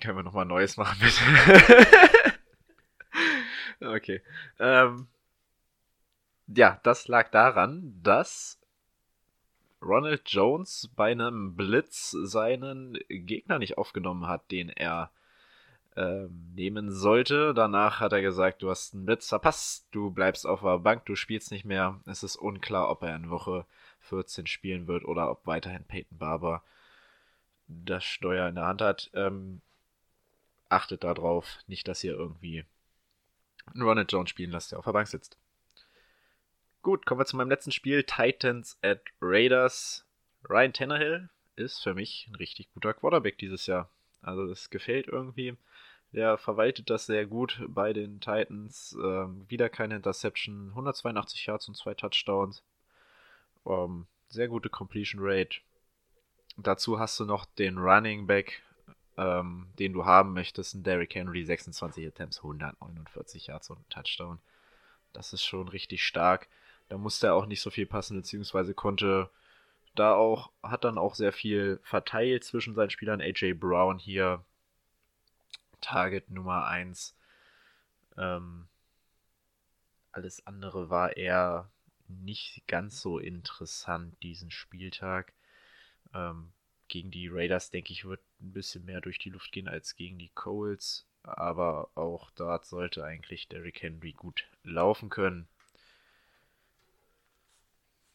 können 0.00 0.18
wir 0.18 0.22
nochmal 0.24 0.44
Neues 0.44 0.76
machen, 0.76 0.98
bitte? 1.00 2.34
okay. 3.94 4.22
Ähm, 4.58 5.06
ja, 6.48 6.80
das 6.82 7.08
lag 7.08 7.30
daran, 7.30 8.00
dass 8.02 8.60
Ronald 9.80 10.28
Jones 10.28 10.90
bei 10.96 11.12
einem 11.12 11.54
Blitz 11.54 12.10
seinen 12.10 12.98
Gegner 13.08 13.58
nicht 13.58 13.78
aufgenommen 13.78 14.26
hat, 14.26 14.50
den 14.50 14.68
er 14.68 15.10
ähm, 15.96 16.52
nehmen 16.54 16.90
sollte. 16.90 17.54
Danach 17.54 18.00
hat 18.00 18.12
er 18.12 18.20
gesagt, 18.20 18.62
du 18.62 18.70
hast 18.70 18.94
einen 18.94 19.06
Blitz 19.06 19.28
verpasst, 19.28 19.86
du 19.92 20.10
bleibst 20.10 20.46
auf 20.46 20.60
der 20.60 20.78
Bank, 20.78 21.06
du 21.06 21.16
spielst 21.16 21.50
nicht 21.50 21.64
mehr. 21.64 22.00
Es 22.06 22.22
ist 22.22 22.36
unklar, 22.36 22.90
ob 22.90 23.02
er 23.02 23.16
in 23.16 23.30
Woche 23.30 23.64
14 24.00 24.46
spielen 24.46 24.86
wird 24.88 25.04
oder 25.04 25.30
ob 25.30 25.46
weiterhin 25.46 25.84
Peyton 25.84 26.18
Barber 26.18 26.62
das 27.66 28.04
Steuer 28.04 28.48
in 28.48 28.56
der 28.56 28.66
Hand 28.66 28.82
hat. 28.82 29.10
Ähm, 29.14 29.60
achtet 30.68 31.02
darauf, 31.04 31.58
nicht, 31.66 31.88
dass 31.88 32.04
ihr 32.04 32.12
irgendwie 32.12 32.64
einen 33.72 33.82
Ronald 33.82 34.12
Jones 34.12 34.30
spielen 34.30 34.50
lasst, 34.50 34.72
der 34.72 34.78
auf 34.78 34.84
der 34.84 34.92
Bank 34.92 35.08
sitzt. 35.08 35.38
Gut, 36.82 37.04
kommen 37.06 37.20
wir 37.20 37.26
zu 37.26 37.36
meinem 37.36 37.50
letzten 37.50 37.72
Spiel. 37.72 38.04
Titans 38.04 38.78
at 38.82 39.00
Raiders. 39.20 40.04
Ryan 40.48 40.72
Tannehill 40.72 41.28
ist 41.56 41.82
für 41.82 41.94
mich 41.94 42.28
ein 42.28 42.36
richtig 42.36 42.70
guter 42.74 42.94
Quarterback 42.94 43.38
dieses 43.38 43.66
Jahr. 43.66 43.90
Also 44.22 44.46
das 44.46 44.70
gefällt 44.70 45.08
irgendwie. 45.08 45.56
Der 46.12 46.38
verwaltet 46.38 46.88
das 46.88 47.06
sehr 47.06 47.26
gut 47.26 47.62
bei 47.68 47.92
den 47.92 48.20
Titans. 48.20 48.96
Ähm, 49.02 49.44
wieder 49.48 49.68
keine 49.68 49.96
Interception. 49.96 50.70
182 50.70 51.46
Yards 51.46 51.68
und 51.68 51.76
zwei 51.76 51.94
Touchdowns. 51.94 52.62
Ähm, 53.66 54.06
sehr 54.28 54.48
gute 54.48 54.70
Completion 54.70 55.20
Rate. 55.22 55.60
Dazu 56.56 56.98
hast 56.98 57.20
du 57.20 57.24
noch 57.24 57.44
den 57.44 57.78
Running 57.78 58.26
Back, 58.26 58.62
ähm, 59.18 59.66
den 59.78 59.92
du 59.92 60.06
haben 60.06 60.32
möchtest, 60.32 60.74
ein 60.74 60.82
Derrick 60.82 61.14
Henry, 61.14 61.44
26 61.44 62.06
Attempts, 62.06 62.38
149 62.38 63.48
Yards 63.48 63.70
und 63.70 63.88
Touchdown. 63.90 64.38
Das 65.12 65.32
ist 65.32 65.44
schon 65.44 65.68
richtig 65.68 66.04
stark. 66.04 66.48
Da 66.88 66.98
musste 66.98 67.28
er 67.28 67.34
auch 67.34 67.46
nicht 67.46 67.60
so 67.60 67.70
viel 67.70 67.86
passen, 67.86 68.16
beziehungsweise 68.16 68.72
konnte 68.74 69.28
da 69.94 70.14
auch, 70.14 70.50
hat 70.62 70.84
dann 70.84 70.98
auch 70.98 71.14
sehr 71.14 71.32
viel 71.32 71.80
verteilt 71.82 72.44
zwischen 72.44 72.74
seinen 72.74 72.90
Spielern. 72.90 73.20
AJ 73.20 73.54
Brown 73.54 73.98
hier, 73.98 74.44
Target 75.80 76.30
Nummer 76.30 76.66
1. 76.66 77.14
Ähm, 78.16 78.68
alles 80.12 80.46
andere 80.46 80.90
war 80.90 81.16
eher 81.16 81.70
nicht 82.08 82.66
ganz 82.66 83.00
so 83.00 83.18
interessant 83.18 84.16
diesen 84.22 84.50
Spieltag. 84.50 85.32
Ähm, 86.14 86.52
gegen 86.88 87.10
die 87.10 87.28
Raiders, 87.28 87.70
denke 87.70 87.92
ich, 87.92 88.04
wird 88.04 88.20
ein 88.40 88.52
bisschen 88.52 88.84
mehr 88.84 89.00
durch 89.00 89.18
die 89.18 89.30
Luft 89.30 89.52
gehen 89.52 89.68
als 89.68 89.96
gegen 89.96 90.18
die 90.18 90.30
Coles. 90.30 91.06
Aber 91.22 91.90
auch 91.96 92.30
dort 92.30 92.64
sollte 92.64 93.04
eigentlich 93.04 93.48
Derrick 93.48 93.82
Henry 93.82 94.12
gut 94.12 94.48
laufen 94.62 95.08
können. 95.08 95.48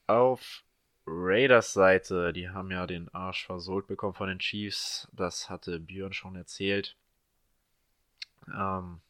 Auf 0.07 0.63
Raiders 1.05 1.73
Seite, 1.73 2.31
die 2.31 2.49
haben 2.49 2.71
ja 2.71 2.87
den 2.87 3.09
Arsch 3.09 3.45
versohlt 3.45 3.87
bekommen 3.87 4.13
von 4.13 4.29
den 4.29 4.39
Chiefs. 4.39 5.07
Das 5.11 5.49
hatte 5.49 5.79
Björn 5.79 6.13
schon 6.13 6.35
erzählt. 6.35 6.95
Ähm, 8.47 9.01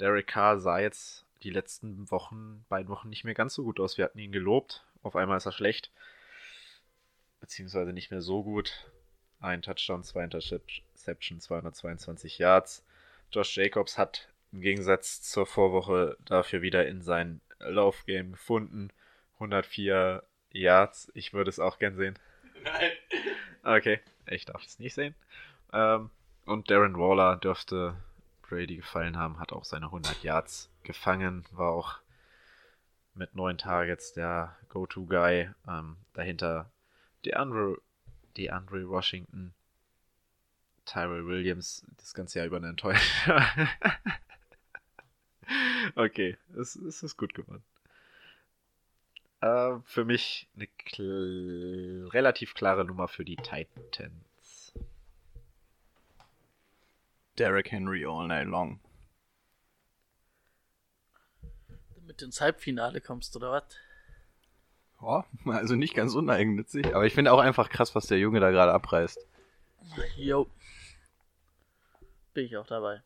Derek 0.00 0.26
Carr 0.26 0.58
sah 0.58 0.78
jetzt 0.78 1.26
die 1.42 1.50
letzten 1.50 2.10
Wochen, 2.10 2.64
beiden 2.68 2.88
Wochen 2.88 3.08
nicht 3.08 3.24
mehr 3.24 3.34
ganz 3.34 3.54
so 3.54 3.64
gut 3.64 3.80
aus. 3.80 3.98
Wir 3.98 4.04
hatten 4.04 4.18
ihn 4.18 4.32
gelobt. 4.32 4.84
Auf 5.02 5.16
einmal 5.16 5.36
ist 5.36 5.46
er 5.46 5.52
schlecht. 5.52 5.90
Beziehungsweise 7.40 7.92
nicht 7.92 8.10
mehr 8.10 8.22
so 8.22 8.42
gut. 8.42 8.90
Ein 9.40 9.62
Touchdown, 9.62 10.04
zwei 10.04 10.24
Interception, 10.24 11.40
222 11.40 12.38
Yards. 12.38 12.84
Josh 13.32 13.56
Jacobs 13.56 13.96
hat 13.96 14.28
im 14.52 14.60
Gegensatz 14.60 15.22
zur 15.22 15.46
Vorwoche 15.46 16.16
dafür 16.24 16.60
wieder 16.60 16.86
in 16.86 17.02
sein 17.02 17.40
Laufgame 17.58 18.32
gefunden. 18.32 18.90
104 19.34 20.22
Yards. 20.50 21.10
Ich 21.14 21.32
würde 21.32 21.48
es 21.48 21.58
auch 21.58 21.78
gern 21.78 21.96
sehen. 21.96 22.18
Nein. 22.62 22.90
Okay, 23.62 24.00
ich 24.26 24.44
darf 24.44 24.64
es 24.64 24.78
nicht 24.78 24.94
sehen. 24.94 25.14
Ähm, 25.72 26.10
und 26.44 26.70
Darren 26.70 26.98
Waller 26.98 27.36
dürfte 27.36 27.96
Brady 28.50 28.76
gefallen 28.76 29.16
haben, 29.16 29.38
hat 29.38 29.52
auch 29.52 29.64
seine 29.64 29.86
100 29.86 30.22
Yards 30.22 30.68
gefangen, 30.82 31.46
war 31.52 31.70
auch 31.70 31.98
mit 33.14 33.34
neun 33.34 33.56
Targets 33.56 34.12
der 34.12 34.56
Go-To-Guy. 34.68 35.50
Ähm, 35.68 35.96
dahinter 36.12 36.70
DeAndre, 37.24 37.78
DeAndre 38.36 38.88
Washington, 38.88 39.54
Tyrell 40.84 41.26
Williams, 41.26 41.84
das 41.96 42.12
ganze 42.12 42.38
Jahr 42.38 42.46
über 42.46 42.56
eine 42.56 42.70
Enttäuschung. 42.70 43.34
okay, 45.94 46.36
es, 46.58 46.74
es 46.74 47.02
ist 47.02 47.16
gut 47.16 47.34
geworden. 47.34 47.62
Äh, 49.40 49.76
für 49.84 50.04
mich 50.04 50.48
eine 50.56 50.66
kl 50.66 52.08
relativ 52.12 52.54
klare 52.54 52.84
Nummer 52.84 53.08
für 53.08 53.24
die 53.24 53.36
Titans. 53.36 54.29
Derrick 57.40 57.72
Henry 57.72 58.04
all 58.04 58.28
night 58.28 58.46
long. 58.46 58.80
Damit 61.94 62.20
du 62.20 62.26
ins 62.26 62.40
Halbfinale 62.42 63.00
kommst, 63.00 63.34
oder 63.34 63.50
was? 63.50 63.64
Ja, 65.00 65.24
also 65.52 65.74
nicht 65.74 65.94
ganz 65.94 66.14
uneigennützig, 66.14 66.94
aber 66.94 67.06
ich 67.06 67.14
finde 67.14 67.32
auch 67.32 67.38
einfach 67.38 67.70
krass, 67.70 67.94
was 67.94 68.06
der 68.06 68.18
Junge 68.18 68.40
da 68.40 68.50
gerade 68.50 68.72
abreißt. 68.72 69.18
Jo. 70.16 70.50
Bin 72.34 72.44
ich 72.44 72.56
auch 72.58 72.66
dabei. 72.66 73.02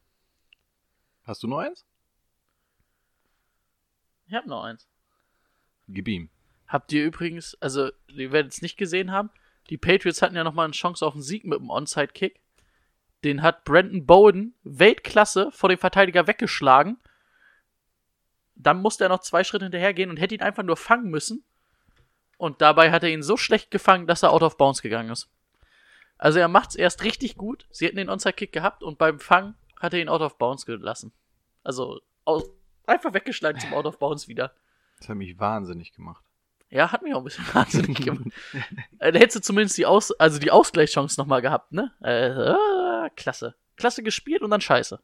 Hast 1.22 1.44
du 1.44 1.46
noch 1.46 1.58
eins? 1.58 1.86
Ich 4.26 4.34
hab 4.34 4.46
noch 4.46 4.64
eins. 4.64 4.88
Gib 5.86 6.08
ihm. 6.08 6.28
Habt 6.66 6.92
ihr 6.92 7.04
übrigens, 7.04 7.56
also, 7.60 7.92
ihr 8.08 8.32
werdet 8.32 8.52
es 8.52 8.62
nicht 8.62 8.76
gesehen 8.76 9.12
haben, 9.12 9.30
die 9.70 9.78
Patriots 9.78 10.22
hatten 10.22 10.34
ja 10.34 10.42
nochmal 10.42 10.64
eine 10.64 10.74
Chance 10.74 11.06
auf 11.06 11.14
einen 11.14 11.22
Sieg 11.22 11.44
mit 11.44 11.60
dem 11.60 11.70
Onside-Kick. 11.70 12.40
Den 13.24 13.42
hat 13.42 13.64
Brandon 13.64 14.06
Bowden 14.06 14.54
Weltklasse 14.62 15.50
vor 15.50 15.68
dem 15.68 15.78
Verteidiger 15.78 16.26
weggeschlagen. 16.26 16.98
Dann 18.54 18.80
musste 18.80 19.04
er 19.04 19.08
noch 19.08 19.20
zwei 19.20 19.42
Schritte 19.42 19.64
hinterhergehen 19.64 20.10
und 20.10 20.18
hätte 20.18 20.34
ihn 20.34 20.42
einfach 20.42 20.62
nur 20.62 20.76
fangen 20.76 21.10
müssen. 21.10 21.44
Und 22.36 22.60
dabei 22.60 22.90
hat 22.90 23.02
er 23.02 23.10
ihn 23.10 23.22
so 23.22 23.36
schlecht 23.36 23.70
gefangen, 23.70 24.06
dass 24.06 24.22
er 24.22 24.32
out 24.32 24.42
of 24.42 24.56
bounds 24.56 24.82
gegangen 24.82 25.10
ist. 25.10 25.28
Also 26.18 26.38
er 26.38 26.48
macht's 26.48 26.74
erst 26.74 27.02
richtig 27.02 27.36
gut. 27.36 27.66
Sie 27.70 27.86
hätten 27.86 27.96
den 27.96 28.10
Onside-Kick 28.10 28.52
gehabt 28.52 28.82
und 28.82 28.98
beim 28.98 29.18
Fang 29.18 29.54
hat 29.80 29.94
er 29.94 30.00
ihn 30.00 30.08
out 30.08 30.20
of 30.20 30.38
bounds 30.38 30.66
gelassen. 30.66 31.12
Also 31.62 32.00
aus, 32.24 32.44
einfach 32.86 33.14
weggeschlagen 33.14 33.60
zum 33.60 33.74
out 33.74 33.86
of 33.86 33.98
bounds 33.98 34.28
wieder. 34.28 34.52
Das 34.98 35.08
hat 35.08 35.16
mich 35.16 35.38
wahnsinnig 35.38 35.92
gemacht. 35.92 36.24
Ja, 36.70 36.90
hat 36.90 37.02
mich 37.02 37.14
auch 37.14 37.18
ein 37.18 37.24
bisschen 37.24 37.46
wahnsinnig 37.54 38.04
gemacht. 38.04 38.26
äh, 38.98 39.12
da 39.12 39.18
hättest 39.18 39.36
du 39.36 39.40
zumindest 39.42 39.78
die, 39.78 39.86
Aus 39.86 40.12
also 40.12 40.38
die 40.38 40.50
Ausgleichschance 40.50 41.20
nochmal 41.20 41.42
gehabt, 41.42 41.72
ne? 41.72 41.92
Äh, 42.02 42.54
klasse. 43.10 43.54
Klasse 43.76 44.02
gespielt 44.02 44.42
und 44.42 44.50
dann 44.50 44.60
scheiße. 44.60 45.00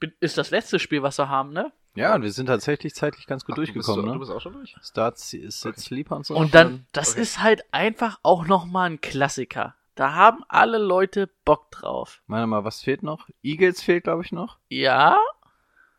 Bin- 0.00 0.12
Ist 0.20 0.38
das 0.38 0.50
letzte 0.50 0.78
Spiel, 0.78 1.02
was 1.02 1.18
wir 1.18 1.28
haben, 1.28 1.52
ne? 1.52 1.72
Ja, 1.94 2.14
und 2.14 2.22
wir 2.22 2.30
sind 2.30 2.46
tatsächlich 2.46 2.94
zeitlich 2.94 3.26
ganz 3.26 3.44
gut 3.44 3.54
Ach, 3.54 3.56
du 3.56 3.62
bist 3.62 3.74
durchgekommen, 3.74 4.02
so- 4.02 4.06
ne? 4.06 4.12
Du 4.14 4.18
bist 4.20 4.30
auch 4.30 4.40
schon 4.40 4.52
durch? 4.52 4.76
Start, 4.82 5.18
Sit, 5.18 5.52
Sleeper 5.52 6.16
und 6.16 6.26
so. 6.26 6.36
Und 6.36 6.54
dann, 6.54 6.86
das 6.92 7.14
ist 7.14 7.42
halt 7.42 7.62
einfach 7.72 8.20
auch 8.22 8.46
nochmal 8.46 8.90
ein 8.90 9.00
Klassiker. 9.00 9.74
Da 9.96 10.12
haben 10.14 10.44
alle 10.48 10.78
Leute 10.78 11.28
Bock 11.44 11.72
drauf. 11.72 12.22
Meine 12.28 12.46
mal, 12.46 12.62
was 12.62 12.80
fehlt 12.82 13.02
noch? 13.02 13.28
Eagles 13.42 13.82
fehlt, 13.82 14.04
glaube 14.04 14.22
ich, 14.22 14.30
noch. 14.30 14.58
Ja? 14.68 15.18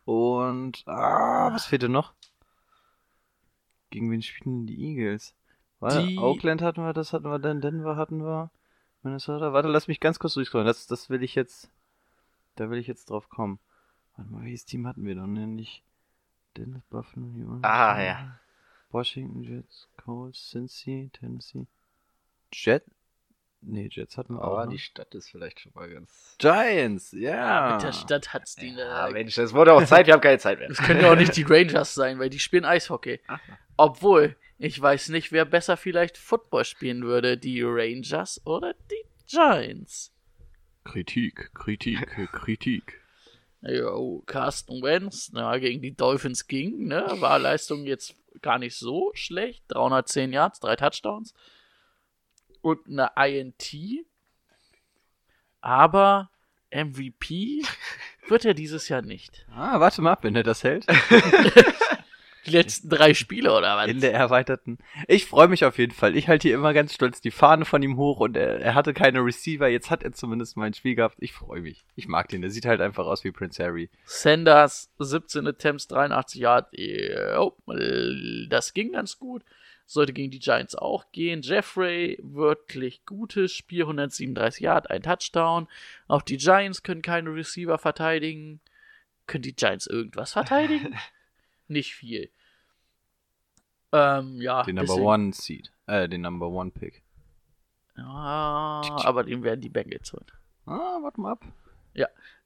Und, 0.06 0.82
ah, 0.86 1.50
was 1.52 1.66
fehlte 1.66 1.90
noch? 1.90 2.14
Gegen 3.90 4.10
wen 4.10 4.22
spielen 4.22 4.66
die 4.66 4.80
Eagles? 4.82 5.34
Die- 5.82 6.18
Oakland 6.18 6.62
hatten 6.62 6.82
wir, 6.82 6.94
das 6.94 7.12
hatten 7.12 7.24
wir, 7.30 7.38
dann 7.38 7.60
Denver 7.60 7.96
hatten 7.96 8.22
wir, 8.24 8.50
Minnesota. 9.02 9.52
Warte, 9.52 9.68
lass 9.68 9.88
mich 9.88 10.00
ganz 10.00 10.18
kurz 10.18 10.34
durchscrollen. 10.34 10.66
Das, 10.66 10.86
das 10.86 11.10
will 11.10 11.22
ich 11.22 11.34
jetzt, 11.34 11.70
da 12.56 12.70
will 12.70 12.78
ich 12.78 12.86
jetzt 12.86 13.10
drauf 13.10 13.28
kommen. 13.28 13.58
Warte 14.16 14.30
mal, 14.30 14.44
welches 14.44 14.64
Team 14.64 14.86
hatten 14.86 15.04
wir 15.04 15.14
doch 15.14 15.26
nicht? 15.26 15.82
Dallas, 16.54 16.82
Buffalo, 16.90 17.26
New 17.26 17.46
Orleans. 17.46 17.64
Ah, 17.64 18.02
ja. 18.02 18.40
Washington 18.90 19.42
Jets, 19.42 19.88
Colts, 19.96 20.50
Cincy, 20.50 21.10
Tennessee. 21.12 21.66
Jet? 22.52 22.84
Nee, 23.62 23.88
Jets 23.90 24.16
hatten 24.16 24.34
wir 24.34 24.42
auch. 24.42 24.52
Aber 24.52 24.66
ne? 24.66 24.72
die 24.72 24.78
Stadt 24.78 25.14
ist 25.14 25.28
vielleicht 25.30 25.60
schon 25.60 25.72
mal 25.74 25.88
ganz. 25.88 26.36
Giants, 26.38 27.12
ja. 27.12 27.74
Mit 27.74 27.82
der 27.82 27.92
Stadt 27.92 28.32
hat's 28.32 28.56
die. 28.56 28.74
Ah, 28.80 29.06
ne? 29.06 29.12
Mensch, 29.12 29.36
es 29.38 29.52
wurde 29.52 29.74
auch 29.74 29.84
Zeit, 29.84 30.06
wir 30.06 30.14
haben 30.14 30.20
keine 30.20 30.38
Zeit 30.38 30.58
mehr. 30.58 30.68
Das 30.68 30.78
können 30.78 31.00
ja 31.00 31.12
auch 31.12 31.16
nicht 31.16 31.36
die 31.36 31.42
Rangers 31.42 31.94
sein, 31.94 32.18
weil 32.18 32.30
die 32.30 32.38
spielen 32.38 32.64
Eishockey. 32.64 33.20
Obwohl, 33.76 34.36
Ich 34.62 34.78
weiß 34.78 35.08
nicht, 35.08 35.32
wer 35.32 35.46
besser 35.46 35.78
vielleicht 35.78 36.18
Football 36.18 36.66
spielen 36.66 37.02
würde, 37.02 37.38
die 37.38 37.62
Rangers 37.62 38.42
oder 38.44 38.74
die 38.74 39.06
Giants. 39.26 40.12
Kritik, 40.84 41.54
Kritik, 41.54 42.06
Kritik. 42.32 43.00
Jo, 43.62 44.22
Carsten 44.26 44.82
Wentz, 44.82 45.30
na, 45.32 45.56
gegen 45.56 45.80
die 45.80 45.96
Dolphins 45.96 46.46
ging, 46.46 46.88
ne, 46.88 47.06
war 47.20 47.38
Leistung 47.38 47.86
jetzt 47.86 48.14
gar 48.42 48.58
nicht 48.58 48.76
so 48.76 49.10
schlecht. 49.14 49.64
310 49.68 50.34
Yards, 50.34 50.60
drei 50.60 50.76
Touchdowns 50.76 51.32
und 52.60 52.86
eine 52.86 53.12
INT. 53.16 54.04
Aber 55.62 56.30
MVP 56.70 57.62
wird 58.28 58.44
er 58.44 58.52
dieses 58.52 58.90
Jahr 58.90 59.00
nicht. 59.00 59.46
Ah, 59.54 59.80
warte 59.80 60.02
mal 60.02 60.12
ab, 60.12 60.24
wenn 60.24 60.36
er 60.36 60.42
das 60.42 60.64
hält. 60.64 60.84
Die 62.46 62.52
letzten 62.52 62.88
drei 62.88 63.12
Spiele 63.12 63.52
oder 63.52 63.76
was? 63.76 63.88
In 63.88 64.00
der 64.00 64.14
erweiterten. 64.14 64.78
Ich 65.08 65.26
freue 65.26 65.48
mich 65.48 65.64
auf 65.64 65.78
jeden 65.78 65.92
Fall. 65.92 66.16
Ich 66.16 66.28
halte 66.28 66.48
hier 66.48 66.54
immer 66.54 66.72
ganz 66.72 66.94
stolz 66.94 67.20
die 67.20 67.30
Fahne 67.30 67.64
von 67.64 67.82
ihm 67.82 67.96
hoch 67.96 68.20
und 68.20 68.36
er, 68.36 68.60
er 68.60 68.74
hatte 68.74 68.94
keine 68.94 69.24
Receiver. 69.24 69.68
Jetzt 69.68 69.90
hat 69.90 70.02
er 70.02 70.12
zumindest 70.12 70.56
mal 70.56 70.64
ein 70.64 70.74
Spiel 70.74 70.94
gehabt. 70.94 71.16
Ich 71.18 71.32
freue 71.32 71.60
mich. 71.60 71.84
Ich 71.96 72.08
mag 72.08 72.28
den. 72.28 72.40
Der 72.40 72.50
sieht 72.50 72.64
halt 72.64 72.80
einfach 72.80 73.06
aus 73.06 73.24
wie 73.24 73.30
Prince 73.30 73.62
Harry. 73.62 73.90
Sanders 74.04 74.90
17 74.98 75.46
Attempts, 75.46 75.86
83 75.88 76.40
Yards. 76.40 76.70
Jo, 76.72 77.56
das 78.48 78.72
ging 78.72 78.92
ganz 78.92 79.18
gut. 79.18 79.42
Sollte 79.84 80.12
gegen 80.12 80.30
die 80.30 80.38
Giants 80.38 80.76
auch 80.76 81.10
gehen. 81.10 81.42
Jeffrey, 81.42 82.16
wirklich 82.22 83.04
gutes 83.04 83.52
Spiel, 83.52 83.82
137 83.82 84.60
Yards, 84.62 84.86
ein 84.86 85.02
Touchdown. 85.02 85.66
Auch 86.06 86.22
die 86.22 86.36
Giants 86.36 86.84
können 86.84 87.02
keine 87.02 87.34
Receiver 87.34 87.76
verteidigen. 87.76 88.60
Können 89.26 89.42
die 89.42 89.54
Giants 89.54 89.86
irgendwas 89.88 90.32
verteidigen? 90.32 90.94
Nicht 91.70 91.94
viel. 91.94 92.30
Ähm, 93.92 94.40
ja. 94.40 94.62
Den 94.62 94.76
Number 94.76 94.96
One 94.96 95.32
Seed. 95.32 95.72
Äh, 95.86 96.08
den 96.08 96.20
Number 96.20 96.48
One 96.48 96.70
Pick. 96.70 97.02
Ja, 97.96 98.82
aber 99.04 99.24
den 99.24 99.42
werden 99.42 99.60
die 99.60 99.68
Bengals 99.68 100.12
holen. 100.12 100.26
Ah, 100.66 100.98
warte 101.02 101.20
mal 101.20 101.32
ab. 101.32 101.44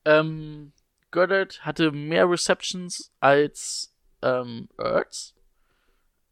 Ähm, 0.05 0.73
Goddard 1.11 1.65
hatte 1.65 1.93
mehr 1.93 2.29
Receptions 2.29 3.13
als 3.21 3.95
ähm, 4.23 4.69
Ertz. 4.79 5.35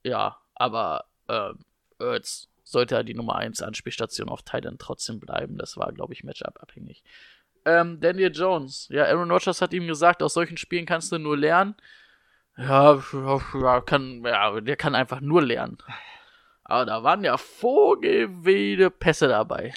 Ja, 0.05 0.39
aber 0.55 1.06
ähm, 1.28 1.64
Ertz 1.98 2.48
sollte 2.64 2.97
ja 2.97 3.02
die 3.02 3.14
Nummer 3.14 3.36
1 3.36 3.62
Anspielstation 3.62 4.28
auf 4.28 4.43
Titan 4.43 4.78
trotzdem 4.78 5.20
bleiben. 5.20 5.56
Das 5.59 5.77
war, 5.77 5.93
glaube 5.93 6.12
ich, 6.12 6.24
Matchup-abhängig. 6.24 7.02
Ähm, 7.64 8.01
Daniel 8.01 8.32
Jones. 8.35 8.89
Ja, 8.90 9.05
Aaron 9.05 9.31
Rodgers 9.31 9.62
hat 9.62 9.73
ihm 9.73 9.86
gesagt, 9.86 10.23
aus 10.23 10.35
solchen 10.35 10.56
Spielen 10.56 10.86
kannst 10.86 11.12
du 11.12 11.19
nur 11.19 11.36
lernen. 11.36 11.77
Ja, 12.57 13.03
ja, 13.55 13.81
kann, 13.81 14.23
ja, 14.24 14.61
der 14.61 14.77
kann 14.77 14.95
einfach 14.95 15.20
nur 15.20 15.43
lernen. 15.43 15.79
Aber 16.65 16.87
da 16.87 17.03
waren 17.03 17.24
ja 17.24 17.37
vogelwilde 17.37 18.91
Pässe 18.91 19.29
dabei. 19.29 19.74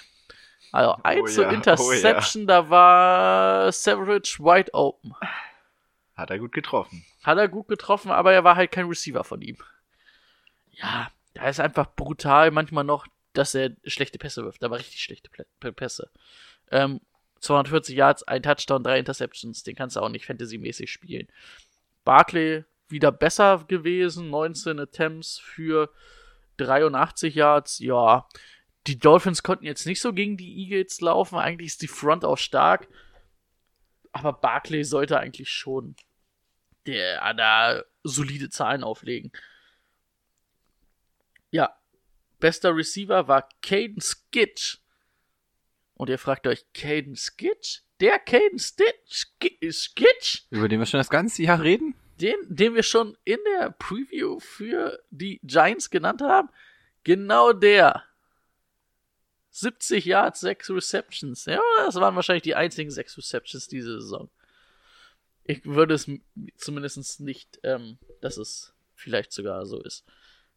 Also 0.72 0.98
1 1.04 1.22
Oh 1.22 1.28
zur 1.28 1.44
ja, 1.44 1.50
oh 1.50 1.52
ja. 1.52 1.58
Interception, 1.58 2.48
da 2.48 2.70
war 2.70 3.72
Savage 3.72 4.38
wide 4.40 4.74
open. 4.74 5.14
Hat 6.16 6.30
er 6.30 6.40
gut 6.40 6.52
getroffen. 6.52 7.06
Hat 7.24 7.38
er 7.38 7.48
gut 7.48 7.68
getroffen, 7.68 8.12
aber 8.12 8.34
er 8.34 8.44
war 8.44 8.56
halt 8.56 8.72
kein 8.72 8.88
Receiver 8.88 9.24
von 9.24 9.42
ihm. 9.42 9.58
Ja, 10.72 11.10
da 11.34 11.48
ist 11.48 11.60
einfach 11.60 11.88
brutal 11.96 12.52
manchmal 12.52 12.84
noch, 12.84 13.08
dass 13.34 13.56
er 13.56 13.72
schlechte 13.86 14.18
Pässe 14.18 14.44
wirft, 14.44 14.64
aber 14.64 14.78
richtig 14.80 15.02
schlechte 15.02 15.30
P- 15.60 15.72
Pässe. 15.72 16.10
Ähm, 16.72 17.00
240 17.40 17.96
Yards, 17.96 18.24
ein 18.24 18.44
Touchdown, 18.44 18.84
drei 18.84 19.00
Interceptions, 19.00 19.64
den 19.64 19.76
kannst 19.76 19.96
du 19.96 20.02
auch 20.02 20.10
nicht 20.10 20.26
fantasymäßig 20.26 20.92
spielen. 20.92 21.28
Barkley 22.06 22.64
wieder 22.88 23.11
besser 23.11 23.65
gewesen, 23.68 24.30
19 24.30 24.80
Attempts 24.80 25.40
für 25.40 25.91
83 26.57 27.36
Yards, 27.36 27.80
ja. 27.80 28.27
Die 28.88 28.98
Dolphins 28.98 29.44
konnten 29.44 29.65
jetzt 29.65 29.86
nicht 29.86 29.99
so 29.99 30.14
gegen 30.14 30.38
die 30.38 30.57
Eagles 30.60 31.02
laufen, 31.02 31.38
eigentlich 31.38 31.68
ist 31.68 31.82
die 31.82 31.88
Front 31.88 32.23
auch 32.23 32.38
stark, 32.38 32.88
aber 34.14 34.32
Barkley 34.32 34.86
sollte 34.86 35.19
eigentlich 35.19 35.49
schon 35.49 35.95
der 36.86 37.34
da 37.34 37.84
solide 38.03 38.49
Zahlen 38.49 38.84
auflegen. 38.84 39.32
Ja, 41.49 41.76
bester 42.40 42.76
Receiver 42.76 43.27
war 43.27 43.49
Caden 43.61 44.02
Skitch. 44.02 44.82
Und 45.96 46.10
ihr 46.10 46.20
fragt 46.20 46.46
euch, 46.48 46.66
Caden 46.74 47.16
Skitch? 47.16 47.82
Der 48.00 48.20
Caden 48.20 48.60
Stitch? 48.60 49.26
Sk- 49.42 49.72
Skitch? 49.72 50.44
Über 50.50 50.68
den 50.68 50.80
wir 50.80 50.86
schon 50.86 51.00
das 51.00 51.10
ganze 51.10 51.42
Jahr 51.44 51.62
reden? 51.62 51.96
Den, 52.22 52.36
den 52.48 52.76
wir 52.76 52.84
schon 52.84 53.18
in 53.24 53.40
der 53.58 53.72
Preview 53.72 54.40
für 54.40 55.02
die 55.10 55.40
Giants 55.44 55.90
genannt 55.90 56.22
haben? 56.22 56.50
Genau 57.04 57.54
der. 57.54 58.04
70 59.52 60.04
Yards, 60.06 60.42
6 60.42 60.70
Receptions. 60.72 61.46
Ja, 61.46 61.62
das 61.86 61.96
waren 61.96 62.16
wahrscheinlich 62.16 62.44
die 62.44 62.56
einzigen 62.56 62.92
6 62.92 63.18
Receptions 63.18 63.68
diese 63.68 64.02
Saison. 64.02 64.30
Ich 65.46 65.64
würde 65.66 65.94
es 65.94 66.10
zumindest 66.58 67.22
nicht, 67.22 67.60
ähm, 67.64 67.98
dass 68.20 68.38
es 68.38 68.74
vielleicht 68.96 69.32
sogar 69.32 69.66
so 69.66 69.82
ist. 69.82 70.04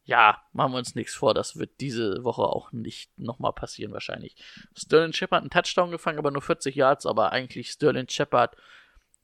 Ja, 0.09 0.43
machen 0.55 0.73
wir 0.73 0.79
uns 0.79 0.95
nichts 0.95 1.15
vor, 1.15 1.35
das 1.35 1.59
wird 1.59 1.83
diese 1.83 2.25
Woche 2.25 2.41
auch 2.41 2.73
nicht 2.73 3.11
nochmal 3.19 3.53
passieren 3.53 3.93
wahrscheinlich. 3.93 4.37
Sterling 4.75 5.13
Shepard 5.13 5.43
einen 5.43 5.51
Touchdown 5.51 5.91
gefangen, 5.91 6.17
aber 6.17 6.31
nur 6.31 6.41
40 6.41 6.75
Yards, 6.75 7.05
aber 7.05 7.31
eigentlich 7.31 7.69
Sterling 7.73 8.09
Shepard, 8.09 8.57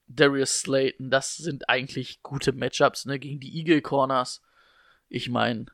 Darius 0.05 0.59
Slayton, 0.59 1.09
das 1.09 1.37
sind 1.37 1.69
eigentlich 1.69 2.21
gute 2.21 2.53
Matchups, 2.53 3.07
ne, 3.07 3.17
gegen 3.17 3.39
die 3.39 3.57
Eagle 3.57 3.81
Corners. 3.81 4.43
Ich 5.09 5.27
meine, 5.27 5.65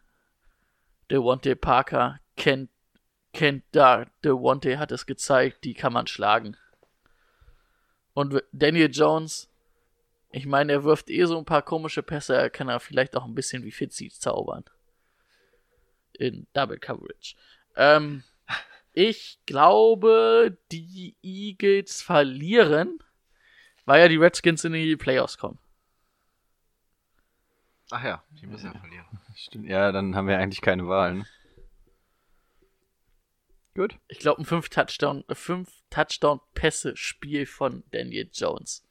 Devontae 1.09 1.55
Parker 1.55 2.21
kennt, 2.37 2.69
kennt 3.33 3.65
da, 3.73 4.05
Devontae 4.23 4.77
hat 4.77 4.93
es 4.93 5.05
gezeigt, 5.05 5.65
die 5.65 5.73
kann 5.73 5.91
man 5.91 6.07
schlagen. 6.07 6.55
Und 8.13 8.41
Daniel 8.53 8.89
Jones, 8.89 9.49
ich 10.31 10.45
meine, 10.45 10.71
er 10.71 10.83
wirft 10.85 11.09
eh 11.09 11.25
so 11.25 11.37
ein 11.37 11.43
paar 11.43 11.63
komische 11.63 12.01
Pässe, 12.01 12.33
er 12.33 12.49
kann 12.49 12.69
er 12.69 12.79
vielleicht 12.79 13.17
auch 13.17 13.25
ein 13.25 13.35
bisschen 13.35 13.65
wie 13.65 13.71
Fitzy 13.71 14.07
zaubern. 14.07 14.63
In 16.21 16.45
Double 16.53 16.77
Coverage. 16.77 17.35
Ähm, 17.75 18.23
ich 18.93 19.39
glaube, 19.47 20.55
die 20.71 21.15
Eagles 21.23 22.03
verlieren, 22.03 22.99
weil 23.85 24.01
ja 24.01 24.07
die 24.07 24.17
Redskins 24.17 24.63
in 24.63 24.73
die 24.73 24.95
Playoffs 24.97 25.39
kommen. 25.39 25.57
Ach 27.89 28.03
ja, 28.03 28.23
die 28.39 28.45
müssen 28.45 28.71
ja 28.71 28.79
verlieren. 28.79 29.05
Stimmt. 29.35 29.67
Ja, 29.67 29.91
dann 29.91 30.15
haben 30.15 30.27
wir 30.27 30.37
eigentlich 30.37 30.61
keine 30.61 30.87
Wahl. 30.87 31.15
Ne? 31.15 31.25
Gut. 33.73 33.97
Ich 34.07 34.19
glaube, 34.19 34.43
ein 34.43 34.45
5 34.45 34.69
Touchdown, 34.69 35.23
5 35.27 35.71
Touchdown 35.89 36.39
Pässe 36.53 36.95
Spiel 36.95 37.47
von 37.47 37.83
Daniel 37.89 38.29
Jones. 38.31 38.85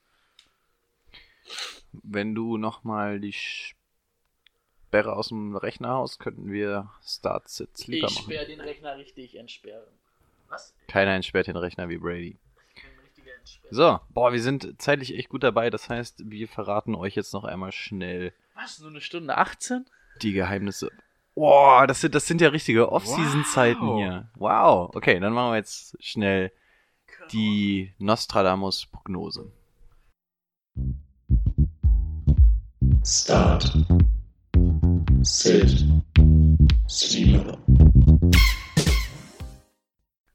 Wenn 1.93 2.35
du 2.35 2.57
nochmal 2.57 3.21
die 3.21 3.35
Sperre 4.91 5.15
aus 5.15 5.29
dem 5.29 5.55
Rechner 5.55 5.91
haust, 5.91 6.19
könnten 6.19 6.51
wir 6.51 6.91
Start-Sits 7.07 7.87
lieber 7.87 8.09
Ich 8.09 8.15
machen. 8.17 8.25
sperre 8.25 8.47
den 8.47 8.61
Rechner 8.61 8.97
richtig 8.97 9.37
entsperren. 9.37 9.87
Was? 10.49 10.75
Keiner 10.89 11.13
entsperrt 11.15 11.47
den 11.47 11.55
Rechner 11.57 11.89
wie 11.89 11.97
Brady. 11.99 12.37
So, 13.71 14.01
boah, 14.09 14.33
wir 14.33 14.43
sind 14.43 14.83
zeitlich 14.83 15.15
echt 15.17 15.29
gut 15.29 15.45
dabei. 15.45 15.71
Das 15.71 15.89
heißt, 15.89 16.29
wir 16.29 16.49
verraten 16.49 16.97
euch 16.97 17.15
jetzt 17.15 17.33
noch 17.33 17.45
einmal 17.45 17.71
schnell 17.71 18.33
Was? 18.57 18.81
Nur 18.81 18.91
eine 18.91 19.01
Stunde 19.01 19.37
18? 19.39 19.87
die 20.23 20.33
Geheimnisse. 20.33 20.91
Boah, 21.37 21.87
das 21.87 22.01
sind, 22.01 22.17
das 22.17 22.27
sind 22.27 22.41
ja 22.41 22.49
richtige 22.49 22.91
Off-Season-Zeiten 22.91 23.81
Wow. 23.87 23.97
hier. 23.99 24.29
Wow. 24.35 24.91
Okay, 24.97 25.21
dann 25.21 25.33
machen 25.33 25.53
wir 25.53 25.57
jetzt 25.59 25.97
schnell 26.05 26.51
die 27.31 27.95
Nostradamus-Prognose. 27.99 29.53
Start. 33.05 33.73
Sit. 35.23 35.85
Sleeper. 36.89 37.59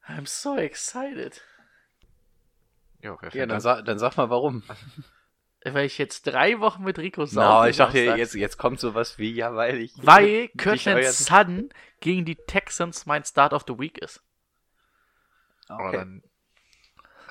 I'm 0.08 0.26
so 0.26 0.58
excited. 0.58 1.42
Ja, 3.02 3.18
wer 3.22 3.34
Ja, 3.36 3.46
dann, 3.46 3.56
an? 3.56 3.62
sa 3.62 3.82
dann 3.82 4.00
sag 4.00 4.16
mal 4.18 4.30
warum. 4.30 4.64
Weil 5.66 5.86
ich 5.88 5.98
jetzt 5.98 6.28
drei 6.28 6.60
Wochen 6.60 6.84
mit 6.84 7.00
Rico 7.00 7.26
saufe. 7.26 7.64
No, 7.64 7.66
ich 7.70 7.78
dachte, 7.78 7.98
Samstags. 7.98 8.20
jetzt, 8.20 8.36
jetzt 8.36 8.58
kommt 8.58 8.80
sowas 8.80 9.18
wie, 9.18 9.32
ja, 9.34 9.56
weil 9.56 9.80
ich. 9.80 9.94
Weil 9.98 10.50
euren- 10.64 11.12
Sudden 11.12 11.70
gegen 12.02 12.24
die 12.24 12.36
Texans 12.36 13.08
mein 13.08 13.24
Start 13.26 13.52
of 13.54 13.64
the 13.68 13.80
Week 13.80 13.98
ist. 13.98 14.22
Aber 15.68 15.88
Okay. 15.88 15.98
dann 15.98 16.24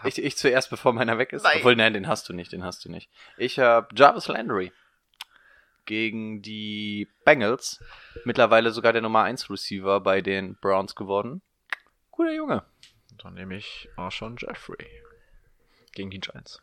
Ich, 0.03 0.19
ich 0.23 0.37
zuerst, 0.37 0.71
bevor 0.71 0.93
meiner 0.93 1.17
weg 1.19 1.33
ist. 1.33 1.45
Nein. 1.45 1.59
Obwohl, 1.59 1.77
nein, 1.77 1.93
den 1.93 2.09
hast 2.09 2.29
du 2.29 2.33
nicht, 2.33 2.51
den 2.51 2.65
hast 2.65 2.85
du 2.85 2.91
nicht. 2.91 3.09
Ich 3.37 3.61
habe 3.61 3.87
Jarvis 3.95 4.27
Landry 4.27 4.73
gegen 5.87 6.43
die 6.43 7.09
Bengals. 7.25 7.83
Mittlerweile 8.25 8.71
sogar 8.71 8.93
der 8.93 9.03
Nummer 9.03 9.23
1 9.23 9.51
Receiver 9.51 10.01
bei 10.01 10.21
den 10.21 10.57
Browns 10.57 10.95
geworden. 10.95 11.43
Guter 12.11 12.33
Junge. 12.33 12.65
Dann 13.19 13.35
nehme 13.35 13.57
ich 13.57 13.89
Marshawn 13.97 14.37
Jeffrey. 14.39 14.89
Gegen 15.93 16.11
die 16.11 16.21
Giants. 16.21 16.63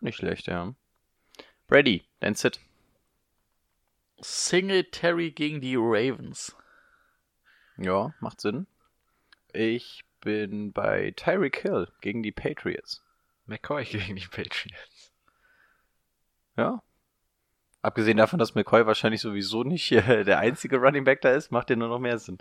Nicht 0.00 0.16
schlecht, 0.16 0.46
ja. 0.46 0.74
Brady, 1.66 2.04
dein 2.20 2.34
Sit. 2.34 2.60
Singletary 4.20 5.30
gegen 5.30 5.60
die 5.60 5.76
Ravens. 5.76 6.56
Ja, 7.76 8.14
macht 8.20 8.40
Sinn. 8.40 8.66
Ich 9.52 10.04
bin 10.20 10.72
bei 10.72 11.12
Tyreek 11.16 11.62
Hill 11.62 11.88
gegen 12.00 12.22
die 12.22 12.32
Patriots. 12.32 13.02
McCoy 13.46 13.84
gegen 13.84 14.16
die 14.16 14.26
Patriots. 14.26 15.12
Ja. 16.56 16.82
Abgesehen 17.82 18.16
davon, 18.16 18.38
dass 18.38 18.54
McCoy 18.54 18.86
wahrscheinlich 18.86 19.20
sowieso 19.20 19.62
nicht 19.62 19.92
äh, 19.92 20.24
der 20.24 20.38
einzige 20.40 20.78
Running 20.78 21.04
Back 21.04 21.20
da 21.20 21.30
ist, 21.30 21.52
macht 21.52 21.68
der 21.68 21.76
nur 21.76 21.88
noch 21.88 22.00
mehr 22.00 22.18
Sinn. 22.18 22.38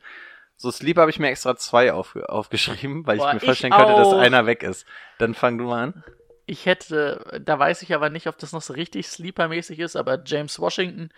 So, 0.55 0.71
Sleep 0.71 0.97
habe 0.97 1.11
ich 1.11 1.19
mir 1.19 1.27
extra 1.27 1.55
zwei 1.55 1.93
auf, 1.93 2.15
aufgeschrieben, 2.15 3.05
weil 3.05 3.17
Boah, 3.17 3.27
ich 3.27 3.33
mir 3.33 3.37
ich 3.37 3.45
vorstellen 3.45 3.73
könnte, 3.73 3.93
dass 3.93 4.13
einer 4.13 4.47
weg 4.47 4.63
ist. 4.63 4.87
Dann 5.19 5.35
fang 5.35 5.57
du 5.59 5.65
mal 5.65 5.83
an. 5.83 6.03
Ich 6.47 6.65
hätte, 6.65 7.41
da 7.43 7.59
weiß 7.59 7.81
ich 7.83 7.93
aber 7.93 8.09
nicht, 8.09 8.25
ob 8.27 8.37
das 8.39 8.53
noch 8.53 8.61
so 8.61 8.73
richtig 8.73 9.07
sleepermäßig 9.07 9.79
ist, 9.79 9.95
aber 9.95 10.23
James 10.25 10.59
Washington, 10.59 11.09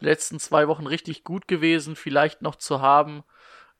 die 0.00 0.04
letzten 0.04 0.38
zwei 0.38 0.68
Wochen 0.68 0.86
richtig 0.86 1.24
gut 1.24 1.48
gewesen, 1.48 1.96
vielleicht 1.96 2.42
noch 2.42 2.54
zu 2.54 2.80
haben. 2.80 3.24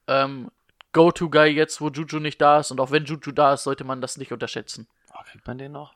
Ähm, 0.08 0.50
Go-To-Guy 0.92 1.50
jetzt, 1.50 1.80
wo 1.80 1.90
Juju 1.90 2.18
nicht 2.18 2.40
da 2.40 2.60
ist. 2.60 2.70
Und 2.70 2.80
auch 2.80 2.90
wenn 2.90 3.04
Juju 3.04 3.32
da 3.32 3.54
ist, 3.54 3.64
sollte 3.64 3.84
man 3.84 4.00
das 4.00 4.16
nicht 4.16 4.32
unterschätzen. 4.32 4.88
Oh, 5.12 5.22
kriegt 5.30 5.46
man 5.46 5.58
den 5.58 5.72
noch? 5.72 5.94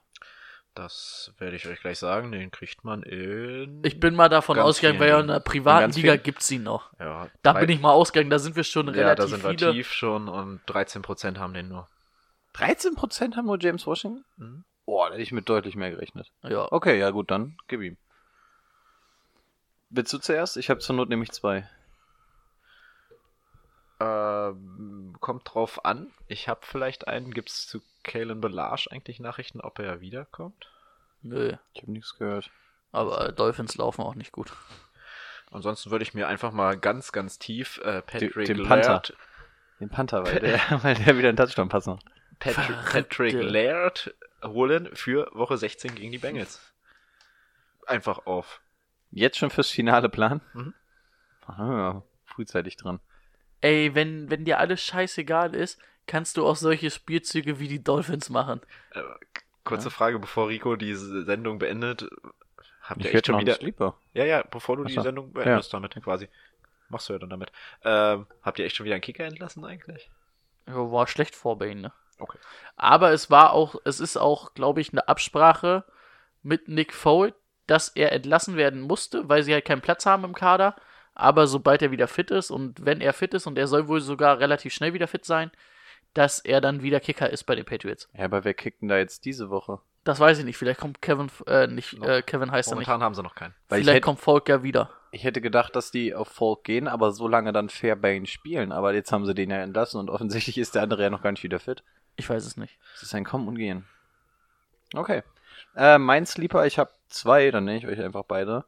Das 0.79 1.33
werde 1.39 1.57
ich 1.57 1.67
euch 1.67 1.81
gleich 1.81 1.99
sagen. 1.99 2.31
Den 2.31 2.53
kriegt 2.53 2.85
man 2.85 3.03
in. 3.03 3.83
Ich 3.85 3.99
bin 3.99 4.15
mal 4.15 4.29
davon 4.29 4.57
ausgegangen, 4.61 5.01
weil 5.01 5.09
ja 5.09 5.19
in 5.19 5.29
einer 5.29 5.41
privaten 5.41 5.81
ganz 5.81 5.97
Liga 5.97 6.13
vielen? 6.13 6.23
gibt's 6.23 6.49
ihn 6.53 6.63
noch. 6.63 6.93
Ja, 7.01 7.29
Da 7.43 7.53
bin 7.55 7.69
ich 7.69 7.81
mal 7.81 7.91
ausgegangen, 7.91 8.31
da 8.31 8.39
sind 8.39 8.55
wir 8.55 8.63
schon 8.63 8.87
Ja, 8.87 8.93
relativ 8.93 9.25
da 9.25 9.27
sind 9.29 9.43
wir 9.43 9.51
viele. 9.59 9.73
tief 9.73 9.93
schon 9.93 10.29
und 10.29 10.61
13% 10.67 11.39
haben 11.39 11.53
den 11.53 11.69
nur. 11.69 11.89
13% 12.55 13.35
haben 13.37 13.47
nur 13.47 13.59
James 13.61 13.87
Washington? 13.89 14.25
Mhm. 14.37 14.65
Boah, 14.87 15.09
da 15.09 15.15
hätte 15.15 15.23
ich 15.23 15.33
mit 15.33 15.49
deutlich 15.49 15.75
mehr 15.75 15.91
gerechnet. 15.91 16.31
Ja. 16.45 16.71
Okay, 16.71 16.97
ja 16.99 17.11
gut, 17.11 17.31
dann 17.33 17.57
gib 17.67 17.83
ihm. 17.83 17.97
Willst 19.91 20.13
du 20.13 20.19
zuerst? 20.19 20.57
Ich 20.57 20.71
habe 20.71 20.79
zur 20.81 20.95
Not 20.95 21.09
nämlich 21.09 21.33
zwei. 21.33 21.69
Ähm, 24.01 25.17
kommt 25.21 25.43
drauf 25.53 25.85
an. 25.85 26.13
Ich 26.29 26.49
habe 26.49 26.61
vielleicht 26.63 27.09
einen. 27.09 27.33
Gibt 27.33 27.49
es 27.51 27.67
zu 27.67 27.81
Kalen 28.09 28.41
Belage 28.41 28.89
eigentlich 28.91 29.21
Nachrichten, 29.21 29.61
ob 29.61 29.79
er 29.79 30.01
wiederkommt? 30.01 30.71
Nö. 31.23 31.57
Ich 31.73 31.83
habe 31.83 31.93
nichts 31.93 32.17
gehört. 32.17 32.51
Aber 32.93 33.33
Dolphins 33.33 33.77
laufen 33.77 34.03
auch 34.03 34.15
nicht 34.15 34.33
gut. 34.33 34.53
Ansonsten 35.51 35.91
würde 35.91 36.03
ich 36.03 36.15
mir 36.15 36.29
einfach 36.29 36.53
mal 36.53 36.77
ganz, 36.77 37.13
ganz 37.13 37.39
tief 37.39 37.79
äh, 37.79 38.03
Patrick 38.03 38.47
den 38.47 38.65
Panther. 38.65 38.89
Laird, 38.93 39.17
Den 39.81 39.89
Panther, 39.89 40.25
weil 40.25 40.41
der, 40.41 40.61
weil 40.83 40.95
der 40.95 41.17
wieder 41.17 41.29
einen 41.29 41.37
Touchdown 41.37 41.69
passen. 41.69 41.99
Patrick, 42.39 42.65
Verrückte. 42.67 43.03
Patrick 43.03 43.35
Laird 43.35 44.15
holen 44.45 44.95
für 44.95 45.31
Woche 45.33 45.57
16 45.57 45.95
gegen 45.95 46.13
die 46.13 46.19
Bengals. 46.19 46.61
Einfach 47.87 48.27
auf. 48.27 48.61
Jetzt 49.11 49.39
schon 49.39 49.51
fürs 49.51 49.71
Finale 49.71 50.09
Plan? 50.09 50.41
Mhm. 50.53 50.75
Ah, 51.47 52.03
frühzeitig 52.27 52.77
dran. 52.77 53.01
Ey, 53.61 53.95
wenn, 53.95 54.31
wenn 54.31 54.45
dir 54.45 54.59
alles 54.59 54.83
scheißegal 54.83 55.55
ist, 55.55 55.81
kannst 56.09 56.37
du 56.37 56.47
auch 56.47 56.57
solche 56.57 56.91
Spielzüge 56.91 57.61
wie 57.61 57.69
die 57.69 57.85
Dolphins 57.85 58.31
machen. 58.31 58.61
Äh, 58.91 59.03
kurze 59.63 59.91
Frage, 59.91 60.19
bevor 60.19 60.49
Rico 60.49 60.75
die 60.75 60.95
Sendung 60.95 61.61
beendet. 61.61 62.09
Habt 62.83 63.05
ihr 63.05 63.15
echt 63.15 63.27
schon 63.27 63.39
wieder. 63.39 63.55
Sleeper. 63.55 63.95
Ja, 64.15 64.25
ja, 64.25 64.43
bevor 64.43 64.79
du 64.79 64.85
die 64.85 64.95
Ach 64.95 65.03
so. 65.03 65.03
Sendung 65.03 65.33
beendest 65.33 65.73
damit 65.73 65.95
quasi. 66.03 66.29
Machst 66.89 67.09
du 67.09 67.13
ja 67.13 67.19
dann 67.19 67.31
damit. 67.31 67.53
Ähm, 67.85 68.27
habt 68.43 68.59
ihr 68.59 68.65
echt 68.65 68.77
schon 68.77 68.85
wieder 68.85 68.95
einen 68.95 69.03
Kicker 69.03 69.25
entlassen 69.25 69.65
eigentlich? 69.65 70.11
Ja, 70.67 70.91
war 70.91 71.07
schlecht 71.07 71.37
vor 71.37 71.59
bei 71.59 71.69
ihnen, 71.69 71.83
ne? 71.83 71.93
Okay. 72.19 72.39
Aber 72.77 73.13
es 73.13 73.31
war 73.31 73.53
auch, 73.53 73.77
es 73.85 74.01
ist 74.01 74.17
auch, 74.17 74.55
glaube 74.55 74.81
ich, 74.81 74.91
eine 74.91 75.07
Absprache 75.07 75.85
mit 76.43 76.69
Nick 76.69 76.95
Fowl, 76.95 77.35
dass 77.67 77.91
er 77.91 78.13
entlassen 78.13 78.57
werden 78.57 78.81
musste, 78.81 79.29
weil 79.29 79.43
sie 79.43 79.53
halt 79.53 79.67
keinen 79.67 79.83
Platz 79.83 80.07
haben 80.07 80.25
im 80.25 80.35
Kader. 80.35 80.75
Aber 81.15 81.47
sobald 81.47 81.83
er 81.83 81.91
wieder 81.91 82.09
fit 82.09 82.31
ist 82.31 82.51
und 82.51 82.85
wenn 82.85 83.01
er 83.01 83.13
fit 83.13 83.35
ist 83.35 83.47
und 83.47 83.59
er 83.59 83.67
soll 83.67 83.89
wohl 83.89 84.01
sogar 84.01 84.39
relativ 84.39 84.73
schnell 84.73 84.95
wieder 84.95 85.09
fit 85.09 85.25
sein, 85.25 85.51
dass 86.15 86.41
er 86.41 86.61
dann 86.61 86.83
wieder 86.83 87.01
Kicker 87.01 87.31
ist 87.31 87.45
bei 87.45 87.55
den 87.55 87.65
Patriots. 87.65 88.09
Ja, 88.17 88.25
aber 88.25 88.45
wer 88.45 88.55
kickt 88.55 88.83
denn 88.83 88.89
da 88.89 88.99
jetzt 88.99 89.25
diese 89.25 89.51
Woche? 89.51 89.81
Das 90.05 90.21
weiß 90.21 90.39
ich 90.39 90.45
nicht. 90.45 90.57
Vielleicht 90.57 90.81
kommt 90.81 91.03
Kevin, 91.03 91.29
äh, 91.47 91.67
nicht, 91.67 91.95
äh, 92.03 92.23
Kevin 92.23 92.51
heißt 92.51 92.71
er 92.73 92.77
nicht. 92.77 92.87
Momentan 92.89 93.03
haben 93.05 93.15
sie 93.15 93.23
noch 93.23 93.35
keinen. 93.35 93.55
Weil 93.69 93.81
ich 93.81 93.85
Vielleicht 93.85 93.97
hätte- 93.97 94.05
kommt 94.05 94.21
Volker 94.21 94.63
wieder. 94.63 94.91
Ich 95.11 95.25
hätte 95.25 95.41
gedacht, 95.41 95.75
dass 95.77 95.91
die 95.91 96.15
auf 96.15 96.29
Folk 96.29 96.65
gehen, 96.65 96.87
aber 96.89 97.13
so 97.13 97.29
lange 97.29 97.53
dann 97.53 97.69
Fairbairn 97.69 98.27
spielen. 98.27 98.73
Aber 98.73 98.93
jetzt 98.95 99.11
haben 99.13 99.25
sie 99.27 99.35
den 99.35 99.51
ja 99.51 99.59
entlassen 99.59 99.99
und 100.01 100.11
offensichtlich 100.11 100.59
ist 100.59 100.75
der 100.75 100.83
andere 100.83 101.03
ja 101.03 101.11
noch 101.11 101.23
gar 101.23 101.31
nicht 101.33 101.43
wieder 101.43 101.59
fit. 101.59 101.83
Ich 102.17 102.29
weiß 102.29 102.45
es 102.47 102.57
nicht. 102.57 102.79
Es 102.95 103.03
ist 103.03 103.15
ein 103.15 103.25
Kommen 103.25 103.49
und 103.49 103.57
Gehen. 103.57 103.87
Okay. 104.95 105.23
Äh, 105.77 105.99
mein 105.99 106.27
Sleeper, 106.27 106.67
ich 106.67 106.79
habe 106.79 106.91
zwei, 107.09 107.51
dann 107.51 107.65
nenne 107.65 107.79
ich 107.79 107.87
euch 107.87 108.01
einfach 108.03 108.25
beide. 108.25 108.65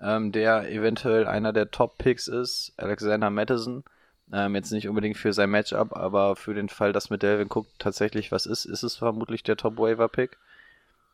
Ähm, 0.00 0.32
der 0.32 0.70
eventuell 0.70 1.26
einer 1.26 1.52
der 1.52 1.70
Top-Picks 1.70 2.26
ist, 2.28 2.72
Alexander 2.76 3.30
Madison. 3.30 3.84
Ähm, 4.32 4.54
jetzt 4.54 4.72
nicht 4.72 4.88
unbedingt 4.88 5.18
für 5.18 5.32
sein 5.32 5.50
Matchup, 5.50 5.94
aber 5.94 6.36
für 6.36 6.54
den 6.54 6.68
Fall, 6.70 6.92
dass 6.92 7.10
mit 7.10 7.22
Delvin 7.22 7.48
Cook 7.50 7.66
tatsächlich 7.78 8.32
was 8.32 8.46
ist, 8.46 8.64
ist 8.64 8.82
es 8.82 8.96
vermutlich 8.96 9.42
der 9.42 9.56
Top-Waiver-Pick. 9.58 10.38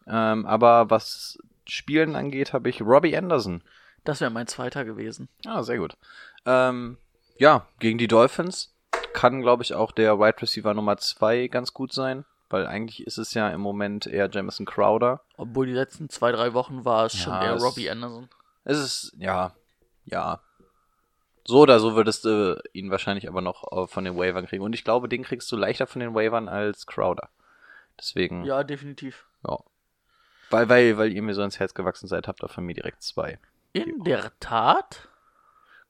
Ähm, 0.06 0.46
aber 0.46 0.88
was 0.90 1.38
Spielen 1.66 2.14
angeht, 2.16 2.52
habe 2.52 2.68
ich 2.70 2.80
Robbie 2.80 3.16
Anderson. 3.16 3.62
Das 4.04 4.20
wäre 4.20 4.30
mein 4.30 4.46
zweiter 4.46 4.84
gewesen. 4.84 5.28
Ah, 5.44 5.62
sehr 5.62 5.78
gut. 5.78 5.96
Ähm, 6.46 6.96
ja, 7.36 7.66
gegen 7.80 7.98
die 7.98 8.08
Dolphins 8.08 8.72
kann, 9.12 9.42
glaube 9.42 9.62
ich, 9.64 9.74
auch 9.74 9.92
der 9.92 10.18
Wide 10.18 10.40
Receiver 10.40 10.72
Nummer 10.72 10.96
2 10.96 11.48
ganz 11.48 11.74
gut 11.74 11.92
sein, 11.92 12.24
weil 12.48 12.66
eigentlich 12.66 13.06
ist 13.06 13.18
es 13.18 13.34
ja 13.34 13.50
im 13.50 13.60
Moment 13.60 14.06
eher 14.06 14.30
Jamison 14.30 14.64
Crowder. 14.64 15.20
Obwohl 15.36 15.66
die 15.66 15.72
letzten 15.72 16.08
zwei, 16.08 16.30
drei 16.32 16.54
Wochen 16.54 16.84
war 16.84 17.06
es 17.06 17.16
schon 17.16 17.32
Ja, 17.32 17.44
eher 17.44 17.54
es- 17.56 17.62
Robbie 17.62 17.90
Anderson. 17.90 18.28
Es 18.64 18.78
ist, 18.78 19.12
ja, 19.18 19.52
ja. 20.04 20.40
So 21.46 21.60
oder 21.60 21.80
so 21.80 21.94
würdest 21.96 22.24
du 22.24 22.60
ihn 22.72 22.90
wahrscheinlich 22.90 23.28
aber 23.28 23.40
noch 23.40 23.64
äh, 23.72 23.86
von 23.86 24.04
den 24.04 24.16
Waivern 24.16 24.46
kriegen. 24.46 24.62
Und 24.62 24.74
ich 24.74 24.84
glaube, 24.84 25.08
den 25.08 25.22
kriegst 25.22 25.50
du 25.52 25.56
leichter 25.56 25.86
von 25.86 26.00
den 26.00 26.14
Waivern 26.14 26.48
als 26.48 26.86
Crowder. 26.86 27.30
Deswegen, 27.98 28.44
Ja, 28.44 28.64
definitiv. 28.64 29.26
ja. 29.46 29.58
Weil, 30.50 30.68
weil, 30.68 30.96
weil 30.98 31.12
ihr 31.12 31.22
mir 31.22 31.34
so 31.34 31.42
ins 31.42 31.58
Herz 31.58 31.74
gewachsen 31.74 32.06
seid, 32.08 32.26
habt 32.28 32.42
ihr 32.42 32.48
von 32.48 32.64
mir 32.64 32.74
direkt 32.74 33.02
zwei. 33.02 33.38
In 33.72 34.02
der 34.04 34.32
Tat. 34.40 35.08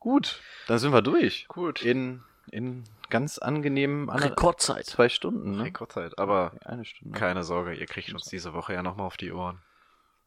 Gut, 0.01 0.41
dann 0.67 0.79
sind 0.79 0.93
wir 0.93 1.03
durch. 1.03 1.47
Gut. 1.49 1.83
In, 1.85 2.23
in 2.51 2.85
ganz 3.11 3.39
angenehmen 3.39 4.11
ander- 4.11 4.31
Rekordzeit. 4.31 4.87
zwei 4.87 5.09
Stunden, 5.09 5.57
ne? 5.57 5.65
Rekordzeit. 5.65 6.19
Aber 6.19 6.53
Eine 6.65 6.85
Stunde. 6.85 7.17
keine 7.19 7.43
Sorge, 7.45 7.75
ihr 7.75 7.87
kriegt 7.87 8.13
uns 8.13 8.25
diese 8.25 8.53
Woche 8.55 8.75
ja 8.75 8.83
nochmal 8.83 9.07
auf 9.07 9.17
die 9.17 9.33
Ohren. 9.33 9.61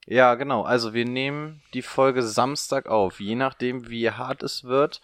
Ja, 0.06 0.36
genau. 0.36 0.64
Also 0.64 0.94
wir 0.94 1.06
nehmen 1.06 1.62
die 1.74 1.82
Folge 1.84 2.24
Samstag 2.24 2.88
auf. 2.88 3.20
Je 3.20 3.36
nachdem, 3.36 3.90
wie 3.90 4.10
hart 4.12 4.44
es 4.44 4.64
wird, 4.64 5.02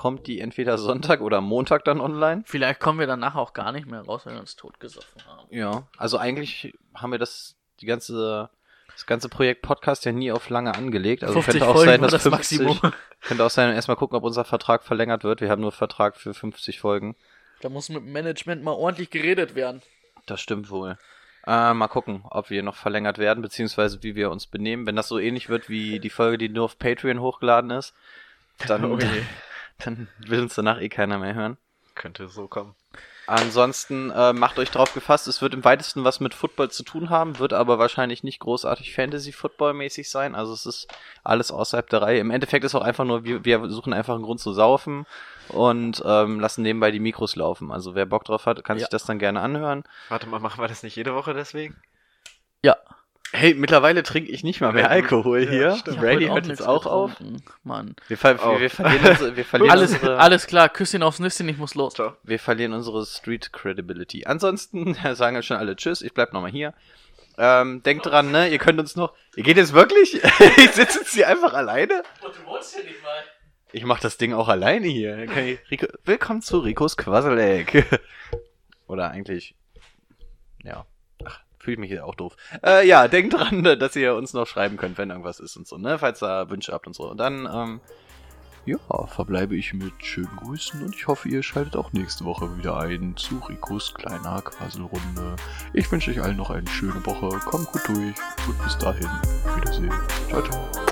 kommt 0.00 0.26
die 0.26 0.40
entweder 0.40 0.78
Sonntag 0.78 1.20
oder 1.20 1.42
Montag 1.42 1.84
dann 1.84 2.00
online. 2.00 2.42
Vielleicht 2.46 2.80
kommen 2.80 2.98
wir 2.98 3.06
danach 3.06 3.34
auch 3.34 3.52
gar 3.52 3.70
nicht 3.70 3.86
mehr 3.86 4.00
raus, 4.00 4.24
wenn 4.24 4.32
wir 4.32 4.40
uns 4.40 4.56
totgesoffen 4.56 5.26
haben. 5.26 5.46
Ja. 5.54 5.86
Also 5.98 6.16
eigentlich 6.16 6.72
haben 6.94 7.12
wir 7.12 7.18
das 7.18 7.54
die 7.82 7.84
ganze 7.84 8.48
das 8.94 9.04
ganze 9.04 9.28
Projekt 9.28 9.60
Podcast 9.60 10.06
ja 10.06 10.12
nie 10.12 10.32
auf 10.32 10.48
lange 10.48 10.74
angelegt. 10.74 11.22
Also 11.22 11.42
50 11.42 11.52
könnte 11.52 11.68
auch 11.68 11.74
Folgen 11.74 11.90
sein, 11.90 12.00
dass 12.00 12.12
das 12.12 12.22
50, 12.22 12.60
Maximum. 12.60 12.92
könnte 13.20 13.44
auch 13.44 13.50
sein, 13.50 13.74
erstmal 13.74 13.98
gucken, 13.98 14.16
ob 14.16 14.24
unser 14.24 14.46
Vertrag 14.46 14.84
verlängert 14.84 15.22
wird. 15.22 15.42
Wir 15.42 15.50
haben 15.50 15.60
nur 15.60 15.70
Vertrag 15.70 16.16
für 16.16 16.32
50 16.32 16.80
Folgen. 16.80 17.14
Da 17.60 17.68
muss 17.68 17.90
mit 17.90 17.98
dem 17.98 18.10
Management 18.10 18.64
mal 18.64 18.72
ordentlich 18.72 19.10
geredet 19.10 19.54
werden. 19.54 19.82
Das 20.24 20.40
stimmt 20.40 20.70
wohl. 20.70 20.96
Äh, 21.46 21.74
mal 21.74 21.88
gucken, 21.88 22.22
ob 22.30 22.48
wir 22.48 22.62
noch 22.62 22.76
verlängert 22.76 23.18
werden, 23.18 23.42
beziehungsweise 23.42 24.02
wie 24.02 24.14
wir 24.14 24.30
uns 24.30 24.46
benehmen. 24.46 24.86
Wenn 24.86 24.96
das 24.96 25.08
so 25.08 25.18
ähnlich 25.18 25.50
wird 25.50 25.68
wie 25.68 26.00
die 26.00 26.08
Folge, 26.08 26.38
die 26.38 26.48
nur 26.48 26.64
auf 26.64 26.78
Patreon 26.78 27.20
hochgeladen 27.20 27.70
ist, 27.70 27.92
dann, 28.66 28.98
je. 28.98 29.06
dann 29.84 30.08
will 30.18 30.40
uns 30.42 30.54
danach 30.54 30.80
eh 30.80 30.88
keiner 30.88 31.18
mehr 31.18 31.34
hören. 31.34 31.56
Könnte 31.94 32.28
so 32.28 32.46
kommen. 32.48 32.74
Ansonsten 33.26 34.10
äh, 34.10 34.32
macht 34.32 34.58
euch 34.58 34.70
drauf 34.70 34.92
gefasst, 34.92 35.28
es 35.28 35.40
wird 35.40 35.54
im 35.54 35.64
weitesten 35.64 36.02
was 36.02 36.18
mit 36.18 36.34
Football 36.34 36.70
zu 36.70 36.82
tun 36.82 37.10
haben, 37.10 37.38
wird 37.38 37.52
aber 37.52 37.78
wahrscheinlich 37.78 38.24
nicht 38.24 38.40
großartig 38.40 38.92
Fantasy-Football-mäßig 38.94 40.10
sein. 40.10 40.34
Also 40.34 40.52
es 40.52 40.66
ist 40.66 40.88
alles 41.22 41.52
außerhalb 41.52 41.88
der 41.90 42.02
Reihe. 42.02 42.18
Im 42.18 42.30
Endeffekt 42.32 42.64
ist 42.64 42.74
auch 42.74 42.82
einfach 42.82 43.04
nur, 43.04 43.22
wir, 43.22 43.44
wir 43.44 43.68
suchen 43.70 43.92
einfach 43.92 44.14
einen 44.14 44.24
Grund 44.24 44.40
zu 44.40 44.52
saufen 44.52 45.06
und 45.48 46.02
ähm, 46.04 46.40
lassen 46.40 46.62
nebenbei 46.62 46.90
die 46.90 46.98
Mikros 46.98 47.36
laufen. 47.36 47.70
Also 47.70 47.94
wer 47.94 48.06
Bock 48.06 48.24
drauf 48.24 48.46
hat, 48.46 48.64
kann 48.64 48.78
Ja. 48.78 48.80
sich 48.80 48.88
das 48.88 49.04
dann 49.04 49.20
gerne 49.20 49.40
anhören. 49.40 49.84
Warte 50.08 50.26
mal, 50.26 50.40
machen 50.40 50.60
wir 50.60 50.66
das 50.68 50.82
nicht 50.82 50.96
jede 50.96 51.14
Woche 51.14 51.32
deswegen? 51.32 51.80
Ja. 52.62 52.76
Hey, 53.32 53.54
mittlerweile 53.54 54.02
trinke 54.02 54.30
ich 54.32 54.42
nicht 54.42 54.60
mal 54.60 54.72
mehr 54.72 54.84
Ja, 54.84 54.88
Alkohol 54.88 55.44
ja, 55.44 55.50
hier. 55.50 55.76
stimmt. 55.76 56.00
Brady 56.00 56.26
hört 56.26 56.46
jetzt 56.48 56.66
auch 56.66 56.84
auf. 56.86 57.12
Mann. 57.62 57.94
Wir, 58.08 58.18
ver 58.18 58.38
Oh. 58.42 58.54
wir, 58.54 58.60
wir 58.62 58.70
verlieren, 58.70 59.06
unsere, 59.06 59.36
wir 59.36 59.44
verlieren 59.46 59.70
Alles, 59.70 59.92
unsere, 59.92 60.18
alles 60.18 60.46
klar, 60.48 60.68
Küsschen 60.68 61.02
aufs 61.04 61.20
Nüsschen, 61.20 61.48
ich 61.48 61.56
muss 61.56 61.74
los. 61.76 61.94
Ciao. 61.94 62.14
wir 62.24 62.38
verlieren 62.40 62.72
unsere 62.72 63.06
Street 63.06 63.52
Credibility. 63.52 64.26
Ansonsten 64.26 64.94
sagen 65.14 65.36
wir 65.36 65.42
schon 65.42 65.58
alle 65.58 65.76
Tschüss. 65.76 66.02
Ich 66.02 66.12
bleib 66.12 66.32
nochmal 66.32 66.50
hier. 66.50 66.74
Ähm, 67.38 67.82
denkt 67.84 68.04
dran, 68.06 68.32
ne? 68.32 68.48
Ihr 68.48 68.58
könnt 68.58 68.80
uns 68.80 68.96
noch. 68.96 69.14
Ihr 69.36 69.44
geht 69.44 69.56
jetzt 69.56 69.72
wirklich? 69.72 70.14
ich 70.56 70.70
sitze 70.72 70.98
jetzt 70.98 71.14
hier 71.14 71.28
einfach 71.28 71.54
alleine. 71.54 72.02
Und 72.22 72.34
du 72.36 72.44
wohnst 72.50 72.74
hier 72.74 72.84
nicht 72.84 73.00
mal. 73.02 73.22
Ich 73.72 73.84
mach 73.84 74.00
das 74.00 74.16
Ding 74.18 74.32
auch 74.34 74.48
alleine 74.48 74.88
hier. 74.88 75.18
Ich, 75.22 75.60
Rico, 75.70 75.86
willkommen 76.04 76.42
zu 76.42 76.58
Ricos 76.58 76.96
Quasseleck. 76.96 77.86
Oder 78.88 79.12
eigentlich. 79.12 79.54
Ja. 80.64 80.84
Fühle 81.70 81.74
ich 81.74 81.78
mich 81.78 81.90
hier 81.90 82.04
auch 82.04 82.16
doof. 82.16 82.36
Äh, 82.66 82.84
ja, 82.88 83.06
denkt 83.06 83.34
dran, 83.34 83.62
dass 83.78 83.94
ihr 83.94 84.16
uns 84.16 84.32
noch 84.32 84.46
schreiben 84.46 84.76
könnt, 84.76 84.98
wenn 84.98 85.10
irgendwas 85.10 85.38
ist 85.38 85.56
und 85.56 85.68
so, 85.68 85.78
ne? 85.78 86.00
Falls 86.00 86.20
ihr 86.20 86.50
Wünsche 86.50 86.72
habt 86.72 86.88
und 86.88 86.94
so. 86.94 87.08
Und 87.08 87.18
dann, 87.18 87.48
ähm, 87.52 87.80
ja, 88.66 88.78
verbleibe 89.06 89.56
ich 89.56 89.72
mit 89.72 89.92
schönen 90.04 90.34
Grüßen 90.36 90.82
und 90.82 90.94
ich 90.94 91.06
hoffe, 91.06 91.28
ihr 91.28 91.44
schaltet 91.44 91.76
auch 91.76 91.92
nächste 91.92 92.24
Woche 92.24 92.58
wieder 92.58 92.76
ein 92.78 93.16
zu 93.16 93.38
Ricos 93.48 93.94
kleiner 93.94 94.42
Quasselrunde. 94.42 95.36
Ich 95.72 95.90
wünsche 95.92 96.10
euch 96.10 96.20
allen 96.20 96.36
noch 96.36 96.50
eine 96.50 96.66
schöne 96.66 97.06
Woche, 97.06 97.38
kommt 97.46 97.70
gut 97.70 97.86
durch 97.86 98.14
und 98.48 98.64
bis 98.64 98.76
dahin, 98.78 99.08
Wiedersehen. 99.56 99.92
Ciao, 100.28 100.42
ciao. 100.42 100.89